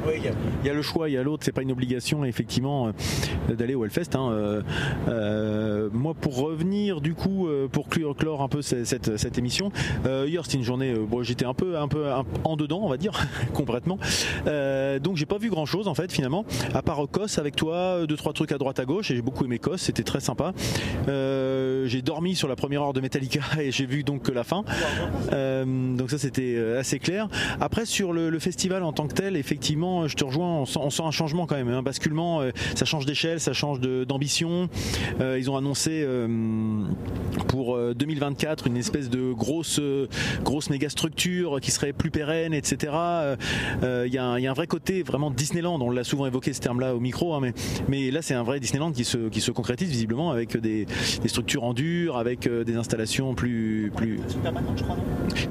Il 0.07 0.67
y 0.67 0.71
a 0.71 0.75
le 0.75 0.83
choix, 0.83 1.09
il 1.09 1.13
y 1.13 1.17
a 1.17 1.23
l'autre, 1.23 1.45
c'est 1.45 1.53
pas 1.53 1.63
une 1.63 1.73
obligation 1.73 2.25
effectivement 2.25 2.89
euh, 2.89 3.55
d'aller 3.55 3.75
au 3.75 3.85
Hellfest. 3.85 4.15
hein. 4.15 4.31
Euh, 4.33 4.63
euh, 5.09 5.89
moi, 5.93 6.15
pour 6.15 6.37
revenir 6.37 7.01
du 7.01 7.15
coup, 7.15 7.49
pour 7.73 7.89
clore, 7.89 8.43
un 8.43 8.49
peu 8.49 8.63
cette, 8.63 9.39
émission, 9.39 9.71
hier 10.05 10.45
c'était 10.45 10.59
une 10.59 10.65
journée, 10.65 10.95
bon, 10.95 11.23
j'étais 11.23 11.45
un 11.45 11.55
peu, 11.55 11.79
un 11.79 11.89
peu 11.89 12.07
en 12.45 12.57
dedans, 12.57 12.81
on 12.83 12.89
va 12.89 12.97
dire, 12.97 13.13
complètement. 13.53 13.99
Donc 15.03 15.17
j'ai 15.17 15.27
pas 15.27 15.39
vu 15.39 15.51
grand 15.51 15.67
chose 15.67 15.89
en 15.89 15.95
fait 15.95 16.13
finalement, 16.13 16.45
à 16.75 16.83
part 16.83 17.01
Kos 17.11 17.39
avec 17.39 17.57
toi, 17.57 18.07
deux 18.07 18.17
trois 18.17 18.33
trucs 18.33 18.53
à 18.53 18.59
droite 18.59 18.79
à 18.79 18.85
gauche, 18.85 19.11
et 19.11 19.17
j'ai 19.17 19.23
beaucoup 19.23 19.45
aimé 19.45 19.59
Kos, 19.59 19.79
c'était 19.79 20.03
très 20.03 20.21
sympa. 20.21 20.53
J'ai 21.07 22.03
dormi 22.03 22.35
sur 22.35 22.49
la 22.49 22.57
première 22.57 22.83
heure 22.83 22.93
de 22.93 23.01
Metallica 23.01 23.41
et 23.61 23.71
j'ai 23.71 23.87
vu 23.87 24.05
donc 24.05 24.23
que 24.23 24.33
la 24.33 24.45
fin. 24.45 24.65
Donc 25.33 26.11
ça 26.11 26.19
c'était 26.19 26.59
assez 26.79 26.99
clair. 26.99 27.29
Après 27.61 27.87
sur 27.87 28.13
le 28.13 28.39
festival 28.39 28.83
en 28.83 28.93
tant 28.93 29.07
que 29.07 29.15
tel, 29.15 29.37
effectivement, 29.37 29.94
je 30.09 30.15
te 30.17 30.25
rejoins, 30.25 30.47
on 30.61 30.67
sent, 30.67 30.79
on 30.83 30.91
sent 30.91 31.03
un 31.05 31.11
changement 31.11 31.47
quand 31.47 31.57
même, 31.57 31.69
un 31.69 31.83
basculement. 31.83 32.41
euh, 32.41 32.51
ça 32.75 32.85
change 32.85 33.07
d'échelle, 33.07 33.41
ça 33.41 33.53
change 33.53 33.81
d'ambition. 33.81 34.69
Euh, 35.21 35.39
ils 35.39 35.51
ont 35.51 35.57
annoncé 35.57 36.03
euh, 36.05 36.85
pour 37.49 37.77
euh, 37.77 37.95
2024 37.95 38.67
une 38.67 38.77
espèce 38.77 39.11
de 39.11 39.33
grosse, 39.33 39.79
euh, 39.81 40.07
grosse 40.43 40.71
méga 40.71 40.89
structure 40.89 41.61
qui 41.61 41.71
serait 41.71 41.93
plus 41.93 42.11
pérenne, 42.11 42.55
etc. 42.55 42.93
Euh, 42.95 43.37
euh, 43.83 44.05
Il 44.07 44.13
y, 44.15 44.19
a 44.19 44.25
un- 44.25 44.39
il 44.39 44.43
y 44.43 44.47
a 44.47 44.51
un 44.51 44.55
vrai 44.55 44.67
côté 44.67 45.03
vraiment 45.03 45.31
Disneyland. 45.31 45.81
On 45.81 45.91
l'a 45.91 46.05
souvent 46.05 46.27
évoqué 46.27 46.53
ce 46.53 46.61
terme-là 46.61 46.95
au 46.95 47.01
micro, 47.01 47.35
hein, 47.35 47.41
mais, 47.41 47.53
mais 47.89 48.11
là 48.11 48.23
c'est 48.23 48.35
un 48.35 48.43
vrai 48.43 48.61
Disneyland 48.61 48.93
qui 48.93 49.05
se, 49.05 49.29
qui 49.29 49.41
se 49.41 49.51
concrétise 49.51 49.89
visiblement 49.91 50.31
avec 50.31 50.57
des, 50.57 50.87
des 51.23 51.29
structures 51.29 51.65
en 51.65 51.75
dur, 51.75 52.17
avec 52.17 52.47
euh, 52.47 52.65
des 52.65 52.77
installations 52.77 53.35
plus, 53.35 53.91
plus. 53.97 54.21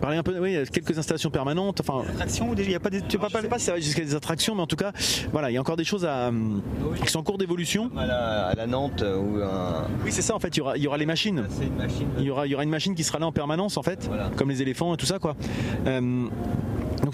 Parler 0.02 0.18
un 0.18 0.24
peu, 0.24 0.38
oui, 0.40 0.52
il 0.52 0.54
y 0.54 0.58
a 0.58 0.66
quelques 0.66 0.98
installations 0.98 1.30
permanentes. 1.30 1.82
Enfin, 1.82 2.04
il 2.60 2.72
y 2.72 2.76
a 2.76 2.80
pas 2.80 2.90
des, 2.90 3.02
tu 3.02 3.12
je 3.12 3.18
pas 3.18 3.30
pas 3.30 3.58
jusqu'à 3.80 4.04
des 4.04 4.16
attractions, 4.16 4.33
mais 4.56 4.62
en 4.62 4.68
tout 4.68 4.76
cas, 4.76 4.92
voilà, 5.32 5.52
il 5.52 5.54
y 5.54 5.58
a 5.58 5.62
encore 5.62 5.78
des 5.78 5.84
choses 5.84 6.06
à, 6.06 6.32
qui 7.04 7.12
sont 7.12 7.20
en 7.20 7.24
cours 7.24 7.38
d'évolution. 7.38 7.90
À 7.98 8.06
la, 8.06 8.48
à 8.48 8.56
la 8.56 8.68
Nantes 8.68 9.02
euh, 9.02 9.18
ou 9.18 9.42
un. 9.44 9.88
Oui, 10.04 10.12
c'est 10.12 10.22
ça 10.22 10.36
en 10.36 10.40
fait. 10.40 10.56
Il 10.56 10.60
y 10.60 10.62
aura, 10.62 10.78
il 10.78 10.84
y 10.84 10.88
aura 10.88 10.98
les 10.98 11.06
machines. 11.06 11.46
Machine. 11.78 12.08
Il 12.18 12.24
y 12.24 12.30
aura, 12.30 12.48
il 12.48 12.52
y 12.52 12.56
aura 12.56 12.64
une 12.64 12.70
machine 12.70 12.96
qui 12.96 13.04
sera 13.04 13.20
là 13.20 13.28
en 13.28 13.32
permanence 13.32 13.78
en 13.78 13.84
fait, 13.84 14.06
Voilà. 14.08 14.30
comme 14.36 14.50
les 14.50 14.62
éléphants 14.62 14.94
et 14.94 14.98
tout 14.98 15.06
ça 15.06 15.20
quoi. 15.20 15.36
Euh, 15.88 16.28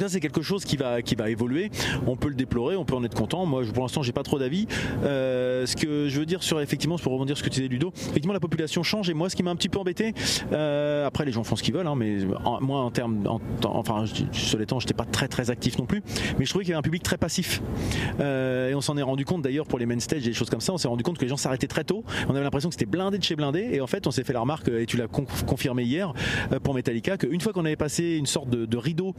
c'est 0.08 0.20
quelque 0.20 0.42
chose 0.42 0.64
qui 0.66 0.78
va 0.78 1.02
qui 1.02 1.16
va 1.16 1.30
évoluer. 1.30 1.70
On 2.08 2.16
peut 2.16 2.30
le 2.30 2.36
déplorer, 2.36 2.76
on 2.76 2.86
peut 2.86 2.96
en 2.96 3.04
être 3.04 3.16
content. 3.16 3.46
Moi 3.46 3.64
pour 3.74 3.84
l'instant 3.84 4.02
j'ai 4.04 4.12
pas 4.14 4.24
trop 4.24 4.40
d'avis. 4.40 4.68
Euh, 5.04 5.66
ce 5.66 5.76
que 5.76 6.08
je 6.08 6.20
veux 6.20 6.26
dire 6.26 6.44
sur 6.44 6.62
effectivement 6.62 6.98
pour 6.98 7.14
rebondir 7.14 7.36
sur 7.36 7.44
ce 7.46 7.50
que 7.50 7.54
tu 7.54 7.60
disais 7.62 7.70
Ludo, 7.70 7.92
effectivement 7.96 8.34
la 8.34 8.40
population 8.40 8.84
change 8.84 9.10
et 9.10 9.14
moi 9.14 9.30
ce 9.30 9.36
qui 9.36 9.44
m'a 9.44 9.52
un 9.52 9.56
petit 9.56 9.70
peu 9.70 9.80
embêté, 9.80 10.14
euh, 10.52 11.06
après 11.06 11.26
les 11.26 11.32
gens 11.32 11.44
font 11.44 11.56
ce 11.56 11.64
qu'ils 11.64 11.74
veulent, 11.74 11.88
hein, 11.88 11.96
mais 11.96 12.18
moi 12.62 12.82
en 12.82 12.92
termes, 12.92 13.26
en- 13.28 13.42
enfin 13.66 14.06
je- 14.06 14.24
cela 14.38 14.64
étant 14.64 14.80
j'étais 14.80 14.94
pas 14.94 15.06
très 15.06 15.28
très 15.28 15.50
actif 15.52 15.78
non 15.78 15.86
plus, 15.86 16.02
mais 16.38 16.46
je 16.46 16.50
trouvais 16.50 16.64
qu'il 16.66 16.72
y 16.72 16.74
avait 16.74 16.80
un 16.80 16.84
public 16.84 17.04
très 17.04 17.18
passif. 17.18 17.62
Euh, 18.20 18.70
et 18.70 18.76
on 18.76 18.82
s'en 18.82 18.98
est 18.98 19.02
rendu 19.02 19.26
compte 19.26 19.42
d'ailleurs 19.42 19.66
pour 19.68 19.80
les 19.80 19.86
main 19.86 20.00
stage 20.00 20.24
et 20.26 20.30
des 20.30 20.34
choses 20.34 20.50
comme 20.50 20.62
ça, 20.62 20.74
on 20.74 20.78
s'est 20.78 20.88
rendu 20.88 21.04
compte 21.04 21.18
que 21.18 21.24
les 21.24 21.30
gens 21.30 21.38
s'arrêtaient 21.38 21.68
très 21.68 21.84
tôt. 21.84 22.04
On 22.28 22.36
avait 22.36 22.44
l'impression 22.44 22.70
que 22.70 22.76
c'était 22.76 22.86
blindé 22.86 23.18
de 23.18 23.24
chez 23.24 23.36
blindé 23.36 23.70
et 23.72 23.82
en 23.82 23.88
fait 23.88 24.08
on 24.08 24.12
s'est 24.12 24.24
fait 24.24 24.34
la 24.34 24.42
remarque 24.42 24.68
et 24.70 24.86
tu 24.86 24.98
l'as 24.98 25.08
con- 25.08 25.26
confirmé 25.48 25.84
hier 25.84 26.14
pour 26.64 26.74
Metallica 26.74 27.18
qu'une 27.18 27.42
fois 27.42 27.54
qu'on 27.54 27.66
avait 27.66 27.76
passé 27.76 28.16
une 28.18 28.26
sorte 28.26 28.50
de, 28.50 28.66
de 28.66 28.78
rideau 28.78 29.14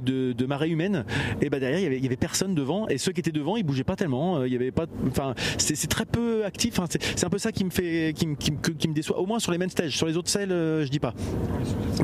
de, 0.00 0.32
de 0.32 0.46
marée 0.46 0.68
humaine, 0.68 1.04
et 1.40 1.50
ben 1.50 1.60
derrière 1.60 1.78
il 1.80 1.82
y, 1.82 1.86
avait, 1.86 1.96
il 1.98 2.02
y 2.02 2.06
avait 2.06 2.16
personne 2.16 2.54
devant 2.54 2.88
et 2.88 2.98
ceux 2.98 3.12
qui 3.12 3.20
étaient 3.20 3.32
devant 3.32 3.56
ils 3.56 3.62
bougeaient 3.64 3.84
pas 3.84 3.96
tellement. 3.96 4.38
euh, 4.38 4.46
Il 4.46 4.52
y 4.52 4.56
avait 4.56 4.70
pas, 4.70 4.86
enfin 5.08 5.34
c'est 5.58 5.88
très 5.88 6.04
peu 6.06 6.44
actif. 6.44 6.78
Enfin, 6.78 6.86
c'est 6.90 7.24
un 7.24 7.30
peu 7.30 7.38
ça 7.38 7.52
qui 7.52 7.64
me 7.64 7.70
fait, 7.70 8.12
qui 8.16 8.26
me, 8.26 8.34
qui 8.36 8.52
qui 8.78 8.88
me 8.88 8.94
déçoit. 8.94 9.18
Au 9.18 9.26
moins 9.26 9.38
sur 9.38 9.52
les 9.52 9.58
main 9.58 9.68
stage, 9.68 9.96
sur 9.96 10.06
les 10.06 10.16
autres 10.16 10.28
scènes 10.30 10.52
euh, 10.52 10.84
je 10.84 10.90
dis 10.90 11.00
pas. 11.00 11.14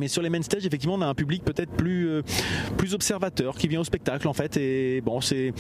Mais 0.01 0.09
sur 0.09 0.23
les 0.23 0.31
main 0.31 0.43
stage 0.43 0.65
effectivement 0.67 0.95
on 0.95 1.03
a 1.03 1.07
un 1.07 1.15
public 1.15 1.45
peut-être 1.45 1.71
plus 1.73 2.09
euh, 2.09 2.23
plus 2.79 2.95
observateur 2.95 3.57
qui 3.57 3.69
vient 3.69 3.81
au 3.81 3.85
spectacle 3.85 4.27
en 4.29 4.33
fait 4.33 4.57
et 4.57 5.01
bon 5.01 5.21
c'est 5.21 5.53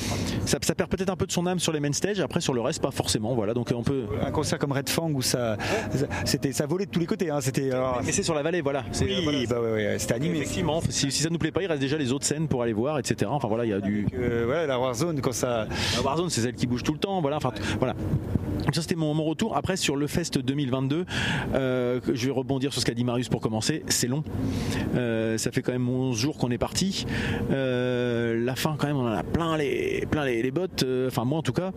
ça, 0.46 0.58
ça 0.62 0.74
perd 0.74 0.88
peut-être 0.90 1.10
un 1.10 1.16
peu 1.16 1.26
de 1.26 1.32
son 1.32 1.46
âme 1.46 1.58
sur 1.58 1.72
les 1.72 1.80
main 1.80 1.92
stage. 1.92 2.20
Après 2.20 2.40
sur 2.40 2.54
le 2.54 2.60
reste 2.60 2.80
pas 2.82 2.90
forcément. 2.90 3.34
Voilà 3.34 3.54
donc 3.54 3.70
on 3.74 3.82
peut. 3.82 4.04
un 4.24 4.30
concert 4.30 4.58
comme 4.58 4.72
Red 4.72 4.88
Fang 4.88 5.10
où 5.12 5.22
ça, 5.22 5.56
ça- 5.94 6.06
c'était, 6.24 6.52
ça 6.52 6.66
volait 6.66 6.86
de 6.86 6.90
tous 6.90 7.00
les 7.00 7.06
côtés. 7.06 7.30
hein, 7.30 7.40
C'était, 7.40 7.70
alors, 7.72 8.00
Mais 8.04 8.12
c'est 8.12 8.22
sur 8.22 8.34
la 8.34 8.42
vallée 8.42 8.60
voilà. 8.60 8.84
C'est- 8.92 9.04
oui, 9.04 9.20
voilà, 9.22 9.38
bah 9.48 9.60
ouais, 9.60 9.72
ouais, 9.72 9.96
c'était 9.98 10.14
animé. 10.14 10.38
Effectivement, 10.38 10.80
si, 10.88 11.10
si 11.10 11.22
ça 11.22 11.28
nous 11.30 11.38
plaît 11.38 11.50
pas, 11.50 11.62
il 11.62 11.66
reste 11.66 11.80
déjà 11.80 11.96
les 11.98 12.11
autres 12.12 12.26
scènes 12.26 12.48
pour 12.48 12.62
aller 12.62 12.72
voir, 12.72 12.98
etc. 12.98 13.30
Enfin 13.32 13.48
voilà, 13.48 13.64
il 13.64 13.70
y 13.70 13.74
a 13.74 13.80
du. 13.80 14.06
Euh, 14.14 14.42
voilà, 14.46 14.66
la 14.66 14.78
Warzone 14.78 15.20
quand 15.20 15.32
ça. 15.32 15.66
La 15.96 16.02
Warzone, 16.02 16.30
c'est 16.30 16.40
celle 16.42 16.54
qui 16.54 16.66
bouge 16.66 16.82
tout 16.82 16.92
le 16.92 16.98
temps. 16.98 17.20
Voilà, 17.20 17.36
enfin 17.36 17.52
voilà. 17.78 17.94
Donc 18.64 18.74
ça 18.76 18.82
c'était 18.82 18.94
mon, 18.94 19.12
mon 19.14 19.24
retour. 19.24 19.56
Après 19.56 19.76
sur 19.76 19.96
le 19.96 20.06
Fest 20.06 20.38
2022, 20.38 21.04
euh, 21.54 22.00
je 22.12 22.26
vais 22.26 22.32
rebondir 22.32 22.72
sur 22.72 22.80
ce 22.80 22.86
qu'a 22.86 22.94
dit 22.94 23.02
Marius 23.04 23.28
pour 23.28 23.40
commencer. 23.40 23.82
C'est 23.88 24.06
long. 24.06 24.22
Euh, 24.94 25.36
ça 25.38 25.50
fait 25.50 25.62
quand 25.62 25.72
même 25.72 25.88
11 25.88 26.16
jours 26.16 26.38
qu'on 26.38 26.50
est 26.50 26.58
parti. 26.58 27.04
Euh, 27.50 28.44
la 28.44 28.54
fin 28.54 28.76
quand 28.78 28.86
même, 28.86 28.96
on 28.96 29.06
en 29.08 29.12
a 29.12 29.22
plein 29.22 29.56
les, 29.56 30.06
plein 30.10 30.24
les, 30.24 30.42
les 30.42 30.50
bottes. 30.50 30.84
Enfin 31.08 31.24
moi 31.24 31.38
en 31.38 31.42
tout 31.42 31.52
cas, 31.52 31.72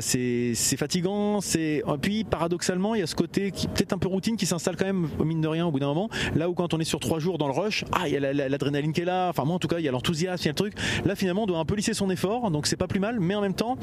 c'est 0.00 0.54
fatigant. 0.76 1.40
C'est 1.40 1.82
et 1.86 1.98
puis 2.00 2.24
paradoxalement 2.24 2.94
il 2.94 3.00
y 3.00 3.02
a 3.02 3.06
ce 3.06 3.14
côté 3.14 3.50
qui 3.50 3.68
peut-être 3.68 3.92
un 3.92 3.98
peu 3.98 4.08
routine 4.08 4.36
qui 4.36 4.46
s'installe 4.46 4.76
quand 4.76 4.84
même 4.84 5.08
mine 5.24 5.40
de 5.40 5.48
rien 5.48 5.66
au 5.66 5.70
bout 5.70 5.80
d'un 5.80 5.86
moment. 5.86 6.08
Là 6.36 6.48
où 6.48 6.54
quand 6.54 6.74
on 6.74 6.78
est 6.78 6.84
sur 6.84 7.00
trois 7.00 7.18
jours 7.18 7.38
dans 7.38 7.46
le 7.46 7.54
rush, 7.54 7.84
ah 7.92 8.06
il 8.08 8.14
y 8.14 8.16
a 8.16 8.20
la- 8.20 8.32
la- 8.32 8.48
l'adrénaline 8.48 8.92
qui 8.92 9.00
est 9.02 9.06
là. 9.06 9.28
Enfin 9.30 9.44
moi 9.44 9.51
en 9.54 9.58
tout 9.58 9.68
cas 9.68 9.78
il 9.78 9.84
y 9.84 9.88
a 9.88 9.92
l'enthousiasme, 9.92 10.42
il 10.42 10.46
y 10.46 10.48
a 10.48 10.52
le 10.52 10.56
truc. 10.56 10.74
Là 11.04 11.14
finalement 11.14 11.44
on 11.44 11.46
doit 11.46 11.58
un 11.58 11.64
peu 11.64 11.74
lisser 11.74 11.94
son 11.94 12.10
effort, 12.10 12.50
donc 12.50 12.66
c'est 12.66 12.76
pas 12.76 12.86
plus 12.88 13.00
mal. 13.00 13.20
Mais 13.20 13.34
en 13.34 13.40
même 13.40 13.54
temps 13.54 13.76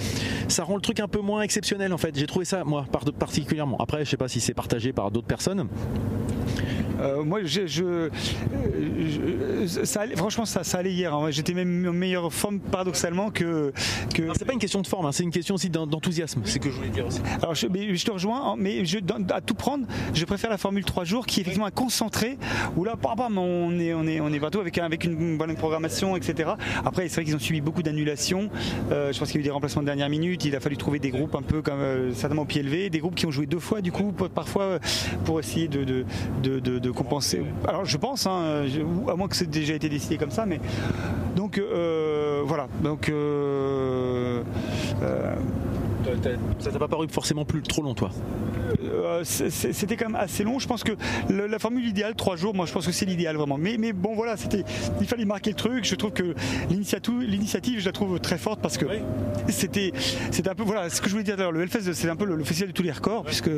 ça 0.47 0.63
rend 0.63 0.75
le 0.75 0.81
truc 0.81 0.99
un 0.99 1.07
peu 1.07 1.19
moins 1.21 1.41
exceptionnel 1.41 1.93
en 1.93 1.97
fait. 1.97 2.17
J'ai 2.17 2.27
trouvé 2.27 2.45
ça 2.45 2.63
moi 2.63 2.85
par- 2.91 3.05
particulièrement. 3.05 3.77
Après 3.79 4.05
je 4.05 4.09
sais 4.09 4.17
pas 4.17 4.27
si 4.27 4.39
c'est 4.39 4.53
partagé 4.53 4.93
par 4.93 5.11
d'autres 5.11 5.27
personnes. 5.27 5.67
Euh, 6.99 7.23
moi, 7.23 7.39
je, 7.43 7.65
je- 7.67 7.83
euh, 7.83 8.09
je- 9.65 9.85
ça 9.85 10.01
allait- 10.01 10.15
franchement, 10.15 10.45
ça, 10.45 10.63
ça 10.63 10.79
allait 10.79 10.91
hier. 10.93 11.13
hein. 11.13 11.29
J'étais 11.31 11.53
même 11.53 11.87
en 11.89 11.93
meilleure 11.93 12.31
forme 12.33 12.59
paradoxalement 12.59 13.29
que. 13.31 13.71
que... 14.13 14.23
C'est 14.35 14.45
pas 14.45 14.53
une 14.53 14.59
question 14.59 14.81
de 14.81 14.87
forme, 14.87 15.05
hein, 15.05 15.11
c'est 15.11 15.23
une 15.23 15.31
question 15.31 15.55
aussi 15.55 15.69
d'en- 15.69 15.87
d'enthousiasme. 15.87 16.41
C'est 16.45 16.53
ce 16.53 16.59
que 16.59 16.69
je 16.69 16.75
voulais 16.75 16.89
dire 16.89 17.07
aussi. 17.07 17.21
Alors, 17.41 17.55
je, 17.55 17.67
mais 17.67 17.95
je 17.95 18.05
te 18.05 18.11
rejoins, 18.11 18.51
hein, 18.51 18.55
mais 18.57 18.85
je, 18.85 18.97
à 19.33 19.41
tout 19.41 19.53
prendre, 19.55 19.85
je 20.13 20.25
préfère 20.25 20.49
la 20.49 20.57
formule 20.57 20.83
3 20.83 21.03
jours 21.03 21.25
qui 21.25 21.39
est 21.39 21.41
effectivement 21.41 21.65
un 21.65 21.71
concentré 21.71 22.37
où 22.75 22.83
là, 22.83 22.95
bam, 23.01 23.15
bam, 23.17 23.37
on 23.37 23.79
est, 23.79 23.93
on 23.93 24.05
est, 24.07 24.19
on 24.19 24.31
est 24.33 24.39
partout 24.39 24.59
avec, 24.59 24.77
avec 24.77 25.03
une 25.05 25.37
bonne 25.37 25.55
programmation, 25.55 26.15
etc. 26.15 26.51
Après, 26.85 27.07
c'est 27.07 27.15
vrai 27.15 27.25
qu'ils 27.25 27.35
ont 27.35 27.39
subi 27.39 27.61
beaucoup 27.61 27.83
d'annulations. 27.83 28.49
Euh, 28.91 29.11
je 29.13 29.19
pense 29.19 29.29
qu'il 29.29 29.37
y 29.39 29.39
a 29.39 29.41
eu 29.41 29.45
des 29.45 29.51
remplacements 29.51 29.81
de 29.81 29.87
dernière 29.87 30.09
minute. 30.09 30.43
Il 30.45 30.55
a 30.55 30.59
fallu 30.59 30.77
trouver 30.77 30.99
des 30.99 31.09
groupes 31.11 31.35
un 31.35 31.41
peu 31.41 31.61
comme 31.61 31.79
euh, 31.79 32.13
certainement 32.13 32.43
au 32.43 32.45
pied 32.45 32.61
levé, 32.63 32.89
des 32.89 32.99
groupes 32.99 33.15
qui 33.15 33.25
ont 33.25 33.31
joué 33.31 33.45
deux 33.45 33.59
fois 33.59 33.81
du 33.81 33.91
coup, 33.91 34.11
parfois 34.33 34.79
pour 35.25 35.39
essayer 35.39 35.67
de, 35.67 35.83
de, 35.83 36.05
de, 36.43 36.59
de- 36.59 36.88
compenser. 36.91 37.43
Alors, 37.67 37.85
je 37.85 37.97
pense, 37.97 38.25
hein, 38.27 38.65
à 39.07 39.15
moins 39.15 39.27
que 39.27 39.35
c'est 39.35 39.49
déjà 39.49 39.73
été 39.73 39.89
décidé 39.89 40.17
comme 40.17 40.31
ça, 40.31 40.45
mais 40.45 40.59
donc 41.35 41.57
euh, 41.57 42.41
voilà. 42.45 42.67
Donc 42.83 43.09
euh, 43.09 44.43
euh, 45.01 45.35
Ça 46.59 46.71
t'a 46.71 46.79
pas 46.79 46.87
paru 46.87 47.07
forcément 47.09 47.45
plus 47.45 47.61
trop 47.61 47.81
long, 47.81 47.93
toi 47.93 48.09
Euh, 48.83 49.23
c'était 49.23 49.95
quand 49.95 50.07
même 50.09 50.15
assez 50.21 50.43
long. 50.43 50.59
Je 50.59 50.67
pense 50.67 50.83
que 50.83 50.91
le- 51.29 51.47
la 51.47 51.57
formule 51.59 51.85
idéale, 51.87 52.13
trois 52.15 52.35
jours, 52.35 52.53
moi 52.53 52.65
je 52.65 52.71
pense 52.73 52.85
que 52.85 52.91
c'est 52.91 53.05
l'idéal 53.05 53.35
vraiment. 53.35 53.57
Mais, 53.57 53.77
mais 53.79 53.93
bon 53.93 54.13
voilà, 54.15 54.37
c'était, 54.37 54.63
il 55.01 55.07
fallait 55.07 55.25
marquer 55.25 55.49
le 55.51 55.55
truc. 55.55 55.85
Je 55.85 55.95
trouve 55.95 56.11
que 56.11 56.35
l'initiative, 56.69 57.79
je 57.79 57.85
la 57.85 57.91
trouve 57.91 58.19
très 58.19 58.37
forte 58.37 58.61
parce 58.61 58.77
que 58.77 58.85
c'était, 59.47 59.91
c'était 60.31 60.49
un 60.49 60.55
peu 60.55 60.63
voilà, 60.63 60.89
ce 60.89 61.01
que 61.01 61.07
je 61.07 61.13
voulais 61.13 61.23
dire 61.23 61.35
d'ailleurs. 61.37 61.51
Le 61.51 61.61
Hellfest, 61.61 61.93
c'est 61.93 62.09
un 62.09 62.15
peu 62.15 62.25
le, 62.25 62.35
le 62.35 62.43
festival 62.43 62.69
de 62.69 62.73
tous 62.73 62.83
les 62.83 62.91
records 62.91 63.23
puisque 63.25 63.49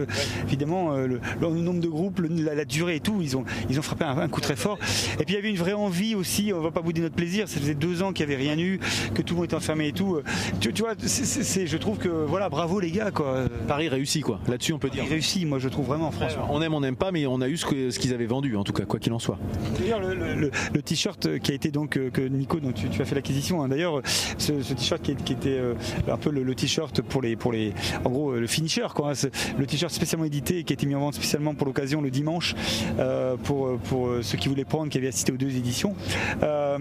évidemment 0.48 0.94
euh, 0.94 1.08
le, 1.08 1.20
le 1.42 1.48
nombre 1.50 1.82
de 1.82 1.88
groupes, 1.90 2.22
la, 2.30 2.56
la 2.56 2.66
durée 2.66 2.96
et 2.96 3.00
tout, 3.00 3.20
ils 3.22 3.36
ont, 3.38 3.44
ils 3.70 3.78
ont 3.80 3.84
frappé 3.84 4.06
un, 4.06 4.18
un 4.18 4.28
coup 4.30 4.42
très 4.42 4.56
fort. 4.56 4.78
Et 5.20 5.26
puis 5.26 5.34
il 5.34 5.36
y 5.36 5.40
avait 5.40 5.50
une 5.50 5.58
vraie 5.58 5.74
envie 5.74 6.16
aussi. 6.16 6.52
On 6.56 6.62
va 6.62 6.72
pas 6.72 6.82
bouder 6.82 7.02
notre 7.02 7.16
plaisir. 7.16 7.48
Ça 7.50 7.60
faisait 7.60 7.74
deux 7.76 8.02
ans 8.02 8.14
qu'il 8.14 8.26
n'y 8.28 8.34
avait 8.34 8.42
rien 8.44 8.58
eu, 8.58 8.80
que 9.14 9.22
tout 9.22 9.34
le 9.34 9.38
monde 9.40 9.46
était 9.46 9.56
enfermé 9.56 9.90
et 9.90 9.94
tout. 9.94 10.20
Tu, 10.60 10.72
tu 10.74 10.82
vois, 10.84 10.94
je 11.02 11.78
trouve 11.78 11.98
que 11.98 12.08
voilà, 12.10 12.41
bravo 12.50 12.80
les 12.80 12.92
gars 12.92 13.12
quoi. 13.12 13.46
Paris 13.68 13.88
réussi, 13.90 14.22
quoi. 14.22 14.40
Là-dessus, 14.48 14.74
on 14.74 14.80
peut 14.80 14.90
dire. 14.90 15.04
Il 15.06 15.10
réussit, 15.10 15.46
moi 15.48 15.60
je 15.60 15.70
trouve 15.70 15.86
vraiment, 15.88 16.12
franchement. 16.12 16.48
On 16.50 16.62
aime, 16.62 16.74
on 16.74 16.82
n'aime 16.82 16.96
pas, 16.96 17.12
mais 17.12 17.26
on 17.28 17.42
a 17.42 17.48
eu 17.48 17.58
ce 17.58 17.66
que- 17.66 17.90
ce 17.92 18.00
qu'ils 18.00 18.14
avaient 18.14 18.26
vendu, 18.26 18.56
en 18.56 18.64
tout 18.64 18.74
cas, 18.74 18.86
quoi 18.86 19.00
qu'il 19.00 19.14
en 19.14 19.20
soit. 19.20 19.38
D'ailleurs, 19.80 20.00
le, 20.00 20.14
le- 20.14 20.36
le- 20.36 20.52
le 20.74 20.82
t-shirt 20.82 21.40
qui 21.40 21.52
a 21.52 21.56
été 21.56 21.72
donc 21.72 21.98
euh, 21.98 22.10
que 22.10 22.22
Nico, 22.22 22.60
dont 22.60 22.72
tu, 22.72 22.90
tu 22.90 23.02
as 23.02 23.06
fait 23.06 23.16
l'acquisition. 23.16 23.62
hein. 23.64 23.68
D'ailleurs, 23.68 24.02
ce, 24.38 24.62
ce 24.62 24.74
t-shirt 24.74 25.02
qui, 25.02 25.12
est- 25.12 25.24
qui 25.24 25.34
était 25.34 25.50
euh, 25.58 25.74
un 26.10 26.18
peu 26.18 26.30
le, 26.32 26.44
le 26.44 26.56
t-shirt 26.56 27.02
pour 27.02 27.22
les 27.22 27.36
pour 27.36 27.52
les 27.52 27.74
en 28.06 28.10
gros 28.10 28.34
le 28.34 28.48
finisher 28.48 28.88
quoi. 28.94 29.12
hein. 29.12 29.30
Le 29.58 29.66
t-shirt 29.66 29.92
spécialement 29.94 30.26
édité 30.26 30.64
qui 30.64 30.74
a 30.74 30.76
été 30.76 30.86
mis 30.86 30.96
en 30.96 31.00
vente 31.00 31.16
spécialement 31.16 31.54
pour 31.56 31.68
l'occasion 31.68 32.02
le 32.02 32.10
dimanche 32.12 32.56
euh, 33.00 33.36
pour 33.44 33.78
pour 33.80 34.10
ceux 34.22 34.38
qui 34.38 34.48
voulaient 34.48 34.66
prendre, 34.66 34.90
qui 34.90 34.98
avaient 34.98 35.08
assisté 35.08 35.32
aux 35.32 35.38
deux 35.38 35.56
éditions. 35.56 35.96
Euh, 36.44 36.78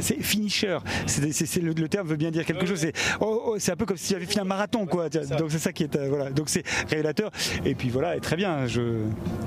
c'est 0.00 0.22
finisher. 0.22 0.78
C'est 1.06 1.32
c'est- 1.32 1.46
c'est 1.46 1.60
le, 1.60 1.72
le 1.72 1.88
terme 1.88 2.06
veut 2.08 2.16
bien 2.16 2.30
dire 2.30 2.44
quelque 2.44 2.66
chose. 2.66 2.78
C'est 2.78 2.92
oh, 3.20 3.42
oh, 3.46 3.54
c'est 3.58 3.72
un 3.72 3.76
peu 3.76 3.86
comme 3.86 3.96
si 3.96 4.12
j'avais 4.12 4.26
fini 4.26 4.40
un 4.40 4.44
marathon 4.44 4.75
quoi. 4.84 5.08
Donc 5.38 5.50
c'est 5.50 5.58
ça 5.58 5.72
qui 5.72 5.84
est 5.84 5.96
euh, 5.96 6.08
voilà. 6.10 6.30
Donc 6.30 6.50
c'est 6.50 6.64
révélateur. 6.90 7.30
Et 7.64 7.74
puis 7.74 7.88
voilà, 7.88 8.16
et 8.16 8.20
très 8.20 8.36
bien. 8.36 8.66
Je 8.66 8.82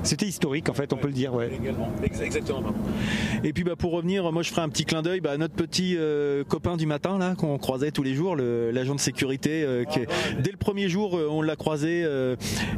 c'était 0.02 0.26
historique 0.26 0.68
en 0.68 0.74
fait, 0.74 0.92
on 0.92 0.96
peut 0.96 1.06
le 1.06 1.12
dire. 1.14 1.32
Ouais. 1.34 1.50
Exactement. 2.02 2.72
Et 3.44 3.52
puis 3.52 3.62
bah, 3.64 3.76
pour 3.76 3.92
revenir, 3.92 4.30
moi 4.32 4.42
je 4.42 4.50
ferai 4.50 4.62
un 4.62 4.68
petit 4.68 4.84
clin 4.84 5.02
d'œil 5.02 5.20
bah, 5.20 5.32
à 5.32 5.36
notre 5.36 5.54
petit 5.54 5.94
euh, 5.96 6.42
copain 6.44 6.76
du 6.76 6.86
matin 6.86 7.18
là 7.18 7.34
qu'on 7.36 7.58
croisait 7.58 7.90
tous 7.92 8.02
les 8.02 8.14
jours, 8.14 8.34
le- 8.34 8.70
l'agent 8.70 8.94
de 8.94 9.00
sécurité. 9.00 9.62
euh, 9.62 9.84
qui 9.84 10.00
est- 10.00 10.08
dès 10.42 10.50
le 10.50 10.56
premier 10.56 10.88
jour, 10.88 11.18
on 11.30 11.42
l'a 11.42 11.56
croisé. 11.56 12.06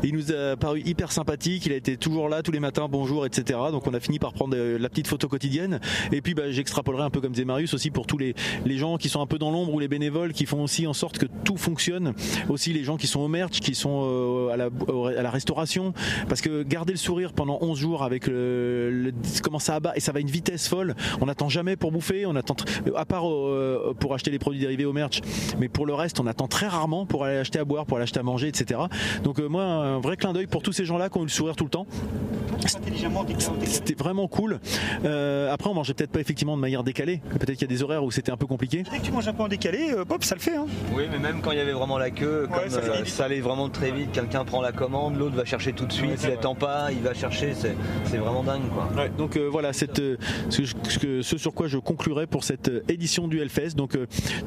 il 0.03 0.15
nous 0.15 0.33
a 0.33 0.57
paru 0.57 0.83
hyper 0.85 1.13
sympathique. 1.13 1.67
Il 1.67 1.73
a 1.73 1.77
été 1.77 1.97
toujours 1.97 2.29
là 2.29 2.43
tous 2.43 2.53
les 2.53 2.61
matins, 2.61 2.89
bonjour, 2.91 3.25
etc. 3.27 3.59
Donc 3.71 3.87
on 3.87 3.95
a 3.95 4.01
fini 4.01 4.19
par 4.19 4.33
prendre 4.33 4.57
la 4.57 4.89
petite 4.89 5.07
photo 5.07 5.29
quotidienne. 5.29 5.81
Et 6.13 6.21
puis 6.21 6.35
bah, 6.35 6.51
j'extrapolerai 6.51 7.03
un 7.05 7.11
peu 7.11 7.21
comme 7.21 7.33
disait 7.33 7.45
Marius 7.45 7.75
aussi 7.75 7.91
pour 7.91 8.07
tous 8.07 8.19
les, 8.19 8.35
les 8.65 8.77
gens 8.79 8.97
qui 8.97 9.09
sont 9.09 9.21
un 9.21 9.27
peu 9.27 9.39
dans 9.39 9.51
l'ombre 9.51 9.73
ou 9.75 9.79
les 9.79 9.89
bénévoles 9.89 10.33
qui 10.33 10.47
font 10.47 10.63
aussi 10.63 10.87
en 10.87 10.93
sorte 10.93 11.19
que 11.19 11.27
tout 11.45 11.57
fonctionne. 11.57 12.15
Aussi 12.49 12.73
les 12.73 12.85
gens 12.85 12.97
qui 12.97 13.07
sont 13.07 13.21
au 13.21 13.29
merch, 13.29 13.61
qui 13.61 13.75
sont 13.75 14.03
euh, 14.05 14.49
à, 14.53 14.57
la, 14.57 14.69
au- 14.89 15.07
à 15.07 15.23
la 15.23 15.31
restauration. 15.31 15.93
Parce 16.29 16.41
que 16.41 16.63
garder 16.63 16.93
le 16.93 16.99
sourire 16.99 17.33
pendant 17.33 17.59
11 17.61 17.79
jours 17.79 18.03
avec 18.03 18.27
le, 18.27 18.91
le- 18.91 19.13
comment 19.43 19.59
ça 19.59 19.75
abat 19.77 19.93
et 19.97 20.01
ça 20.01 20.13
va 20.13 20.19
à 20.19 20.21
une 20.21 20.31
vitesse 20.31 20.69
folle. 20.69 20.95
On 21.21 21.27
n'attend 21.27 21.49
jamais 21.49 21.77
pour 21.77 21.93
bouffer, 21.93 22.27
on 22.27 22.37
attend 22.37 22.55
tr- 22.55 22.67
à 22.97 23.05
part 23.05 23.29
euh, 23.29 23.95
pour 23.99 24.15
acheter 24.15 24.31
les 24.31 24.39
produits 24.39 24.61
dérivés 24.61 24.85
au 24.85 24.93
merch, 24.93 25.21
mais 25.59 25.69
pour 25.69 25.87
le 25.87 25.95
reste 25.95 26.21
on 26.21 26.27
attend 26.27 26.49
très 26.49 26.67
rarement 26.69 27.07
pour 27.07 27.25
aller 27.25 27.37
acheter 27.39 27.59
à 27.59 27.65
boire, 27.65 27.87
pour 27.87 27.97
aller 27.97 28.05
acheter 28.05 28.21
à 28.21 28.23
manger, 28.23 28.49
etc. 28.49 28.81
Donc 29.25 29.39
euh, 29.41 29.49
moi 29.49 29.63
un 29.65 30.01
vrai 30.01 30.17
clin 30.17 30.33
d'œil 30.33 30.47
pour 30.47 30.63
tous 30.63 30.73
ces 30.73 30.85
gens-là 30.85 31.09
qui 31.09 31.19
ont 31.19 31.23
eu 31.23 31.27
le 31.27 31.31
sourire 31.31 31.57
tout 31.57 31.65
le 31.65 31.71
temps. 31.71 31.87
C'était 33.67 33.95
vraiment 33.95 34.29
cool. 34.29 34.61
Euh, 35.05 35.53
après 35.53 35.69
on 35.71 35.75
mangeait 35.75 35.95
peut-être 35.95 36.11
pas 36.11 36.21
effectivement 36.21 36.57
de 36.57 36.61
manière 36.61 36.85
décalée. 36.85 37.21
Peut-être 37.31 37.53
qu'il 37.59 37.63
y 37.63 37.65
a 37.65 37.75
des 37.75 37.83
horaires 37.83 38.05
où 38.05 38.11
c'était 38.11 38.31
un 38.33 38.37
peu 38.37 38.47
compliqué. 38.47 38.85
Dès 38.91 38.99
que 38.99 39.05
tu 39.05 39.13
manges 39.13 39.29
un 39.29 39.33
peu 39.33 39.43
en 39.43 39.49
décalé, 39.49 39.91
euh, 39.93 40.05
pop, 40.05 40.23
ça 40.25 40.35
le 40.35 40.41
fait. 40.41 40.55
Hein. 40.57 40.67
Oui, 40.95 41.05
mais 41.11 41.19
même 41.19 41.41
quand 41.43 41.51
il 41.53 41.59
y 41.59 41.61
avait 41.61 41.73
vraiment 41.73 41.99
la 41.99 42.11
queue, 42.11 42.32
comme 42.53 42.69
ça 42.69 42.83
fait 42.83 43.03
euh, 43.03 43.05
ça 43.05 43.25
allait 43.25 43.41
vraiment 43.41 43.69
très 43.69 43.91
vite, 43.91 44.13
quelqu'un 44.13 44.45
prend 44.45 44.61
la 44.61 44.73
commande, 44.73 45.17
l'autre 45.19 45.37
va 45.37 45.45
chercher 45.45 45.73
tout 45.73 45.87
de 45.87 45.93
suite, 45.93 46.21
il 46.25 46.31
attend 46.31 46.55
pas, 46.55 46.93
il 46.93 47.01
va 47.01 47.15
chercher, 47.15 47.53
c'est 47.55 48.17
vraiment 48.17 48.43
dingue 48.43 48.69
quoi. 48.73 49.09
Donc 49.17 49.37
euh, 49.37 49.49
voilà, 49.51 49.73
cette, 49.73 50.01
euh, 50.01 50.17
ce, 50.49 50.63
ce 51.23 51.39
sur 51.39 51.55
quoi 51.55 51.67
je 51.69 51.79
conclurai 51.79 52.27
pour 52.27 52.45
cette 52.45 52.71
édition 52.89 53.29
du 53.29 53.41
Hellfest. 53.41 53.75
Donc 53.77 53.97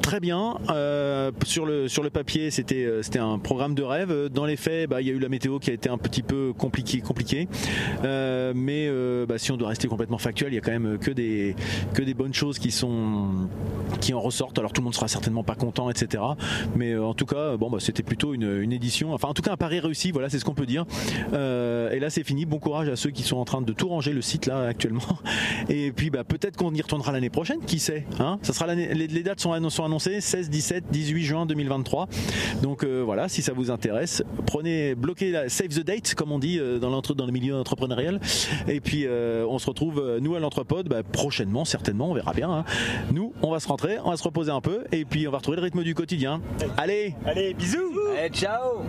très 0.01 0.19
bien. 0.19 0.55
Sur 1.45 1.65
le 1.65 1.87
sur 1.87 2.03
le 2.03 2.09
papier, 2.09 2.51
c'était 2.51 2.87
c'était 3.01 3.19
un 3.19 3.39
programme 3.39 3.75
de 3.75 3.83
rêve. 3.83 4.29
Dans 4.29 4.45
les 4.45 4.55
faits, 4.55 4.89
bah, 4.89 5.01
il 5.01 5.07
y 5.07 5.09
a 5.09 5.13
eu 5.13 5.19
la 5.19 5.29
météo 5.29 5.59
qui 5.59 5.69
a 5.69 5.73
été 5.73 5.89
un 5.89 5.97
petit 5.97 6.23
peu 6.23 6.53
compliqué 6.57 7.01
compliqué. 7.01 7.47
Mais 8.03 8.89
bah, 9.27 9.37
si 9.37 9.51
on 9.51 9.57
doit 9.57 9.69
rester 9.69 9.87
complètement 9.87 10.17
factuel, 10.17 10.53
il 10.53 10.55
y 10.55 10.59
a 10.59 10.61
quand 10.61 10.71
même 10.71 10.97
que 10.97 11.11
des 11.11 11.55
que 11.93 12.01
des 12.01 12.13
bonnes 12.13 12.33
choses 12.33 12.59
qui 12.59 12.71
sont 12.71 13.47
qui 14.01 14.13
en 14.13 14.21
ressortent. 14.21 14.57
Alors 14.59 14.71
tout 14.73 14.81
le 14.81 14.85
monde 14.85 14.95
sera 14.95 15.07
certainement 15.07 15.43
pas 15.43 15.55
content, 15.55 15.89
etc. 15.89 16.23
Mais 16.75 16.95
en 16.97 17.13
tout 17.13 17.25
cas, 17.25 17.57
bon, 17.57 17.69
bah, 17.69 17.74
c'était 17.79 18.03
plutôt 18.03 18.33
une, 18.33 18.61
une 18.61 18.71
édition. 18.73 19.13
Enfin, 19.13 19.27
en 19.27 19.33
tout 19.33 19.41
cas, 19.41 19.51
un 19.53 19.57
pari 19.57 19.79
réussi. 19.79 20.11
Voilà, 20.11 20.29
c'est 20.29 20.39
ce 20.39 20.45
qu'on 20.45 20.53
peut 20.53 20.65
dire. 20.65 20.85
Euh, 21.33 21.91
et 21.91 21.99
là, 21.99 22.09
c'est 22.09 22.23
fini. 22.23 22.45
Bon 22.45 22.59
courage 22.59 22.89
à 22.89 22.95
ceux 22.95 23.09
qui 23.11 23.23
sont 23.23 23.37
en 23.37 23.45
train 23.45 23.61
de 23.61 23.73
tout 23.73 23.87
ranger 23.87 24.13
le 24.13 24.21
site 24.21 24.45
là 24.45 24.65
actuellement. 24.67 25.01
Et 25.69 25.91
puis, 25.91 26.09
bah, 26.09 26.23
peut-être 26.23 26.57
qu'on 26.57 26.73
y 26.73 26.81
retournera 26.81 27.11
l'année 27.11 27.29
prochaine. 27.29 27.59
Qui 27.65 27.79
sait 27.79 28.05
hein 28.19 28.39
Ça 28.41 28.53
sera. 28.53 28.73
Les, 28.73 29.23
dates 29.23 29.39
sont, 29.39 29.51
annon- 29.53 29.69
sont 29.69 29.83
annoncées 29.85 30.21
16, 30.21 30.49
17, 30.49 30.85
18 30.91 31.23
juin 31.23 31.45
2023. 31.45 32.07
Donc 32.61 32.83
euh, 32.83 33.01
voilà, 33.03 33.27
si 33.29 33.41
ça 33.41 33.53
vous 33.53 33.71
intéresse, 33.71 34.23
prenez, 34.45 34.95
bloquez 34.95 35.31
la 35.31 35.49
save 35.49 35.69
the 35.69 35.83
date, 35.83 36.13
comme 36.15 36.31
on 36.31 36.39
dit 36.39 36.59
euh, 36.59 36.79
dans 36.79 36.89
l'entre 36.89 37.13
dans 37.13 37.25
le 37.25 37.31
milieu 37.31 37.55
entrepreneurial. 37.55 38.19
Et 38.67 38.79
puis, 38.81 39.05
on 39.07 39.59
se 39.59 39.67
retrouve 39.67 40.17
nous 40.21 40.35
à 40.35 40.39
l'entrepode 40.39 40.87
bah, 40.87 41.03
prochainement, 41.03 41.65
certainement. 41.65 42.09
On 42.09 42.13
verra 42.13 42.33
bien. 42.33 42.49
hein. 42.51 42.65
Nous, 43.11 43.33
on 43.41 43.51
va 43.51 43.59
se 43.59 43.67
rentrer, 43.67 43.97
on 44.03 44.09
va 44.09 44.17
se 44.17 44.23
reposer 44.23 44.51
un 44.51 44.61
peu, 44.61 44.83
et 44.91 45.05
puis 45.05 45.27
on 45.27 45.31
va 45.31 45.37
retrouver 45.37 45.57
le 45.57 45.63
rythme 45.63 45.83
du 45.83 45.95
quotidien. 45.95 46.41
Allez, 46.77 47.15
Allez, 47.25 47.53
bisous 47.65 47.95
Allez, 48.09 48.31
ciao 48.31 48.83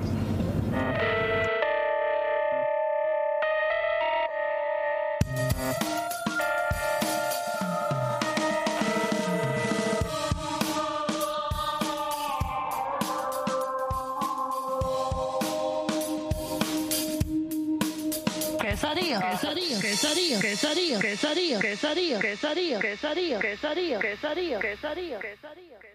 Quesadilla, 18.77 19.21
quesadilla, 19.81 20.39
quesadilla, 20.39 20.99
quesadilla, 20.99 20.99
quesadilla, 20.99 22.21
quesadilla, 22.21 22.79
quesadilla, 22.79 22.79
quesadilla, 22.79 23.39
quesadilla, 23.39 23.99
quesadilla, 23.99 24.59
quesadilla, 24.61 25.19
quesadilla. 25.19 25.86